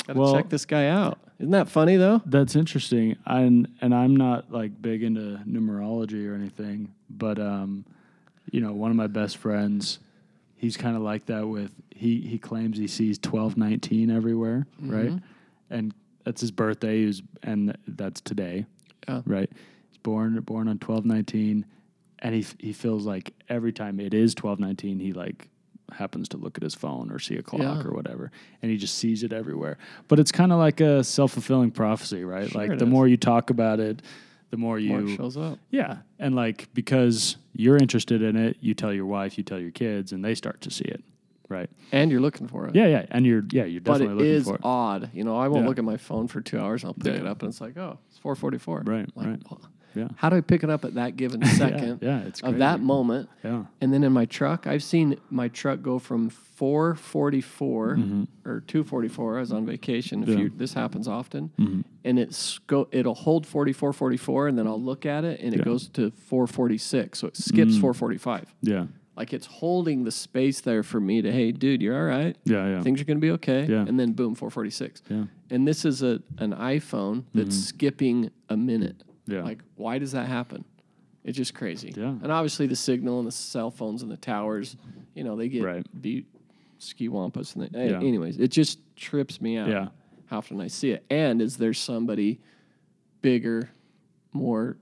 Gotta 0.08 0.20
Well- 0.20 0.34
check 0.34 0.50
this 0.50 0.66
guy 0.66 0.88
out. 0.88 1.20
Isn't 1.40 1.52
that 1.52 1.70
funny 1.70 1.96
though? 1.96 2.22
That's 2.26 2.56
interesting. 2.56 3.16
And 3.26 3.68
and 3.80 3.94
I'm 3.96 4.16
not 4.16 4.52
like 4.52 4.82
big 4.82 5.04
into 5.04 5.40
numerology 5.48 6.30
or 6.30 6.34
anything, 6.36 6.94
but 7.10 7.40
um, 7.40 7.86
you 8.52 8.60
know, 8.60 8.74
one 8.74 8.92
of 8.92 8.98
my 8.98 9.08
best 9.08 9.38
friends, 9.38 10.00
he's 10.58 10.76
kind 10.76 10.98
of 10.98 11.02
like 11.02 11.28
that 11.28 11.48
with 11.48 11.72
he 11.96 12.20
he 12.22 12.38
claims 12.40 12.78
he 12.78 12.88
sees 12.88 13.18
1219 13.24 14.12
everywhere, 14.12 14.68
right? 14.82 15.14
And 15.70 15.94
that's 16.26 16.42
his 16.42 16.52
birthday, 16.52 17.00
he 17.02 17.06
was, 17.06 17.22
and 17.44 17.78
that's 17.88 18.20
today, 18.20 18.66
Yeah. 19.08 19.22
right? 19.26 19.50
He's 19.90 19.98
born 20.04 20.38
born 20.42 20.68
on 20.68 20.78
1219 20.78 21.66
and 22.20 22.36
he 22.36 22.46
he 22.60 22.74
feels 22.74 23.06
like 23.06 23.34
every 23.50 23.72
time 23.74 24.00
it 24.00 24.14
is 24.14 24.36
1219 24.36 25.00
he 25.00 25.14
like 25.14 25.48
happens 25.94 26.30
to 26.30 26.38
look 26.38 26.56
at 26.58 26.64
his 26.64 26.76
phone 26.76 27.12
or 27.12 27.18
see 27.18 27.36
a 27.36 27.42
clock 27.42 27.62
Yeah. 27.84 27.88
or 27.88 27.92
whatever 27.94 28.32
and 28.62 28.70
he 28.72 28.78
just 28.78 28.96
sees 28.98 29.24
it 29.24 29.34
everywhere 29.34 29.78
but 30.08 30.20
it's 30.20 30.32
kind 30.32 30.52
of 30.52 30.60
like 30.60 30.82
a 30.82 31.04
self-fulfilling 31.04 31.72
prophecy 31.72 32.24
right 32.24 32.50
Sure 32.50 32.62
like 32.68 32.78
the 32.78 32.86
is. 32.86 32.92
more 32.92 33.08
you 33.08 33.18
talk 33.18 33.50
about 33.50 33.80
it 33.80 34.02
the 34.52 34.58
more 34.58 34.78
you 34.80 34.90
More 34.90 35.02
it 35.02 35.16
shows 35.16 35.36
up. 35.38 35.58
yeah 35.72 35.98
and 36.20 36.36
like 36.36 36.70
because 36.74 37.38
you're 37.54 37.78
interested 37.78 38.22
in 38.22 38.36
it 38.36 38.58
you 38.62 38.74
tell 38.76 38.94
your 38.94 39.06
wife 39.08 39.38
you 39.38 39.44
tell 39.44 39.60
your 39.60 39.72
kids 39.72 40.12
and 40.12 40.24
they 40.24 40.36
start 40.36 40.62
to 40.62 40.70
see 40.72 40.86
it 40.86 41.04
right 41.50 41.70
And 41.92 42.12
you're 42.12 42.22
looking 42.22 42.48
for 42.48 42.68
it. 42.68 42.76
yeah 42.76 42.86
yeah 42.86 43.06
and 43.10 43.26
you're 43.26 43.44
yeah 43.52 43.64
you're 43.66 43.80
definitely 43.80 44.14
looking 44.14 44.44
for 44.44 44.56
it 44.56 44.60
But 44.60 44.60
It 44.60 44.60
is 44.60 44.66
odd. 44.66 45.10
You 45.14 45.24
know, 45.24 45.36
I 45.38 45.48
won't 45.48 45.64
Yeah. 45.64 45.70
look 45.70 45.80
at 45.80 45.84
my 45.86 45.98
phone 45.98 46.28
for 46.28 46.42
two 46.42 46.60
hours. 46.60 46.84
I'll 46.86 46.94
pick 46.94 47.14
Yeah. 47.16 47.22
it 47.22 47.26
up 47.26 47.42
and 47.42 47.50
it's 47.50 47.60
like, 47.62 47.76
oh, 47.78 47.98
it's 48.10 48.20
444. 48.20 48.84
Right, 48.86 49.10
Like, 49.16 49.26
right. 49.28 49.42
well, 49.50 49.60
yeah 49.96 50.08
How 50.16 50.30
do 50.30 50.36
I 50.38 50.42
pick 50.42 50.64
it 50.64 50.70
up 50.70 50.86
at 50.86 50.94
that 50.96 51.16
given 51.18 51.44
second 51.64 52.00
yeah, 52.02 52.20
it's 52.22 52.42
of 52.42 52.58
that 52.60 52.80
moment? 52.80 53.30
yeah 53.44 53.66
And 53.82 53.94
then 53.94 54.04
in 54.04 54.14
my 54.14 54.26
truck, 54.26 54.68
I've 54.68 54.84
seen 54.84 55.18
my 55.30 55.48
truck 55.50 55.82
go 55.82 56.00
from 56.00 56.30
444 56.30 57.98
or 58.46 58.62
244. 58.68 59.38
I 59.38 59.40
was 59.40 59.52
on 59.52 59.66
vacation. 59.66 60.24
If 60.24 60.30
Mm-hmm. 60.30 60.38
Yeah. 60.38 60.44
you, 60.46 60.52
this 60.56 60.74
happens 60.74 61.08
often, 61.08 61.52
Mm-hmm. 61.60 61.82
and 62.04 62.20
it's 62.20 62.60
go, 62.68 62.88
it'll 62.92 63.16
hold 63.16 63.46
44, 63.48 63.94
44, 63.94 64.48
and 64.50 64.58
then 64.58 64.68
I'll 64.68 64.82
look 64.82 65.06
at 65.06 65.24
it, 65.24 65.40
and 65.42 65.54
it 65.54 65.60
Yeah. 65.60 65.64
goes 65.64 65.88
to 65.90 66.12
446. 66.12 67.20
So 67.20 67.28
it 67.28 67.38
skips 67.38 67.76
Mm. 67.78 67.82
445. 67.82 68.54
yeah 68.62 68.86
Like 69.16 69.34
it's 69.34 69.48
holding 69.48 70.04
the 70.06 70.12
space 70.12 70.62
there 70.62 70.84
for 70.84 71.00
me 71.00 71.22
to, 71.22 71.32
hey, 71.32 71.52
dude, 71.52 71.82
you're 71.82 71.98
all 71.98 72.06
right. 72.18 72.36
yeah 72.46 72.68
yeah 72.68 72.82
Things 72.82 73.02
are 73.02 73.06
going 73.06 73.18
to 73.18 73.22
be 73.22 73.32
okay. 73.32 73.66
Yeah. 73.66 73.86
And 73.88 74.00
then 74.00 74.14
boom, 74.14 74.36
446. 74.36 75.02
yeah 75.10 75.26
And 75.50 75.68
this 75.68 75.84
is 75.86 76.02
a 76.04 76.22
an 76.38 76.54
iPhone 76.54 77.24
that's 77.34 77.56
skipping 77.56 78.30
a 78.50 78.58
minute. 78.58 79.04
Yeah. 79.32 79.44
Like, 79.44 79.60
why 79.76 79.98
does 80.00 80.12
that 80.14 80.28
happen? 80.28 80.64
It's 81.24 81.38
just 81.38 81.54
crazy. 81.54 81.94
Yeah. 81.96 82.08
And 82.24 82.32
obviously 82.32 82.68
the 82.68 82.76
signal 82.76 83.20
and 83.20 83.28
the 83.28 83.32
cell 83.32 83.70
phones 83.72 84.02
and 84.04 84.12
the 84.12 84.18
towers, 84.18 84.76
you 85.14 85.24
know, 85.24 85.36
they 85.36 85.50
get 85.50 85.64
Right. 85.64 86.02
beat 86.02 86.26
ski 86.78 87.10
wampus 87.10 87.56
and 87.56 87.70
they, 87.70 87.90
Yeah. 87.90 87.98
anyways, 88.00 88.38
it 88.40 88.50
just 88.52 88.80
trips 88.96 89.42
me 89.42 89.58
out 89.58 89.70
Yeah. 89.70 89.90
how 90.28 90.38
often 90.38 90.62
I 90.62 90.68
see 90.68 90.92
it. 90.92 91.04
And 91.10 91.42
is 91.42 91.58
there 91.58 91.74
somebody 91.74 92.40
bigger, 93.22 93.70
more 94.32 94.78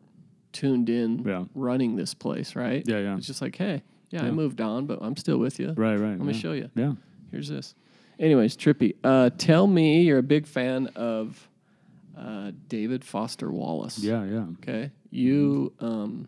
tuned 0.54 0.90
in 0.90 1.24
Yeah. 1.26 1.46
running 1.56 1.96
this 1.96 2.14
place, 2.14 2.56
right? 2.56 2.84
Yeah, 2.88 3.00
yeah. 3.00 3.18
It's 3.18 3.28
just 3.28 3.42
like, 3.42 3.56
hey, 3.56 3.82
yeah, 4.12 4.24
I 4.26 4.32
moved 4.32 4.62
on, 4.62 4.86
but 4.86 5.00
I'm 5.02 5.16
still 5.18 5.38
with 5.40 5.60
you. 5.60 5.74
right 5.76 6.00
right 6.00 6.18
Let 6.18 6.20
me 6.20 6.34
yeah. 6.34 6.40
show 6.40 6.54
you. 6.54 6.70
yeah 6.76 6.94
Here's 7.32 7.50
this. 7.50 7.76
Anyways, 8.20 8.56
trippy. 8.56 8.96
Uh, 9.04 9.30
tell 9.38 9.68
me 9.68 10.04
you're 10.04 10.18
a 10.20 10.24
big 10.24 10.48
fan 10.48 10.88
of 10.96 11.50
uh, 12.18 12.52
David 12.68 13.04
Foster 13.06 13.52
Wallace. 13.52 14.00
yeah 14.00 14.24
yeah 14.26 14.46
Okay. 14.62 14.92
You, 15.10 15.74
um, 15.80 16.28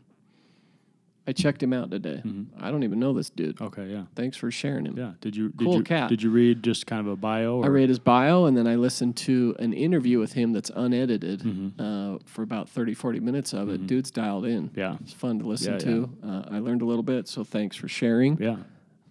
I 1.27 1.31
checked 1.31 1.61
him 1.61 1.73
out 1.73 1.91
today. 1.91 2.21
Mm-hmm. 2.25 2.63
I 2.63 2.71
don't 2.71 2.83
even 2.83 2.99
know 2.99 3.13
this 3.13 3.29
dude. 3.29 3.61
okay 3.61 3.85
yeah 3.87 4.03
Thanks 4.15 4.35
for 4.37 4.49
sharing 4.49 4.85
him. 4.85 4.97
Yeah. 4.97 5.11
Did 5.21 5.35
you 5.35 5.49
did 5.49 5.59
Cool 5.65 5.75
you 5.77 5.83
cat. 5.83 6.09
did 6.09 6.23
you 6.23 6.31
read 6.31 6.63
just 6.63 6.87
kind 6.87 7.01
of 7.05 7.07
a 7.11 7.15
bio? 7.15 7.57
Or? 7.57 7.65
I 7.65 7.67
read 7.67 7.89
his 7.89 7.99
bio 7.99 8.45
and 8.45 8.57
then 8.57 8.65
I 8.67 8.75
listened 8.75 9.15
to 9.17 9.55
an 9.59 9.73
interview 9.73 10.17
with 10.19 10.33
him 10.33 10.53
that's 10.53 10.71
unedited 10.75 11.41
Mm-hmm. 11.41 11.81
uh, 11.81 12.17
for 12.25 12.41
about 12.41 12.67
30, 12.69 12.93
40 12.95 13.19
minutes 13.19 13.53
of 13.53 13.69
it. 13.69 13.85
Dude's 13.85 14.09
dialed 14.11 14.45
in. 14.45 14.71
Yeah. 14.75 14.97
It's 15.01 15.13
fun 15.13 15.37
to 15.39 15.45
listen 15.45 15.73
Yeah, 15.73 15.79
to. 15.79 16.09
Uh, 16.25 16.43
I 16.49 16.59
learned 16.59 16.81
a 16.81 16.85
little 16.85 17.03
bit, 17.03 17.27
so 17.27 17.43
thanks 17.43 17.75
for 17.75 17.87
sharing. 17.87 18.37
Yeah. 18.41 18.57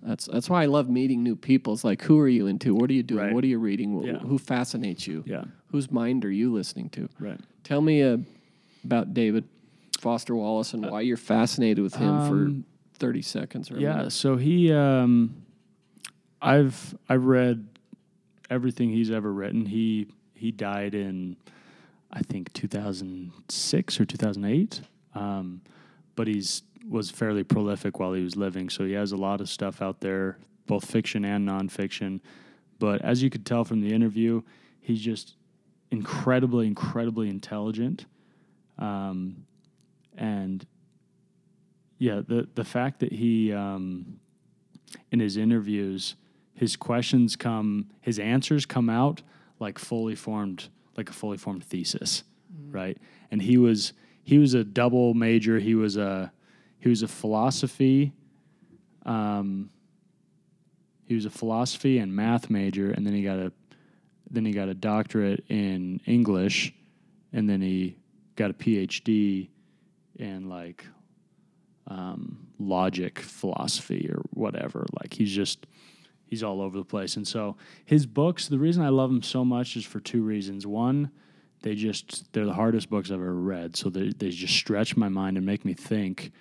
That's 0.03 0.26
that's 0.26 0.49
why 0.49 0.62
I 0.62 0.66
love 0.66 0.88
meeting 0.88 1.22
new 1.22 1.34
people. 1.36 1.72
It's 1.72 1.84
like, 1.84 2.03
who 2.03 2.18
are 2.20 2.28
you 2.28 2.46
into? 2.46 2.74
What 2.74 2.88
are 2.90 2.92
you 2.94 3.03
doing? 3.03 3.24
Right. 3.26 3.34
What 3.34 3.42
are 3.44 3.49
you 3.49 3.59
reading? 3.59 4.01
Yeah. 4.03 4.18
Who 4.18 4.38
fascinates 4.38 5.07
you? 5.07 5.24
Yeah. 5.26 5.44
Whose 5.72 5.90
mind 5.90 6.24
are 6.24 6.30
you 6.30 6.53
listening 6.53 6.88
to? 6.90 7.09
Right. 7.18 7.40
Tell 7.64 7.80
me 7.80 8.03
uh, 8.03 8.18
about 8.84 9.12
David 9.12 9.44
Foster 9.99 10.34
Wallace 10.36 10.72
and 10.74 10.88
why 10.88 11.01
you're 11.01 11.16
fascinated 11.16 11.82
with 11.82 11.94
him 11.96 12.20
Um, 12.20 12.64
for 12.94 12.99
30 13.01 13.22
seconds 13.22 13.70
or 13.70 13.78
Yeah. 13.78 13.96
minute. 13.96 14.12
So 14.12 14.36
he, 14.36 14.72
um, 14.72 15.34
I've 16.40 16.96
I've 17.09 17.24
read 17.24 17.66
everything 18.49 18.90
he's 18.90 19.11
ever 19.11 19.32
written. 19.32 19.66
He 19.66 20.07
he 20.34 20.53
died 20.53 20.94
in, 20.94 21.36
I 22.12 22.20
think 22.22 22.53
2006 22.53 24.01
or 24.01 24.05
2008. 24.05 24.80
Um, 25.14 25.61
but 26.14 26.28
he's 26.28 26.62
was 26.89 27.11
fairly 27.11 27.45
prolific 27.45 27.99
while 27.99 28.12
he 28.12 28.22
was 28.22 28.36
living. 28.36 28.70
So 28.70 28.84
he 28.84 28.93
has 28.93 29.12
a 29.12 29.16
lot 29.16 29.41
of 29.41 29.49
stuff 29.49 29.82
out 29.82 30.01
there, 30.01 30.39
both 30.66 30.84
fiction 30.84 31.24
and 31.24 31.47
nonfiction. 31.47 32.20
But 32.78 33.03
as 33.03 33.22
you 33.22 33.30
could 33.30 33.45
tell 33.45 33.64
from 33.64 33.80
the 33.80 33.93
interview, 33.93 34.43
he's 34.80 35.01
just 35.01 35.36
incredibly, 35.91 36.66
incredibly 36.66 37.28
intelligent. 37.28 38.07
Um, 38.78 39.45
and 40.16 40.64
yeah, 41.99 42.22
the 42.26 42.49
the 42.55 42.64
fact 42.64 43.01
that 43.01 43.12
he 43.12 43.53
um, 43.53 44.20
in 45.11 45.20
his 45.20 45.36
interviews, 45.36 46.14
his 46.55 46.76
questions 46.76 47.36
come, 47.36 47.91
his 48.01 48.18
answers 48.18 48.66
come 48.66 48.89
out 48.89 49.22
like 49.61 49.78
fully 49.78 50.14
formed, 50.14 50.68
like 50.97 51.11
a 51.11 51.12
fully 51.12 51.36
formed 51.36 51.64
thesis, 51.64 52.22
right? 52.70 52.99
And 53.30 53.43
he 53.43 53.59
was 53.59 53.93
he 54.22 54.39
was 54.39 54.55
a 54.55 54.62
double 54.64 55.14
major. 55.14 55.59
He 55.59 55.74
was 55.74 55.97
a 55.97 56.32
he 56.81 56.89
was 56.89 57.03
a 57.03 57.09
philosophy. 57.09 58.12
Um, 59.05 59.70
he 61.07 61.14
was 61.14 61.25
a 61.25 61.30
philosophy 61.30 61.99
and 61.99 62.14
math 62.14 62.50
major, 62.50 62.91
and 62.91 63.07
then 63.07 63.14
he 63.14 63.22
got 63.22 63.38
a 63.38 63.53
then 64.30 64.45
he 64.45 64.53
got 64.53 64.68
a 64.68 64.75
doctorate 64.75 65.45
in 65.49 66.00
English, 66.07 66.75
and 67.33 67.49
then 67.49 67.63
he 67.63 67.96
got 68.37 68.50
a 68.50 68.55
PhD 68.55 69.49
in 70.17 70.49
like 70.49 70.84
um, 71.87 72.46
logic 72.59 73.18
philosophy 73.18 74.09
or 74.11 74.22
whatever. 74.34 74.84
Like 75.00 75.14
he's 75.14 75.33
just 75.33 75.67
he's 76.26 76.42
all 76.42 76.61
over 76.61 76.76
the 76.76 76.84
place. 76.84 77.17
And 77.17 77.26
so 77.26 77.57
his 77.84 78.07
books, 78.07 78.49
the 78.49 78.59
reason 78.59 78.83
I 78.83 78.91
love 78.91 79.11
them 79.11 79.22
so 79.22 79.45
much 79.45 79.76
is 79.76 79.84
for 79.84 80.00
two 80.00 80.22
reasons. 80.22 80.67
One, 80.67 81.11
they 81.63 81.75
just 81.75 82.33
they're 82.33 82.46
the 82.46 82.53
hardest 82.53 82.91
books 82.91 83.11
I've 83.11 83.14
ever 83.14 83.34
read, 83.34 83.76
so 83.76 83.88
they 83.88 84.11
they 84.11 84.30
just 84.30 84.55
stretch 84.55 84.96
my 84.96 85.09
mind 85.09 85.37
and 85.37 85.46
make 85.46 85.64
me 85.64 85.75
think. 85.75 86.33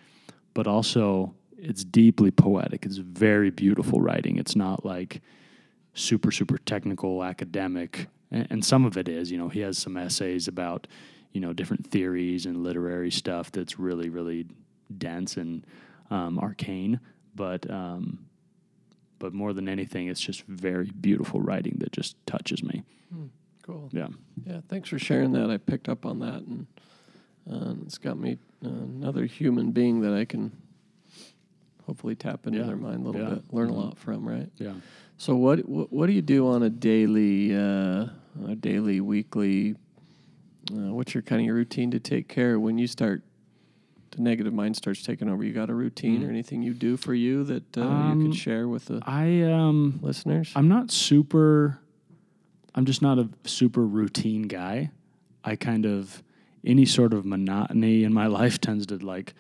But 0.58 0.66
also, 0.66 1.36
it's 1.58 1.84
deeply 1.84 2.32
poetic. 2.32 2.86
It's 2.86 2.98
very 2.98 3.52
beautiful 3.52 4.02
writing. 4.02 4.38
It's 4.38 4.56
not 4.56 4.84
like 4.84 5.22
super 5.94 6.32
super 6.32 6.58
technical 6.60 7.24
academic 7.24 8.08
and, 8.32 8.48
and 8.52 8.66
some 8.66 8.86
of 8.86 8.98
it 8.98 9.08
is 9.10 9.32
you 9.32 9.38
know 9.38 9.50
he 9.50 9.62
has 9.62 9.78
some 9.80 9.98
essays 9.98 10.48
about 10.48 10.86
you 11.32 11.42
know 11.42 11.54
different 11.54 11.88
theories 11.88 12.46
and 12.46 12.64
literary 12.64 13.10
stuff 13.10 13.52
that's 13.52 13.80
really 13.80 14.08
really 14.10 14.46
dense 14.96 15.38
and 15.38 15.66
um, 16.12 16.38
arcane 16.38 17.00
but 17.34 17.68
um, 17.72 18.20
but 19.18 19.34
more 19.34 19.54
than 19.54 19.68
anything 19.68 20.08
it's 20.08 20.22
just 20.22 20.44
very 20.44 20.92
beautiful 21.02 21.40
writing 21.42 21.76
that 21.80 21.92
just 21.92 22.16
touches 22.28 22.62
me 22.64 22.84
Cool. 23.64 23.90
yeah 23.92 24.08
Yeah, 24.46 24.62
thanks 24.70 24.88
for 24.90 25.00
sharing 25.00 25.32
that. 25.34 25.50
I 25.50 25.58
picked 25.58 25.90
up 25.90 26.06
on 26.06 26.20
that, 26.20 26.42
and 26.48 26.68
uh, 27.52 27.74
it's 27.86 27.98
got 27.98 28.18
me 28.18 28.38
another 28.62 29.26
human 29.26 29.72
being 29.72 30.02
that 30.02 30.14
I 30.14 30.26
can 30.26 30.52
hopefully 31.86 32.16
tap 32.16 32.46
into 32.48 32.60
Yeah. 32.60 32.66
their 32.66 32.76
mind 32.76 33.02
a 33.06 33.10
little 33.10 33.22
Yeah. 33.22 33.36
bit, 33.36 33.44
learn 33.54 33.70
Mhm. 33.70 33.74
a 33.74 33.76
lot 33.76 33.98
from. 33.98 34.28
Right. 34.28 34.50
yeah 34.58 34.74
So 35.20 35.36
what 35.36 35.68
what, 35.68 35.92
what 35.92 36.08
do 36.08 36.14
you 36.14 36.22
do 36.22 36.48
on 36.48 36.62
a 36.64 36.70
daily, 36.70 37.56
uh, 37.56 38.08
a 38.46 38.56
daily, 38.60 39.02
weekly? 39.02 39.76
Uh, 40.72 40.94
what's 40.94 41.14
your 41.16 41.22
kind 41.24 41.40
of 41.42 41.46
your 41.46 41.56
routine 41.56 41.90
to 41.92 42.00
take 42.00 42.28
care 42.28 42.60
when 42.60 42.78
you 42.78 42.86
start? 42.88 43.24
The 44.12 44.22
negative 44.22 44.54
mind 44.54 44.76
starts 44.76 45.02
taking 45.04 45.28
over. 45.30 45.44
You 45.44 45.54
got 45.54 45.70
a 45.70 45.74
routine 45.74 46.24
or 46.24 46.30
anything 46.30 46.62
you 46.62 46.74
do 46.74 46.98
for 46.98 47.14
you 47.14 47.44
that 47.46 47.78
uh, 47.78 47.82
you 47.82 47.88
Mm-hmm. 47.88 48.12
Um, 48.12 48.22
could 48.24 48.36
share 48.36 48.68
with 48.68 48.86
the 48.86 49.02
i 49.06 49.42
um 49.44 50.00
listeners? 50.02 50.52
I'm 50.56 50.68
not 50.68 50.92
super. 50.92 51.80
I'm 52.76 52.86
just 52.86 53.02
not 53.02 53.18
a 53.18 53.28
super 53.46 53.86
routine 53.88 54.44
guy. 54.44 54.92
I 55.44 55.56
kind 55.56 55.86
of 55.86 56.22
any 56.66 56.86
sort 56.86 57.14
of 57.14 57.26
monotony 57.26 58.04
in 58.04 58.14
my 58.14 58.28
life 58.40 58.60
tends 58.60 58.86
to 58.88 58.98
like 58.98 59.34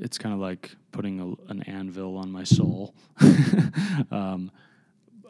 it's 0.00 0.18
kind 0.18 0.34
of 0.34 0.40
like 0.40 0.76
putting 0.92 1.20
a, 1.20 1.50
an 1.50 1.62
anvil 1.62 2.16
on 2.16 2.30
my 2.30 2.44
soul. 2.44 2.94
um, 4.10 4.50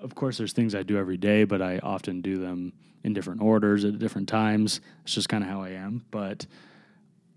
of 0.01 0.15
course, 0.15 0.39
there's 0.39 0.53
things 0.53 0.75
I 0.75 0.83
do 0.83 0.99
every 0.99 1.17
day, 1.17 1.45
but 1.45 1.63
I 1.63 1.79
often 1.79 2.21
do 2.21 2.39
them 2.39 2.73
in 3.03 3.13
different 3.13 3.41
orders 3.41 3.85
at 3.85 3.99
different 3.99 4.29
times. 4.29 4.81
It's 5.05 5.15
just 5.15 5.29
kind 5.29 5.43
of 5.43 5.51
how 5.51 5.63
I 5.63 5.71
am. 5.71 6.05
But 6.11 6.47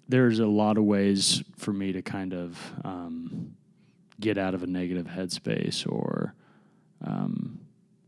there's 0.10 0.40
a 0.40 0.46
lot 0.46 0.78
of 0.78 0.84
ways 0.84 1.44
for 1.58 1.72
me 1.72 1.94
to 1.94 2.02
kind 2.02 2.34
of 2.34 2.60
um, 2.84 3.56
get 4.20 4.38
out 4.38 4.54
of 4.54 4.64
a 4.64 4.68
negative 4.68 5.08
headspace 5.08 5.90
or 5.90 6.34
um, 7.06 7.60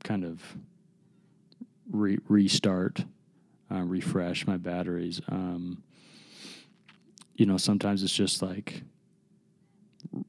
kind 0.03 0.25
of 0.25 0.41
re- 1.91 2.19
restart, 2.27 3.05
uh, 3.71 3.81
refresh 3.81 4.45
my 4.47 4.57
batteries. 4.57 5.21
Um, 5.29 5.83
you 7.35 7.45
know, 7.45 7.57
sometimes 7.57 8.03
it's 8.03 8.13
just 8.13 8.41
like 8.41 8.83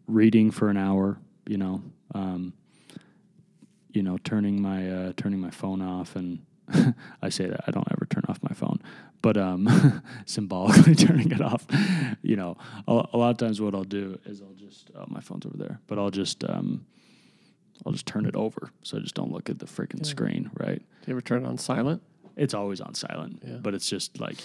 reading 0.07 0.51
for 0.51 0.69
an 0.69 0.77
hour. 0.77 1.19
You 1.47 1.59
know, 1.59 1.83
um, 2.15 2.55
you 3.91 4.03
know, 4.03 4.19
turning 4.19 4.61
my 4.63 4.91
uh, 4.91 5.13
turning 5.17 5.41
my 5.41 5.51
phone 5.51 5.83
off, 5.83 6.17
and 6.17 6.41
I 7.23 7.29
say 7.29 7.47
that 7.47 7.61
I 7.67 7.71
don't 7.71 7.87
ever 7.91 8.07
turn 8.09 8.23
off 8.29 8.39
my 8.43 8.55
phone, 8.55 8.81
but 9.21 9.37
um, 9.37 10.03
symbolically 10.27 10.95
turning 11.07 11.31
it 11.31 11.43
off. 11.43 11.67
You 12.23 12.37
know, 12.37 12.57
a, 12.89 13.07
a 13.13 13.17
lot 13.19 13.31
of 13.31 13.37
times 13.37 13.61
what 13.61 13.75
I'll 13.75 13.85
do 13.85 14.19
is 14.25 14.41
I'll 14.41 14.55
just 14.55 14.91
oh, 14.97 15.05
my 15.09 15.21
phone's 15.21 15.45
over 15.45 15.57
there, 15.59 15.81
but 15.87 15.99
I'll 15.99 16.11
just 16.11 16.43
um, 16.45 16.87
I'll 17.85 17.93
just 17.93 18.07
turn 18.07 18.25
it 18.25 18.35
over 18.37 18.71
so 18.83 18.97
I 18.97 19.01
just 19.01 19.15
don't 19.15 19.31
look 19.33 19.51
at 19.51 19.59
the 19.59 19.67
freaking 19.67 19.99
Yeah. 19.99 20.05
screen. 20.09 20.51
Right? 20.59 20.79
Do 20.79 21.11
you 21.11 21.13
ever 21.13 21.21
turn 21.21 21.45
it 21.45 21.49
on 21.49 21.59
silent? 21.59 22.03
It's 22.37 22.55
always 22.55 22.81
on 22.81 22.95
silent, 22.95 23.43
Yeah. 23.47 23.57
but 23.63 23.75
it's 23.75 23.89
just 23.89 24.21
like 24.21 24.39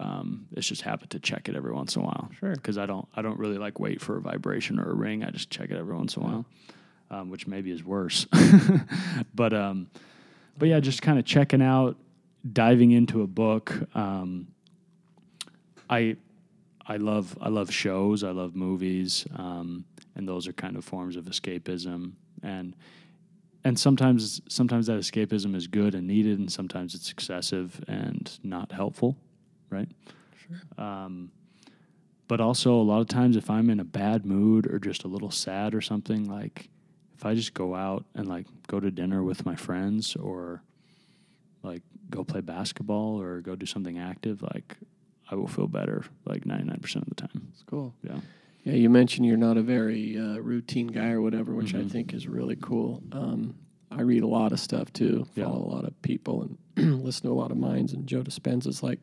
um, 0.00 0.46
it's 0.52 0.66
just 0.66 0.82
habit 0.82 1.10
to 1.10 1.20
check 1.20 1.48
it 1.48 1.54
every 1.54 1.72
once 1.72 1.94
in 1.96 2.02
a 2.02 2.04
while 2.04 2.28
Sure. 2.40 2.54
because 2.54 2.76
I 2.76 2.86
don't 2.86 3.06
I 3.14 3.22
don't 3.22 3.38
really 3.38 3.58
like 3.58 3.78
wait 3.80 4.00
for 4.00 4.16
a 4.16 4.20
vibration 4.20 4.78
or 4.78 4.90
a 4.90 4.94
ring. 4.94 5.24
I 5.24 5.30
just 5.30 5.48
check 5.50 5.70
it 5.70 5.76
every 5.76 5.94
once 5.94 6.16
in 6.16 6.22
a 6.22 6.26
while, 6.26 6.44
um, 7.10 7.30
which 7.30 7.46
maybe 7.46 7.70
is 7.70 7.84
worse. 7.84 8.26
but 9.34 9.52
um, 9.52 9.88
but 10.58 10.68
yeah, 10.68 10.80
just 10.80 11.02
kind 11.02 11.18
of 11.18 11.24
checking 11.24 11.62
out, 11.62 11.96
diving 12.52 12.90
into 12.90 13.22
a 13.22 13.26
book. 13.26 13.72
Um, 13.94 14.48
I 15.88 16.16
I 16.86 16.96
love 16.96 17.36
I 17.40 17.48
love 17.48 17.70
shows. 17.72 18.24
I 18.24 18.30
love 18.30 18.54
movies, 18.56 19.26
um, 19.36 19.84
and 20.16 20.26
those 20.28 20.48
are 20.48 20.52
kind 20.52 20.76
of 20.76 20.84
forms 20.84 21.16
of 21.16 21.24
escapism. 21.26 22.12
And 22.42 22.74
and 23.64 23.78
sometimes 23.78 24.40
sometimes 24.48 24.86
that 24.86 24.98
escapism 24.98 25.54
is 25.54 25.66
good 25.66 25.94
and 25.94 26.06
needed, 26.06 26.38
and 26.38 26.50
sometimes 26.50 26.94
it's 26.94 27.10
excessive 27.10 27.82
and 27.88 28.38
not 28.42 28.72
helpful, 28.72 29.16
right? 29.70 29.88
Sure. 30.36 30.84
Um, 30.84 31.30
but 32.28 32.40
also 32.40 32.74
a 32.74 32.82
lot 32.82 33.00
of 33.00 33.08
times 33.08 33.36
if 33.36 33.50
I'm 33.50 33.68
in 33.70 33.78
a 33.78 33.84
bad 33.84 34.24
mood 34.24 34.66
or 34.66 34.78
just 34.78 35.04
a 35.04 35.08
little 35.08 35.30
sad 35.30 35.74
or 35.74 35.80
something, 35.80 36.28
like 36.30 36.70
if 37.14 37.26
I 37.26 37.34
just 37.34 37.54
go 37.54 37.74
out 37.74 38.04
and 38.14 38.26
like 38.26 38.46
go 38.66 38.80
to 38.80 38.90
dinner 38.90 39.22
with 39.22 39.44
my 39.44 39.54
friends 39.54 40.16
or 40.16 40.62
like 41.62 41.82
go 42.10 42.24
play 42.24 42.40
basketball 42.40 43.20
or 43.20 43.40
go 43.40 43.54
do 43.54 43.66
something 43.66 43.98
active, 43.98 44.42
like 44.42 44.76
I 45.30 45.34
will 45.34 45.46
feel 45.46 45.68
better 45.68 46.04
like 46.24 46.44
99% 46.44 46.96
of 46.96 47.08
the 47.08 47.14
time. 47.14 47.48
It's 47.52 47.62
cool. 47.64 47.94
Yeah. 48.02 48.20
Yeah, 48.64 48.74
you 48.74 48.88
mentioned 48.90 49.26
you're 49.26 49.36
not 49.36 49.56
a 49.56 49.62
very 49.62 50.16
uh, 50.18 50.38
routine 50.38 50.86
guy 50.86 51.10
or 51.10 51.20
whatever, 51.20 51.52
which 51.54 51.74
I 51.74 51.78
Mhm. 51.78 51.90
think 51.90 52.14
is 52.14 52.28
really 52.28 52.56
cool. 52.60 53.02
Um, 53.12 53.54
I 53.90 54.02
read 54.02 54.22
a 54.22 54.26
lot 54.28 54.52
of 54.52 54.60
stuff 54.60 54.92
too, 54.92 55.26
Yeah. 55.34 55.44
follow 55.44 55.64
a 55.64 55.70
lot 55.74 55.84
of 55.84 56.00
people, 56.02 56.42
and 56.76 57.02
listen 57.04 57.24
to 57.26 57.32
a 57.32 57.34
lot 57.34 57.50
of 57.50 57.56
minds. 57.58 57.92
And 57.92 58.06
Joe 58.06 58.22
Dispenza's 58.22 58.82
like, 58.82 59.00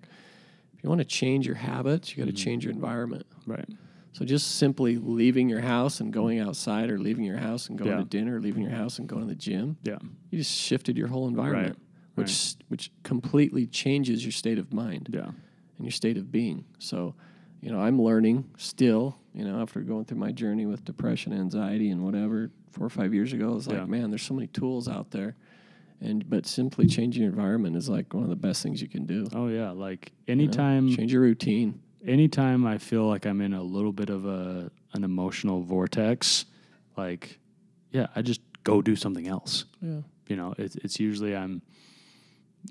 if 0.74 0.84
you 0.84 0.90
want 0.90 1.00
to 1.00 1.06
change 1.06 1.46
your 1.46 1.56
habits, 1.58 2.12
you 2.16 2.24
got 2.24 2.28
to 2.30 2.34
Mhm. 2.34 2.44
change 2.44 2.64
your 2.66 2.74
environment. 2.74 3.26
Right. 3.46 3.68
So 4.14 4.26
just 4.26 4.56
simply 4.56 4.98
leaving 4.98 5.50
your 5.50 5.60
house 5.62 6.00
and 6.02 6.12
going 6.12 6.40
outside, 6.40 6.90
or 6.90 6.98
leaving 6.98 7.26
your 7.26 7.38
house 7.38 7.70
and 7.70 7.78
going 7.78 7.92
Yeah. 7.92 7.98
to 7.98 8.06
dinner, 8.06 8.38
or 8.38 8.42
leaving 8.42 8.64
your 8.64 8.72
house 8.72 8.98
and 8.98 9.08
going 9.08 9.22
to 9.22 9.28
the 9.28 9.36
gym, 9.36 9.78
Yeah. 9.84 10.00
you 10.32 10.38
just 10.40 10.52
shifted 10.58 10.98
your 10.98 11.08
whole 11.10 11.28
environment, 11.28 11.78
which 12.16 12.56
which 12.70 12.92
completely 13.04 13.68
changes 13.68 14.24
your 14.24 14.32
state 14.32 14.58
of 14.58 14.74
mind 14.74 15.10
Yeah. 15.14 15.26
and 15.28 15.86
your 15.86 15.92
state 15.92 16.18
of 16.18 16.32
being. 16.32 16.64
So, 16.80 17.14
you 17.62 17.72
know, 17.72 17.80
I'm 17.80 18.02
learning 18.02 18.50
still, 18.58 19.18
you 19.34 19.44
know, 19.44 19.62
after 19.62 19.82
going 19.82 20.06
through 20.06 20.18
my 20.18 20.32
journey 20.32 20.66
with 20.66 20.86
depression, 20.86 21.34
anxiety, 21.34 21.90
and 21.90 22.04
whatever 22.04 22.52
four 22.72 22.86
or 22.86 22.90
five 22.90 23.14
years 23.14 23.34
ago, 23.34 23.56
it's 23.56 23.68
like, 23.68 23.78
Yeah. 23.78 23.86
man, 23.86 24.10
there's 24.10 24.24
so 24.24 24.34
many 24.34 24.48
tools 24.48 24.88
out 24.88 25.12
there. 25.12 25.36
And 26.02 26.30
but 26.30 26.46
simply 26.46 26.88
changing 26.88 27.24
your 27.24 27.32
environment 27.32 27.76
is 27.76 27.90
like 27.90 28.14
one 28.14 28.24
of 28.24 28.30
the 28.30 28.36
best 28.38 28.64
things 28.64 28.82
you 28.82 28.88
can 28.88 29.06
do. 29.06 29.28
Oh 29.34 29.48
yeah. 29.48 29.72
Like 29.72 30.14
you 30.28 30.36
know? 30.36 30.44
anytime 30.44 30.96
change 30.96 31.12
your 31.12 31.22
routine. 31.22 31.82
anytime 32.08 32.66
I 32.66 32.78
feel 32.78 33.06
like 33.06 33.26
I'm 33.26 33.42
in 33.42 33.54
a 33.54 33.62
little 33.62 33.92
bit 33.92 34.10
of 34.10 34.26
a 34.26 34.72
an 34.94 35.04
emotional 35.04 35.62
vortex, 35.62 36.46
like 36.96 37.38
yeah, 37.92 38.08
I 38.16 38.22
just 38.22 38.40
go 38.64 38.82
do 38.82 38.96
something 38.96 39.28
else. 39.28 39.66
Yeah. 39.82 40.02
You 40.28 40.38
know, 40.38 40.54
it's 40.58 40.78
it's 40.78 41.00
usually 41.02 41.36
I'm 41.36 41.62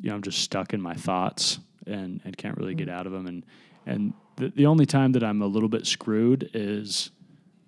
you 0.01 0.09
know, 0.09 0.17
I'm 0.17 0.23
just 0.23 0.39
stuck 0.39 0.73
in 0.73 0.81
my 0.81 0.95
thoughts 0.95 1.59
and, 1.87 2.21
and 2.25 2.37
can't 2.37 2.57
really 2.57 2.75
get 2.75 2.89
mm. 2.89 2.93
out 2.93 3.07
of 3.07 3.13
them 3.13 3.27
and 3.27 3.45
and 3.85 4.15
the, 4.39 4.49
the 4.49 4.67
only 4.67 4.87
time 4.87 5.13
that 5.13 5.23
I'm 5.23 5.43
a 5.43 5.47
little 5.47 5.69
bit 5.69 5.87
screwed 5.87 6.51
is 6.55 7.11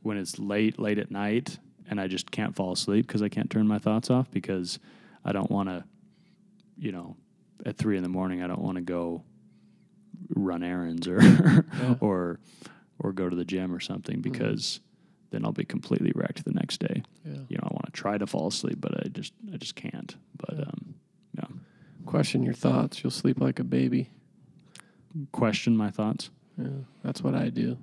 when 0.02 0.16
it's 0.16 0.38
late 0.38 0.78
late 0.78 0.98
at 0.98 1.10
night 1.10 1.58
and 1.88 2.00
I 2.00 2.06
just 2.06 2.30
can't 2.30 2.54
fall 2.54 2.72
asleep 2.72 3.06
because 3.06 3.22
I 3.22 3.28
can't 3.28 3.50
turn 3.50 3.66
my 3.66 3.78
thoughts 3.78 4.10
off 4.10 4.30
because 4.30 4.78
I 5.24 5.32
don't 5.32 5.50
want 5.50 5.68
to 5.68 5.84
you 6.78 6.92
know 6.92 7.16
at 7.66 7.76
three 7.76 7.96
in 7.96 8.02
the 8.02 8.08
morning 8.08 8.42
I 8.42 8.46
don't 8.46 8.62
want 8.62 8.76
to 8.76 8.82
go 8.82 9.22
run 10.34 10.62
errands 10.62 11.06
or 11.08 11.20
or 12.00 12.40
or 12.98 13.12
go 13.12 13.28
to 13.28 13.36
the 13.36 13.44
gym 13.44 13.74
or 13.74 13.80
something 13.80 14.20
because 14.20 14.80
then 15.30 15.44
I'll 15.44 15.52
be 15.52 15.64
completely 15.64 16.12
wrecked 16.14 16.44
the 16.44 16.50
next 16.52 16.78
day. 16.80 17.02
Yeah. 17.24 17.38
You 17.48 17.56
know, 17.58 17.62
I 17.70 17.72
want 17.72 17.86
to 17.86 17.92
try 17.92 18.18
to 18.18 18.26
fall 18.26 18.48
asleep, 18.48 18.78
but 18.80 18.92
I 19.04 19.08
just 19.08 19.32
I 19.52 19.56
just 19.58 19.74
can't. 19.76 20.16
But 20.36 20.56
Yeah. 20.58 20.64
um, 20.64 20.94
yeah, 21.36 21.44
Question 22.06 22.42
your 22.42 22.54
thoughts. 22.54 23.02
You'll 23.04 23.10
sleep 23.12 23.40
like 23.40 23.58
a 23.60 23.64
baby. 23.64 24.10
question 25.32 25.76
my 25.76 25.90
thoughts. 25.90 26.30
Yeah, 26.60 26.68
that's 27.02 27.22
what 27.22 27.34
I 27.34 27.48
do. 27.48 27.76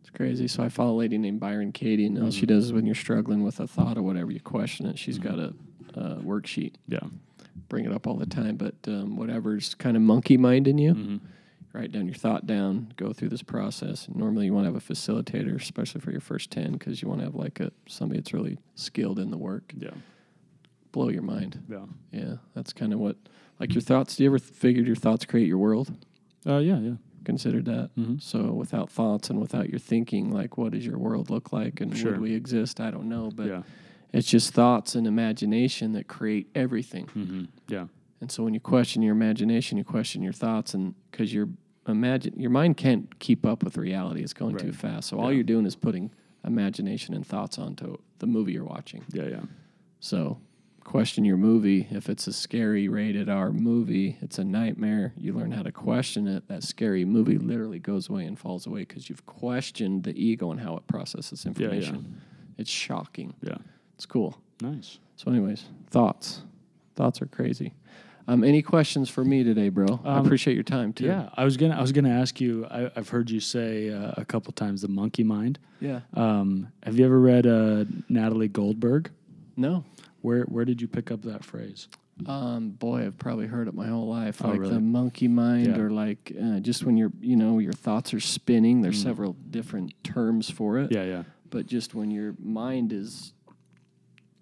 It's 0.00 0.10
crazy. 0.10 0.48
So 0.48 0.62
I 0.62 0.68
follow 0.68 0.92
a 0.94 0.98
lady 0.98 1.18
named 1.18 1.40
Byron 1.40 1.72
Katie, 1.72 2.06
and 2.06 2.18
all 2.22 2.30
she 2.30 2.44
Mhm. 2.44 2.48
does 2.48 2.64
is 2.66 2.72
when 2.72 2.86
you're 2.86 2.94
struggling 2.94 3.42
with 3.42 3.60
a 3.60 3.66
thought 3.66 3.98
or 3.98 4.02
whatever, 4.02 4.30
you 4.30 4.40
question 4.40 4.86
it. 4.86 4.98
She's 4.98 5.18
Mhm. 5.18 5.22
got 5.22 5.38
a, 5.38 5.54
a 5.94 6.16
worksheet. 6.22 6.74
Yeah. 6.86 7.00
Bring 7.68 7.84
it 7.84 7.92
up 7.92 8.06
all 8.06 8.16
the 8.16 8.26
time, 8.26 8.56
but 8.56 8.74
um, 8.86 9.16
whatever's 9.16 9.74
kind 9.74 9.96
of 9.96 10.02
monkey 10.02 10.36
mind 10.36 10.66
in 10.68 10.78
you, 10.78 10.94
hmm 10.94 11.16
write 11.74 11.92
down 11.92 12.06
your 12.06 12.14
thought 12.14 12.44
down, 12.46 12.88
go 12.96 13.12
through 13.12 13.28
this 13.28 13.42
process. 13.42 14.08
And 14.08 14.16
normally 14.16 14.46
you 14.46 14.54
want 14.54 14.64
to 14.66 14.72
have 14.72 14.76
a 14.76 14.80
facilitator, 14.92 15.54
especially 15.54 16.00
for 16.00 16.10
your 16.10 16.20
first 16.20 16.50
10, 16.50 16.72
because 16.72 17.02
you 17.02 17.08
want 17.08 17.20
to 17.20 17.26
have 17.26 17.34
like 17.36 17.60
a 17.60 17.70
somebody 17.86 18.18
that's 18.18 18.32
really 18.32 18.58
skilled 18.74 19.18
in 19.20 19.30
the 19.30 19.36
work. 19.36 19.74
Yeah. 19.78 19.90
Blow 20.92 21.08
your 21.10 21.22
mind. 21.22 21.60
Yeah. 21.68 21.84
Yeah, 22.10 22.34
that's 22.54 22.72
kind 22.72 22.92
of 22.94 22.98
what, 22.98 23.16
like 23.60 23.74
your 23.74 23.82
thoughts. 23.82 24.16
Do 24.16 24.24
you 24.24 24.30
ever 24.30 24.38
figured 24.38 24.86
your 24.86 24.96
thoughts 24.96 25.24
create 25.26 25.46
your 25.46 25.58
world? 25.58 25.92
Uh, 26.46 26.56
yeah. 26.58 26.78
Yeah. 26.80 26.94
Considered 27.24 27.64
that? 27.66 27.90
hmm 27.94 28.16
So 28.18 28.52
without 28.52 28.90
thoughts 28.90 29.30
and 29.30 29.40
without 29.40 29.68
your 29.68 29.78
thinking, 29.78 30.30
like 30.30 30.56
what 30.56 30.72
does 30.72 30.84
your 30.86 30.98
world 30.98 31.30
look 31.30 31.52
like 31.52 31.80
and 31.80 31.96
Sure. 31.96 32.12
would 32.12 32.20
we 32.20 32.34
exist? 32.34 32.80
I 32.80 32.90
don't 32.90 33.08
know, 33.08 33.30
but 33.34 33.46
yeah. 33.46 33.62
it's 34.12 34.28
just 34.28 34.52
thoughts 34.54 34.94
and 34.94 35.06
imagination 35.06 35.92
that 35.92 36.08
create 36.08 36.48
everything. 36.54 37.06
hmm 37.08 37.44
Yeah. 37.68 37.86
And 38.20 38.30
so 38.32 38.42
when 38.42 38.52
you 38.54 38.60
question 38.60 39.02
your 39.02 39.14
imagination, 39.14 39.78
you 39.78 39.84
question 39.84 40.22
your 40.22 40.32
thoughts, 40.32 40.74
and 40.74 40.94
because 41.10 41.32
your 41.32 41.48
imagine 41.86 42.34
your 42.38 42.50
mind 42.50 42.76
can't 42.76 43.18
keep 43.20 43.46
up 43.46 43.62
with 43.62 43.76
reality, 43.76 44.22
it's 44.22 44.32
going 44.32 44.56
too 44.56 44.72
fast. 44.72 45.08
So 45.08 45.18
all 45.20 45.32
you're 45.32 45.44
doing 45.44 45.64
is 45.66 45.76
putting 45.76 46.10
imagination 46.44 47.14
and 47.14 47.24
thoughts 47.26 47.58
onto 47.58 47.96
the 48.18 48.26
movie 48.26 48.52
you're 48.52 48.64
watching. 48.64 49.04
Yeah. 49.12 49.28
Yeah. 49.28 49.40
So 50.00 50.40
question 50.88 51.24
your 51.24 51.36
movie. 51.36 51.86
If 51.90 52.08
it's 52.08 52.26
a 52.26 52.32
scary 52.32 52.88
rated 52.88 53.28
R 53.28 53.52
movie, 53.52 54.16
it's 54.22 54.38
a 54.38 54.44
nightmare. 54.44 55.12
You 55.18 55.34
learn 55.34 55.52
how 55.52 55.62
to 55.62 55.70
question 55.70 56.26
it. 56.26 56.48
That 56.48 56.64
scary 56.64 57.04
movie 57.04 57.36
literally 57.36 57.78
goes 57.78 58.08
away 58.08 58.24
and 58.24 58.38
falls 58.38 58.66
away 58.66 58.80
because 58.80 59.08
you've 59.10 59.26
questioned 59.26 60.04
the 60.04 60.14
ego 60.20 60.50
and 60.50 60.58
how 60.60 60.76
it 60.76 60.86
processes 60.86 61.44
Yeah, 61.44 61.52
yeah. 61.56 61.64
information. 61.66 62.20
It's 62.56 62.70
shocking. 62.70 63.34
Yeah. 63.42 63.58
It's 63.96 64.06
cool. 64.06 64.38
Nice. 64.62 64.98
So, 65.16 65.30
anyways, 65.30 65.64
thoughts. 65.90 66.42
Thoughts 66.96 67.20
are 67.20 67.26
crazy. 67.26 67.74
Um, 68.26 68.42
any 68.42 68.62
questions 68.62 69.08
for 69.10 69.24
me 69.24 69.44
today, 69.44 69.68
bro? 69.68 70.00
I 70.04 70.16
Um, 70.18 70.24
appreciate 70.26 70.54
your 70.54 70.62
time 70.64 70.92
too. 70.92 71.04
Yeah. 71.06 71.28
I 71.34 71.44
was 71.44 71.56
gonna 71.56 71.76
I 71.76 71.80
was 71.80 71.92
gonna 71.92 72.10
ask 72.10 72.40
you. 72.40 72.66
I, 72.66 72.90
I've 72.96 73.08
heard 73.10 73.30
you 73.30 73.40
say 73.40 73.90
uh, 73.90 74.12
a 74.16 74.24
couple 74.24 74.52
times 74.52 74.82
the 74.82 74.88
monkey 74.88 75.22
mind. 75.22 75.58
Yeah. 75.80 76.00
Um, 76.14 76.68
have 76.82 76.98
you 76.98 77.04
ever 77.06 77.18
read 77.20 77.46
uh, 77.46 77.84
Natalie 78.08 78.48
Goldberg? 78.48 79.10
No. 79.56 79.84
Where 80.20 80.42
where 80.44 80.64
did 80.64 80.80
you 80.82 80.88
pick 80.88 81.10
up 81.10 81.22
that 81.22 81.44
phrase? 81.44 81.88
Um, 82.26 82.70
boy, 82.70 83.06
I've 83.06 83.16
probably 83.16 83.46
heard 83.46 83.68
it 83.68 83.74
my 83.74 83.86
whole 83.86 84.08
life. 84.08 84.42
Oh, 84.44 84.48
like 84.48 84.58
really? 84.60 84.74
the 84.74 84.80
monkey 84.80 85.28
mind, 85.28 85.66
Yeah. 85.68 85.78
or 85.78 85.90
like 85.90 86.32
uh, 86.42 86.58
just 86.58 86.82
when 86.84 86.96
you're, 86.96 87.12
you 87.20 87.36
know, 87.36 87.60
your 87.60 87.72
thoughts 87.72 88.12
are 88.12 88.18
spinning. 88.20 88.82
There's 88.82 88.98
Mm. 89.00 89.04
several 89.04 89.36
different 89.50 89.94
terms 90.02 90.50
for 90.50 90.78
it. 90.78 90.90
Yeah. 90.90 91.04
Yeah. 91.04 91.22
But 91.48 91.66
just 91.66 91.94
when 91.94 92.10
your 92.10 92.34
mind 92.42 92.92
is 92.92 93.32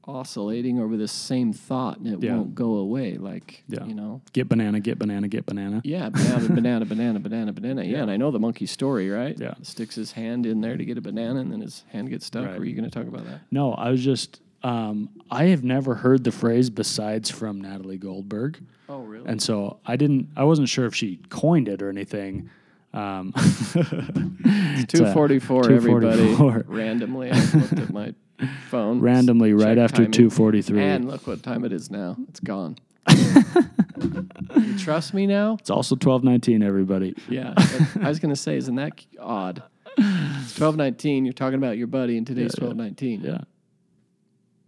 oscillating 0.08 0.78
over 0.78 0.96
the 0.96 1.08
same 1.08 1.52
thought 1.52 1.98
and 1.98 2.06
it 2.06 2.22
Yeah. 2.22 2.36
won't 2.36 2.54
go 2.54 2.74
away. 2.76 3.16
Like, 3.18 3.64
Yeah. 3.68 3.84
you 3.86 3.94
know, 3.94 4.22
Get 4.32 4.48
banana, 4.48 4.78
get 4.78 4.98
banana, 5.00 5.26
get 5.26 5.44
banana. 5.46 5.80
yeah, 5.84 6.08
banana, 6.10 6.48
banana, 6.54 6.84
banana, 6.86 7.18
banana, 7.20 7.52
banana. 7.52 7.82
Yeah, 7.84 8.02
and 8.02 8.10
I 8.10 8.16
know 8.16 8.30
the 8.30 8.38
monkey 8.38 8.66
story, 8.66 9.10
right? 9.10 9.36
Yeah. 9.38 9.54
Sticks 9.62 9.96
his 9.96 10.12
hand 10.12 10.46
in 10.46 10.60
there 10.60 10.76
to 10.76 10.84
get 10.84 10.96
a 10.96 11.00
banana 11.00 11.40
and 11.40 11.50
then 11.52 11.60
his 11.60 11.84
hand 11.88 12.08
gets 12.08 12.24
stuck. 12.24 12.46
Right. 12.46 12.58
Were 12.58 12.64
you 12.64 12.74
going 12.76 12.88
to 12.88 12.90
talk 12.98 13.08
about 13.08 13.24
that? 13.26 13.40
No, 13.50 13.72
I 13.72 13.90
was 13.90 14.02
just. 14.02 14.40
Um, 14.66 15.10
I 15.30 15.44
have 15.46 15.62
never 15.62 15.94
heard 15.94 16.24
the 16.24 16.32
phrase 16.32 16.70
besides 16.70 17.30
from 17.30 17.60
Natalie 17.60 17.98
Goldberg, 17.98 18.58
Oh, 18.88 19.00
really? 19.02 19.26
and 19.28 19.40
so 19.40 19.78
I 19.86 19.96
didn't. 19.96 20.28
I 20.36 20.44
wasn't 20.44 20.68
sure 20.68 20.86
if 20.86 20.94
she 20.94 21.20
coined 21.28 21.68
it 21.68 21.82
or 21.82 21.88
anything. 21.88 22.50
Um, 22.92 23.32
it's 23.36 24.92
244, 24.92 25.70
everybody. 25.70 26.16
244. 26.36 26.64
Randomly, 26.66 27.30
I 27.30 27.40
looked 27.54 27.72
at 27.78 27.92
my 27.92 28.14
phone. 28.68 29.00
randomly 29.00 29.52
right 29.52 29.78
after 29.78 30.06
two 30.06 30.30
forty 30.30 30.62
three. 30.62 30.82
And 30.82 31.06
look 31.08 31.26
what 31.26 31.42
time 31.42 31.64
it 31.64 31.72
is 31.72 31.90
now. 31.90 32.16
It's 32.28 32.40
gone. 32.40 32.76
you 33.08 34.78
trust 34.78 35.14
me 35.14 35.26
now? 35.26 35.56
It's 35.60 35.70
also 35.70 35.94
twelve 35.94 36.24
nineteen. 36.24 36.62
Everybody. 36.62 37.14
Yeah. 37.28 37.54
I 38.02 38.08
was 38.08 38.18
going 38.18 38.34
to 38.34 38.40
say, 38.40 38.56
isn't 38.56 38.74
that 38.76 38.92
odd? 39.20 39.62
It's 39.98 40.58
1219. 40.60 41.24
You're 41.24 41.32
talking 41.32 41.56
about 41.58 41.78
your 41.78 41.86
buddy, 41.86 42.18
and 42.18 42.26
today's 42.26 42.54
Yeah, 42.58 42.64
yeah. 42.64 42.74
1219. 42.74 43.20
Yeah, 43.22 43.40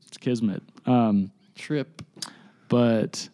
it's 0.08 0.18
kismet. 0.18 0.62
Um, 0.86 1.30
Trip. 1.54 2.02
but 2.68 3.28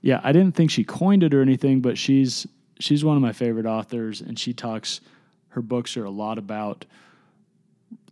yeah, 0.00 0.20
I 0.22 0.32
didn't 0.32 0.54
think 0.54 0.70
she 0.70 0.84
coined 0.84 1.22
it 1.22 1.34
or 1.34 1.42
anything, 1.42 1.80
but 1.80 1.98
she's 1.98 2.46
she's 2.78 3.04
one 3.04 3.16
of 3.16 3.22
my 3.22 3.32
favorite 3.32 3.66
authors, 3.66 4.20
and 4.20 4.38
she 4.38 4.52
talks. 4.52 5.00
Her 5.48 5.62
books 5.62 5.96
are 5.96 6.04
a 6.04 6.10
lot 6.10 6.36
about 6.36 6.84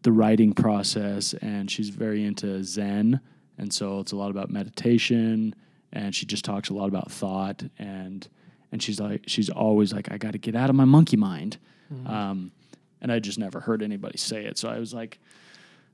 the 0.03 0.13
writing 0.13 0.55
process, 0.55 1.35
and 1.35 1.71
she's 1.71 1.91
very 1.91 2.25
into 2.25 2.63
Zen, 2.65 3.21
and 3.59 3.73
so 3.73 4.01
it's 4.01 4.13
a 4.13 4.17
lot 4.17 4.31
about 4.31 4.51
meditation, 4.51 5.55
and 5.93 6.15
she 6.15 6.25
just 6.27 6.45
talks 6.45 6.71
a 6.71 6.75
lot 6.75 6.89
about 6.89 7.11
thought, 7.11 7.63
and 7.79 8.27
and 8.73 8.83
she's 8.83 8.99
like 9.01 9.25
she's 9.27 9.51
always 9.51 9.93
like 9.93 10.11
I 10.11 10.17
got 10.19 10.33
to 10.33 10.39
get 10.39 10.55
out 10.57 10.71
of 10.71 10.77
my 10.77 10.85
monkey 10.85 11.17
mind, 11.17 11.59
um, 12.07 12.51
and 13.01 13.13
I 13.13 13.19
just 13.19 13.39
never 13.39 13.61
heard 13.61 13.83
anybody 13.83 14.19
say 14.19 14.45
it, 14.47 14.59
so 14.59 14.69
I 14.69 14.79
was 14.79 14.93
like, 14.95 15.19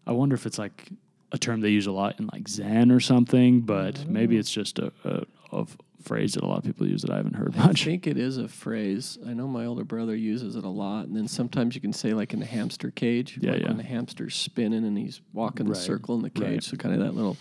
I 0.07 0.13
wonder 0.13 0.35
if 0.35 0.47
it's 0.47 0.59
like 0.59 0.89
a 1.33 1.39
term 1.39 1.61
they 1.61 1.69
use 1.71 1.87
a 1.87 1.93
lot 1.93 2.19
in 2.19 2.29
like 2.33 2.49
Zen 2.49 2.91
or 2.91 3.01
something, 3.01 3.61
but 3.61 4.07
maybe 4.09 4.37
it's 4.37 4.51
just 4.51 4.79
a, 4.79 4.93
a, 5.05 5.23
a 5.53 5.67
phrase 6.03 6.33
that 6.35 6.43
a 6.43 6.47
lot 6.47 6.59
of 6.59 6.65
people 6.65 6.87
use 6.89 7.03
that 7.03 7.11
I 7.11 7.17
haven't 7.17 7.35
heard 7.35 7.55
much. 7.57 7.83
I 7.83 7.85
think 7.85 8.07
it 8.07 8.17
is 8.17 8.39
a 8.39 8.49
phrase. 8.49 9.19
I 9.27 9.35
know 9.35 9.47
my 9.47 9.67
older 9.67 9.85
brother 9.85 10.17
uses 10.17 10.57
it 10.57 10.65
a 10.65 10.69
lot, 10.69 11.07
and 11.07 11.17
then 11.17 11.29
sometimes 11.29 11.75
you 11.75 11.81
can 11.81 11.93
say 11.93 12.13
like 12.15 12.33
in 12.33 12.41
the 12.41 12.47
hamster 12.47 12.91
cage, 12.91 13.39
Yeah, 13.41 13.53
like 13.53 13.61
yeah. 13.63 13.69
when 13.69 13.77
the 13.77 13.83
hamster's 13.85 14.35
spinning 14.35 14.85
and 14.85 14.97
he's 14.99 15.21
walking 15.33 15.67
Right, 15.67 15.75
the 15.75 15.81
circle 15.81 16.15
in 16.17 16.23
the 16.23 16.31
cage. 16.31 16.43
right. 16.45 16.63
So 16.65 16.77
kind 16.77 16.95
of 16.95 17.01
that 17.01 17.15
little 17.15 17.37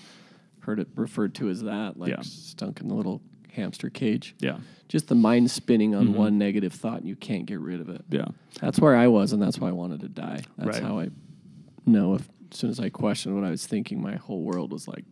heard 0.61 0.79
it 0.79 0.87
referred 0.95 1.33
to 1.35 1.49
as 1.49 1.63
that, 1.63 1.97
like 1.97 2.09
Yeah. 2.11 2.21
stunk 2.21 2.81
in 2.81 2.89
the 2.89 2.93
little 2.95 3.21
hamster 3.53 3.89
cage. 3.89 4.35
Yeah, 4.39 4.59
Just 4.87 5.07
the 5.07 5.15
mind 5.15 5.49
spinning 5.49 5.95
on 5.95 6.09
Mhm. 6.09 6.13
one 6.15 6.37
negative 6.37 6.73
thought, 6.73 6.99
and 6.99 7.07
you 7.07 7.15
can't 7.15 7.45
get 7.47 7.59
rid 7.59 7.79
of 7.81 7.89
it. 7.89 8.03
yeah, 8.11 8.25
That's 8.61 8.79
where 8.79 8.95
I 8.95 9.07
was, 9.07 9.33
and 9.33 9.41
that's 9.41 9.57
why 9.59 9.69
I 9.69 9.71
wanted 9.71 10.01
to 10.01 10.09
die. 10.09 10.41
That's 10.57 10.77
Right. 10.79 10.83
how 10.83 10.99
I 10.99 11.09
know 11.87 12.13
if 12.15 12.27
as 12.51 12.57
soon 12.57 12.69
as 12.69 12.79
I 12.79 12.89
questioned 12.89 13.35
what 13.35 13.43
I 13.43 13.49
was 13.51 13.65
thinking, 13.65 14.01
my 14.01 14.15
whole 14.15 14.41
world 14.43 14.71
was 14.71 14.87
like 14.87 15.05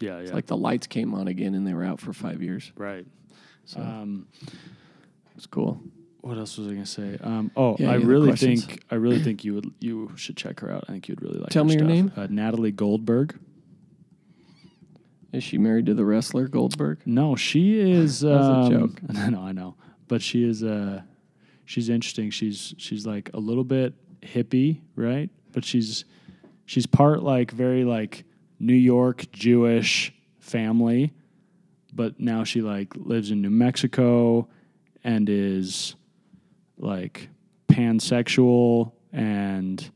yeah, 0.00 0.12
yeah. 0.16 0.18
it's 0.18 0.32
like 0.32 0.46
the 0.46 0.56
lights 0.56 0.86
came 0.86 1.12
on 1.14 1.26
again, 1.28 1.54
and 1.54 1.66
they 1.66 1.74
were 1.74 1.84
out 1.84 2.00
for 2.00 2.12
five 2.12 2.40
years. 2.42 2.72
right. 2.76 3.06
So 3.64 3.80
Um, 3.80 4.26
it's 5.36 5.46
cool. 5.46 5.80
what 6.22 6.38
else 6.38 6.56
was 6.56 6.68
I 6.68 6.70
gonna 6.70 6.86
say? 6.86 7.18
Um, 7.22 7.50
oh, 7.56 7.76
Yeah, 7.78 7.90
I 7.90 7.94
really 7.96 8.28
questions? 8.28 8.64
think 8.64 8.82
I 8.90 8.94
really 8.94 9.22
think 9.22 9.44
you 9.44 9.54
would 9.54 9.72
you 9.80 10.10
should 10.16 10.36
check 10.36 10.60
her 10.60 10.70
out. 10.70 10.84
I 10.88 10.92
think 10.92 11.08
you'd 11.08 11.20
really 11.20 11.38
like. 11.38 11.50
Tell 11.50 11.64
her 11.64 11.68
me 11.68 11.74
your 11.74 11.80
stuff. 11.80 11.88
name. 11.90 12.12
Uh, 12.16 12.26
Natalie 12.30 12.72
Goldberg. 12.72 13.38
Is 15.32 15.44
she 15.44 15.58
married 15.58 15.86
to 15.86 15.94
the 15.94 16.04
wrestler 16.04 16.48
Goldberg? 16.48 17.00
No, 17.04 17.36
she 17.36 17.78
is. 17.78 18.22
Was 18.24 18.46
a 18.46 18.50
um, 18.52 18.70
joke. 18.70 19.02
No, 19.30 19.42
I 19.42 19.52
know, 19.52 19.74
but 20.08 20.22
she 20.22 20.42
is. 20.48 20.62
Uh, 20.62 21.02
she's 21.66 21.88
interesting. 21.90 22.30
She's 22.30 22.74
she's 22.78 23.06
like 23.06 23.30
a 23.34 23.38
little 23.38 23.64
bit 23.64 23.92
hippie, 24.22 24.80
right? 24.96 25.28
But 25.52 25.64
she's 25.64 26.04
she's 26.68 26.86
part 26.86 27.22
like 27.22 27.50
very 27.50 27.84
like 27.84 28.24
New 28.60 28.74
York 28.74 29.30
Jewish 29.32 30.12
family, 30.38 31.14
but 31.94 32.20
now 32.20 32.44
she 32.44 32.60
like 32.60 32.94
lives 32.94 33.30
in 33.30 33.40
New 33.40 33.50
Mexico 33.50 34.48
and 35.02 35.30
is 35.30 35.96
like 36.76 37.30
pansexual 37.68 38.92
and 39.12 39.90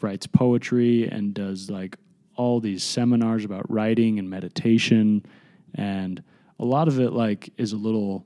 writes 0.00 0.28
poetry 0.28 1.08
and 1.08 1.34
does 1.34 1.68
like 1.68 1.96
all 2.36 2.60
these 2.60 2.84
seminars 2.84 3.44
about 3.44 3.68
writing 3.68 4.20
and 4.20 4.30
meditation. 4.30 5.26
And 5.74 6.22
a 6.60 6.64
lot 6.64 6.86
of 6.86 7.00
it 7.00 7.12
like 7.12 7.52
is 7.56 7.72
a 7.72 7.76
little 7.76 8.24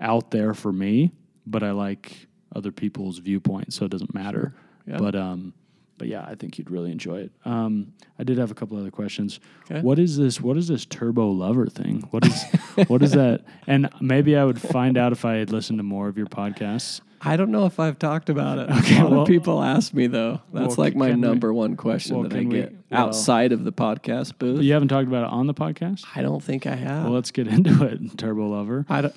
out 0.00 0.30
there 0.30 0.54
for 0.54 0.72
me 0.72 1.12
but 1.46 1.62
i 1.62 1.70
like 1.70 2.26
other 2.54 2.72
people's 2.72 3.18
viewpoints 3.18 3.76
so 3.76 3.84
it 3.84 3.90
doesn't 3.90 4.14
matter. 4.14 4.54
Yeah. 4.86 4.98
but 4.98 5.14
um 5.14 5.54
but 5.98 6.08
yeah 6.08 6.24
i 6.28 6.34
think 6.34 6.58
you'd 6.58 6.70
really 6.70 6.90
enjoy 6.90 7.18
it 7.20 7.32
um 7.44 7.92
i 8.18 8.24
did 8.24 8.38
have 8.38 8.50
a 8.50 8.54
couple 8.54 8.76
other 8.78 8.90
questions 8.90 9.40
Okay. 9.70 9.80
what 9.80 9.98
is 9.98 10.16
this 10.16 10.40
what 10.40 10.56
is 10.56 10.68
this 10.68 10.84
turbo 10.86 11.30
lover 11.30 11.66
thing 11.66 12.00
what 12.10 12.26
is 12.26 12.42
what 12.88 13.02
is 13.02 13.12
that 13.12 13.42
and 13.66 13.88
maybe 14.00 14.36
i 14.36 14.44
would 14.44 14.60
find 14.60 14.96
out 14.98 15.12
if 15.12 15.24
i 15.24 15.34
had 15.34 15.50
listened 15.50 15.78
to 15.78 15.82
more 15.82 16.08
of 16.08 16.16
your 16.18 16.26
podcasts 16.26 17.00
I 17.26 17.38
don't 17.38 17.50
know 17.50 17.64
if 17.64 17.80
I've 17.80 17.98
talked 17.98 18.28
about 18.28 18.58
it. 18.58 18.68
Okay, 18.80 18.98
a 18.98 19.02
lot 19.04 19.10
well- 19.12 19.22
of 19.22 19.26
people 19.28 19.62
ask 19.62 19.94
me 19.94 20.08
though. 20.08 20.42
That's 20.52 20.76
Well, 20.76 20.84
like 20.84 20.94
my 20.94 21.08
can 21.08 21.22
we- 21.22 21.26
number 21.26 21.54
one 21.54 21.74
question 21.74 22.18
well, 22.18 22.28
that 22.28 22.36
I 22.36 22.40
we- 22.40 22.50
get 22.50 22.72
well- 22.90 23.06
outside 23.06 23.52
of 23.52 23.64
the 23.64 23.72
podcast 23.72 24.36
booth. 24.38 24.56
but 24.56 24.64
you 24.66 24.74
haven't 24.74 24.88
talked 24.88 25.08
about 25.08 25.24
it 25.24 25.30
on 25.30 25.46
the 25.46 25.54
podcast 25.54 26.04
I 26.14 26.20
don't 26.20 26.42
think 26.42 26.66
I 26.66 26.74
have. 26.74 27.04
well 27.04 27.14
let's 27.14 27.30
get 27.30 27.46
into 27.56 27.82
it 27.86 28.18
turbo 28.18 28.48
lover 28.50 28.84
I 28.90 29.00
don't. 29.00 29.14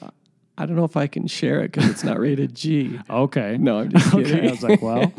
I 0.58 0.66
don't 0.66 0.78
know 0.78 0.86
if 0.86 0.96
I 0.96 1.08
can 1.08 1.28
share 1.28 1.60
it 1.60 1.74
because 1.74 1.90
it's 1.90 2.06
not 2.06 2.18
rated 2.18 2.56
G. 2.56 2.98
okay 3.10 3.58
No, 3.60 3.80
I'm 3.80 3.90
just 3.92 4.10
kidding. 4.10 4.36
okay 4.38 4.48
i 4.48 4.52
was 4.52 4.64
like 4.64 4.82
well 4.82 5.12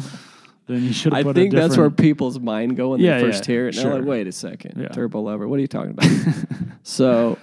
then 0.69 0.85
you 0.85 0.93
should 0.93 1.15
I 1.15 1.25
think 1.33 1.53
that's 1.53 1.77
where 1.77 1.91
people's 1.91 2.39
mind 2.39 2.77
go 2.77 2.91
when 2.91 3.01
Yeah, 3.01 3.19
they 3.19 3.25
first 3.25 3.49
yeah, 3.49 3.53
hear 3.53 3.69
it. 3.69 3.77
And 3.77 3.85
they're 3.87 3.99
like, 3.99 4.05
wait 4.09 4.27
a 4.29 4.33
second, 4.33 4.81
Yeah. 4.81 4.89
Turbo 4.89 5.21
Lover. 5.21 5.49
What 5.49 5.57
are 5.57 5.63
you 5.63 5.67
talking 5.67 5.93
about? 5.93 6.09
so, 6.83 7.39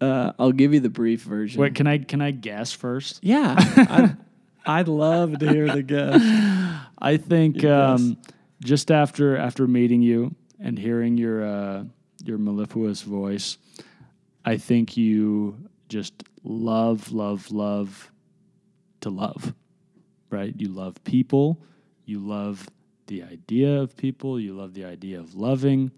uh, 0.00 0.32
I'll 0.38 0.52
give 0.52 0.74
you 0.74 0.80
the 0.80 0.90
brief 0.90 1.22
version. 1.22 1.60
Wait, 1.60 1.74
can 1.74 1.86
I 1.86 1.98
can 1.98 2.20
I 2.20 2.32
guess 2.32 2.72
first? 2.72 3.20
yeah, 3.22 3.54
I'd, 3.58 4.16
I'd 4.66 4.88
love 4.88 5.38
to 5.38 5.48
hear 5.48 5.68
the 5.72 5.82
guess. 5.82 6.20
I 6.98 7.16
think 7.16 7.64
um, 7.64 8.18
just 8.62 8.90
after 8.90 9.36
after 9.36 9.66
meeting 9.66 10.02
you 10.02 10.34
and 10.60 10.78
hearing 10.78 11.16
your 11.16 11.44
uh, 11.44 11.84
your 12.24 12.38
mellifluous 12.38 13.02
voice, 13.02 13.56
I 14.44 14.56
think 14.56 14.96
you 14.96 15.56
just 15.88 16.24
love, 16.44 17.12
love, 17.12 17.50
love 17.50 18.10
to 19.00 19.10
love. 19.10 19.54
Right? 20.30 20.52
You 20.56 20.68
love 20.68 21.02
people. 21.04 21.62
You 22.08 22.20
love 22.20 22.66
the 23.06 23.22
idea 23.22 23.82
of 23.82 23.94
people. 23.94 24.40
You 24.40 24.54
love 24.54 24.72
the 24.72 24.86
idea 24.86 25.20
of 25.20 25.34
loving, 25.34 25.90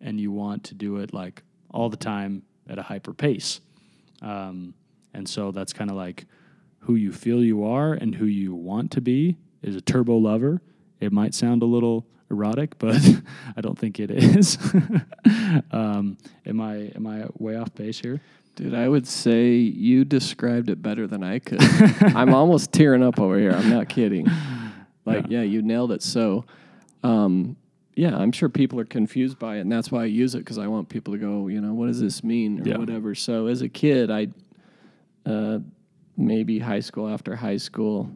and 0.00 0.18
you 0.18 0.32
want 0.32 0.64
to 0.64 0.74
do 0.74 0.96
it 0.96 1.12
like 1.12 1.42
all 1.70 1.90
the 1.90 1.98
time 1.98 2.44
at 2.66 2.78
a 2.78 2.82
hyper 2.82 3.12
pace. 3.12 3.60
Um, 4.22 4.72
and 5.12 5.28
so 5.28 5.52
that's 5.52 5.74
kind 5.74 5.90
of 5.90 5.96
like 5.96 6.24
who 6.78 6.94
you 6.94 7.12
feel 7.12 7.44
you 7.44 7.62
are 7.62 7.92
and 7.92 8.14
who 8.14 8.24
you 8.24 8.54
want 8.54 8.90
to 8.92 9.02
be 9.02 9.36
is 9.60 9.76
a 9.76 9.82
turbo 9.82 10.16
lover. 10.16 10.62
It 10.98 11.12
might 11.12 11.34
sound 11.34 11.62
a 11.62 11.66
little 11.66 12.06
erotic, 12.30 12.78
but 12.78 12.96
I 13.56 13.60
don't 13.60 13.78
think 13.78 14.00
it 14.00 14.10
is. 14.10 14.56
um, 15.72 16.16
am 16.46 16.58
I 16.58 16.90
am 16.96 17.06
I 17.06 17.26
way 17.36 17.56
off 17.56 17.74
base 17.74 18.00
here? 18.00 18.22
Dude, 18.56 18.74
I 18.74 18.88
would 18.88 19.06
say 19.06 19.50
you 19.50 20.06
described 20.06 20.70
it 20.70 20.80
better 20.80 21.06
than 21.06 21.22
I 21.22 21.38
could. 21.38 21.60
I'm 22.16 22.32
almost 22.32 22.72
tearing 22.72 23.02
up 23.02 23.20
over 23.20 23.38
here. 23.38 23.52
I'm 23.52 23.68
not 23.68 23.90
kidding. 23.90 24.26
Like, 25.04 25.26
yeah, 25.28 25.42
you 25.42 25.62
nailed 25.62 25.92
it. 25.92 26.02
So, 26.02 26.44
um, 27.02 27.56
yeah, 27.94 28.16
I'm 28.16 28.32
sure 28.32 28.48
people 28.48 28.80
are 28.80 28.84
confused 28.84 29.38
by 29.38 29.58
it, 29.58 29.60
and 29.60 29.70
that's 29.70 29.92
why 29.92 30.02
I 30.02 30.06
use 30.06 30.34
it 30.34 30.38
because 30.38 30.58
I 30.58 30.66
want 30.66 30.88
people 30.88 31.12
to 31.14 31.18
go, 31.18 31.46
you 31.48 31.60
know, 31.60 31.74
what 31.74 31.86
does 31.86 32.00
this 32.00 32.24
mean 32.24 32.60
or 32.60 32.68
Yeah. 32.70 32.76
whatever. 32.78 33.14
So, 33.14 33.46
as 33.46 33.62
a 33.62 33.68
kid, 33.68 34.10
I 34.10 34.28
uh, 35.26 35.58
maybe 36.16 36.58
high 36.58 36.80
school 36.80 37.08
after 37.08 37.36
high 37.36 37.56
school, 37.56 38.10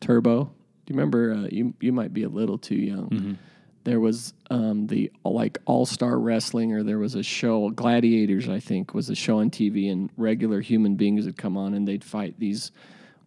Turbo. 0.00 0.44
Do 0.44 0.50
you 0.92 0.96
remember? 0.96 1.32
Uh, 1.34 1.48
you 1.50 1.74
you 1.80 1.92
might 1.92 2.12
be 2.12 2.22
a 2.24 2.28
little 2.28 2.58
too 2.58 2.76
young. 2.76 3.38
There 3.84 4.00
was 4.00 4.34
um, 4.50 4.86
the 4.88 5.10
like 5.24 5.58
All 5.64 5.86
Star 5.86 6.18
Wrestling, 6.18 6.72
or 6.72 6.82
there 6.82 6.98
was 6.98 7.14
a 7.14 7.22
show, 7.22 7.70
Gladiators, 7.70 8.48
I 8.48 8.58
think, 8.60 8.94
was 8.94 9.08
a 9.10 9.14
show 9.14 9.38
on 9.38 9.50
TV, 9.50 9.90
and 9.90 10.10
regular 10.16 10.60
human 10.60 10.96
beings 10.96 11.24
would 11.24 11.36
come 11.36 11.56
on 11.56 11.72
and 11.74 11.86
they'd 11.86 12.04
fight 12.04 12.34
these 12.38 12.70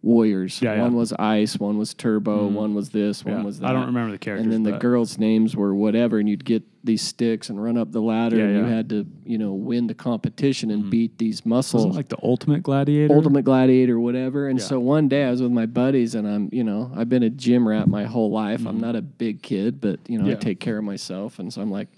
warriors. 0.02 0.62
Yeah, 0.62 0.74
yeah. 0.74 0.82
one 0.82 0.94
was 0.94 1.12
ice, 1.12 1.58
one 1.58 1.76
was 1.78 1.92
turbo, 1.94 2.46
one 2.46 2.74
was 2.74 2.90
this, 2.90 3.24
one 3.24 3.36
Yeah. 3.38 3.42
was 3.42 3.58
that. 3.60 3.70
I 3.70 3.72
don't 3.72 3.86
remember 3.86 4.12
the 4.12 4.18
characters. 4.18 4.44
And 4.44 4.52
then 4.52 4.62
the 4.62 4.72
but- 4.72 4.80
girls' 4.80 5.18
names 5.18 5.54
were 5.54 5.74
whatever, 5.74 6.18
and 6.18 6.28
you'd 6.28 6.44
get 6.44 6.62
these 6.82 7.02
sticks 7.02 7.50
and 7.50 7.62
run 7.62 7.76
up 7.76 7.92
the 7.92 8.00
ladder, 8.00 8.38
Yeah, 8.38 8.44
and 8.44 8.56
you 8.56 8.64
had 8.64 8.88
to, 8.88 9.06
you 9.26 9.36
know, 9.36 9.52
win 9.52 9.86
the 9.86 9.92
competition 9.94 10.70
and 10.70 10.88
beat 10.88 11.18
these 11.18 11.44
muscles. 11.44 11.94
Like 11.94 12.08
the 12.08 12.16
Ultimate 12.22 12.62
Gladiator. 12.62 13.12
Ultimate 13.14 13.42
Gladiator, 13.44 14.00
whatever. 14.00 14.48
And 14.48 14.60
so 14.62 14.80
one 14.80 15.06
day 15.06 15.24
I 15.24 15.30
was 15.30 15.42
with 15.42 15.52
my 15.52 15.66
buddies, 15.66 16.14
and 16.14 16.26
I'm, 16.26 16.48
you 16.52 16.64
know, 16.64 16.90
I've 16.96 17.10
been 17.10 17.22
a 17.22 17.28
gym 17.28 17.68
rat 17.68 17.86
my 17.86 18.04
whole 18.04 18.30
life. 18.30 18.64
I'm 18.66 18.80
not 18.80 18.96
a 18.96 19.02
big 19.02 19.42
kid, 19.42 19.80
but 19.82 20.00
you 20.08 20.16
know, 20.18 20.24
I 20.24 20.28
Mm-hmm. 20.30 20.40
Take 20.40 20.60
care 20.60 20.78
of 20.78 20.84
myself, 20.84 21.38
and 21.38 21.52
so 21.52 21.60
I'm 21.60 21.70
like, 21.70 21.88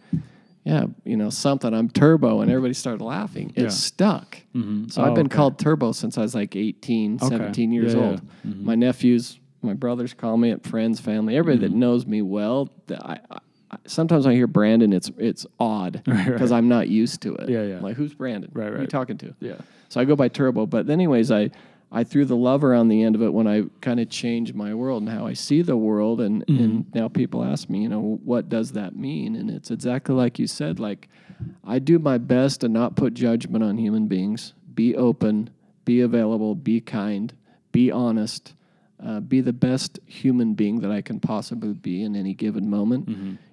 yeah, 0.65 0.85
you 1.05 1.17
know, 1.17 1.29
something. 1.31 1.73
I'm 1.75 1.89
Turbo, 1.91 2.41
and 2.41 2.51
everybody 2.51 2.75
started 2.75 3.03
laughing. 3.05 3.53
It 3.57 3.63
Yeah. 3.65 3.69
stuck. 3.69 4.39
Mhm. 4.55 4.93
So 4.93 5.03
Oh, 5.03 5.07
I've 5.07 5.15
been 5.15 5.27
okay. 5.27 5.37
called 5.37 5.59
Turbo 5.59 5.93
since 5.93 6.17
I 6.19 6.23
was 6.23 6.35
like 6.35 6.55
18, 6.57 7.17
Okay. 7.17 7.29
17 7.29 7.73
years 7.73 7.95
Yeah, 7.95 8.01
yeah. 8.01 8.07
old. 8.11 8.21
My 8.45 8.75
nephews, 8.75 9.39
my 9.63 9.75
brothers 9.75 10.15
call 10.15 10.37
me 10.37 10.51
it, 10.51 10.65
friends, 10.65 11.01
family, 11.01 11.37
everybody 11.37 11.67
Mm-hmm. 11.67 11.75
that 11.75 11.79
knows 11.79 12.07
me 12.07 12.23
well. 12.23 12.69
I, 12.91 13.19
I, 13.31 13.39
sometimes 13.87 14.27
I 14.27 14.35
hear 14.35 14.47
Brandon, 14.47 14.93
it's 14.93 15.11
it's 15.19 15.47
odd 15.59 16.03
Right, 16.07 16.17
right. 16.17 16.33
because 16.33 16.53
I'm 16.53 16.69
not 16.69 16.89
used 16.89 17.23
to 17.23 17.35
it. 17.37 17.49
Yeah, 17.49 17.63
yeah. 17.65 17.81
Like 17.81 17.97
who's 17.97 18.15
Brandon? 18.15 18.51
Right, 18.55 18.69
Who 18.71 18.75
are 18.79 18.81
you 18.83 18.87
talking 18.87 19.19
to? 19.19 19.35
Yeah. 19.41 19.55
So 19.89 20.01
I 20.01 20.05
go 20.05 20.15
by 20.17 20.29
Turbo. 20.29 20.67
But 20.67 20.89
anyways, 20.89 21.31
I 21.31 21.51
I 21.95 22.05
threw 22.05 22.25
the 22.25 22.37
love 22.37 22.65
around 22.65 22.89
the 22.89 23.03
end 23.03 23.15
of 23.15 23.23
it 23.23 23.33
when 23.35 23.47
I 23.47 23.65
kind 23.83 24.01
of 24.01 24.09
changed 24.09 24.55
my 24.55 24.73
world 24.73 25.03
and 25.03 25.11
how 25.11 25.27
I 25.27 25.35
see 25.35 25.61
the 25.61 25.77
world. 25.77 26.21
And 26.23 26.43
and 26.49 26.95
now 26.95 27.09
people 27.09 27.45
ask 27.45 27.69
me, 27.69 27.83
you 27.83 27.89
know, 27.89 28.19
what 28.25 28.49
does 28.49 28.73
that 28.73 28.97
mean? 28.97 29.37
And 29.37 29.51
it's 29.51 29.71
exactly 29.71 30.15
like 30.15 30.39
you 30.39 30.47
said. 30.47 30.81
Like 30.81 31.09
I 31.65 31.79
do 31.79 31.99
my 31.99 32.17
best 32.19 32.63
to 32.63 32.69
not 32.69 32.97
put 32.97 33.13
judgment 33.15 33.63
on 33.63 33.77
human 33.77 34.07
beings. 34.09 34.55
Be 34.75 34.97
open. 34.97 35.51
Be 35.85 36.01
available. 36.01 36.55
Be 36.55 36.81
kind. 36.81 37.35
Be 37.73 37.91
honest. 37.91 38.55
Uh, 39.05 39.21
be 39.21 39.41
the 39.41 39.53
best 39.53 39.99
human 40.07 40.55
being 40.55 40.81
that 40.81 40.91
I 40.93 41.03
can 41.03 41.21
possibly 41.21 41.75
be 41.75 42.05
in 42.05 42.17
any 42.17 42.33
given 42.35 42.71
moment. 42.71 43.09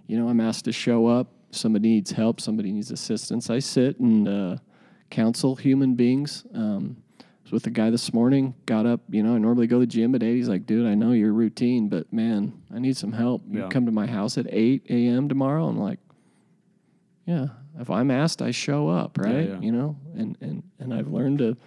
You 0.08 0.18
know, 0.18 0.30
I'm 0.30 0.40
asked 0.40 0.66
to 0.66 0.72
show 0.72 1.08
up. 1.08 1.28
Somebody 1.52 1.90
needs 1.90 2.12
help. 2.12 2.40
Somebody 2.40 2.72
needs 2.72 2.92
assistance. 2.92 3.50
I 3.50 3.60
sit 3.60 4.00
and 4.00 4.28
uh, 4.28 4.58
counsel 5.10 5.56
human 5.56 5.96
beings. 5.96 6.46
Um, 6.54 6.98
was 7.52 7.64
with 7.64 7.68
a 7.68 7.72
guy 7.72 7.90
this 7.90 8.14
morning. 8.14 8.54
Got 8.66 8.86
up. 8.86 9.02
You 9.10 9.24
know, 9.24 9.36
I 9.36 9.38
normally 9.38 9.68
go 9.68 9.78
to 9.78 9.80
the 9.82 9.88
gym 9.88 10.14
at 10.16 10.24
eight. 10.24 10.36
He's 10.36 10.50
like, 10.50 10.66
"Dude, 10.66 10.86
I 10.88 10.96
know 10.96 11.12
your 11.12 11.34
routine, 11.34 11.90
but 11.90 12.12
man, 12.14 12.54
I 12.74 12.80
need 12.80 12.96
some 12.98 13.14
help. 13.14 13.44
You 13.50 13.62
Yeah. 13.62 13.70
come 13.70 13.86
to 13.86 13.92
my 13.92 14.08
house 14.08 14.38
at 14.38 14.46
eight 14.50 14.86
a.m. 14.90 15.28
tomorrow." 15.30 15.68
I'm 15.68 15.80
like, 15.80 16.00
"Yeah, 17.26 17.48
if 17.80 17.90
I'm 17.90 18.12
asked, 18.12 18.42
I 18.42 18.52
show 18.52 18.88
up, 18.90 19.18
right? 19.18 19.50
yeah. 19.50 19.60
You 19.60 19.72
know, 19.72 19.96
and 20.16 20.38
and 20.42 20.64
and 20.80 20.94
I've 20.94 21.08
learned 21.12 21.40
to." 21.40 21.58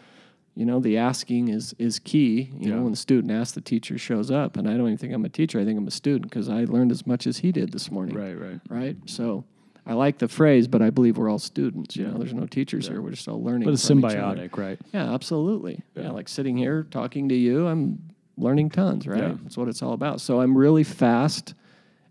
You 0.54 0.66
know, 0.66 0.80
the 0.80 0.98
asking 0.98 1.48
is 1.48 1.74
is 1.78 1.98
key. 1.98 2.50
You 2.58 2.68
Yeah. 2.68 2.76
know, 2.76 2.82
when 2.82 2.90
the 2.90 2.96
student 2.98 3.32
asks, 3.32 3.54
the 3.54 3.62
teacher 3.62 3.96
shows 3.96 4.30
up. 4.30 4.58
And 4.58 4.68
I 4.68 4.76
don't 4.76 4.86
even 4.88 4.98
think 4.98 5.14
I'm 5.14 5.24
a 5.24 5.30
teacher. 5.30 5.58
I 5.58 5.64
think 5.64 5.78
I'm 5.78 5.86
a 5.86 5.90
student 5.90 6.24
because 6.24 6.50
I 6.50 6.64
learned 6.64 6.90
as 6.92 7.06
much 7.06 7.26
as 7.26 7.38
he 7.38 7.52
did 7.52 7.72
this 7.72 7.90
morning 7.90 8.14
Right, 8.16 8.38
right. 8.38 8.60
right? 8.68 8.96
So 9.06 9.44
I 9.86 9.94
like 9.94 10.18
the 10.18 10.28
phrase, 10.28 10.68
but 10.68 10.80
I 10.80 10.90
believe 10.90 11.16
we're 11.18 11.28
all 11.28 11.38
students. 11.40 11.96
You 11.96 12.06
know, 12.06 12.18
there's 12.18 12.32
no 12.34 12.46
teachers 12.46 12.86
here. 12.86 13.02
We're 13.02 13.10
just 13.10 13.26
all 13.28 13.42
learning. 13.42 13.64
But 13.66 13.74
it's 13.74 13.86
from 13.86 13.98
each 13.98 14.04
other. 14.16 14.36
symbiotic, 14.48 14.56
right? 14.56 14.78
Yeah, 14.94 15.12
absolutely. 15.12 15.82
Yeah. 15.96 16.02
Yeah. 16.04 16.10
like 16.12 16.28
sitting 16.28 16.56
here 16.56 16.86
talking 16.90 17.28
to 17.30 17.34
you, 17.34 17.66
I'm 17.66 17.98
learning 18.36 18.70
tons, 18.70 19.06
right? 19.06 19.20
Yeah. 19.22 19.34
That's 19.42 19.56
what 19.56 19.68
it's 19.68 19.82
all 19.82 19.92
about. 19.92 20.20
So 20.20 20.40
I'm 20.40 20.56
really 20.56 20.84
fast 20.84 21.54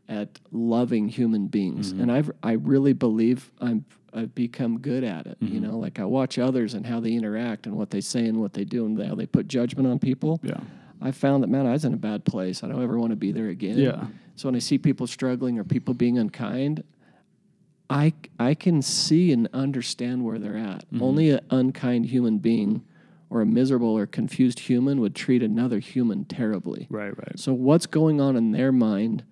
at 0.09 0.39
loving 0.51 1.07
human 1.07 1.47
beings, 1.47 1.93
Mm-hmm. 1.93 2.01
and 2.01 2.11
I've 2.11 2.31
I 2.43 2.53
really 2.53 2.91
believe 2.93 3.49
I'm 3.61 3.85
I've 4.13 4.35
become 4.35 4.79
good 4.79 5.05
at 5.05 5.25
it. 5.25 5.39
Mm-hmm. 5.39 5.53
You 5.53 5.59
know, 5.61 5.77
like 5.79 5.97
I 5.99 6.03
watch 6.03 6.37
others 6.37 6.73
and 6.73 6.85
how 6.85 6.99
they 6.99 7.13
interact 7.13 7.65
and 7.65 7.75
what 7.77 7.91
they 7.91 8.01
say 8.01 8.25
and 8.27 8.41
what 8.41 8.51
they 8.51 8.65
do 8.65 8.85
and 8.85 9.01
how 9.01 9.15
they 9.15 9.25
put 9.25 9.47
judgment 9.47 9.87
on 9.87 9.99
people. 9.99 10.41
Yeah. 10.43 10.59
I 11.01 11.11
found 11.11 11.41
that 11.43 11.47
man, 11.47 11.65
I 11.65 11.71
was 11.71 11.85
in 11.85 11.93
a 11.93 11.97
bad 11.97 12.25
place. 12.25 12.61
I 12.63 12.67
don't 12.67 12.83
ever 12.83 12.99
want 12.99 13.11
to 13.11 13.15
be 13.15 13.31
there 13.31 13.47
again. 13.47 13.77
Yeah. 13.77 14.07
So 14.35 14.49
when 14.49 14.55
I 14.55 14.59
see 14.59 14.77
people 14.77 15.07
struggling 15.07 15.57
or 15.57 15.63
people 15.63 15.93
being 15.93 16.17
unkind, 16.17 16.83
I 17.91 18.13
I 18.39 18.53
can 18.53 18.81
see 18.81 19.31
and 19.31 19.47
understand 19.53 20.23
where 20.23 20.39
they're 20.39 20.57
at. 20.57 20.85
Mm-hmm. 20.91 21.03
Only 21.03 21.29
an 21.31 21.41
unkind 21.49 22.05
human 22.07 22.37
being 22.39 22.83
or 23.29 23.41
a 23.41 23.45
miserable 23.45 23.89
or 23.97 24.05
confused 24.05 24.59
human 24.59 24.99
would 24.99 25.15
treat 25.15 25.41
another 25.43 25.79
human 25.79 26.25
terribly. 26.25 26.87
Right, 26.89 27.15
right. 27.17 27.39
So 27.39 27.53
what's 27.53 27.85
going 27.85 28.19
on 28.19 28.35
in 28.35 28.51
their 28.51 28.71
mind 28.71 29.23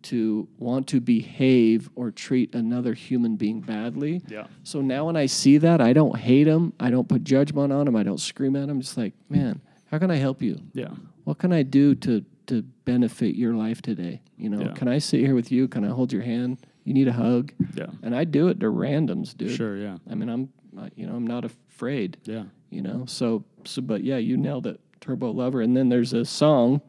to 0.00 0.46
want 0.58 0.86
to 0.88 1.00
behave 1.00 1.90
or 1.96 2.10
treat 2.12 2.54
another 2.54 2.94
human 2.94 3.34
being 3.36 3.60
badly? 3.60 4.22
Yeah. 4.28 4.46
So 4.62 4.80
now 4.80 5.06
when 5.06 5.16
I 5.16 5.26
see 5.26 5.58
that, 5.58 5.80
I 5.80 5.92
don't 5.92 6.16
hate 6.16 6.44
them. 6.44 6.72
I 6.78 6.90
don't 6.90 7.08
put 7.08 7.24
judgment 7.24 7.72
on 7.72 7.86
them. 7.86 7.96
I 7.96 8.04
don't 8.04 8.20
scream 8.20 8.54
at 8.54 8.68
them. 8.68 8.78
It's 8.78 8.96
like, 8.96 9.14
man, 9.28 9.60
how 9.90 9.98
can 9.98 10.10
I 10.10 10.16
help 10.16 10.40
you? 10.40 10.60
Yeah. 10.72 10.90
What 11.24 11.38
can 11.38 11.52
I 11.52 11.62
do 11.62 11.94
to 11.96 12.24
to 12.46 12.62
benefit 12.86 13.34
your 13.34 13.52
life 13.54 13.82
today? 13.82 14.22
You 14.38 14.48
know, 14.48 14.60
Yeah. 14.60 14.72
can 14.72 14.88
I 14.88 14.98
sit 14.98 15.20
here 15.20 15.34
with 15.34 15.52
you? 15.52 15.68
Can 15.68 15.84
I 15.84 15.88
hold 15.88 16.12
your 16.12 16.22
hand? 16.22 16.56
You 16.88 16.94
need 16.94 17.08
a 17.08 17.12
hug? 17.12 17.52
Yeah. 17.74 17.86
And 18.02 18.16
I 18.16 18.24
do 18.24 18.48
it 18.48 18.60
to 18.60 18.66
randoms, 18.66 19.36
dude. 19.36 19.54
Sure, 19.56 19.76
yeah. 19.76 19.98
I 20.10 20.14
mean, 20.14 20.28
I'm, 20.30 20.48
you 20.96 21.06
know, 21.06 21.14
I'm 21.14 21.26
not 21.26 21.44
afraid. 21.44 22.16
Yeah. 22.24 22.44
You 22.70 22.82
know, 22.82 23.04
so 23.06 23.44
so, 23.64 23.82
but 23.82 24.02
yeah, 24.04 24.16
you 24.16 24.36
nailed 24.36 24.66
it, 24.66 24.80
Turbo 25.00 25.30
Lover. 25.32 25.60
And 25.60 25.76
then 25.76 25.88
there's 25.90 26.12
a 26.14 26.24
song. 26.24 26.80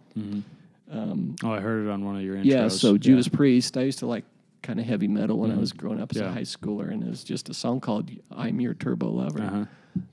Oh, 0.91 1.51
I 1.51 1.59
heard 1.59 1.85
it 1.85 1.89
on 1.89 2.03
one 2.05 2.15
of 2.15 2.21
your 2.23 2.35
intros. 2.35 2.45
Yeah, 2.45 2.67
so 2.67 2.97
Judas 2.97 3.27
Priest. 3.27 3.77
I 3.77 3.81
used 3.81 3.99
to 3.99 4.05
like 4.07 4.25
kind 4.61 4.79
of 4.79 4.85
heavy 4.85 5.07
metal 5.07 5.37
when 5.37 5.51
I 5.51 5.55
was 5.55 5.71
growing 5.71 6.01
up 6.01 6.11
as 6.11 6.17
Mm-hmm. 6.17 6.25
Yeah. 6.25 6.31
a 6.31 6.33
high 6.33 6.41
schooler, 6.41 6.91
and 6.91 7.03
it 7.03 7.09
was 7.09 7.23
just 7.23 7.49
a 7.49 7.53
song 7.53 7.79
called 7.79 8.09
"I'm 8.31 8.59
Your 8.59 8.73
Turbo 8.73 9.09
Lover." 9.09 9.41
Uh-huh. 9.41 9.65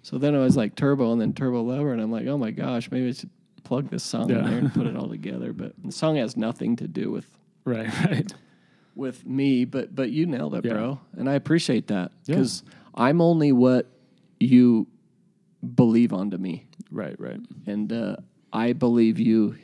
So 0.03 0.19
then 0.19 0.35
I 0.35 0.39
was 0.39 0.57
like 0.57 0.75
Turbo, 0.75 1.13
and 1.13 1.21
then 1.21 1.33
Turbo 1.33 1.63
Lover, 1.63 1.93
and 1.93 2.01
I'm 2.03 2.11
like, 2.11 2.27
oh 2.27 2.39
my 2.39 2.51
gosh, 2.51 2.91
maybe 2.91 3.09
I 3.09 3.13
should 3.13 3.31
plug 3.65 3.91
this 3.91 4.05
song 4.05 4.31
in 4.31 4.45
there 4.45 4.59
and 4.59 4.73
put 4.73 4.87
it 4.87 4.97
all 5.01 5.09
together. 5.09 5.53
But 5.53 5.73
the 5.85 5.93
song 5.93 6.17
has 6.17 6.37
nothing 6.37 6.77
to 6.77 6.89
do 6.89 7.11
with 7.11 7.29
Right, 7.65 7.89
right. 8.07 8.33
With 8.97 9.25
me, 9.27 9.65
but 9.65 9.95
but 9.95 10.11
you 10.11 10.27
nailed 10.27 10.55
it, 10.55 10.65
Yeah. 10.65 10.73
bro, 10.73 11.01
and 11.17 11.29
I 11.29 11.35
appreciate 11.35 11.87
that 11.89 12.11
Yeah. 12.27 12.37
because 12.37 12.63
I'm 12.95 13.21
only 13.21 13.53
what 13.53 13.87
you 14.41 14.87
believe 15.75 16.13
onto 16.13 16.37
me, 16.39 16.67
Right, 16.91 17.19
right. 17.21 17.41
and 17.67 17.93
uh, 17.93 18.17
I 18.53 18.73
believe 18.73 19.19
you. 19.19 19.57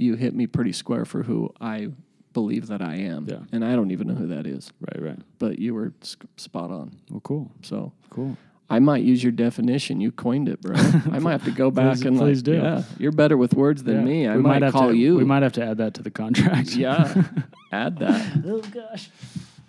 You 0.00 0.14
hit 0.14 0.32
me 0.32 0.46
pretty 0.46 0.70
square 0.70 1.04
for 1.04 1.24
who 1.24 1.50
I 1.60 1.88
believe 2.32 2.68
that 2.68 2.80
I 2.80 2.94
am, 2.98 3.26
Yeah. 3.28 3.40
and 3.50 3.64
I 3.64 3.74
don't 3.74 3.90
even 3.90 4.06
know 4.06 4.14
who 4.14 4.28
that 4.28 4.46
is, 4.46 4.72
Right, 4.80 5.02
right. 5.02 5.18
but 5.40 5.58
you 5.58 5.74
were 5.74 5.92
s- 6.02 6.16
spot 6.36 6.70
on. 6.70 6.92
Well, 7.10 7.18
cool. 7.20 7.50
So 7.62 7.92
Cool. 8.08 8.36
I 8.70 8.80
might 8.80 9.02
use 9.02 9.22
your 9.22 9.32
definition. 9.32 10.00
You 10.00 10.12
coined 10.12 10.48
it, 10.48 10.60
bro. 10.60 10.74
I 11.12 11.18
might 11.20 11.32
have 11.32 11.44
to 11.44 11.50
go 11.50 11.70
back 11.70 11.96
Please- 11.96 12.02
and 12.06 12.18
please 12.18 12.38
like, 12.38 12.44
do. 12.44 12.52
yeah, 12.54 12.82
you're 12.98 13.12
better 13.12 13.36
with 13.36 13.54
words 13.54 13.82
than 13.82 13.96
Yeah. 13.96 14.02
me. 14.04 14.26
I 14.28 14.36
We 14.36 14.42
might, 14.42 14.62
have 14.62 14.72
call 14.74 14.88
to, 14.90 14.94
you. 14.96 15.16
We 15.16 15.24
might 15.24 15.42
have 15.42 15.52
to 15.54 15.64
add 15.64 15.78
that 15.78 15.94
to 15.94 16.02
the 16.02 16.10
contract. 16.10 16.74
yeah, 16.76 17.24
add 17.72 17.98
that. 17.98 18.42
oh 18.46 18.60
gosh. 18.60 19.10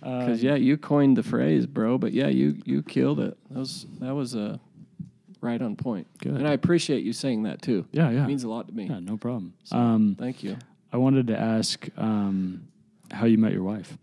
Because 0.01 0.41
yeah, 0.43 0.55
you 0.55 0.77
coined 0.77 1.17
the 1.17 1.23
phrase, 1.23 1.65
bro. 1.65 1.97
But 1.97 2.13
yeah, 2.13 2.27
you 2.27 2.57
you 2.65 2.83
killed 2.83 3.19
it. 3.19 3.37
That 3.49 3.59
was 3.59 3.85
that 3.99 4.13
was 4.15 4.35
uh, 4.35 4.57
right 5.41 5.61
on 5.61 5.75
point. 5.75 6.07
Good. 6.19 6.33
And 6.35 6.47
I 6.47 6.51
appreciate 6.53 7.03
you 7.03 7.11
saying 7.13 7.43
that 7.43 7.61
too. 7.61 7.85
Yeah, 7.91 8.09
yeah. 8.09 8.23
It 8.23 8.27
means 8.27 8.43
a 8.43 8.49
lot 8.49 8.67
to 8.67 8.73
me. 8.73 8.85
yeah, 8.85 8.99
no 8.99 9.17
problem. 9.17 9.53
So, 9.65 9.77
Um, 9.77 10.15
thank 10.19 10.41
you. 10.43 10.57
I 10.93 10.97
wanted 10.97 11.27
to 11.27 11.37
ask 11.39 11.87
um, 11.97 12.67
how 13.11 13.25
you 13.27 13.37
met 13.37 13.51
your 13.53 13.63
wife. 13.63 13.97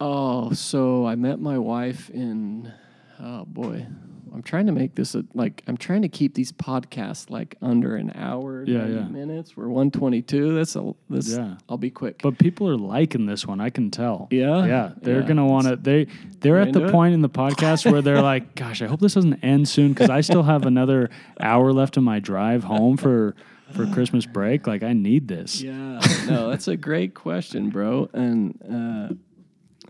Oh, 0.00 0.52
so 0.52 1.06
I 1.06 1.14
met 1.16 1.40
my 1.40 1.58
wife 1.58 2.08
in. 2.10 2.72
Oh 3.20 3.44
boy, 3.44 3.86
I'm 4.34 4.42
trying 4.42 4.66
to 4.66 4.72
make 4.72 4.94
this 4.94 5.14
a, 5.14 5.24
like 5.34 5.62
I'm 5.66 5.76
trying 5.76 6.02
to 6.02 6.08
keep 6.08 6.34
these 6.34 6.52
podcasts 6.52 7.30
like 7.30 7.56
under 7.62 7.96
an 7.96 8.12
hour, 8.14 8.64
Yeah, 8.66 8.78
90 8.78 8.94
yeah. 8.94 9.02
minutes. 9.08 9.56
We're 9.56 9.68
122. 9.68 10.54
That's 10.54 10.76
a 10.76 10.92
this. 11.10 11.36
Yeah. 11.36 11.56
I'll 11.68 11.76
be 11.78 11.90
quick. 11.90 12.20
But 12.22 12.38
people 12.38 12.68
are 12.68 12.76
liking 12.76 13.26
this 13.26 13.46
one. 13.46 13.60
I 13.60 13.70
can 13.70 13.90
tell. 13.90 14.28
Yeah? 14.30 14.64
yeah. 14.66 14.92
They're 15.00 15.20
Yeah. 15.20 15.26
gonna 15.26 15.46
want 15.46 15.66
to. 15.66 15.76
They 15.76 16.06
they're 16.40 16.58
at 16.58 16.72
the 16.72 16.86
it? 16.86 16.92
point 16.92 17.14
in 17.14 17.22
the 17.22 17.28
podcast 17.30 17.90
where 17.90 18.02
they're 18.02 18.22
like, 18.22 18.54
"Gosh, 18.56 18.82
I 18.82 18.86
hope 18.86 19.00
this 19.00 19.14
doesn't 19.14 19.42
end 19.44 19.68
soon 19.68 19.92
because 19.92 20.10
I 20.10 20.20
still 20.20 20.42
have 20.44 20.66
another 20.66 21.10
hour 21.40 21.72
left 21.72 21.96
of 21.96 22.02
my 22.02 22.18
drive 22.20 22.64
home 22.64 22.96
for 22.96 23.34
for 23.72 23.86
Christmas 23.88 24.24
break. 24.26 24.66
Like, 24.66 24.82
I 24.82 24.92
need 24.92 25.28
this." 25.28 25.60
Yeah, 25.62 26.00
no, 26.28 26.50
that's 26.50 26.68
a 26.68 26.76
great 26.76 27.14
question, 27.14 27.70
bro. 27.70 28.08
And 28.12 28.58
uh, 28.64 29.14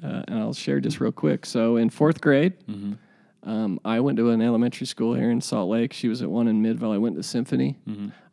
uh, 0.07 0.23
and 0.29 0.39
I'll 0.39 0.55
share 0.55 0.79
just 0.81 1.01
real 1.01 1.11
quick. 1.13 1.45
So 1.45 1.77
in 1.77 1.91
fourth 1.91 2.21
grade, 2.21 2.53
um, 3.43 3.79
I 3.85 4.01
went 4.01 4.19
to 4.19 4.31
an 4.31 4.43
elementary 4.43 4.87
school 4.87 5.15
here 5.15 5.31
in 5.31 5.41
Salt 5.41 5.71
Lake. 5.71 5.93
She 5.93 6.09
was 6.09 6.23
at 6.23 6.31
one 6.31 6.49
in 6.49 6.61
Midvale. 6.63 6.93
I 6.93 6.99
went 6.99 7.17
to 7.17 7.23
Symphony. 7.23 7.77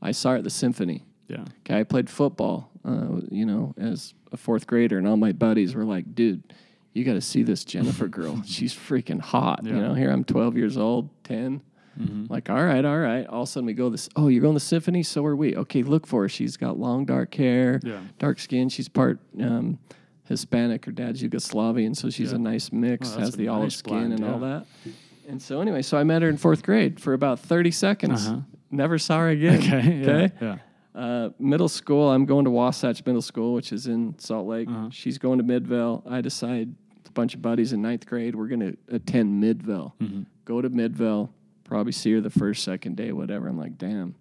I 0.01 0.11
saw 0.11 0.31
her 0.31 0.37
at 0.37 0.43
the 0.43 0.49
Symphony. 0.49 1.05
Yeah. 1.27 1.45
Okay, 1.61 1.79
I 1.79 1.83
played 1.83 2.09
football, 2.09 2.69
uh, 2.83 3.21
you 3.31 3.45
know, 3.45 3.73
as 3.77 4.13
a 4.31 4.37
fourth 4.37 4.67
grader, 4.67 4.97
and 4.97 5.07
all 5.07 5.17
my 5.17 5.31
buddies 5.31 5.73
were 5.73 5.83
like, 5.85 6.13
"Dude, 6.13 6.43
you 6.93 7.03
got 7.03 7.13
to 7.13 7.21
see 7.21 7.41
this 7.43 7.63
Jennifer 7.65 8.07
girl. 8.07 8.41
She's 8.45 8.75
freaking 8.75 9.19
hot." 9.21 9.61
Yeah. 9.63 9.73
You 9.73 9.79
know, 9.81 9.93
here 9.95 10.11
I'm 10.11 10.23
12 10.23 10.55
years 10.57 10.77
old, 10.77 11.09
10. 11.23 11.61
Like, 12.29 12.49
all 12.49 12.61
right, 12.63 12.83
all 12.83 12.99
right. 12.99 13.25
All 13.25 13.43
of 13.43 13.47
a 13.47 13.51
sudden, 13.51 13.65
we 13.67 13.73
go 13.73 13.89
this. 13.89 14.09
Oh, 14.17 14.27
you're 14.27 14.41
going 14.41 14.53
to 14.55 14.59
symphony? 14.59 15.01
So 15.01 15.25
are 15.25 15.35
we. 15.35 15.55
Okay, 15.55 15.81
look 15.81 16.05
for 16.05 16.23
her. 16.23 16.29
She's 16.29 16.57
got 16.57 16.77
long 16.77 17.05
dark 17.05 17.33
hair, 17.35 17.79
Yeah. 17.83 18.01
dark 18.19 18.37
skin. 18.39 18.67
She's 18.67 18.89
part 18.89 19.19
um, 19.41 19.79
Hispanic. 20.27 20.85
Her 20.85 20.91
dad's 20.91 21.21
Yugoslavian, 21.23 21.95
so 21.95 22.09
she's 22.09 22.31
Yeah. 22.31 22.37
a 22.37 22.39
nice 22.39 22.71
mix. 22.71 23.15
Oh, 23.15 23.19
has 23.19 23.35
the 23.35 23.47
olive 23.47 23.63
nice 23.63 23.75
skin 23.77 23.93
blend, 24.09 24.13
and 24.13 24.25
all 24.25 24.39
that. 24.39 24.65
And 25.27 25.41
so 25.41 25.61
anyway, 25.61 25.81
so 25.81 25.97
I 25.97 26.03
met 26.03 26.21
her 26.21 26.29
in 26.29 26.37
fourth 26.37 26.61
grade 26.63 26.99
for 26.99 27.13
about 27.13 27.39
30 27.39 27.71
seconds. 27.71 28.27
Uh-huh. 28.27 28.41
Never 28.71 28.97
saw 28.97 29.19
her 29.19 29.29
again. 29.29 29.57
Okay. 29.59 29.97
Yeah. 30.01 30.11
Okay. 30.11 30.33
Yeah. 30.41 30.57
uh, 30.93 31.29
middle 31.39 31.67
school, 31.69 32.09
I'm 32.11 32.25
going 32.25 32.45
to 32.45 32.51
Wasatch 32.51 33.05
Middle 33.05 33.21
School, 33.21 33.53
which 33.53 33.71
is 33.73 33.87
in 33.87 34.15
Salt 34.19 34.47
Lake. 34.47 34.67
Uh-huh. 34.69 34.89
She's 34.91 35.17
going 35.17 35.37
to 35.39 35.43
Midvale. 35.43 36.03
I 36.07 36.21
decide 36.21 36.73
a 37.05 37.11
bunch 37.11 37.33
of 37.35 37.41
buddies 37.41 37.73
in 37.73 37.81
ninth 37.81 38.05
grade, 38.05 38.35
we're 38.35 38.47
going 38.47 38.59
to 38.61 38.77
attend 38.89 39.39
Midvale. 39.39 39.95
Mm-hmm. 40.01 40.23
Go 40.45 40.61
to 40.61 40.69
Midvale, 40.69 41.33
probably 41.63 41.91
see 41.91 42.11
her 42.13 42.21
the 42.21 42.29
first, 42.29 42.63
second 42.63 42.95
day, 42.97 43.11
whatever. 43.11 43.47
I'm 43.47 43.57
like, 43.57 43.77
damn, 43.77 44.15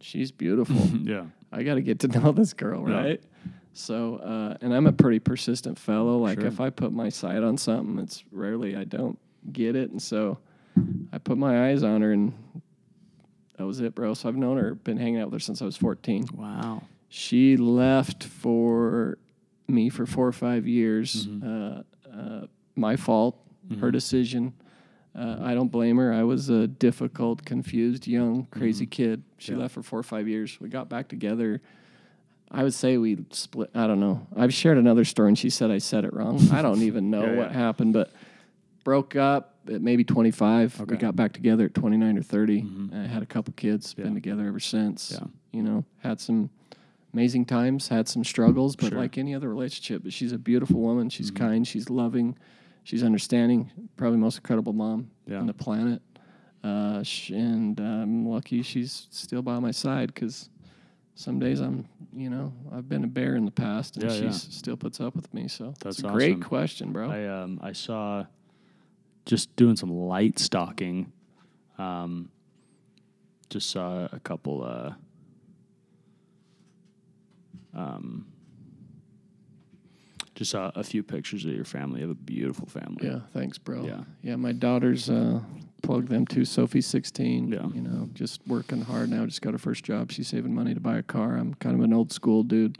she's 0.00 0.30
beautiful. 0.30 0.76
yeah. 1.02 1.24
I 1.52 1.62
got 1.62 1.74
to 1.74 1.82
get 1.82 1.98
to 2.00 2.08
know 2.08 2.32
this 2.32 2.52
girl, 2.52 2.88
Yeah. 2.88 3.16
So, 3.74 4.16
uh, 4.16 4.56
and 4.60 4.72
I'm 4.72 4.86
a 4.86 4.92
pretty 4.92 5.18
persistent 5.18 5.78
fellow. 5.78 6.16
Like, 6.16 6.38
Sure. 6.38 6.46
if 6.48 6.60
I 6.60 6.70
put 6.70 6.92
my 6.92 7.08
sight 7.08 7.42
on 7.42 7.58
something, 7.58 7.98
it's 7.98 8.22
rarely 8.30 8.76
I 8.76 8.84
don't 8.84 9.18
get 9.52 9.74
it. 9.76 9.90
And 9.90 10.00
so 10.00 10.38
I 11.12 11.18
put 11.18 11.36
my 11.38 11.68
eyes 11.68 11.82
on 11.82 12.00
her, 12.02 12.12
and 12.12 12.32
that 13.58 13.66
was 13.66 13.80
it, 13.80 13.94
bro. 13.94 14.14
So 14.14 14.28
I've 14.28 14.36
known 14.36 14.56
her, 14.58 14.74
been 14.74 14.96
hanging 14.96 15.20
out 15.20 15.26
with 15.26 15.34
her 15.34 15.40
since 15.40 15.60
I 15.60 15.64
was 15.64 15.76
14. 15.76 16.26
Wow. 16.34 16.82
She 17.08 17.56
left 17.56 18.24
for 18.24 19.18
me 19.68 19.88
for 19.88 20.06
four 20.06 20.26
or 20.28 20.32
five 20.32 20.66
years. 20.66 21.26
Mm-hmm. 21.26 21.48
Uh, 21.48 21.82
uh, 22.16 22.46
my 22.76 22.96
fault, 22.96 23.36
her 23.80 23.90
decision. 23.90 24.52
Uh, 25.16 25.38
I 25.40 25.54
don't 25.54 25.70
blame 25.70 25.96
her. 25.98 26.12
I 26.12 26.22
was 26.24 26.48
a 26.48 26.66
difficult, 26.66 27.44
confused, 27.44 28.06
young, 28.06 28.46
crazy 28.50 28.86
kid. 28.86 29.22
She 29.38 29.50
Mm-hmm. 29.52 29.58
Yeah. 29.58 29.62
left 29.64 29.74
for 29.74 29.82
four 29.82 29.98
or 29.98 30.02
five 30.04 30.28
years. 30.28 30.60
We 30.60 30.68
got 30.68 30.88
back 30.88 31.08
together. 31.08 31.60
I 32.54 32.62
would 32.62 32.74
say 32.74 32.96
we 32.98 33.18
split. 33.30 33.70
I 33.74 33.86
don't 33.86 34.00
know. 34.00 34.26
I've 34.36 34.54
shared 34.54 34.78
another 34.78 35.04
story, 35.04 35.28
and 35.28 35.38
she 35.38 35.50
said 35.50 35.70
I 35.70 35.78
said 35.78 36.04
it 36.04 36.12
wrong. 36.14 36.40
I 36.52 36.62
don't 36.62 36.82
even 36.90 37.10
know 37.10 37.24
Yeah, 37.24 37.36
what 37.36 37.50
yeah. 37.50 37.58
happened, 37.58 37.92
but 37.92 38.12
broke 38.84 39.16
up 39.16 39.56
at 39.72 39.80
maybe 39.82 40.04
25. 40.04 40.80
We 40.88 40.96
got 40.96 41.16
back 41.16 41.32
together 41.32 41.64
at 41.66 41.74
29 41.74 42.18
or 42.18 42.22
30. 42.22 42.66
I 42.94 42.98
had 43.06 43.22
a 43.22 43.26
couple 43.26 43.52
kids, 43.54 43.94
Yeah. 43.96 44.04
been 44.04 44.14
together 44.14 44.46
ever 44.46 44.60
since. 44.60 45.12
Yeah. 45.18 45.26
You 45.52 45.62
know, 45.62 45.84
had 45.98 46.20
some 46.20 46.50
amazing 47.12 47.46
times, 47.46 47.88
had 47.88 48.08
some 48.08 48.24
struggles, 48.24 48.76
but 48.76 48.90
Sure. 48.90 48.98
like 48.98 49.16
any 49.18 49.34
other 49.34 49.48
relationship, 49.48 50.02
but 50.04 50.12
she's 50.12 50.32
a 50.32 50.38
beautiful 50.38 50.80
woman. 50.80 51.08
She's 51.08 51.30
Mm-hmm. 51.30 51.44
kind, 51.44 51.66
she's 51.66 51.88
loving, 51.88 52.36
she's 52.82 53.02
understanding, 53.02 53.70
probably 53.96 54.18
most 54.18 54.36
incredible 54.36 54.72
mom 54.74 55.10
on 55.32 55.46
the 55.46 55.54
planet. 55.54 56.02
Uh, 56.62 57.02
sh- 57.02 57.30
and 57.30 57.78
I'm 57.80 58.26
lucky 58.26 58.62
she's 58.62 59.06
still 59.10 59.42
by 59.42 59.58
my 59.60 59.70
side 59.70 60.12
because 60.14 60.48
some 61.14 61.38
days 61.38 61.60
I'm, 61.60 61.88
you 62.12 62.28
know, 62.28 62.52
I've 62.72 62.88
been 62.88 63.04
a 63.04 63.08
bear 63.08 63.36
in 63.36 63.44
the 63.44 63.50
past, 63.50 63.96
and 63.96 64.04
Yeah, 64.04 64.10
she's 64.16 64.22
yeah. 64.22 64.30
still 64.58 64.76
puts 64.76 65.00
up 65.00 65.14
with 65.14 65.32
me. 65.32 65.48
So 65.48 65.74
That's 65.80 66.00
a 66.00 66.08
great 66.08 66.42
question, 66.42 66.92
bro. 66.92 67.10
I 67.10 67.26
um 67.26 67.60
I 67.62 67.72
saw 67.72 68.26
just 69.26 69.54
doing 69.56 69.76
some 69.76 69.90
light 69.90 70.38
stalking. 70.38 71.12
Um, 71.78 72.30
just 73.50 73.70
saw 73.70 74.08
a 74.12 74.20
couple. 74.20 74.64
Uh, 74.64 74.92
um, 77.74 78.26
just 80.34 80.50
saw 80.50 80.70
a 80.74 80.82
few 80.82 81.02
pictures 81.02 81.44
of 81.44 81.52
your 81.52 81.64
family. 81.64 82.00
You 82.00 82.08
have 82.08 82.16
a 82.16 82.20
beautiful 82.20 82.66
family. 82.66 83.06
yeah, 83.06 83.20
thanks, 83.32 83.58
bro. 83.58 83.84
Yeah. 83.84 84.00
yeah. 84.22 84.36
My 84.36 84.52
daughters 84.52 85.08
uh, 85.08 85.40
plug 85.84 86.08
them 86.08 86.26
too. 86.26 86.44
Sophie's 86.44 86.86
16. 86.86 87.48
Yeah. 87.48 87.66
you 87.74 87.80
know, 87.80 88.08
just 88.14 88.40
working 88.46 88.82
hard 88.82 89.10
now. 89.10 89.24
Just 89.26 89.42
got 89.42 89.52
her 89.52 89.58
first 89.58 89.84
job. 89.84 90.10
She's 90.12 90.28
saving 90.28 90.54
money 90.54 90.74
to 90.74 90.80
buy 90.80 90.98
a 90.98 91.02
car. 91.02 91.36
I'm 91.36 91.54
kind 91.54 91.74
of 91.76 91.82
an 91.82 91.92
old 91.92 92.12
school 92.12 92.42
dude. 92.42 92.78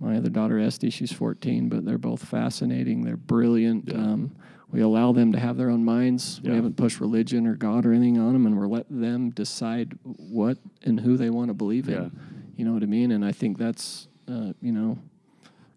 My 0.00 0.16
other 0.16 0.30
daughter 0.30 0.58
Esty, 0.58 0.90
she's 0.90 1.12
14, 1.12 1.68
but 1.68 1.84
they're 1.84 1.98
both 1.98 2.24
fascinating. 2.24 3.02
They're 3.04 3.16
brilliant. 3.16 3.88
Yeah. 3.88 3.94
Um, 3.98 4.34
we 4.70 4.80
allow 4.80 5.12
them 5.12 5.32
to 5.32 5.38
have 5.38 5.56
their 5.56 5.70
own 5.70 5.84
minds. 5.84 6.40
Yeah. 6.42 6.50
We 6.50 6.56
haven't 6.56 6.76
pushed 6.76 6.98
religion 6.98 7.46
or 7.46 7.54
God 7.54 7.84
or 7.86 7.92
anything 7.92 8.18
on 8.18 8.32
them, 8.32 8.46
and 8.46 8.58
we're 8.58 8.66
letting 8.66 9.00
them 9.00 9.30
decide 9.30 9.96
what 10.02 10.58
and 10.82 10.98
who 10.98 11.16
they 11.16 11.30
want 11.30 11.48
to 11.48 11.54
believe 11.54 11.88
in. 11.88 12.10
You 12.56 12.64
know 12.64 12.72
what 12.72 12.82
I 12.82 12.86
mean? 12.86 13.12
And 13.12 13.24
I 13.24 13.32
think 13.32 13.58
that's, 13.58 14.08
uh, 14.28 14.52
you 14.60 14.72
know, 14.72 14.98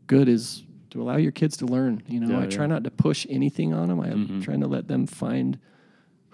good 0.07 0.27
is 0.29 0.63
to 0.91 1.01
allow 1.01 1.17
your 1.17 1.31
kids 1.33 1.57
to 1.57 1.65
learn. 1.65 2.01
You 2.07 2.21
know, 2.21 2.39
I 2.39 2.45
try 2.47 2.67
not 2.67 2.83
to 2.85 2.91
push 2.91 3.25
anything 3.29 3.73
on 3.73 3.89
them. 3.89 3.99
I'm 3.99 4.27
Mhm. 4.27 4.41
trying 4.43 4.61
to 4.61 4.67
let 4.67 4.87
them 4.87 5.05
find 5.07 5.59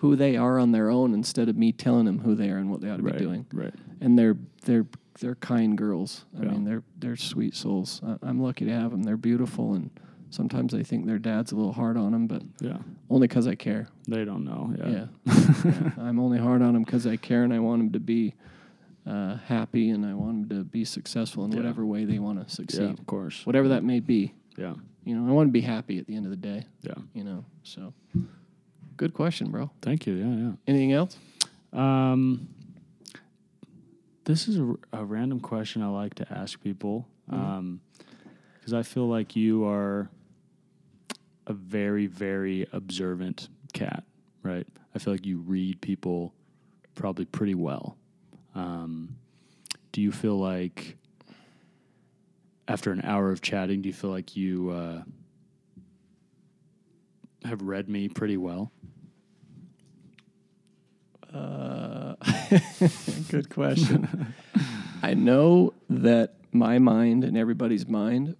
who 0.01 0.15
they 0.15 0.35
are 0.35 0.57
on 0.57 0.71
their 0.71 0.89
own 0.89 1.13
instead 1.13 1.47
of 1.47 1.55
me 1.55 1.71
telling 1.71 2.05
them 2.05 2.19
who 2.19 2.33
they 2.33 2.49
are 2.49 2.57
and 2.57 2.71
what 2.71 2.81
they 2.81 2.89
ought 2.89 2.97
to 2.97 3.03
right. 3.03 3.13
be 3.17 3.23
doing. 3.23 3.45
Right. 3.53 3.73
And 4.01 4.17
they're 4.17 4.35
they're 4.65 4.87
they're 5.19 5.35
kind 5.35 5.77
girls. 5.77 6.25
I 6.39 6.43
Yeah. 6.43 6.51
mean, 6.51 6.63
they're 6.63 6.83
they're 6.97 7.15
sweet 7.15 7.55
souls. 7.55 8.01
I, 8.05 8.17
I'm 8.23 8.39
lucky 8.41 8.65
to 8.65 8.71
have 8.71 8.89
them. 8.91 9.03
They're 9.03 9.15
beautiful, 9.17 9.75
and 9.75 9.91
sometimes 10.31 10.73
I 10.73 10.81
think 10.81 11.05
their 11.05 11.19
dad's 11.19 11.51
a 11.51 11.55
little 11.55 11.73
hard 11.73 11.97
on 11.97 12.13
them, 12.13 12.25
but 12.25 12.41
Yeah. 12.59 12.79
only 13.11 13.27
because 13.27 13.45
I 13.47 13.53
care. 13.55 13.87
They 14.07 14.25
don't 14.25 14.43
know. 14.43 14.73
Yeah. 14.77 14.89
Yeah, 14.89 15.05
Yeah. 15.65 15.91
I'm 15.99 16.19
only 16.19 16.39
hard 16.39 16.61
on 16.63 16.73
them 16.73 16.83
because 16.83 17.05
I 17.05 17.17
care 17.17 17.43
and 17.43 17.53
I 17.53 17.59
want 17.59 17.81
them 17.81 17.91
to 17.91 17.99
be 17.99 18.33
uh, 19.05 19.35
happy 19.45 19.89
and 19.91 20.03
I 20.05 20.13
want 20.15 20.49
them 20.49 20.57
to 20.57 20.63
be 20.63 20.83
successful 20.85 21.43
in 21.45 21.51
whatever 21.51 21.85
way 21.85 22.05
they 22.05 22.17
want 22.19 22.41
to 22.41 22.49
succeed. 22.53 22.79
Yeah. 22.81 22.87
succeed, 22.87 22.99
Of 22.99 23.05
course. 23.07 23.45
whatever 23.45 23.67
that 23.69 23.83
may 23.83 23.99
be. 23.99 24.33
Yeah. 24.57 24.73
You 25.05 25.15
know, 25.15 25.27
I 25.29 25.33
want 25.33 25.47
to 25.49 25.51
be 25.51 25.61
happy 25.61 25.97
at 25.99 26.05
the 26.07 26.15
end 26.15 26.25
of 26.25 26.31
the 26.31 26.37
day. 26.37 26.65
Yeah. 26.81 26.93
You 27.13 27.23
know, 27.23 27.45
so 27.63 27.93
good 29.01 29.15
question, 29.15 29.49
bro. 29.49 29.71
Thank 29.81 30.05
you. 30.05 30.13
Yeah. 30.13 30.35
Yeah. 30.35 30.51
Anything 30.67 30.91
else? 30.91 31.17
Um, 31.73 32.47
this 34.25 34.47
is 34.47 34.59
a, 34.59 34.75
a 34.93 35.03
random 35.03 35.39
question 35.39 35.81
I 35.81 35.87
like 35.87 36.13
to 36.15 36.27
ask 36.31 36.61
people 36.61 37.07
because 37.25 38.73
I 38.73 38.83
feel 38.83 39.07
like 39.07 39.35
you 39.35 39.65
are 39.65 40.07
a 41.47 41.53
very, 41.53 42.05
very 42.05 42.67
observant 42.71 43.49
cat, 43.73 44.03
right? 44.43 44.67
I 44.93 44.99
feel 44.99 45.15
like 45.15 45.25
you 45.25 45.39
read 45.39 45.81
people 45.81 46.35
probably 46.93 47.25
pretty 47.25 47.55
well. 47.55 47.97
Um, 48.53 49.15
do 49.93 50.01
you 50.01 50.11
feel 50.11 50.37
like 50.37 50.95
after 52.67 52.91
an 52.91 53.01
hour 53.03 53.31
of 53.31 53.41
chatting, 53.41 53.81
do 53.81 53.89
you 53.89 53.93
feel 53.93 54.11
like 54.11 54.35
you 54.35 54.69
uh, 54.69 55.01
have 57.45 57.63
read 57.63 57.89
me 57.89 58.07
pretty 58.07 58.37
well? 58.37 58.71
Uh, 61.33 62.15
good 63.29 63.49
question. 63.49 64.33
I 65.03 65.13
know 65.13 65.73
that 65.89 66.35
my 66.51 66.79
mind 66.79 67.23
and 67.23 67.37
everybody's 67.37 67.87
mind, 67.87 68.35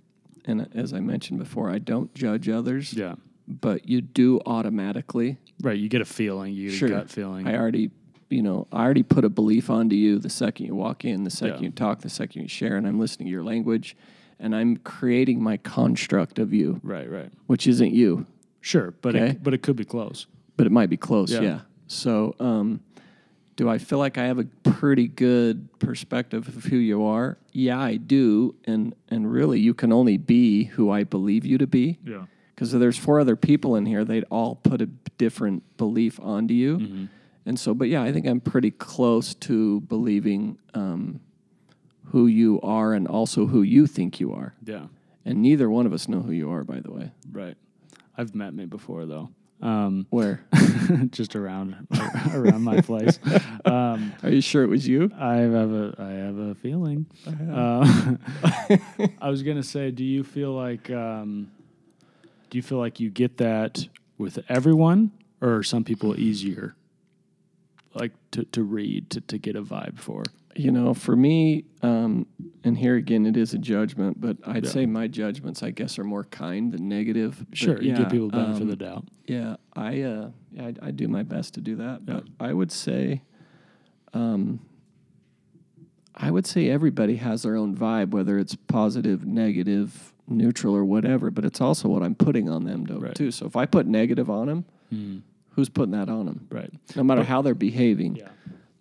and 0.46 0.68
as 0.76 0.94
I 0.94 1.00
mentioned 1.00 1.40
before, 1.40 1.70
I 1.70 1.80
don't 1.80 2.14
judge 2.14 2.50
others, 2.50 2.94
Yeah. 2.94 3.16
but 3.48 3.88
you 3.88 4.02
do 4.02 4.42
automatically. 4.46 5.38
Right, 5.62 5.78
you 5.80 5.90
get 5.90 6.02
a 6.02 6.06
feeling, 6.06 6.54
you 6.54 6.70
get 6.70 6.78
Sure. 6.78 6.88
a 6.90 6.92
gut 6.92 7.10
feeling. 7.10 7.48
I 7.48 7.56
already, 7.58 7.92
you 8.30 8.42
know, 8.42 8.68
I 8.72 8.84
already 8.84 9.04
put 9.04 9.24
a 9.26 9.30
belief 9.30 9.70
onto 9.70 9.96
you 9.96 10.20
the 10.20 10.30
second 10.30 10.66
you 10.66 10.76
walk 10.76 11.06
in, 11.06 11.24
the 11.24 11.30
second 11.30 11.60
Yeah. 11.62 11.68
you 11.68 11.72
talk, 11.72 12.02
the 12.02 12.10
second 12.10 12.42
you 12.44 12.48
share, 12.48 12.76
and 12.76 12.86
I'm 12.86 13.00
listening 13.00 13.28
to 13.28 13.32
your 13.32 13.44
language, 13.44 13.96
and 14.40 14.56
I'm 14.56 14.78
creating 14.78 15.42
my 15.42 15.58
construct 15.58 16.40
of 16.40 16.54
you, 16.54 16.80
right, 16.84 17.10
right. 17.10 17.32
which 17.48 17.68
isn't 17.68 17.94
you, 17.94 18.26
Sure, 18.64 18.94
but 19.02 19.16
Okay. 19.16 19.30
it, 19.32 19.44
but 19.44 19.54
it 19.56 19.62
could 19.64 19.76
be 19.76 19.86
close. 19.86 20.28
but 20.58 20.68
it 20.68 20.72
might 20.72 20.90
be 20.92 20.98
close. 20.98 21.32
Yeah. 21.32 21.42
Yeah. 21.42 21.60
So, 21.92 22.36
um, 22.40 22.82
do 23.58 23.70
I 23.70 23.78
feel 23.78 24.00
like 24.00 24.18
I 24.18 24.24
have 24.24 24.40
a 24.40 24.46
pretty 24.64 25.08
good 25.08 25.68
perspective 25.78 26.48
of 26.48 26.64
who 26.64 26.78
you 26.78 27.04
are? 27.04 27.38
Yeah, 27.52 27.80
I 27.80 27.98
do, 27.98 28.56
and 28.66 28.96
and 29.10 29.32
really, 29.32 29.60
you 29.60 29.74
can 29.74 29.92
only 29.92 30.18
be 30.18 30.64
who 30.66 30.90
I 30.90 31.04
believe 31.04 31.46
you 31.46 31.58
to 31.58 31.68
be. 31.68 32.00
Yeah. 32.04 32.26
Because 32.56 32.72
there's 32.72 32.98
four 32.98 33.20
other 33.20 33.36
people 33.36 33.76
in 33.76 33.86
here, 33.86 34.06
they'd 34.06 34.26
all 34.30 34.56
put 34.56 34.82
a 34.82 34.86
different 35.18 35.64
belief 35.78 36.20
onto 36.20 36.54
you. 36.54 36.78
Mm-hmm. 36.78 37.06
And 37.46 37.60
so, 37.60 37.74
but 37.74 37.88
yeah, 37.90 38.04
I 38.04 38.14
think 38.14 38.28
I'm 38.28 38.40
pretty 38.40 38.72
close 38.72 39.34
to 39.36 39.82
believing 39.82 40.60
um, 40.74 41.20
who 42.06 42.28
you 42.28 42.62
are 42.62 42.94
and 42.94 43.08
also 43.08 43.48
who 43.48 43.64
you 43.64 43.88
think 43.88 44.20
you 44.20 44.32
are. 44.32 44.54
Yeah. 44.64 44.88
And 45.26 45.42
neither 45.42 45.70
one 45.70 45.86
of 45.86 45.94
us 45.94 46.08
know 46.08 46.22
who 46.22 46.32
you 46.32 46.52
are, 46.52 46.64
by 46.64 46.80
the 46.80 46.92
way. 46.92 47.12
Right. 47.32 47.58
I've 48.16 48.36
met 48.36 48.54
me 48.54 48.66
before 48.66 49.06
though. 49.06 49.30
Um, 49.62 50.08
Where? 50.10 50.44
just 51.12 51.36
around 51.36 51.88
around 52.34 52.64
my 52.64 52.82
place. 52.82 53.20
Um, 53.64 54.14
Are 54.24 54.30
you 54.30 54.42
sure 54.42 54.64
it 54.64 54.68
was 54.70 54.88
you? 54.88 55.12
I 55.16 55.36
have 55.36 55.72
a 55.72 55.96
I 56.00 56.10
have 56.10 56.38
a 56.38 56.56
feeling. 56.56 57.06
Uh, 57.28 58.16
I 59.22 59.30
was 59.30 59.44
gonna 59.44 59.62
say, 59.62 59.92
do 59.92 60.04
you 60.04 60.24
feel 60.24 60.52
like 60.54 60.90
um, 60.90 61.52
do 62.50 62.58
you 62.58 62.64
feel 62.64 62.80
like 62.80 63.00
you 63.00 63.12
get 63.12 63.38
that 63.38 63.88
with 64.18 64.40
everyone, 64.50 65.12
or 65.42 65.58
are 65.58 65.64
some 65.64 65.84
people 65.84 66.20
easier, 66.20 66.76
like 67.94 68.14
to, 68.32 68.46
to 68.46 68.64
read 68.64 69.12
to, 69.12 69.22
to 69.22 69.38
get 69.38 69.56
a 69.56 69.62
vibe 69.62 70.00
for? 70.00 70.24
You 70.56 70.72
know, 70.72 70.94
for 70.94 71.16
me, 71.16 71.64
um, 71.82 72.26
and 72.64 72.78
here 72.78 72.96
again, 72.96 73.26
it 73.26 73.38
is 73.38 73.54
a 73.54 73.58
judgment, 73.58 74.20
but 74.20 74.38
I'd 74.46 74.66
Yeah. 74.66 74.70
say 74.70 74.86
my 74.86 75.08
judgments, 75.08 75.64
I 75.64 75.72
guess, 75.72 75.98
are 75.98 76.04
more 76.04 76.26
kind 76.26 76.72
than 76.74 76.90
negative. 76.90 77.46
But 77.50 77.58
Sure, 77.58 77.82
you 77.82 77.92
yeah, 77.92 77.98
give 78.00 78.10
people 78.10 78.30
benefit 78.30 78.56
um, 78.58 78.62
of 78.64 78.68
the 78.68 78.76
doubt. 78.76 79.08
Yeah, 79.28 79.56
I, 79.76 80.02
uh, 80.02 80.32
yeah, 80.52 80.68
I, 80.68 80.74
I 80.88 80.92
do 80.92 81.08
my 81.08 81.24
best 81.24 81.54
to 81.56 81.62
do 81.62 81.78
that. 81.78 82.02
Yeah. 82.06 82.16
But 82.16 82.24
I 82.40 82.54
would 82.54 82.72
say, 82.72 83.22
um, 84.14 84.60
I 86.16 86.30
would 86.32 86.46
say 86.46 86.70
everybody 86.70 87.16
has 87.16 87.44
their 87.44 87.56
own 87.56 87.76
vibe, 87.76 88.10
whether 88.12 88.38
it's 88.38 88.56
positive, 88.56 89.26
negative, 89.26 90.14
neutral, 90.28 90.76
or 90.76 90.84
whatever. 90.84 91.32
But 91.32 91.46
it's 91.46 91.62
also 91.62 91.88
what 91.88 92.04
I'm 92.04 92.16
putting 92.16 92.50
on 92.50 92.66
them, 92.66 92.84
though, 92.84 92.98
Right. 93.00 93.16
too. 93.16 93.32
So 93.32 93.46
if 93.46 93.56
I 93.56 93.66
put 93.66 93.88
negative 93.88 94.30
on 94.30 94.48
them, 94.48 94.66
Mm, 94.94 95.22
who's 95.52 95.70
putting 95.70 95.94
that 95.94 96.10
on 96.10 96.26
them? 96.26 96.48
right. 96.52 96.70
No 96.98 97.04
matter 97.04 97.22
But- 97.22 97.28
how 97.28 97.42
they're 97.42 97.56
behaving, 97.56 98.18
Yeah. 98.18 98.28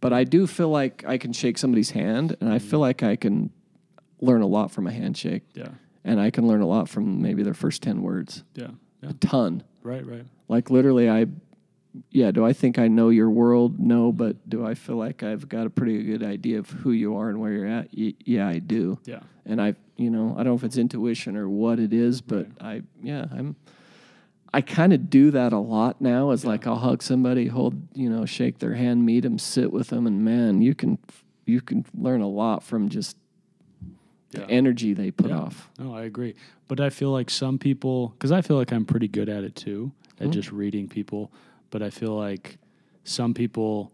But 0.00 0.12
I 0.12 0.24
do 0.24 0.46
feel 0.46 0.70
like 0.70 1.04
I 1.06 1.18
can 1.18 1.32
shake 1.32 1.58
somebody's 1.58 1.90
hand, 1.90 2.36
and 2.40 2.52
I 2.52 2.58
feel 2.58 2.78
mm. 2.78 2.82
like 2.82 3.02
I 3.02 3.16
can 3.16 3.50
learn 4.20 4.42
a 4.42 4.46
lot 4.46 4.70
from 4.70 4.86
a 4.86 4.92
handshake, 4.92 5.42
Yeah. 5.54 5.68
and 6.04 6.20
I 6.20 6.30
can 6.30 6.46
learn 6.46 6.60
a 6.60 6.66
lot 6.66 6.88
from 6.88 7.20
maybe 7.20 7.42
their 7.42 7.54
first 7.54 7.82
ten 7.82 8.02
words. 8.02 8.42
Yeah. 8.54 8.70
Yeah. 9.02 9.10
A 9.10 9.12
ton. 9.14 9.62
Right. 9.82 10.06
Right. 10.06 10.24
Like 10.48 10.70
literally, 10.70 11.08
I, 11.08 11.26
yeah. 12.10 12.30
Do 12.30 12.44
I 12.44 12.52
think 12.52 12.78
I 12.78 12.88
know 12.88 13.08
your 13.08 13.30
world? 13.30 13.78
No, 13.78 14.12
mm. 14.12 14.16
but 14.16 14.48
do 14.48 14.64
I 14.64 14.74
feel 14.74 14.96
like 14.96 15.22
I've 15.22 15.48
got 15.48 15.66
a 15.66 15.70
pretty 15.70 16.02
good 16.02 16.22
idea 16.22 16.58
of 16.58 16.70
who 16.70 16.92
you 16.92 17.16
are 17.16 17.28
and 17.28 17.40
where 17.40 17.52
you're 17.52 17.66
at? 17.66 17.88
Y- 17.96 18.14
yeah, 18.24 18.48
I 18.48 18.58
do. 18.58 18.98
Yeah. 19.04 19.20
And 19.46 19.60
I, 19.60 19.74
you 19.96 20.10
know, 20.10 20.32
I 20.34 20.38
don't 20.38 20.46
know 20.46 20.54
if 20.54 20.64
it's 20.64 20.76
intuition 20.76 21.36
or 21.36 21.48
what 21.48 21.78
it 21.78 21.92
is, 21.92 22.20
but 22.20 22.46
I, 22.60 22.82
yeah, 23.02 23.26
I'm. 23.30 23.56
I 24.52 24.60
kind 24.62 24.92
of 24.92 25.08
do 25.10 25.30
that 25.30 25.52
a 25.52 25.58
lot 25.58 26.00
now. 26.00 26.30
Is 26.32 26.44
like 26.44 26.66
I'll 26.66 26.76
hug 26.76 27.02
somebody, 27.02 27.46
hold, 27.46 27.74
you 27.94 28.10
know, 28.10 28.26
shake 28.26 28.58
their 28.58 28.74
hand, 28.74 29.06
meet 29.06 29.20
them, 29.20 29.38
sit 29.38 29.72
with 29.72 29.88
them, 29.88 30.06
and 30.06 30.24
man, 30.24 30.60
you 30.60 30.74
can, 30.74 30.98
you 31.46 31.60
can 31.60 31.84
learn 31.96 32.20
a 32.20 32.28
lot 32.28 32.62
from 32.64 32.88
just 32.88 33.16
Yeah. 34.32 34.40
the 34.40 34.50
energy 34.50 34.92
they 34.94 35.10
put 35.10 35.30
Yeah. 35.30 35.38
off. 35.40 35.70
No, 35.78 35.94
I 35.94 36.02
agree. 36.02 36.34
But 36.68 36.80
I 36.80 36.90
feel 36.90 37.10
like 37.12 37.30
some 37.30 37.58
people, 37.58 38.08
because 38.10 38.30
I 38.32 38.42
feel 38.42 38.56
like 38.56 38.72
I'm 38.72 38.84
pretty 38.84 39.08
good 39.08 39.28
at 39.28 39.42
it 39.44 39.54
too, 39.56 39.92
at 40.20 40.28
Mhm. 40.28 40.32
just 40.32 40.52
reading 40.52 40.88
people. 40.88 41.30
But 41.70 41.82
I 41.82 41.90
feel 41.90 42.16
like 42.16 42.58
some 43.04 43.34
people 43.34 43.92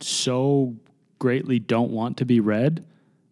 so 0.00 0.76
greatly 1.18 1.58
don't 1.58 1.90
want 1.90 2.16
to 2.18 2.24
be 2.24 2.40
read 2.40 2.84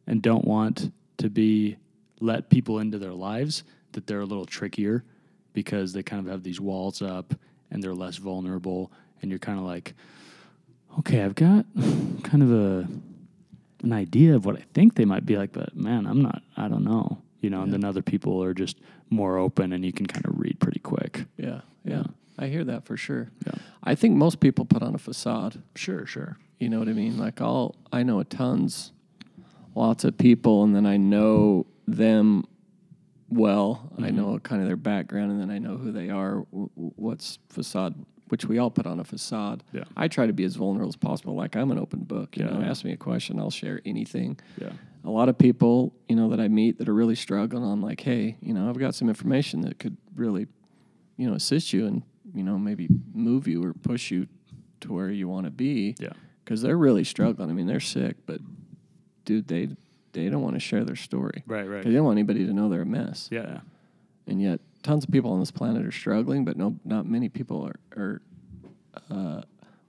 and 0.07 0.21
don't 0.23 0.45
want 0.45 0.93
to 1.19 1.31
be 1.31 1.77
let 2.21 2.51
people 2.51 2.79
into 2.79 2.99
their 2.99 3.13
lives 3.15 3.63
that 3.93 4.07
they're 4.07 4.21
a 4.21 4.25
little 4.27 4.47
trickier 4.47 5.05
because 5.57 5.95
they 5.95 6.03
kind 6.03 6.20
of 6.24 6.31
have 6.31 6.43
these 6.43 6.61
walls 6.61 7.01
up 7.01 7.35
and 7.70 7.83
they're 7.83 7.95
less 7.95 8.19
vulnerable. 8.19 8.93
And 9.23 9.31
you're 9.31 9.39
kind 9.39 9.59
of 9.59 9.65
like, 9.65 9.95
okay, 10.99 11.23
I've 11.23 11.35
got 11.35 11.65
kind 12.23 12.43
of 12.43 12.53
a 12.53 12.87
an 13.83 13.93
idea 13.93 14.35
of 14.35 14.45
what 14.45 14.57
I 14.57 14.65
think 14.74 14.97
they 14.97 15.07
might 15.07 15.24
be 15.24 15.37
like, 15.39 15.53
but 15.53 15.74
man, 15.74 16.07
I'm 16.07 16.20
not. 16.20 16.43
I 16.59 16.69
don't 16.69 16.85
know. 16.85 17.23
You 17.41 17.49
know, 17.49 17.62
and 17.62 17.73
then 17.73 17.85
other 17.85 18.03
people 18.03 18.43
are 18.43 18.53
just 18.53 18.77
more 19.09 19.39
open, 19.39 19.73
and 19.73 19.85
you 19.85 19.93
can 19.93 20.07
kind 20.07 20.27
of 20.27 20.39
read 20.39 20.59
pretty 20.61 20.81
quick. 20.81 21.24
Yeah, 21.39 21.61
yeah, 21.85 21.99
Yeah. 21.99 22.05
I 22.39 22.49
hear 22.49 22.65
that 22.65 22.85
for 22.85 22.97
sure. 22.97 23.31
Yeah. 23.47 23.55
I 23.83 23.95
think 23.95 24.16
most 24.16 24.41
people 24.41 24.65
put 24.65 24.83
on 24.83 24.95
a 24.95 24.99
facade. 24.99 25.62
Sure, 25.74 26.05
sure. 26.05 26.37
You 26.59 26.69
know 26.69 26.78
what 26.78 26.89
I 26.89 26.93
mean? 26.93 27.16
Like 27.16 27.41
I'll, 27.41 27.77
I 27.93 28.03
know 28.03 28.23
tons, 28.24 28.93
lots 29.74 30.05
of 30.05 30.19
people, 30.19 30.65
and 30.65 30.74
then 30.74 30.85
I 30.85 30.97
know 30.99 31.66
them 31.87 32.45
well. 33.28 33.90
I 33.98 34.03
Mm-hmm. 34.03 34.16
know 34.16 34.39
kind 34.39 34.62
of 34.62 34.69
their 34.69 34.77
background, 34.77 35.31
and 35.32 35.40
then 35.40 35.51
I 35.51 35.59
know 35.59 35.77
who 35.77 35.93
they 35.93 36.11
are. 36.11 36.44
w- 36.53 36.70
What's 36.74 37.39
facade? 37.48 37.94
Which 38.28 38.44
we 38.44 38.59
all 38.59 38.70
put 38.70 38.86
on 38.86 38.98
a 38.98 39.05
facade. 39.05 39.62
Yeah. 39.73 39.85
I 39.97 40.09
try 40.09 40.27
to 40.27 40.32
be 40.32 40.43
as 40.44 40.57
vulnerable 40.57 40.89
as 40.89 40.97
possible. 40.97 41.35
Like 41.36 41.55
I'm 41.57 41.70
an 41.70 41.78
open 41.78 42.01
book. 42.01 42.36
You 42.36 42.44
Yeah, 42.44 42.51
know, 42.59 42.62
ask 42.65 42.85
me 42.85 42.93
a 42.93 42.97
question, 42.97 43.39
I'll 43.39 43.51
share 43.51 43.81
anything. 43.86 44.39
Yeah, 44.61 44.70
A 45.05 45.11
lot 45.11 45.28
of 45.28 45.39
people, 45.39 45.94
you 46.09 46.16
know, 46.16 46.28
that 46.31 46.40
I 46.40 46.48
meet 46.48 46.78
that 46.78 46.89
are 46.89 46.94
really 46.94 47.15
struggling. 47.15 47.62
I'm 47.65 47.81
like, 47.82 48.01
hey, 48.01 48.36
you 48.40 48.53
know, 48.53 48.69
I've 48.69 48.78
got 48.78 48.97
some 48.97 49.09
information 49.09 49.61
that 49.61 49.78
could 49.78 49.97
really, 50.16 50.48
you 51.16 51.28
know, 51.28 51.35
assist 51.35 51.73
you 51.73 51.86
and 51.86 52.03
you 52.35 52.43
know 52.43 52.59
maybe 52.59 52.89
move 53.15 53.47
you 53.47 53.62
or 53.65 53.73
push 53.73 54.11
you 54.11 54.27
to 54.81 54.93
where 54.93 55.09
you 55.11 55.28
want 55.28 55.47
to 55.47 55.51
be 55.53 55.94
yeah, 56.01 56.11
because 56.44 56.61
they're 56.62 56.77
really 56.77 57.05
struggling. 57.05 57.48
I 57.48 57.53
mean, 57.53 57.66
they're 57.69 57.78
sick, 57.81 58.16
but 58.27 58.40
dude, 59.24 59.47
they 59.47 59.69
they 60.24 60.28
don't 60.30 60.43
want 60.43 60.55
to 60.55 60.60
share 60.60 60.84
their 60.84 60.97
story. 60.97 61.43
right, 61.47 61.68
right. 61.68 61.84
They 61.84 61.93
don't 61.93 62.05
want 62.05 62.18
anybody 62.18 62.47
to 62.47 62.52
know 62.52 62.68
they're 62.68 62.82
a 62.82 62.86
mess. 62.86 63.28
Yeah, 63.30 63.43
yeah. 63.47 63.60
And 64.26 64.40
yet, 64.43 64.60
tons 64.82 65.05
of 65.05 65.10
people 65.10 65.32
on 65.32 65.40
this 65.40 65.51
planet 65.51 65.84
are 65.86 65.93
struggling, 65.93 66.44
but 66.44 66.56
no, 66.56 66.76
not 66.84 67.06
many 67.06 67.28
people 67.28 67.64
are 67.66 67.76
are 67.97 68.22
uh, 69.10 69.43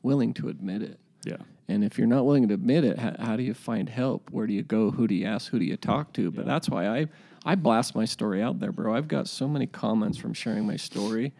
willing 0.03 0.33
to 0.35 0.49
admit 0.49 0.81
it. 0.81 0.99
yeah, 1.25 1.37
And 1.67 1.83
if 1.83 1.97
you're 1.97 2.07
not 2.07 2.25
willing 2.25 2.47
to 2.47 2.53
admit 2.53 2.83
it, 2.83 2.99
how, 2.99 3.15
how 3.19 3.35
do 3.35 3.43
you 3.43 3.53
find 3.53 3.89
help? 3.89 4.29
Where 4.31 4.45
do 4.45 4.53
you 4.53 4.63
go? 4.63 4.91
Who 4.91 5.07
do 5.07 5.15
you 5.15 5.25
ask? 5.25 5.49
Who 5.51 5.59
do 5.59 5.65
you 5.65 5.77
talk 5.77 6.13
to? 6.13 6.29
But 6.29 6.45
that's 6.45 6.69
why 6.69 6.87
I 6.87 7.07
I 7.45 7.55
blast 7.55 7.95
my 7.95 8.05
story 8.05 8.41
out 8.41 8.59
there, 8.59 8.71
bro. 8.71 8.93
I've 8.95 9.07
got 9.07 9.27
so 9.27 9.47
many 9.47 9.65
comments 9.67 10.17
from 10.17 10.33
sharing 10.33 10.65
my 10.67 10.75
story. 10.75 11.33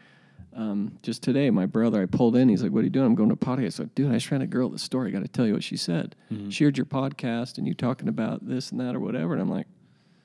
Um, 0.58 0.98
just 1.04 1.22
today, 1.22 1.50
my 1.52 1.68
brother, 1.68 2.02
I 2.02 2.08
pulled 2.08 2.36
in. 2.36 2.50
He's 2.50 2.64
like, 2.64 2.72
"What 2.72 2.80
are 2.80 2.84
you 2.84 2.90
doing?" 2.90 3.06
I'm 3.06 3.16
going 3.16 3.30
to 3.30 3.34
a 3.36 3.38
podcast. 3.38 3.66
I 3.66 3.70
said, 3.70 3.96
"Dude, 3.96 4.10
I 4.10 4.16
just 4.16 4.32
ran 4.32 4.42
a 4.42 4.48
girl 4.48 4.66
at 4.68 4.74
the 4.74 4.80
store. 4.80 5.06
I 5.08 5.12
got 5.12 5.22
to 5.22 5.28
tell 5.28 5.46
you 5.46 5.54
what 5.54 5.64
she 5.64 5.78
said. 5.78 6.16
She 6.50 6.64
heard 6.64 6.78
your 6.78 6.86
podcast 6.88 7.58
and 7.60 7.68
you 7.68 7.74
talking 7.76 8.08
about 8.08 8.46
this 8.48 8.72
and 8.72 8.80
that 8.82 8.96
or 8.96 9.00
whatever." 9.00 9.34
And 9.34 9.42
I'm 9.42 9.52
like, 9.52 9.68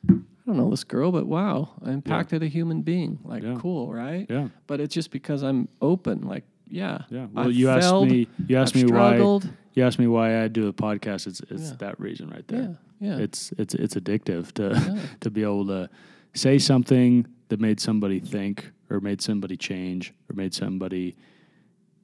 "I 0.08 0.14
don't 0.46 0.56
know 0.56 0.70
this 0.70 0.84
girl, 0.84 1.12
but 1.12 1.26
wow, 1.26 1.70
I 1.84 1.90
impacted 1.90 2.42
a 2.42 2.46
human 2.48 2.80
being. 2.82 3.18
Like, 3.24 3.42
Yeah. 3.42 3.56
cool, 3.58 3.92
right? 3.92 4.26
Yeah. 4.30 4.48
But 4.66 4.80
it's 4.80 4.94
just 4.94 5.10
because 5.10 5.42
I'm 5.42 5.68
open. 5.82 6.22
Like, 6.22 6.44
yeah, 6.68 7.02
Yeah. 7.10 7.26
Well, 7.32 7.48
I've 7.48 7.52
you 7.52 7.68
asked 7.68 7.92
me. 8.06 8.26
You 8.48 8.56
asked 8.56 8.74
I've 8.74 8.82
me 8.84 8.88
struggled. 8.88 9.44
why. 9.44 9.50
You 9.74 9.84
asked 9.84 9.98
me 9.98 10.06
why 10.06 10.42
I 10.42 10.48
do 10.48 10.66
a 10.68 10.72
podcast. 10.72 11.26
It's 11.26 11.40
it's 11.50 11.70
Yeah. 11.70 11.76
that 11.80 12.00
reason 12.00 12.30
right 12.30 12.46
there. 12.48 12.78
yeah. 13.00 13.18
It's 13.18 13.52
it's 13.58 13.74
it's 13.74 13.94
addictive 13.96 14.52
to 14.52 14.98
to 15.20 15.30
be 15.30 15.42
able 15.42 15.66
to 15.66 15.90
say 16.34 16.58
something 16.58 17.26
that 17.48 17.60
made 17.60 17.78
somebody 17.80 18.18
think 18.18 18.72
or 18.92 19.00
made 19.00 19.20
somebody 19.22 19.56
change 19.56 20.12
or 20.30 20.34
made 20.36 20.52
somebody, 20.54 21.16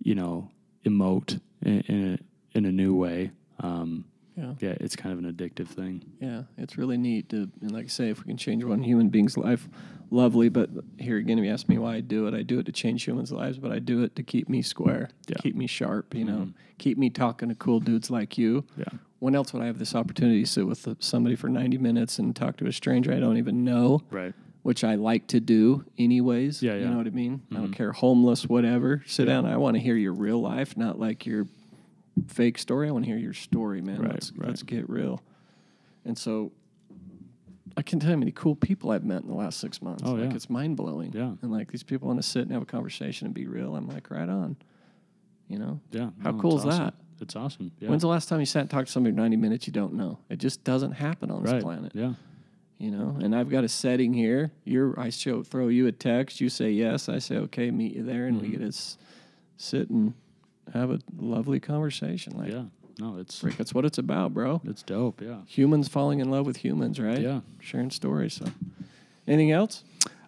you 0.02 0.15
know, 0.15 0.51
emote 0.85 1.40
in, 1.62 1.81
in 1.82 2.12
a 2.15 2.19
in 2.59 2.65
a 2.65 2.73
new 2.73 2.94
way. 2.94 3.31
Um, 3.60 4.05
yeah. 4.36 4.55
yeah, 4.60 4.74
it's 4.81 4.94
kind 4.94 5.12
of 5.12 5.19
an 5.24 5.32
addictive 5.32 5.66
thing. 5.66 6.02
Yeah, 6.20 6.43
it's 6.56 6.78
really 6.78 6.97
neat 6.97 7.28
to, 7.31 7.51
and 7.60 7.73
like 7.73 7.86
I 7.86 7.89
say, 7.89 8.09
if 8.09 8.19
we 8.20 8.24
can 8.27 8.36
change 8.36 8.62
one 8.62 8.82
human 8.85 9.09
being's 9.09 9.36
life, 9.36 9.69
lovely. 10.10 10.48
But 10.48 10.70
here 10.97 11.16
again, 11.16 11.39
if 11.40 11.44
you 11.44 11.51
ask 11.52 11.69
me 11.69 11.77
why 11.77 11.97
I 11.97 12.01
do 12.01 12.28
it, 12.28 12.35
I 12.35 12.43
do 12.43 12.60
it 12.60 12.66
to 12.66 12.73
change 12.73 13.02
humans' 13.02 13.32
lives, 13.32 13.59
but 13.59 13.73
I 13.73 13.81
do 13.81 14.05
it 14.05 14.15
to 14.15 14.23
keep 14.23 14.48
me 14.48 14.62
square, 14.62 15.10
Yeah. 15.27 15.39
keep 15.40 15.56
me 15.56 15.66
sharp, 15.66 16.15
you 16.15 16.24
know, 16.24 16.51
keep 16.78 16.97
me 16.98 17.10
talking 17.10 17.48
to 17.48 17.56
cool 17.56 17.81
dudes 17.81 18.10
like 18.10 18.39
you. 18.39 18.65
Yeah. 18.77 18.85
When 19.19 19.35
else 19.35 19.52
would 19.52 19.62
I 19.62 19.66
have 19.66 19.81
this 19.81 19.97
opportunity 19.97 20.44
to 20.44 20.48
sit 20.48 20.66
with 20.69 20.86
somebody 21.01 21.35
for 21.35 21.48
90 21.48 21.77
minutes 21.78 22.20
and 22.20 22.35
talk 22.36 22.56
to 22.59 22.66
a 22.69 22.73
stranger 22.73 23.12
I 23.12 23.19
don't 23.19 23.39
even 23.39 23.65
know, 23.65 24.02
Right. 24.09 24.35
Which 24.62 24.85
I 24.85 24.97
like 24.97 25.26
to 25.28 25.40
do 25.40 25.85
anyways? 25.98 26.62
Yeah, 26.62 26.74
yeah. 26.74 26.80
You 26.80 26.89
know 26.89 26.97
what 26.98 27.06
I 27.06 27.10
mean? 27.10 27.43
I 27.51 27.55
don't 27.55 27.64
mm-hmm. 27.64 27.72
care, 27.72 27.93
homeless, 27.93 28.47
whatever. 28.47 29.02
Sit 29.06 29.26
down. 29.26 29.47
I 29.47 29.56
want 29.56 29.76
to 29.76 29.80
hear 29.80 29.97
your 29.97 30.12
real 30.12 30.40
life, 30.40 30.76
not 30.76 30.98
like 30.98 31.26
your 31.26 31.47
fake 32.26 32.59
story. 32.59 32.89
I 32.89 32.90
want 32.90 33.05
to 33.05 33.10
hear 33.10 33.18
your 33.18 33.35
story, 33.35 33.80
man. 33.80 34.01
Right, 34.02 34.12
let's, 34.12 34.32
right. 34.32 34.48
let's 34.48 34.62
get 34.62 34.89
real. 34.89 35.22
And 36.05 36.18
so 36.18 36.52
I 37.76 37.82
can 37.82 38.01
tell 38.01 38.10
you 38.10 38.16
how 38.16 38.18
many 38.18 38.32
cool 38.32 38.56
people 38.56 38.90
I've 38.90 39.05
met 39.05 39.22
in 39.22 39.28
the 39.28 39.35
last 39.35 39.60
six 39.60 39.80
months. 39.80 40.02
Oh, 40.05 40.12
like 40.12 40.30
yeah. 40.30 40.36
it's 40.36 40.51
mind 40.51 40.76
blowing. 40.76 41.12
Yeah. 41.12 41.32
And 41.43 41.52
like 41.52 41.70
these 41.70 41.85
people 41.85 42.09
want 42.09 42.20
to 42.20 42.28
sit 42.28 42.43
and 42.43 42.52
have 42.52 42.62
a 42.62 42.66
conversation 42.66 43.26
and 43.26 43.35
be 43.35 43.47
real. 43.47 43.76
I'm 43.76 43.89
like, 43.89 44.10
right 44.10 44.28
on. 44.28 44.56
You 45.47 45.59
know? 45.59 45.80
Yeah. 45.93 46.10
How 46.22 46.32
no, 46.32 46.40
cool 46.40 46.59
is 46.59 46.64
awesome. 46.64 46.85
that? 46.85 46.94
It's 47.20 47.36
awesome. 47.36 47.70
Yeah. 47.78 47.89
When's 47.90 48.02
the 48.02 48.09
last 48.09 48.28
time 48.28 48.40
you 48.40 48.47
sat 48.47 48.62
and 48.62 48.70
talked 48.70 48.89
to 48.89 48.93
somebody 48.93 49.14
for 49.14 49.20
90 49.20 49.36
minutes 49.36 49.66
you 49.66 49.72
don't 49.72 49.94
know? 49.94 50.18
It 50.28 50.39
just 50.39 50.64
doesn't 50.64 50.93
happen 50.93 51.30
on 51.30 51.43
right. 51.43 51.55
this 51.55 51.62
planet. 51.62 51.93
Yeah. 51.94 52.14
You 52.79 52.91
know? 52.93 53.17
And 53.21 53.35
I've 53.35 53.51
got 53.51 53.65
a 53.65 53.69
setting 53.69 54.13
here. 54.15 54.53
You're 54.65 54.99
I 54.99 55.11
show 55.11 55.43
throw 55.43 55.69
you 55.69 55.87
a 55.89 55.93
text, 55.93 56.41
you 56.41 56.49
say 56.49 56.71
yes, 56.71 57.09
I 57.09 57.19
say 57.19 57.37
okay, 57.37 57.71
meet 57.71 57.95
you 57.97 58.03
there, 58.05 58.27
and 58.27 58.37
Mm-hmm. 58.41 58.53
we 58.53 58.57
get 58.57 58.73
to 58.73 58.79
sit 59.57 59.91
and 59.91 60.15
have 60.73 60.91
a 60.91 61.01
lovely 61.17 61.59
conversation. 61.61 62.37
Like 62.37 62.53
Yeah. 62.53 62.65
No, 63.01 63.17
it's 63.19 63.39
frick, 63.39 63.57
that's 63.57 63.73
what 63.75 63.85
it's 63.85 63.99
about, 63.99 64.35
bro. 64.35 64.61
it's 64.65 64.83
dope. 64.83 65.21
Yeah. 65.21 65.39
Humans 65.47 65.89
falling 65.89 66.19
in 66.21 66.31
love 66.31 66.47
with 66.47 66.57
humans, 66.59 66.99
right? 67.01 67.21
Yeah. 67.21 67.41
Sharing 67.61 67.91
stories. 67.91 68.35
So 68.35 68.47
anything 69.27 69.51
else? 69.53 69.83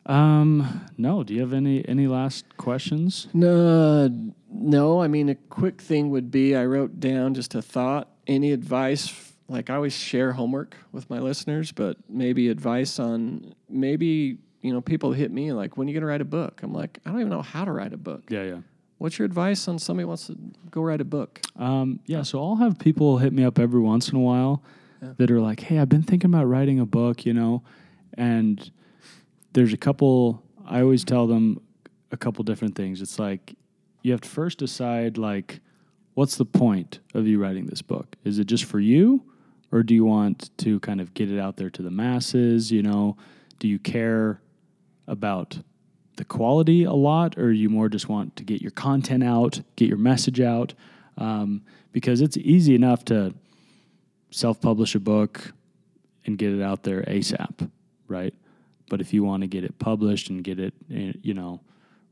Um. 0.06 0.86
No. 0.96 1.22
Do 1.22 1.34
you 1.34 1.40
have 1.40 1.52
any 1.52 1.86
any 1.88 2.06
last 2.06 2.44
questions? 2.56 3.28
No, 3.34 4.08
no. 4.50 5.02
I 5.02 5.08
mean, 5.08 5.28
a 5.28 5.34
quick 5.34 5.80
thing 5.80 6.10
would 6.10 6.30
be 6.30 6.56
I 6.56 6.64
wrote 6.64 6.98
down 7.00 7.34
just 7.34 7.54
a 7.54 7.62
thought. 7.62 8.08
Any 8.26 8.50
advice? 8.52 9.32
Like 9.50 9.68
I 9.68 9.74
always 9.74 9.92
share 9.92 10.32
homework 10.32 10.76
with 10.92 11.10
my 11.10 11.18
listeners, 11.18 11.72
but 11.72 11.96
maybe 12.08 12.48
advice 12.48 12.98
on 13.00 13.52
maybe 13.68 14.38
you 14.62 14.72
know 14.72 14.80
people 14.80 15.12
hit 15.12 15.30
me 15.32 15.52
like 15.52 15.76
when 15.76 15.88
are 15.88 15.90
you 15.90 15.94
gonna 15.94 16.06
write 16.06 16.20
a 16.20 16.24
book. 16.24 16.60
I'm 16.62 16.72
like 16.72 16.98
I 17.04 17.10
don't 17.10 17.18
even 17.20 17.30
know 17.30 17.42
how 17.42 17.64
to 17.64 17.72
write 17.72 17.92
a 17.92 17.96
book. 17.96 18.22
Yeah. 18.30 18.44
Yeah. 18.44 18.58
What's 18.98 19.18
your 19.18 19.26
advice 19.26 19.66
on 19.66 19.78
somebody 19.78 20.04
wants 20.04 20.26
to 20.28 20.36
go 20.70 20.82
write 20.82 21.00
a 21.00 21.04
book? 21.06 21.40
Um, 21.56 22.00
yeah, 22.06 22.22
so 22.22 22.38
I'll 22.40 22.56
have 22.56 22.78
people 22.78 23.18
hit 23.18 23.32
me 23.32 23.42
up 23.44 23.58
every 23.58 23.80
once 23.80 24.08
in 24.10 24.16
a 24.16 24.20
while 24.20 24.62
Yeah. 25.02 25.14
that 25.16 25.30
are 25.30 25.40
like, 25.40 25.60
"Hey, 25.60 25.78
I've 25.78 25.88
been 25.88 26.02
thinking 26.02 26.30
about 26.30 26.44
writing 26.46 26.78
a 26.78 26.86
book," 26.86 27.24
you 27.26 27.32
know, 27.34 27.62
and 28.14 28.70
there's 29.54 29.72
a 29.72 29.76
couple. 29.78 30.42
I 30.66 30.80
always 30.82 31.02
tell 31.04 31.26
them 31.26 31.60
a 32.12 32.16
couple 32.16 32.44
different 32.44 32.74
things. 32.76 33.00
It's 33.02 33.18
like 33.18 33.56
you 34.02 34.12
have 34.12 34.20
to 34.20 34.28
first 34.28 34.58
decide 34.58 35.16
like, 35.18 35.60
what's 36.14 36.36
the 36.36 36.44
point 36.44 37.00
of 37.14 37.26
you 37.26 37.38
writing 37.40 37.66
this 37.66 37.82
book? 37.82 38.16
Is 38.24 38.38
it 38.38 38.46
just 38.46 38.64
for 38.64 38.78
you, 38.80 39.24
or 39.72 39.82
do 39.82 39.94
you 39.94 40.04
want 40.04 40.56
to 40.58 40.80
kind 40.80 41.00
of 41.00 41.14
get 41.14 41.30
it 41.30 41.38
out 41.38 41.56
there 41.56 41.70
to 41.70 41.82
the 41.82 41.90
masses? 41.90 42.72
You 42.72 42.82
know, 42.82 43.16
do 43.58 43.68
you 43.68 43.78
care 43.78 44.40
about 45.06 45.58
the 46.16 46.24
quality 46.24 46.84
a 46.84 46.92
lot, 46.92 47.38
or 47.38 47.52
you 47.52 47.70
more 47.70 47.88
just 47.88 48.08
want 48.08 48.36
to 48.36 48.44
get 48.44 48.60
your 48.60 48.72
content 48.72 49.24
out, 49.24 49.60
get 49.76 49.88
your 49.88 49.98
message 49.98 50.40
out? 50.40 50.74
Um, 51.18 51.62
because 51.92 52.20
it's 52.20 52.36
easy 52.36 52.74
enough 52.74 53.04
to 53.06 53.34
self 54.30 54.60
publish 54.60 54.94
a 54.94 55.00
book 55.00 55.52
and 56.26 56.38
get 56.38 56.52
it 56.52 56.62
out 56.62 56.82
there 56.82 57.02
ASAP, 57.02 57.70
right? 58.08 58.34
But 58.88 59.00
if 59.00 59.12
you 59.12 59.22
want 59.24 59.42
to 59.42 59.46
get 59.46 59.64
it 59.64 59.78
published 59.78 60.30
and 60.30 60.42
get 60.42 60.58
it, 60.58 60.74
eh, 60.92 61.12
you 61.22 61.34
know, 61.34 61.60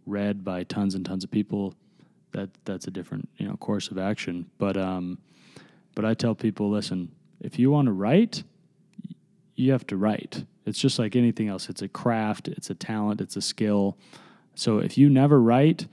read 0.06 0.44
by 0.44 0.64
tons 0.64 0.94
and 0.94 1.04
tons 1.04 1.24
of 1.24 1.30
people, 1.30 1.74
that 2.32 2.50
that's 2.64 2.86
a 2.86 2.90
different 2.90 3.28
you 3.36 3.46
know 3.46 3.56
course 3.56 3.88
of 3.88 3.98
action. 3.98 4.48
But 4.58 4.76
um, 4.76 5.18
but 5.94 6.04
I 6.04 6.14
tell 6.14 6.34
people, 6.34 6.70
listen, 6.70 7.10
if 7.40 7.58
you 7.58 7.70
want 7.70 7.86
to 7.86 7.92
write, 7.92 8.42
you 9.54 9.72
have 9.72 9.86
to 9.88 9.96
write. 9.96 10.44
It's 10.66 10.78
just 10.78 10.98
like 10.98 11.16
anything 11.16 11.48
else. 11.48 11.68
It's 11.68 11.82
a 11.82 11.88
craft. 11.88 12.48
It's 12.48 12.70
a 12.70 12.74
talent. 12.74 13.20
It's 13.20 13.36
a 13.36 13.40
skill. 13.40 13.96
So 14.54 14.78
if 14.78 14.98
you 14.98 15.08
never 15.08 15.40
write, 15.40 15.86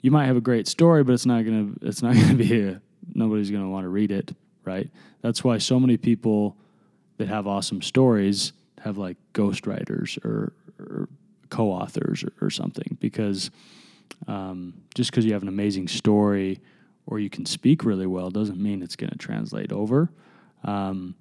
you 0.00 0.10
might 0.10 0.26
have 0.26 0.36
a 0.36 0.40
great 0.40 0.68
story, 0.68 1.04
but 1.04 1.12
it's 1.12 1.26
not 1.26 1.44
gonna 1.44 1.72
it's 1.82 2.02
not 2.02 2.14
gonna 2.20 2.34
be 2.34 2.60
a, 2.60 2.80
nobody's 3.14 3.50
gonna 3.50 3.68
want 3.68 3.84
to 3.84 3.88
read 3.88 4.10
it, 4.10 4.34
right? 4.64 4.90
That's 5.22 5.44
why 5.44 5.58
so 5.58 5.78
many 5.78 5.96
people 5.96 6.56
that 7.16 7.28
have 7.28 7.46
awesome 7.46 7.80
stories 7.80 8.52
have 8.80 8.98
like 8.98 9.16
ghostwriters 9.32 10.22
or, 10.24 10.52
or 10.78 11.08
co-authors 11.48 12.24
or, 12.24 12.32
or 12.40 12.50
something 12.50 12.98
because 13.00 13.50
um, 14.26 14.74
just 14.94 15.10
because 15.10 15.24
you 15.24 15.32
have 15.32 15.42
an 15.42 15.48
amazing 15.48 15.88
story 15.88 16.60
or 17.06 17.18
you 17.18 17.30
can 17.30 17.46
speak 17.46 17.84
really 17.84 18.06
well 18.06 18.30
doesn't 18.30 18.58
mean 18.58 18.82
it's 18.82 18.96
going 18.96 19.10
to 19.10 19.18
translate 19.18 19.72
over. 19.72 20.10
Um, 20.64 21.14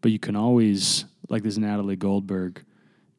but 0.00 0.12
you 0.12 0.18
can 0.18 0.36
always, 0.36 1.04
like 1.28 1.42
this 1.42 1.56
Natalie 1.56 1.96
Goldberg 1.96 2.62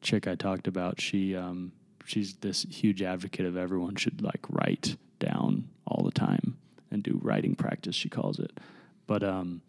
chick 0.00 0.26
I 0.26 0.34
talked 0.34 0.68
about, 0.68 1.00
she 1.00 1.34
um, 1.36 1.72
she's 2.04 2.34
this 2.36 2.62
huge 2.70 3.02
advocate 3.02 3.46
of 3.46 3.56
everyone 3.56 3.96
should 3.96 4.22
like 4.22 4.40
write 4.48 4.96
down 5.18 5.68
all 5.86 6.04
the 6.04 6.12
time 6.12 6.56
and 6.90 7.02
do 7.02 7.18
writing 7.22 7.54
practice. 7.54 7.94
She 7.94 8.08
calls 8.08 8.38
it, 8.38 8.58
but 9.06 9.22
um, 9.22 9.62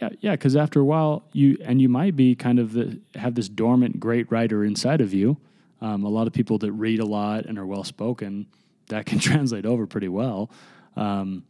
yeah, 0.00 0.08
yeah, 0.20 0.32
because 0.32 0.56
after 0.56 0.80
a 0.80 0.84
while, 0.84 1.24
you 1.32 1.58
and 1.62 1.80
you 1.80 1.88
might 1.88 2.16
be 2.16 2.34
kind 2.34 2.58
of 2.58 2.72
the, 2.72 2.98
have 3.14 3.34
this 3.34 3.48
dormant 3.48 4.00
great 4.00 4.30
writer 4.30 4.64
inside 4.64 5.00
of 5.00 5.12
you. 5.12 5.36
Um, 5.82 6.04
a 6.04 6.08
lot 6.08 6.26
of 6.26 6.32
people 6.32 6.58
that 6.58 6.72
read 6.72 7.00
a 7.00 7.06
lot 7.06 7.46
and 7.46 7.58
are 7.58 7.66
well 7.66 7.84
spoken, 7.84 8.46
that 8.88 9.06
can 9.06 9.18
translate 9.20 9.66
over 9.66 9.86
pretty 9.86 10.08
well. 10.08 10.50
Um, 10.96 11.44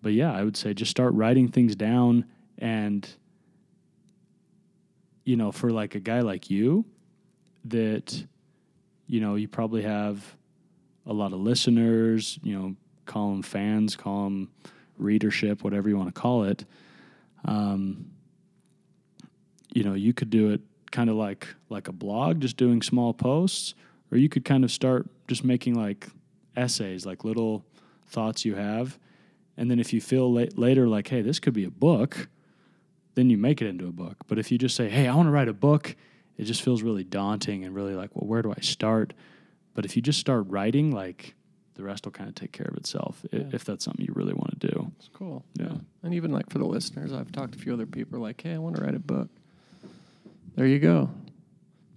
but 0.00 0.12
yeah, 0.12 0.32
I 0.32 0.42
would 0.42 0.56
say 0.56 0.74
just 0.74 0.90
start 0.90 1.12
writing 1.14 1.48
things 1.48 1.76
down, 1.76 2.24
and 2.62 3.06
you 5.24 5.36
know, 5.36 5.52
for 5.52 5.70
like 5.70 5.94
a 5.94 6.00
guy 6.00 6.20
like 6.20 6.48
you, 6.48 6.86
that 7.66 8.24
you 9.06 9.20
know 9.20 9.34
you 9.34 9.48
probably 9.48 9.82
have 9.82 10.34
a 11.06 11.12
lot 11.12 11.34
of 11.34 11.40
listeners. 11.40 12.38
You 12.42 12.58
know, 12.58 12.76
call 13.04 13.30
them 13.32 13.42
fans, 13.42 13.96
call 13.96 14.24
them 14.24 14.50
readership, 14.96 15.62
whatever 15.62 15.90
you 15.90 15.96
want 15.98 16.14
to 16.14 16.18
call 16.18 16.44
it 16.44 16.64
um, 17.44 18.10
you 19.72 19.82
know, 19.82 19.94
you 19.94 20.12
could 20.12 20.30
do 20.30 20.50
it 20.50 20.60
kind 20.90 21.08
of 21.08 21.16
like 21.16 21.48
like 21.68 21.88
a 21.88 21.92
blog, 21.92 22.40
just 22.40 22.56
doing 22.56 22.82
small 22.82 23.14
posts, 23.14 23.74
or 24.10 24.18
you 24.18 24.28
could 24.28 24.44
kind 24.44 24.64
of 24.64 24.70
start 24.70 25.08
just 25.28 25.44
making 25.44 25.74
like 25.74 26.08
essays, 26.56 27.06
like 27.06 27.24
little 27.24 27.64
thoughts 28.06 28.44
you 28.44 28.54
have, 28.54 28.98
and 29.56 29.70
then 29.70 29.78
if 29.80 29.92
you 29.92 30.00
feel 30.00 30.32
la- 30.32 30.44
later 30.56 30.86
like, 30.86 31.08
hey, 31.08 31.22
this 31.22 31.38
could 31.38 31.54
be 31.54 31.64
a 31.64 31.70
book, 31.70 32.28
then 33.14 33.30
you 33.30 33.36
make 33.38 33.60
it 33.62 33.66
into 33.68 33.86
a 33.86 33.92
book. 33.92 34.16
But 34.26 34.38
if 34.38 34.50
you 34.50 34.58
just 34.58 34.74
say, 34.76 34.88
hey, 34.88 35.06
I 35.08 35.14
want 35.14 35.26
to 35.26 35.30
write 35.30 35.48
a 35.48 35.52
book, 35.52 35.94
it 36.38 36.44
just 36.44 36.62
feels 36.62 36.82
really 36.82 37.04
daunting 37.04 37.64
and 37.64 37.74
really 37.74 37.94
like, 37.94 38.10
well, 38.14 38.26
where 38.26 38.42
do 38.42 38.50
I 38.56 38.60
start? 38.60 39.12
But 39.74 39.84
if 39.84 39.96
you 39.96 40.02
just 40.02 40.18
start 40.18 40.44
writing, 40.48 40.90
like 40.92 41.34
the 41.74 41.82
rest 41.82 42.04
will 42.04 42.12
kind 42.12 42.28
of 42.28 42.34
take 42.34 42.52
care 42.52 42.66
of 42.70 42.76
itself 42.76 43.24
Yeah. 43.32 43.44
if 43.52 43.64
that's 43.64 43.84
something 43.84 44.04
you 44.04 44.12
really 44.14 44.34
want 44.34 44.60
to 44.60 44.66
do. 44.68 44.92
It's 44.98 45.08
cool. 45.12 45.44
Yeah. 45.58 45.72
And 46.02 46.14
even 46.14 46.30
like 46.32 46.50
for 46.50 46.58
the 46.58 46.66
listeners, 46.66 47.12
I've 47.12 47.32
talked 47.32 47.52
to 47.52 47.58
a 47.58 47.62
few 47.62 47.72
other 47.72 47.86
people 47.86 48.18
like, 48.20 48.40
hey, 48.42 48.52
I 48.54 48.58
want 48.58 48.76
to 48.76 48.82
write 48.82 48.94
a 48.94 48.98
book. 48.98 49.28
There 50.54 50.66
you 50.66 50.78
go. 50.78 51.08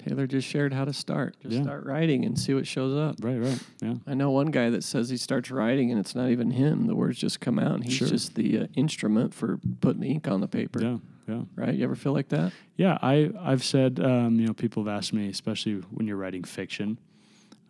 Taylor 0.07 0.27
just 0.27 0.47
shared 0.47 0.73
how 0.73 0.85
to 0.85 0.93
start. 0.93 1.35
Just 1.41 1.55
Yeah. 1.55 1.63
start 1.63 1.85
writing 1.85 2.25
and 2.25 2.37
see 2.37 2.53
what 2.53 2.67
shows 2.67 2.95
up. 2.95 3.15
Right, 3.23 3.37
right, 3.39 3.59
yeah. 3.81 3.95
I 4.05 4.13
know 4.13 4.29
one 4.31 4.47
guy 4.51 4.69
that 4.69 4.83
says 4.83 5.09
he 5.09 5.17
starts 5.17 5.49
writing 5.49 5.89
and 5.91 5.99
it's 5.99 6.13
not 6.15 6.29
even 6.29 6.51
him. 6.51 6.85
The 6.87 6.95
words 6.95 7.17
just 7.17 7.39
come 7.39 7.57
out. 7.57 7.73
And 7.75 7.83
he's 7.83 7.93
Sure. 7.93 8.07
just 8.07 8.35
the 8.35 8.59
uh, 8.59 8.67
instrument 8.75 9.33
for 9.33 9.59
putting 9.81 10.03
ink 10.03 10.27
on 10.27 10.41
the 10.41 10.47
paper. 10.47 10.81
Yeah, 10.81 10.97
yeah, 11.27 11.41
Right? 11.55 11.73
You 11.75 11.83
ever 11.85 11.95
feel 11.95 12.13
like 12.13 12.29
that? 12.29 12.51
yeah. 12.77 12.97
I 13.01 13.31
I've 13.39 13.63
said 13.63 13.99
um, 13.99 14.39
you 14.39 14.45
know 14.47 14.53
people 14.53 14.83
have 14.83 14.93
asked 14.95 15.13
me, 15.13 15.27
especially 15.29 15.75
when 15.91 16.05
you're 16.07 16.17
writing 16.17 16.43
fiction, 16.43 16.99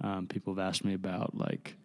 um, 0.01 0.27
people 0.27 0.53
have 0.53 0.59
asked 0.59 0.83
me 0.83 0.93
about 0.93 1.37
like 1.37 1.75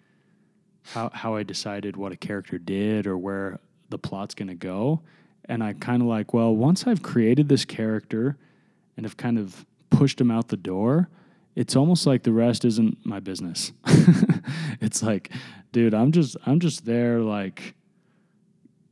how 0.94 1.10
how 1.12 1.36
I 1.36 1.42
decided 1.44 1.96
what 1.96 2.10
a 2.12 2.16
character 2.16 2.58
did 2.58 3.06
or 3.06 3.16
where 3.16 3.60
the 3.90 3.98
plot's 3.98 4.34
going 4.34 4.48
to 4.48 4.54
go, 4.54 5.00
and 5.44 5.62
I 5.62 5.74
kind 5.74 6.02
of 6.02 6.08
like 6.08 6.34
well 6.34 6.54
once 6.56 6.86
I've 6.88 7.02
created 7.02 7.48
this 7.48 7.64
character 7.64 8.36
and 8.96 9.06
have 9.06 9.16
kind 9.16 9.38
of 9.38 9.64
pushed 9.90 10.20
him 10.20 10.30
out 10.30 10.48
the 10.48 10.56
door. 10.56 11.08
It's 11.56 11.76
almost 11.76 12.06
like 12.06 12.22
the 12.22 12.32
rest 12.32 12.64
isn't 12.64 13.04
my 13.04 13.20
business. 13.20 13.72
it's 14.80 15.02
like, 15.02 15.30
dude, 15.72 15.94
I'm 15.94 16.12
just 16.12 16.36
I'm 16.46 16.60
just 16.60 16.84
there 16.86 17.20
like 17.20 17.74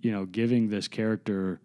you 0.01 0.13
know, 0.13 0.27
giving 0.27 0.69
this 0.69 0.87
character 0.87 1.61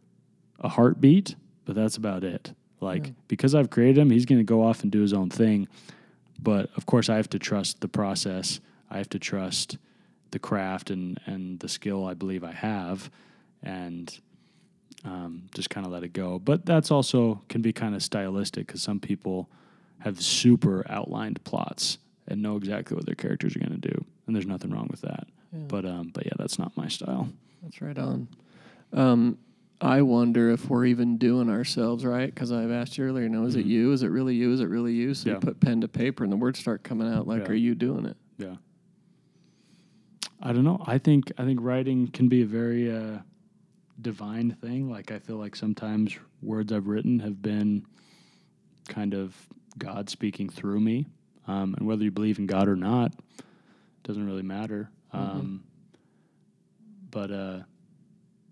a 0.60 0.68
heartbeat, 0.68 1.36
but 1.66 1.76
that's 1.76 1.98
about 1.98 2.24
it. 2.24 2.54
Like 2.82 3.08
Yeah. 3.08 3.14
because 3.28 3.54
I've 3.54 3.70
created 3.70 4.00
him, 4.00 4.10
he's 4.10 4.26
going 4.26 4.40
to 4.40 4.44
go 4.44 4.64
off 4.64 4.82
and 4.84 4.92
do 4.92 5.02
his 5.02 5.14
own 5.14 5.30
thing. 5.30 5.68
But 6.42 6.70
of 6.76 6.86
course, 6.86 7.10
I 7.10 7.16
have 7.18 7.30
to 7.30 7.40
trust 7.40 7.82
the 7.82 7.88
process. 7.88 8.60
I 8.90 8.98
have 8.98 9.10
to 9.10 9.20
trust 9.20 9.78
the 10.32 10.40
craft 10.40 10.90
and 10.90 11.20
and 11.26 11.60
the 11.60 11.70
skill 11.70 12.06
I 12.06 12.14
believe 12.16 12.44
I 12.44 12.52
have, 12.54 13.10
and 13.62 14.20
um, 15.06 15.44
just 15.54 15.70
kind 15.70 15.86
of 15.86 15.92
let 15.92 16.04
it 16.04 16.14
go. 16.14 16.40
But 16.40 16.66
that's 16.66 16.92
also 16.92 17.42
can 17.50 17.62
be 17.62 17.74
kind 17.74 17.96
of 17.96 18.02
stylistic 18.04 18.68
because 18.68 18.82
some 18.82 19.00
people 19.00 19.50
have 20.00 20.22
super 20.22 20.86
outlined 20.90 21.44
plots 21.44 21.98
and 22.28 22.42
know 22.42 22.56
exactly 22.58 22.96
what 22.96 23.06
their 23.06 23.16
characters 23.16 23.56
are 23.56 23.60
going 23.60 23.80
to 23.80 23.90
do, 23.90 24.06
and 24.28 24.36
there's 24.36 24.46
nothing 24.48 24.72
wrong 24.72 24.88
with 24.90 25.02
that. 25.02 25.28
Yeah. 25.52 25.60
But 25.68 25.86
um, 25.86 26.12
but 26.14 26.26
yeah, 26.26 26.34
that's 26.38 26.58
not 26.58 26.76
my 26.78 26.88
style. 26.88 27.30
That's 27.62 27.82
right 27.82 27.98
on. 27.98 28.28
Um, 28.94 29.38
I 29.82 30.02
wonder 30.02 30.50
if 30.52 30.70
we're 30.70 30.86
even 30.86 31.18
doing 31.18 31.50
ourselves 31.50 32.06
right 32.06 32.34
because 32.34 32.52
I've 32.54 32.72
asked 32.72 32.98
you 32.98 33.04
earlier. 33.06 33.28
No, 33.28 33.46
is 33.46 33.56
it 33.58 33.66
Mhm. 33.66 33.70
you? 33.70 33.92
Is 33.92 34.04
it 34.04 34.08
really 34.08 34.36
you? 34.36 34.54
Is 34.54 34.62
it 34.62 34.70
really 34.70 34.94
you? 34.94 35.14
So 35.14 35.30
Yeah. 35.30 35.36
you 35.36 35.42
put 35.42 35.60
pen 35.60 35.82
to 35.82 35.88
paper 35.90 36.24
and 36.24 36.32
the 36.32 36.38
words 36.38 36.60
start 36.60 36.84
coming 36.84 37.08
out. 37.08 37.28
Like, 37.28 37.44
Yeah. 37.44 37.50
are 37.50 37.56
you 37.56 37.76
doing 37.76 38.06
it? 38.06 38.16
Yeah. 38.38 38.56
I 40.42 40.54
don't 40.54 40.64
know. 40.64 40.82
I 40.86 40.98
think 40.98 41.32
I 41.38 41.44
think 41.46 41.60
writing 41.62 42.08
can 42.08 42.28
be 42.30 42.42
a 42.42 42.46
very 42.46 42.92
uh, 42.94 43.20
divine 44.02 44.52
thing. 44.52 44.90
Like 44.90 45.12
I 45.12 45.20
feel 45.20 45.38
like 45.38 45.56
sometimes 45.56 46.18
words 46.42 46.72
I've 46.72 46.88
written 46.88 47.20
have 47.20 47.42
been 47.42 47.86
kind 48.88 49.14
of 49.14 49.36
God 49.78 50.10
speaking 50.10 50.50
through 50.50 50.80
me, 50.80 51.06
um, 51.48 51.76
and 51.78 51.88
whether 51.88 52.04
you 52.04 52.12
believe 52.12 52.40
in 52.40 52.48
God 52.48 52.68
or 52.68 52.76
not 52.76 53.14
doesn't 54.04 54.26
really 54.26 54.44
matter. 54.44 54.90
Um, 55.12 55.64
but 57.12 57.32
uh, 57.32 57.60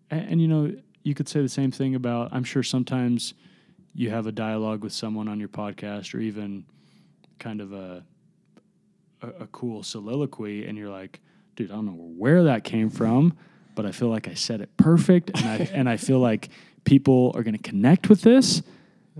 and, 0.09 0.29
and 0.29 0.41
you 0.41 0.47
know, 0.47 0.75
you 1.03 1.13
could 1.13 1.27
say 1.27 1.41
the 1.41 1.49
same 1.49 1.71
thing 1.71 1.95
about. 1.95 2.29
I'm 2.31 2.43
sure 2.43 2.63
sometimes 2.63 3.33
you 3.93 4.09
have 4.09 4.27
a 4.27 4.31
dialogue 4.31 4.83
with 4.83 4.93
someone 4.93 5.27
on 5.27 5.39
your 5.39 5.49
podcast, 5.49 6.13
or 6.13 6.19
even 6.19 6.65
kind 7.39 7.59
of 7.59 7.73
a 7.73 8.03
a, 9.21 9.27
a 9.43 9.47
cool 9.47 9.83
soliloquy 9.83 10.65
and 10.65 10.77
you're 10.77 10.89
like, 10.89 11.19
dude, 11.55 11.71
I 11.71 11.75
don't 11.75 11.85
know 11.85 11.91
where 12.17 12.43
that 12.43 12.63
came 12.63 12.89
from, 12.89 13.37
but 13.81 13.87
I 13.87 13.91
feel 13.91 14.09
like 14.09 14.27
I 14.27 14.35
said 14.35 14.61
it 14.61 14.69
perfect 14.77 15.31
and 15.33 15.45
I 15.49 15.55
and 15.73 15.89
I 15.89 15.97
feel 15.97 16.19
like 16.19 16.49
people 16.83 17.31
are 17.35 17.41
going 17.41 17.55
to 17.57 17.61
connect 17.69 18.09
with 18.09 18.21
this 18.21 18.61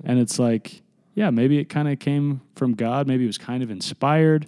and 0.04 0.20
it's 0.20 0.38
like, 0.38 0.82
yeah, 1.16 1.32
maybe 1.32 1.58
it 1.58 1.66
kind 1.66 1.88
of 1.88 1.98
came 2.00 2.42
from 2.56 2.74
God, 2.76 3.08
maybe 3.08 3.24
it 3.24 3.28
was 3.28 3.40
kind 3.40 3.64
of 3.64 3.72
inspired, 3.72 4.46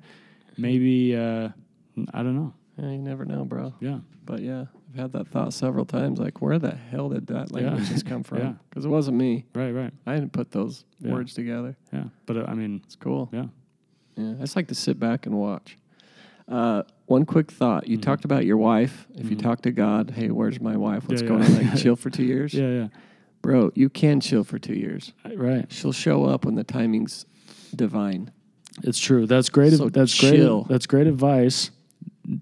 maybe 0.58 1.16
uh 1.16 1.50
I 2.14 2.24
don't 2.24 2.36
know. 2.36 2.54
Yeah, 2.78 2.92
you 2.92 2.98
never 3.00 3.26
know, 3.26 3.44
bro. 3.46 3.74
Yeah. 3.80 4.00
But 4.26 4.42
yeah, 4.42 4.66
I've 4.92 5.00
had 5.00 5.12
that 5.14 5.28
thought 5.28 5.54
several 5.54 5.86
times. 5.86 6.20
Like, 6.20 6.42
where 6.42 6.58
the 6.60 6.72
hell 6.76 7.10
did 7.10 7.28
that 7.28 7.50
Yeah. 7.52 7.58
language 7.70 7.90
just 7.90 8.06
come 8.06 8.20
Yeah. 8.32 8.38
from? 8.40 8.60
Because 8.70 8.86
it 8.86 8.90
wasn't 8.90 9.18
me. 9.18 9.46
Right, 9.54 9.72
right. 9.72 9.94
I 10.08 10.16
didn't 10.16 10.32
put 10.34 10.52
those 10.52 10.86
Yeah. 11.00 11.12
words 11.14 11.34
together. 11.34 11.76
Yeah. 11.92 12.06
But 12.26 12.38
uh, 12.38 12.46
I 12.48 12.54
mean, 12.56 12.82
It's 12.86 12.96
cool. 12.96 13.30
yeah. 13.32 13.46
Yeah, 14.16 14.32
I 14.38 14.42
just 14.42 14.56
like 14.56 14.68
to 14.70 14.76
sit 14.76 15.00
back 15.00 15.26
and 15.28 15.36
watch. 15.38 15.78
Uh, 16.54 16.84
one 17.08 17.26
quick 17.26 17.52
thought: 17.52 17.88
You 17.88 17.98
Mhm. 17.98 18.02
talked 18.04 18.26
about 18.26 18.46
your 18.46 18.58
wife. 18.58 19.08
If 19.16 19.32
you 19.32 19.36
Mhm. 19.36 19.42
talk 19.42 19.62
to 19.64 19.72
God, 19.72 20.12
hey, 20.12 20.30
where's 20.30 20.62
my 20.62 20.78
wife? 20.78 21.08
What's 21.10 21.24
Yeah, 21.24 21.28
going 21.30 21.42
yeah. 21.42 21.48
on? 21.50 21.56
Like, 21.56 21.76
chill 21.82 21.96
for 21.96 22.12
two 22.12 22.24
years, 22.24 22.54
Yeah, 22.54 22.70
yeah. 22.70 22.88
bro. 23.42 23.72
You 23.74 23.90
can 23.90 24.20
chill 24.20 24.44
for 24.44 24.60
two 24.60 24.76
years. 24.76 25.14
Right. 25.36 25.66
She'll 25.72 25.92
show 25.92 26.26
up 26.26 26.46
when 26.46 26.54
the 26.54 26.64
timing's 26.64 27.26
divine. 27.76 28.30
It's 28.84 29.00
true. 29.00 29.26
That's 29.26 29.50
great. 29.50 29.74
So 29.74 29.90
that's 29.90 30.20
great. 30.20 30.40
That's 30.70 30.86
great 30.86 31.08
advice. 31.08 31.72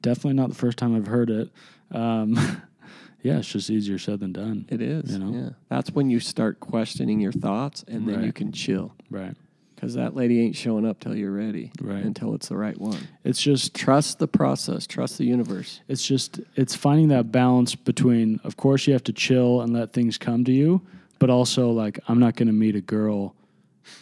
Definitely 0.02 0.34
not 0.34 0.50
the 0.50 0.56
first 0.56 0.78
time 0.78 0.94
I've 0.94 1.08
heard 1.08 1.30
it. 1.30 1.50
Um, 1.92 2.34
yeah, 3.24 3.38
it's 3.40 3.48
just 3.52 3.70
easier 3.70 3.98
said 3.98 4.20
than 4.20 4.34
done. 4.34 4.66
It 4.70 4.82
is. 4.82 5.14
You 5.14 5.20
know? 5.20 5.34
Yeah, 5.34 5.50
that's 5.70 5.92
when 5.92 6.10
you 6.10 6.20
start 6.20 6.60
questioning 6.60 7.22
your 7.22 7.32
thoughts, 7.32 7.86
and 7.88 8.08
then 8.10 8.24
you 8.24 8.34
can 8.34 8.52
chill. 8.52 8.94
Right. 9.10 9.36
Because 9.82 9.95
that 9.95 10.16
lady 10.16 10.40
ain't 10.40 10.56
showing 10.56 10.86
up 10.86 10.99
till 10.99 11.16
you're 11.16 11.32
ready, 11.32 11.72
Right. 11.82 12.03
Until 12.03 12.36
it's 12.36 12.49
the 12.49 12.56
right 12.56 12.80
one. 12.80 12.99
It's 13.24 13.41
just 13.41 13.74
Trust 13.74 14.20
the 14.20 14.28
process. 14.28 14.86
Trust 14.86 15.18
the 15.18 15.26
universe. 15.26 15.82
it's 15.88 16.06
just 16.06 16.40
it's 16.56 16.76
finding 16.76 17.08
that 17.08 17.32
balance 17.32 17.74
between 17.74 18.40
of 18.44 18.58
course 18.58 18.86
you 18.86 18.94
have 18.94 19.03
to 19.06 19.14
chill 19.14 19.60
and 19.60 19.74
let 19.74 19.91
things 19.91 20.20
come 20.20 20.45
to 20.45 20.52
you, 20.52 20.84
but 21.18 21.32
also 21.32 21.72
like 21.72 21.99
I'm 22.08 22.20
not 22.20 22.36
going 22.36 22.45
to 22.45 22.53
meet 22.53 22.76
a 22.76 22.82
girl 22.82 23.34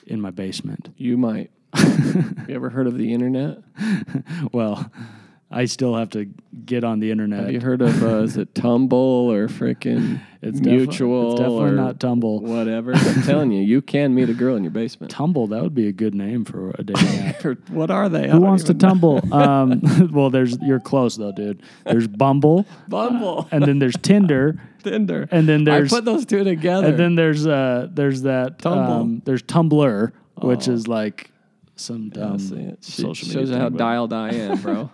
in 0.06 0.19
my 0.19 0.31
basement. 0.31 0.89
You 0.97 1.18
might. 1.18 1.49
you 1.77 2.56
ever 2.56 2.69
heard 2.69 2.88
of 2.88 2.97
the 2.97 3.14
internet? 3.14 3.60
well, 4.51 4.91
I 5.51 5.65
still 5.65 5.95
have 5.95 6.11
to 6.11 6.26
get 6.65 6.84
on 6.84 6.99
the 6.99 7.09
internet. 7.09 7.45
Have 7.45 7.51
you 7.53 7.59
heard 7.59 7.81
of 7.81 8.03
uh, 8.03 8.19
is 8.23 8.38
it 8.38 8.53
Tumble 8.55 8.97
or 9.31 9.47
freaking 9.47 10.19
It's 10.43 10.59
defi- 10.59 10.76
Mutual? 10.77 11.31
it's 11.31 11.39
definitely 11.41 11.71
not 11.71 11.99
Tumble. 11.99 12.39
Whatever. 12.41 12.93
I'm 12.93 13.21
telling 13.23 13.51
you, 13.51 13.63
you 13.63 13.81
can 13.81 14.13
meet 14.13 14.30
a 14.30 14.35
girl 14.35 14.55
in 14.55 14.63
your 14.63 14.69
basement. 14.71 15.09
Tumble, 15.11 15.47
that 15.47 15.63
would 15.63 15.73
be 15.73 15.88
a 15.88 15.91
good 15.91 16.13
name 16.13 16.45
for 16.45 16.69
a 16.77 16.84
dating 16.84 17.19
app. 17.26 17.69
What 17.69 17.89
are 17.89 18.09
they? 18.09 18.26
I 18.30 18.34
Who 18.34 18.41
wants 18.41 18.63
to 18.65 18.73
know. 18.73 18.80
tumble? 18.89 19.34
Um, 19.34 19.81
well, 20.13 20.30
there's 20.30 20.55
you're 20.61 20.80
close 20.80 21.15
though, 21.15 21.31
dude. 21.31 21.63
There's 21.84 22.07
Bumble, 22.07 22.67
Bumble, 22.88 23.47
and 23.51 23.63
then 23.63 23.80
there's 23.80 23.95
Tinder, 24.01 24.61
Tinder. 24.84 25.27
and 25.31 25.49
then 25.49 25.63
there's 25.63 25.91
I 25.91 25.97
put 25.97 26.05
those 26.05 26.27
two 26.27 26.43
together. 26.43 26.89
and 26.89 26.99
then 26.99 27.15
there's 27.15 27.47
uh 27.47 27.88
there's 27.91 28.21
that 28.21 28.59
Tumble. 28.59 28.93
um, 28.93 29.21
there's 29.26 29.41
Tumblr, 29.41 30.11
which 30.43 30.69
Oh. 30.69 30.73
is 30.73 30.88
like 30.88 31.31
some 31.76 32.11
Yeah, 32.13 32.21
dumb 32.21 32.35
it 32.35 32.84
social 32.84 33.27
media. 33.30 33.47
shows 33.47 33.57
how 33.57 33.69
dialed 33.69 34.13
I 34.13 34.30
am, 34.34 34.61
bro. 34.61 34.91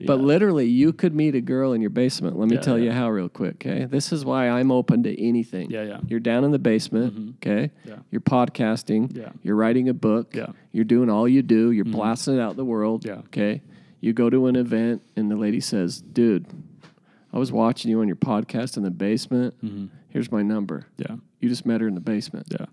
But 0.06 0.20
literally, 0.20 0.66
you 0.66 0.92
could 0.92 1.14
meet 1.14 1.34
a 1.34 1.40
girl 1.40 1.72
in 1.72 1.80
your 1.80 1.90
basement. 1.90 2.38
Let 2.38 2.48
me 2.48 2.56
Yeah, 2.56 2.60
tell 2.62 2.78
yeah. 2.78 2.84
you 2.86 2.90
how, 2.92 3.10
real 3.10 3.28
quick. 3.28 3.54
Okay, 3.64 3.84
this 3.84 4.12
is 4.12 4.24
why 4.24 4.48
I'm 4.48 4.70
open 4.70 5.02
to 5.04 5.22
anything. 5.22 5.70
Yeah, 5.70 5.82
yeah. 5.84 6.00
You're 6.06 6.20
down 6.20 6.44
in 6.44 6.50
the 6.50 6.58
basement. 6.58 7.36
Okay, 7.36 7.70
Yeah. 7.86 7.96
you're 8.10 8.20
podcasting. 8.20 9.16
Yeah. 9.16 9.30
You're 9.42 9.56
writing 9.56 9.88
a 9.88 9.94
book. 9.94 10.34
Yeah. 10.34 10.42
Mm-hmm. 10.44 10.52
You're 10.72 10.84
doing 10.84 11.10
all 11.10 11.28
you 11.28 11.42
do. 11.42 11.70
You're 11.70 11.84
blasting 11.84 12.34
it 12.34 12.40
out 12.40 12.56
the 12.56 12.64
world. 12.64 13.04
Yeah. 13.04 13.18
Okay. 13.26 13.62
You 14.00 14.12
go 14.12 14.28
to 14.30 14.46
an 14.46 14.56
event 14.56 15.02
and 15.16 15.30
the 15.30 15.36
lady 15.36 15.60
says, 15.60 16.00
"Dude, 16.00 16.46
I 17.32 17.38
was 17.38 17.52
watching 17.52 17.90
you 17.90 18.00
on 18.00 18.08
your 18.08 18.16
podcast 18.16 18.76
in 18.76 18.82
the 18.82 18.90
basement. 18.90 19.54
Here's 20.08 20.30
my 20.30 20.42
number. 20.42 20.86
Yeah, 20.98 21.16
You 21.40 21.48
just 21.48 21.64
met 21.64 21.80
her 21.80 21.88
in 21.88 21.94
the 21.94 22.00
basement. 22.00 22.46
yeah. 22.50 22.66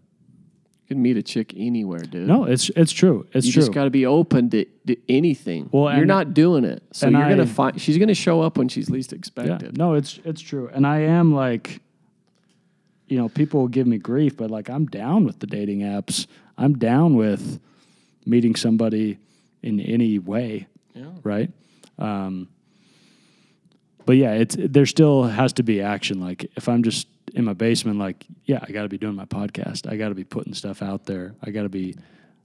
You 0.89 0.95
can 0.95 1.03
meet 1.03 1.17
a 1.17 1.21
chick 1.21 1.53
anywhere, 1.55 1.99
dude. 1.99 2.27
No, 2.27 2.45
it's 2.45 2.69
it's 2.69 2.91
true. 2.91 3.27
It's 3.31 3.45
true. 3.45 3.47
you 3.47 3.53
true. 3.53 3.61
just 3.61 3.73
got 3.73 3.83
to 3.83 3.91
be 3.91 4.07
open 4.07 4.49
to, 4.49 4.65
to 4.87 4.97
anything. 5.07 5.69
Well, 5.71 5.95
you're 5.95 6.07
not 6.07 6.33
doing 6.33 6.63
it, 6.63 6.81
so 6.93 7.07
you're 7.07 7.29
gonna 7.29 7.45
find. 7.45 7.79
She's 7.79 7.99
gonna 7.99 8.15
show 8.15 8.41
up 8.41 8.57
when 8.57 8.69
she's 8.69 8.89
least 8.89 9.11
yeah, 9.11 9.19
expected. 9.19 9.77
no, 9.77 9.93
it's 9.93 10.19
it's 10.25 10.41
true. 10.41 10.67
And 10.73 10.87
I 10.87 11.01
am 11.01 11.31
like, 11.31 11.79
you 13.07 13.17
know, 13.17 13.29
people 13.29 13.61
will 13.61 13.67
give 13.67 13.85
me 13.85 13.99
grief, 13.99 14.35
but 14.35 14.49
like 14.49 14.67
I'm 14.67 14.87
down 14.87 15.25
with 15.25 15.37
the 15.39 15.45
dating 15.45 15.81
apps. 15.81 16.25
I'm 16.57 16.75
down 16.75 17.13
with 17.13 17.59
meeting 18.25 18.55
somebody 18.55 19.19
in 19.61 19.79
any 19.79 20.17
way. 20.17 20.65
Yeah. 20.95 21.11
right? 21.21 21.51
Um, 21.99 22.47
but 24.07 24.17
yeah, 24.17 24.31
it's 24.31 24.55
there 24.57 24.87
still 24.87 25.25
has 25.25 25.53
to 25.53 25.63
be 25.63 25.81
action. 25.81 26.19
Like 26.19 26.49
if 26.55 26.67
I'm 26.67 26.81
just 26.81 27.05
in 27.35 27.45
my 27.45 27.53
basement, 27.53 27.97
like 27.99 28.25
yeah, 28.45 28.59
I 28.67 28.71
got 28.71 28.83
to 28.83 28.89
be 28.89 28.97
doing 28.97 29.15
my 29.15 29.25
podcast. 29.25 29.89
I 29.91 29.95
got 29.97 30.09
to 30.09 30.15
be 30.15 30.23
putting 30.23 30.53
stuff 30.53 30.81
out 30.81 31.05
there. 31.05 31.35
I 31.43 31.51
got 31.51 31.63
to 31.63 31.69
be, 31.69 31.95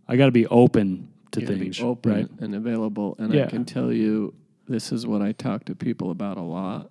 I 0.09 0.17
got 0.17 0.27
to 0.27 0.33
be 0.33 0.47
open 0.47 1.09
to 1.33 1.45
things, 1.45 1.79
be 1.79 1.85
open 1.85 2.13
right? 2.13 2.29
and 2.41 2.55
available. 2.55 3.17
And 3.19 3.33
I 3.39 3.47
can 3.47 3.65
tell 3.65 3.93
you, 3.93 4.35
this 4.69 4.93
is 4.93 5.07
what 5.07 5.21
I 5.23 5.33
talk 5.33 5.65
to 5.67 5.75
people 5.75 6.11
about 6.11 6.37
a 6.39 6.43
lot. 6.43 6.91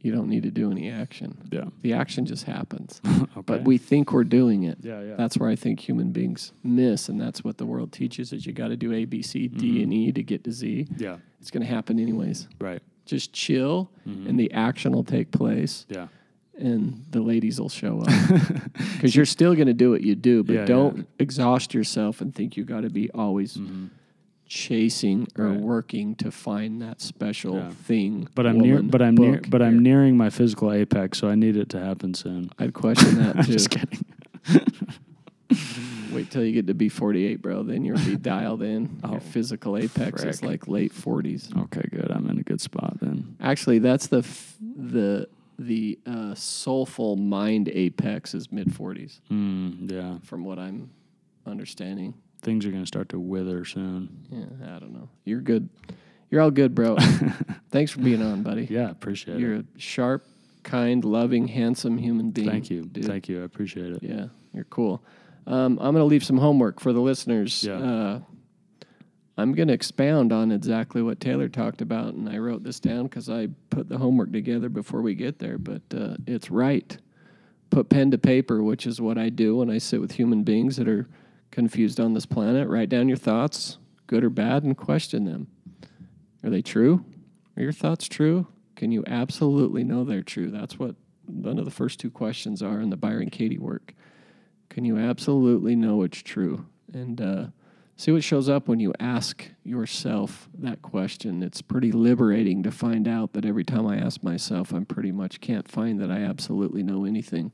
You 0.00 0.10
don't 0.10 0.28
need 0.28 0.42
to 0.42 0.50
do 0.50 0.68
any 0.72 0.90
action. 0.90 1.38
Yeah. 1.52 1.66
The 1.82 1.92
action 1.92 2.26
just 2.26 2.44
happens. 2.44 3.00
Okay. 3.34 3.40
But 3.46 3.64
we 3.64 3.78
think 3.78 4.12
we're 4.12 4.24
doing 4.24 4.64
it. 4.64 4.76
Yeah, 4.82 5.00
yeah. 5.00 5.14
That's 5.16 5.38
where 5.38 5.48
I 5.48 5.56
think 5.56 5.80
human 5.80 6.12
beings 6.12 6.52
miss, 6.62 7.08
and 7.08 7.18
that's 7.18 7.42
what 7.42 7.56
the 7.56 7.64
world 7.64 7.90
teaches: 7.92 8.30
is 8.34 8.44
you 8.44 8.52
got 8.52 8.68
to 8.68 8.76
do 8.76 8.92
A, 8.92 9.06
B, 9.06 9.22
C, 9.22 9.48
D, 9.48 9.68
Mm-hmm. 9.76 9.82
and 9.84 9.94
E 9.94 10.12
to 10.12 10.22
get 10.22 10.44
to 10.44 10.52
Z. 10.52 10.86
yeah, 10.98 11.16
It's 11.40 11.50
going 11.50 11.62
to 11.66 11.66
happen 11.72 11.98
anyways. 11.98 12.46
right. 12.60 12.82
Just 13.06 13.32
chill, 13.32 13.90
Mm-hmm. 14.06 14.26
and 14.28 14.38
the 14.38 14.52
action 14.52 14.92
will 14.92 15.02
take 15.02 15.30
place. 15.30 15.86
Yeah, 15.88 16.08
and 16.62 17.04
the 17.10 17.20
ladies 17.20 17.60
will 17.60 17.68
show 17.68 18.00
up 18.00 18.08
because 18.94 19.14
you're 19.16 19.26
still 19.26 19.54
going 19.54 19.66
to 19.66 19.74
do 19.74 19.90
what 19.90 20.00
you 20.02 20.14
do 20.14 20.42
but 20.44 20.54
Yeah, 20.54 20.64
don't 20.64 20.96
yeah. 20.98 21.02
exhaust 21.18 21.74
yourself 21.74 22.20
and 22.22 22.34
think 22.34 22.56
you 22.56 22.64
got 22.64 22.82
to 22.82 22.90
be 22.90 23.10
always 23.10 23.58
chasing 24.46 25.22
or 25.36 25.44
Mm-hmm. 25.44 25.52
Right. 25.54 25.60
working 25.60 26.14
to 26.16 26.30
find 26.30 26.80
that 26.82 27.00
special 27.00 27.56
Yeah. 27.56 27.70
thing 27.70 28.28
but 28.34 28.46
I'm 28.46 28.60
near, 28.60 28.82
but 28.82 29.00
I'm 29.02 29.16
near, 29.16 29.40
but 29.48 29.60
I'm 29.62 29.78
nearing 29.82 30.16
my 30.16 30.30
physical 30.30 30.72
apex, 30.72 31.18
so 31.18 31.28
I 31.28 31.34
need 31.34 31.56
it 31.56 31.68
to 31.70 31.80
happen 31.80 32.14
soon. 32.14 32.50
i'd 32.58 32.74
question 32.74 33.16
that 33.16 33.36
I'm 33.38 33.44
too 33.44 33.52
just 33.52 33.70
kidding. 33.70 34.04
wait 36.12 36.30
till 36.30 36.44
you 36.44 36.52
get 36.52 36.66
to 36.66 36.74
be 36.74 36.88
48 36.88 37.40
bro 37.40 37.62
then 37.62 37.84
you'll 37.84 37.98
be 37.98 38.16
dialed 38.16 38.62
in 38.62 39.00
Oh, 39.04 39.12
your 39.12 39.20
physical 39.20 39.76
apex 39.78 40.22
is 40.24 40.42
like 40.42 40.68
late 40.68 40.92
40s 40.92 41.56
Okay, 41.64 41.86
good. 41.90 42.10
I'm 42.10 42.28
in 42.28 42.38
a 42.38 42.42
good 42.42 42.60
spot 42.60 42.98
then. 43.00 43.36
actually 43.40 43.78
that's 43.78 44.06
the 44.08 44.18
f- 44.18 44.56
the 44.60 45.28
the 45.58 45.98
uh, 46.06 46.34
soulful 46.34 47.16
mind 47.16 47.68
apex 47.68 48.34
is 48.34 48.50
mid 48.50 48.68
40s 48.68 49.20
Mm, 49.30 49.90
yeah, 49.90 50.18
from 50.22 50.44
what 50.44 50.58
i'm 50.58 50.90
understanding 51.46 52.14
things 52.42 52.66
are 52.66 52.70
gonna 52.70 52.86
start 52.86 53.08
to 53.10 53.18
wither 53.20 53.64
soon. 53.64 54.08
Yeah, 54.30 54.74
I 54.76 54.78
don't 54.80 54.92
know. 54.92 55.08
You're 55.24 55.40
good. 55.40 55.68
You're 56.28 56.40
all 56.40 56.50
good, 56.50 56.74
bro. 56.74 56.96
Thanks 57.70 57.92
for 57.92 58.00
being 58.00 58.20
on, 58.22 58.42
buddy. 58.42 58.66
Yeah, 58.68 58.90
appreciate 58.90 59.36
it. 59.36 59.40
You're 59.40 59.56
a 59.56 59.64
sharp, 59.76 60.24
kind, 60.64 61.04
loving, 61.04 61.46
handsome 61.46 61.98
human 61.98 62.30
being. 62.30 62.48
Thank 62.48 62.70
you, 62.70 62.84
dude. 62.84 63.04
thank 63.04 63.28
you. 63.28 63.42
I 63.42 63.44
appreciate 63.44 63.92
it. 63.92 64.02
Yeah, 64.02 64.26
you're 64.52 64.64
cool. 64.64 65.04
Um, 65.46 65.78
I'm 65.78 65.92
going 65.94 65.96
to 65.96 66.04
leave 66.04 66.24
some 66.24 66.38
homework 66.38 66.80
for 66.80 66.92
the 66.92 67.00
listeners. 67.00 67.62
Yeah. 67.64 67.74
Uh, 67.74 68.20
I'm 69.42 69.52
going 69.52 69.68
to 69.68 69.74
expound 69.74 70.32
on 70.32 70.52
exactly 70.52 71.02
what 71.02 71.20
Taylor 71.20 71.48
talked 71.48 71.82
about, 71.82 72.14
and 72.14 72.28
I 72.28 72.38
wrote 72.38 72.62
this 72.62 72.80
down 72.80 73.04
because 73.04 73.28
I 73.28 73.48
put 73.70 73.88
the 73.88 73.98
homework 73.98 74.32
together 74.32 74.68
before 74.68 75.02
we 75.02 75.14
get 75.14 75.38
there. 75.38 75.58
But 75.58 75.82
uh, 75.94 76.16
it's 76.26 76.50
right. 76.50 76.96
Put 77.70 77.88
pen 77.88 78.10
to 78.12 78.18
paper, 78.18 78.62
which 78.62 78.86
is 78.86 79.00
what 79.00 79.18
I 79.18 79.28
do 79.28 79.56
when 79.56 79.70
I 79.70 79.78
sit 79.78 80.00
with 80.00 80.12
human 80.12 80.44
beings 80.44 80.76
that 80.76 80.88
are 80.88 81.08
confused 81.50 82.00
on 82.00 82.14
this 82.14 82.26
planet. 82.26 82.68
Write 82.68 82.88
down 82.88 83.08
your 83.08 83.16
thoughts, 83.16 83.78
good 84.06 84.24
or 84.24 84.30
bad, 84.30 84.62
and 84.62 84.76
question 84.76 85.24
them. 85.24 85.48
Are 86.44 86.50
they 86.50 86.62
true? 86.62 87.04
Are 87.56 87.62
your 87.62 87.72
thoughts 87.72 88.08
true? 88.08 88.46
Can 88.76 88.92
you 88.92 89.04
absolutely 89.06 89.84
know 89.84 90.04
they're 90.04 90.22
true? 90.22 90.50
That's 90.50 90.78
what 90.78 90.96
none 91.28 91.58
of 91.58 91.64
the 91.64 91.70
first 91.70 92.00
two 92.00 92.10
questions 92.10 92.62
are 92.62 92.80
in 92.80 92.90
the 92.90 92.96
Byron 92.96 93.30
Katie 93.30 93.58
work. 93.58 93.94
Can 94.68 94.84
you 94.84 94.98
absolutely 94.98 95.76
know 95.76 96.02
it's 96.02 96.22
true? 96.22 96.66
And 96.92 97.20
uh, 97.20 97.46
see 98.02 98.10
what 98.10 98.24
shows 98.24 98.48
up 98.48 98.66
when 98.66 98.80
you 98.80 98.92
ask 98.98 99.48
yourself 99.62 100.48
that 100.58 100.82
question. 100.82 101.40
It's 101.40 101.62
pretty 101.62 101.92
liberating 101.92 102.64
to 102.64 102.72
find 102.72 103.06
out 103.06 103.32
that 103.34 103.44
every 103.44 103.62
time 103.62 103.86
I 103.86 103.96
ask 103.96 104.24
myself, 104.24 104.72
I'm 104.72 104.84
pretty 104.84 105.12
much 105.12 105.40
can't 105.40 105.68
find 105.68 106.00
that 106.00 106.10
I 106.10 106.22
absolutely 106.22 106.82
know 106.82 107.04
anything. 107.04 107.52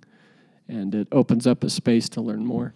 And 0.66 0.94
it 0.94 1.06
opens 1.12 1.46
up 1.46 1.64
a 1.64 1.70
space 1.70 2.08
to 2.10 2.22
learn 2.22 2.46
more. 2.46 2.72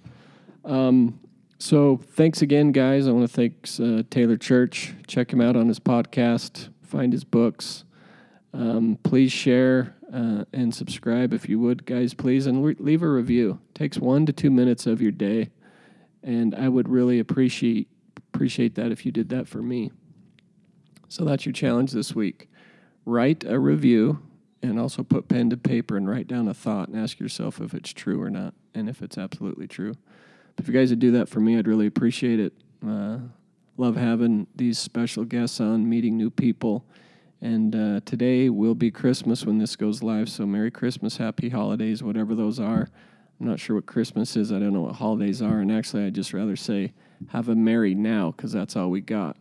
Um, 0.66 1.18
so 1.58 1.96
thanks 1.96 2.42
again, 2.42 2.72
guys. 2.72 3.08
I 3.08 3.12
want 3.12 3.30
to 3.30 3.34
thank 3.34 3.66
uh, 3.80 4.02
Taylor 4.10 4.36
Church. 4.36 4.92
Check 5.06 5.32
him 5.32 5.40
out 5.40 5.56
on 5.56 5.68
his 5.68 5.80
podcast. 5.80 6.68
Find 6.82 7.10
his 7.10 7.24
books. 7.24 7.84
Um, 8.52 8.98
please 9.02 9.32
share 9.32 9.96
uh, 10.12 10.44
and 10.52 10.74
subscribe 10.74 11.32
if 11.32 11.48
you 11.48 11.58
would, 11.60 11.86
guys. 11.86 12.12
Please 12.12 12.46
and 12.46 12.62
le- 12.62 12.74
leave 12.78 13.02
a 13.02 13.08
review. 13.08 13.60
takes 13.72 13.96
one 13.96 14.26
to 14.26 14.32
two 14.32 14.50
minutes 14.50 14.86
of 14.86 15.00
your 15.00 15.12
day, 15.12 15.48
and 16.22 16.54
I 16.54 16.68
would 16.68 16.88
really 16.88 17.18
appreciate 17.18 17.88
appreciate 18.34 18.74
that 18.76 18.90
if 18.90 19.04
you 19.04 19.12
did 19.12 19.28
that 19.28 19.46
for 19.46 19.62
me. 19.62 19.92
So 21.08 21.24
that's 21.24 21.44
your 21.44 21.52
challenge 21.52 21.92
this 21.92 22.14
week. 22.14 22.48
Write 23.04 23.44
a 23.44 23.58
review 23.58 24.22
and 24.62 24.78
also 24.78 25.02
put 25.02 25.28
pen 25.28 25.50
to 25.50 25.56
paper 25.56 25.96
and 25.96 26.08
write 26.08 26.28
down 26.28 26.48
a 26.48 26.54
thought 26.54 26.88
and 26.88 26.98
ask 26.98 27.20
yourself 27.20 27.60
if 27.60 27.74
it's 27.74 27.92
true 27.92 28.22
or 28.22 28.30
not, 28.30 28.54
and 28.74 28.88
if 28.88 29.02
it's 29.02 29.18
absolutely 29.18 29.66
true. 29.66 29.94
If 30.58 30.68
you 30.68 30.74
guys 30.74 30.90
would 30.90 30.98
do 30.98 31.10
that 31.12 31.28
for 31.28 31.40
me, 31.40 31.58
I'd 31.58 31.66
really 31.66 31.86
appreciate 31.86 32.40
it. 32.40 32.52
Uh, 32.86 33.18
love 33.76 33.96
having 33.96 34.46
these 34.54 34.78
special 34.78 35.24
guests 35.24 35.60
on, 35.60 35.88
meeting 35.88 36.16
new 36.16 36.30
people. 36.30 36.84
And 37.40 37.74
uh, 37.74 38.00
today 38.04 38.48
will 38.48 38.76
be 38.76 38.90
Christmas 38.90 39.44
when 39.44 39.58
this 39.58 39.74
goes 39.74 40.02
live. 40.02 40.28
So 40.28 40.46
Merry 40.46 40.70
Christmas, 40.70 41.16
Happy 41.16 41.48
Holidays, 41.48 42.02
whatever 42.02 42.34
those 42.34 42.60
are. 42.60 42.88
I'm 43.42 43.48
not 43.48 43.58
sure 43.58 43.74
what 43.74 43.86
Christmas 43.86 44.36
is. 44.36 44.52
I 44.52 44.60
don't 44.60 44.72
know 44.72 44.82
what 44.82 44.94
holidays 44.94 45.42
are. 45.42 45.58
And 45.58 45.72
actually, 45.72 46.04
I'd 46.04 46.14
just 46.14 46.32
rather 46.32 46.54
say 46.54 46.92
have 47.30 47.48
a 47.48 47.56
Merry 47.56 47.92
now 47.92 48.30
because 48.30 48.52
that's 48.52 48.76
all 48.76 48.88
we 48.88 49.00
got. 49.00 49.36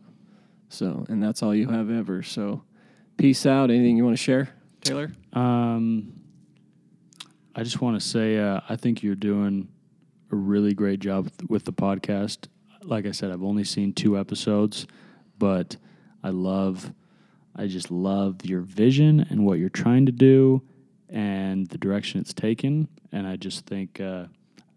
So, 0.70 1.06
and 1.08 1.22
that's 1.22 1.44
all 1.44 1.54
you 1.54 1.68
have 1.70 1.92
ever. 1.92 2.24
So, 2.24 2.64
peace 3.18 3.46
out. 3.46 3.70
Anything 3.70 3.98
you 3.98 4.04
want 4.04 4.18
to 4.18 4.24
share, 4.24 4.50
Taylor? 4.84 5.12
Um, 5.34 6.14
I 7.54 7.62
just 7.62 7.80
want 7.80 8.02
to 8.02 8.06
say 8.06 8.40
uh, 8.40 8.62
I 8.68 8.76
think 8.76 9.04
you're 9.04 9.14
doing 9.14 9.68
a 10.32 10.36
really 10.36 10.74
great 10.74 11.00
job 11.00 11.26
with, 11.26 11.50
with 11.52 11.66
the 11.66 11.74
podcast. 11.74 12.48
Like 12.82 13.06
I 13.06 13.12
said, 13.12 13.30
I've 13.30 13.44
only 13.44 13.64
seen 13.64 13.94
two 13.94 14.18
episodes, 14.18 14.88
but 15.38 15.78
I 16.24 16.30
love, 16.30 16.92
I 17.56 17.68
just 17.68 17.92
love 17.92 18.44
your 18.46 18.62
vision 18.62 19.28
and 19.30 19.46
what 19.46 19.60
you're 19.60 19.70
trying 19.70 20.08
to 20.08 20.12
do, 20.12 20.64
and 21.12 21.68
the 21.68 21.78
direction 21.78 22.20
it's 22.22 22.34
taken. 22.34 22.88
And 23.12 23.28
I 23.28 23.36
just 23.36 23.66
think, 23.66 24.00
uh, 24.00 24.26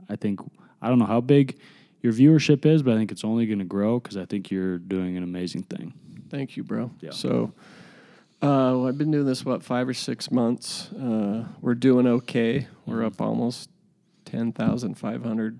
I 0.08 0.16
think 0.16 0.40
I 0.82 0.88
don't 0.88 0.98
know 0.98 1.06
how 1.06 1.20
big 1.20 1.58
your 2.02 2.12
viewership 2.12 2.66
is, 2.66 2.82
but 2.82 2.92
I 2.94 2.96
think 2.98 3.12
it's 3.12 3.24
only 3.24 3.46
going 3.46 3.60
to 3.60 3.64
grow 3.64 3.98
because 4.00 4.16
I 4.16 4.26
think 4.26 4.50
you're 4.50 4.78
doing 4.78 5.16
an 5.16 5.22
amazing 5.22 5.62
thing. 5.62 5.94
Thank 6.28 6.56
you, 6.56 6.64
bro. 6.64 6.90
Yeah. 7.00 7.10
So, 7.12 7.52
uh, 8.42 8.82
I've 8.84 8.98
been 8.98 9.10
doing 9.10 9.24
this 9.24 9.44
what 9.44 9.62
five 9.62 9.88
or 9.88 9.94
six 9.94 10.30
months. 10.30 10.92
Uh, 10.92 11.44
we're 11.60 11.74
doing 11.74 12.06
okay. 12.06 12.66
We're 12.86 12.96
Mm-hmm. 12.96 13.06
up 13.06 13.20
almost 13.20 13.70
ten 14.24 14.52
thousand 14.52 14.94
five 14.96 15.22
hundred 15.24 15.58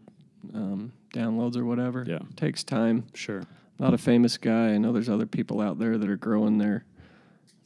um, 0.53 0.93
downloads 1.15 1.57
or 1.57 1.65
whatever. 1.65 2.05
Yeah. 2.07 2.19
takes 2.37 2.63
time. 2.65 3.05
Sure. 3.15 3.45
Not 3.79 3.95
a 3.95 3.99
famous 3.99 4.37
guy. 4.37 4.71
I 4.75 4.79
know 4.79 4.93
there's 4.93 5.09
other 5.09 5.27
people 5.27 5.61
out 5.61 5.79
there 5.79 5.97
that 5.97 6.09
are 6.11 6.17
growing 6.17 6.59
their 6.59 6.85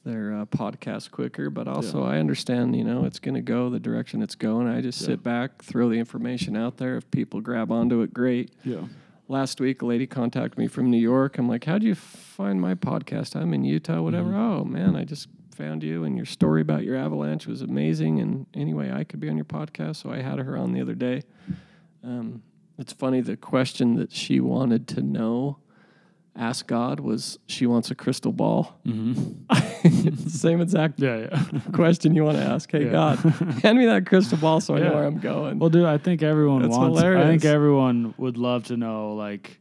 their 0.08 0.34
uh, 0.34 0.44
podcast 0.46 1.10
quicker. 1.10 1.50
But 1.50 1.68
also, 1.68 2.02
I 2.02 2.18
understand, 2.18 2.74
you 2.74 2.82
know, 2.84 3.04
it's 3.04 3.18
going 3.18 3.34
to 3.34 3.40
go 3.42 3.68
the 3.70 3.78
direction 3.78 4.22
it's 4.22 4.34
going. 4.34 4.66
I 4.66 4.80
just 4.80 5.00
Yeah. 5.02 5.06
sit 5.08 5.22
back, 5.22 5.62
throw 5.62 5.88
the 5.88 5.98
information 5.98 6.56
out 6.56 6.78
there. 6.78 6.96
If 6.96 7.10
people 7.10 7.40
grab 7.40 7.70
onto 7.70 8.00
it, 8.00 8.12
great. 8.14 8.52
Yeah. 8.64 8.82
Last 9.28 9.60
week, 9.60 9.82
a 9.82 9.86
lady 9.86 10.06
contacted 10.06 10.56
me 10.58 10.66
from 10.68 10.90
New 10.90 11.00
York. 11.00 11.36
I'm 11.36 11.46
like, 11.48 11.64
"How'd 11.64 11.82
you 11.82 11.94
find 11.94 12.60
my 12.60 12.74
podcast? 12.74 13.36
I'm 13.36 13.52
in 13.52 13.62
Utah, 13.64 14.00
whatever." 14.00 14.30
Mm-hmm. 14.30 14.38
Oh 14.40 14.64
man, 14.64 14.96
I 14.96 15.04
just 15.04 15.28
found 15.50 15.82
you, 15.82 16.04
and 16.04 16.16
your 16.16 16.24
story 16.24 16.62
about 16.62 16.84
your 16.84 16.96
avalanche 16.96 17.46
was 17.46 17.60
amazing. 17.60 18.20
And 18.20 18.46
anyway, 18.54 18.90
I 18.90 19.04
could 19.04 19.20
be 19.20 19.28
on 19.28 19.36
your 19.36 19.44
podcast, 19.44 19.96
so 19.96 20.10
I 20.10 20.22
had 20.22 20.38
her 20.38 20.56
on 20.56 20.72
the 20.72 20.80
other 20.80 20.94
day. 20.94 21.22
Um, 22.02 22.42
it's 22.78 22.92
funny. 22.94 23.20
The 23.20 23.36
question 23.36 23.96
that 23.96 24.12
she 24.12 24.40
wanted 24.40 24.88
to 24.88 25.02
know, 25.02 25.58
ask 26.38 26.66
God, 26.66 27.00
was 27.00 27.38
she 27.46 27.66
wants 27.66 27.90
a 27.90 27.94
crystal 27.94 28.32
ball. 28.32 28.78
Mm-hmm. 28.86 30.28
same 30.28 30.60
exact 30.60 31.00
Yeah, 31.00 31.28
yeah. 31.30 31.60
question 31.72 32.14
you 32.14 32.24
want 32.24 32.38
to 32.38 32.44
ask. 32.44 32.70
Hey 32.70 32.86
Yeah. 32.86 32.92
God, 32.92 33.18
hand 33.62 33.78
me 33.78 33.86
that 33.86 34.06
crystal 34.06 34.38
ball 34.38 34.60
so 34.60 34.76
I 34.76 34.80
know 34.80 34.94
where 34.94 35.04
I'm 35.04 35.18
going. 35.18 35.58
Well, 35.58 35.70
dude, 35.70 35.84
I 35.84 35.98
think 35.98 36.22
everyone 36.22 36.62
That's 36.62 36.76
wants. 36.76 37.00
I 37.00 37.26
think 37.26 37.44
everyone 37.44 38.14
would 38.18 38.38
love 38.38 38.64
to 38.66 38.76
know, 38.76 39.14
like, 39.14 39.58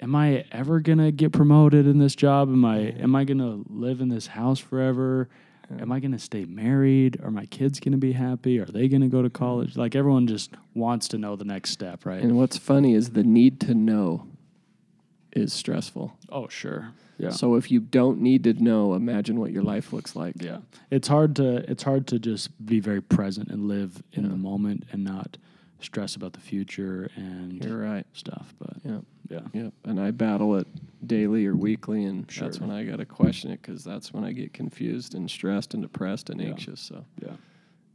am 0.00 0.14
I 0.14 0.44
ever 0.52 0.80
gonna 0.80 1.10
get 1.10 1.32
promoted 1.32 1.86
in 1.86 1.98
this 1.98 2.14
job? 2.14 2.48
Am 2.48 2.64
I 2.64 2.78
am 2.78 3.14
I 3.14 3.24
gonna 3.24 3.62
live 3.68 4.00
in 4.00 4.08
this 4.08 4.28
house 4.28 4.58
forever? 4.60 5.28
Am 5.80 5.92
I 5.92 6.00
gonna 6.00 6.18
stay 6.18 6.46
married? 6.46 7.20
Are 7.22 7.30
my 7.30 7.44
kids 7.46 7.78
gonna 7.80 7.98
be 7.98 8.12
happy? 8.12 8.58
Are 8.58 8.64
they 8.64 8.88
gonna 8.88 9.08
go 9.08 9.22
to 9.22 9.28
college? 9.28 9.76
Like 9.76 9.94
everyone 9.94 10.26
just 10.26 10.52
wants 10.74 11.08
to 11.08 11.18
know 11.18 11.36
the 11.36 11.44
next 11.44 11.70
step, 11.70 12.06
right? 12.06 12.22
and 12.22 12.36
what's 12.38 12.56
funny 12.56 12.94
is 12.94 13.10
the 13.10 13.22
need 13.24 13.60
to 13.62 13.74
know 13.74 14.26
is 15.38 15.52
stressful. 15.52 16.16
oh, 16.30 16.48
sure. 16.48 16.90
Yeah. 17.18 17.30
So 17.30 17.56
if 17.56 17.70
you 17.70 17.80
don't 17.80 18.20
need 18.20 18.44
to 18.44 18.52
know, 18.52 18.94
imagine 18.94 19.40
what 19.40 19.50
your 19.50 19.64
life 19.64 19.92
looks 19.92 20.14
like. 20.14 20.40
Yeah, 20.40 20.58
it's 20.90 21.08
hard 21.08 21.34
to 21.36 21.68
it's 21.70 21.82
hard 21.82 22.06
to 22.08 22.18
just 22.20 22.50
be 22.64 22.78
very 22.80 23.00
present 23.00 23.48
and 23.50 23.66
live 23.66 24.02
in 24.12 24.22
Yeah. 24.24 24.30
the 24.30 24.36
moment 24.36 24.84
and 24.92 25.02
not 25.02 25.36
stress 25.80 26.14
about 26.14 26.32
the 26.34 26.40
future 26.40 27.08
and 27.16 27.64
You're 27.64 27.78
right. 27.78 28.06
stuff. 28.12 28.54
But 28.60 28.76
Yeah. 28.84 29.00
yeah, 29.28 29.40
Yep. 29.52 29.72
And 29.84 29.98
I 30.00 30.12
battle 30.12 30.54
it 30.56 30.66
daily 31.06 31.44
or 31.46 31.56
weekly, 31.56 32.04
and 32.04 32.24
that's 32.26 32.60
when 32.60 32.70
I 32.70 32.84
got 32.84 32.96
to 32.96 33.04
question 33.06 33.50
it 33.50 33.62
because 33.62 33.82
that's 33.84 34.12
when 34.12 34.22
I 34.24 34.32
get 34.32 34.52
confused 34.52 35.14
and 35.14 35.28
stressed 35.30 35.74
and 35.74 35.82
depressed 35.82 36.30
and 36.30 36.40
Yeah. 36.40 36.48
anxious. 36.50 36.80
So, 36.80 37.04
yeah. 37.20 37.34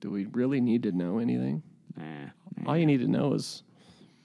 do 0.01 0.09
we 0.11 0.25
really 0.25 0.59
need 0.59 0.83
to 0.83 0.91
know 0.91 1.19
anything? 1.19 1.63
Nah, 1.97 2.29
All 2.65 2.77
you 2.77 2.85
need 2.85 2.99
to 2.99 3.07
know 3.07 3.33
is 3.33 3.63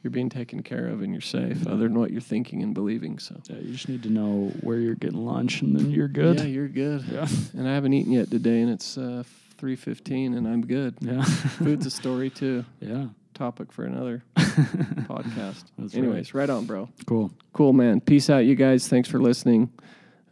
you're 0.03 0.11
being 0.11 0.29
taken 0.29 0.63
care 0.63 0.87
of 0.89 1.03
and 1.03 1.13
you're 1.13 1.21
safe, 1.21 1.67
other 1.67 1.85
than 1.89 1.99
what 1.99 2.11
you're 2.13 2.21
thinking 2.21 2.63
and 2.63 2.73
believing. 2.75 3.19
So, 3.19 3.41
Yeah, 3.51 3.57
you 3.59 3.73
just 3.73 3.89
need 3.89 4.03
to 4.05 4.11
know 4.11 4.53
where 4.61 4.79
you're 4.79 4.95
getting 4.95 5.25
lunch, 5.25 5.61
and 5.63 5.75
then 5.77 5.91
you're 5.91 6.09
good. 6.09 6.39
yeah, 6.39 6.45
you're 6.47 6.69
good. 6.69 7.05
Yeah, 7.11 7.27
And 7.57 7.69
I 7.69 7.75
haven't 7.75 7.93
eaten 7.95 8.13
yet 8.13 8.31
today, 8.31 8.61
and 8.61 8.71
it's 8.71 8.97
uh, 8.97 9.25
three 9.59 9.75
fifteen, 9.77 10.35
and 10.35 10.47
I'm 10.47 10.65
good. 10.67 10.95
yeah, 11.01 11.23
Food's 11.59 11.87
a 11.87 11.91
story 11.91 12.31
too. 12.31 12.65
yeah. 12.81 13.07
Topic 13.35 13.71
for 13.73 13.85
another 13.85 14.25
podcast. 14.37 15.65
That's 15.79 15.95
right. 15.95 16.03
Anyways, 16.03 16.35
right 16.35 16.51
on, 16.51 16.65
bro. 16.67 16.89
Cool. 17.07 17.31
Cool, 17.53 17.73
man. 17.73 18.01
Peace 18.01 18.29
out, 18.31 18.39
you 18.39 18.57
guys. 18.57 18.89
Thanks 18.89 19.09
for 19.09 19.21
listening. 19.21 19.71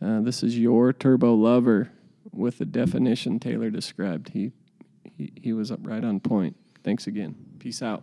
Uh, 0.02 0.20
this 0.22 0.42
is 0.42 0.58
your 0.58 0.92
turbo 0.92 1.34
lover 1.34 1.90
with 2.32 2.58
the 2.58 2.64
definition 2.64 3.38
Taylor 3.38 3.70
described. 3.70 4.30
He, 4.30 4.50
he 5.04 5.32
he 5.40 5.52
was 5.52 5.70
up 5.70 5.80
right 5.82 6.02
on 6.04 6.18
point. 6.20 6.56
Thanks 6.82 7.06
again. 7.06 7.36
Peace 7.60 7.80
out. 7.80 8.02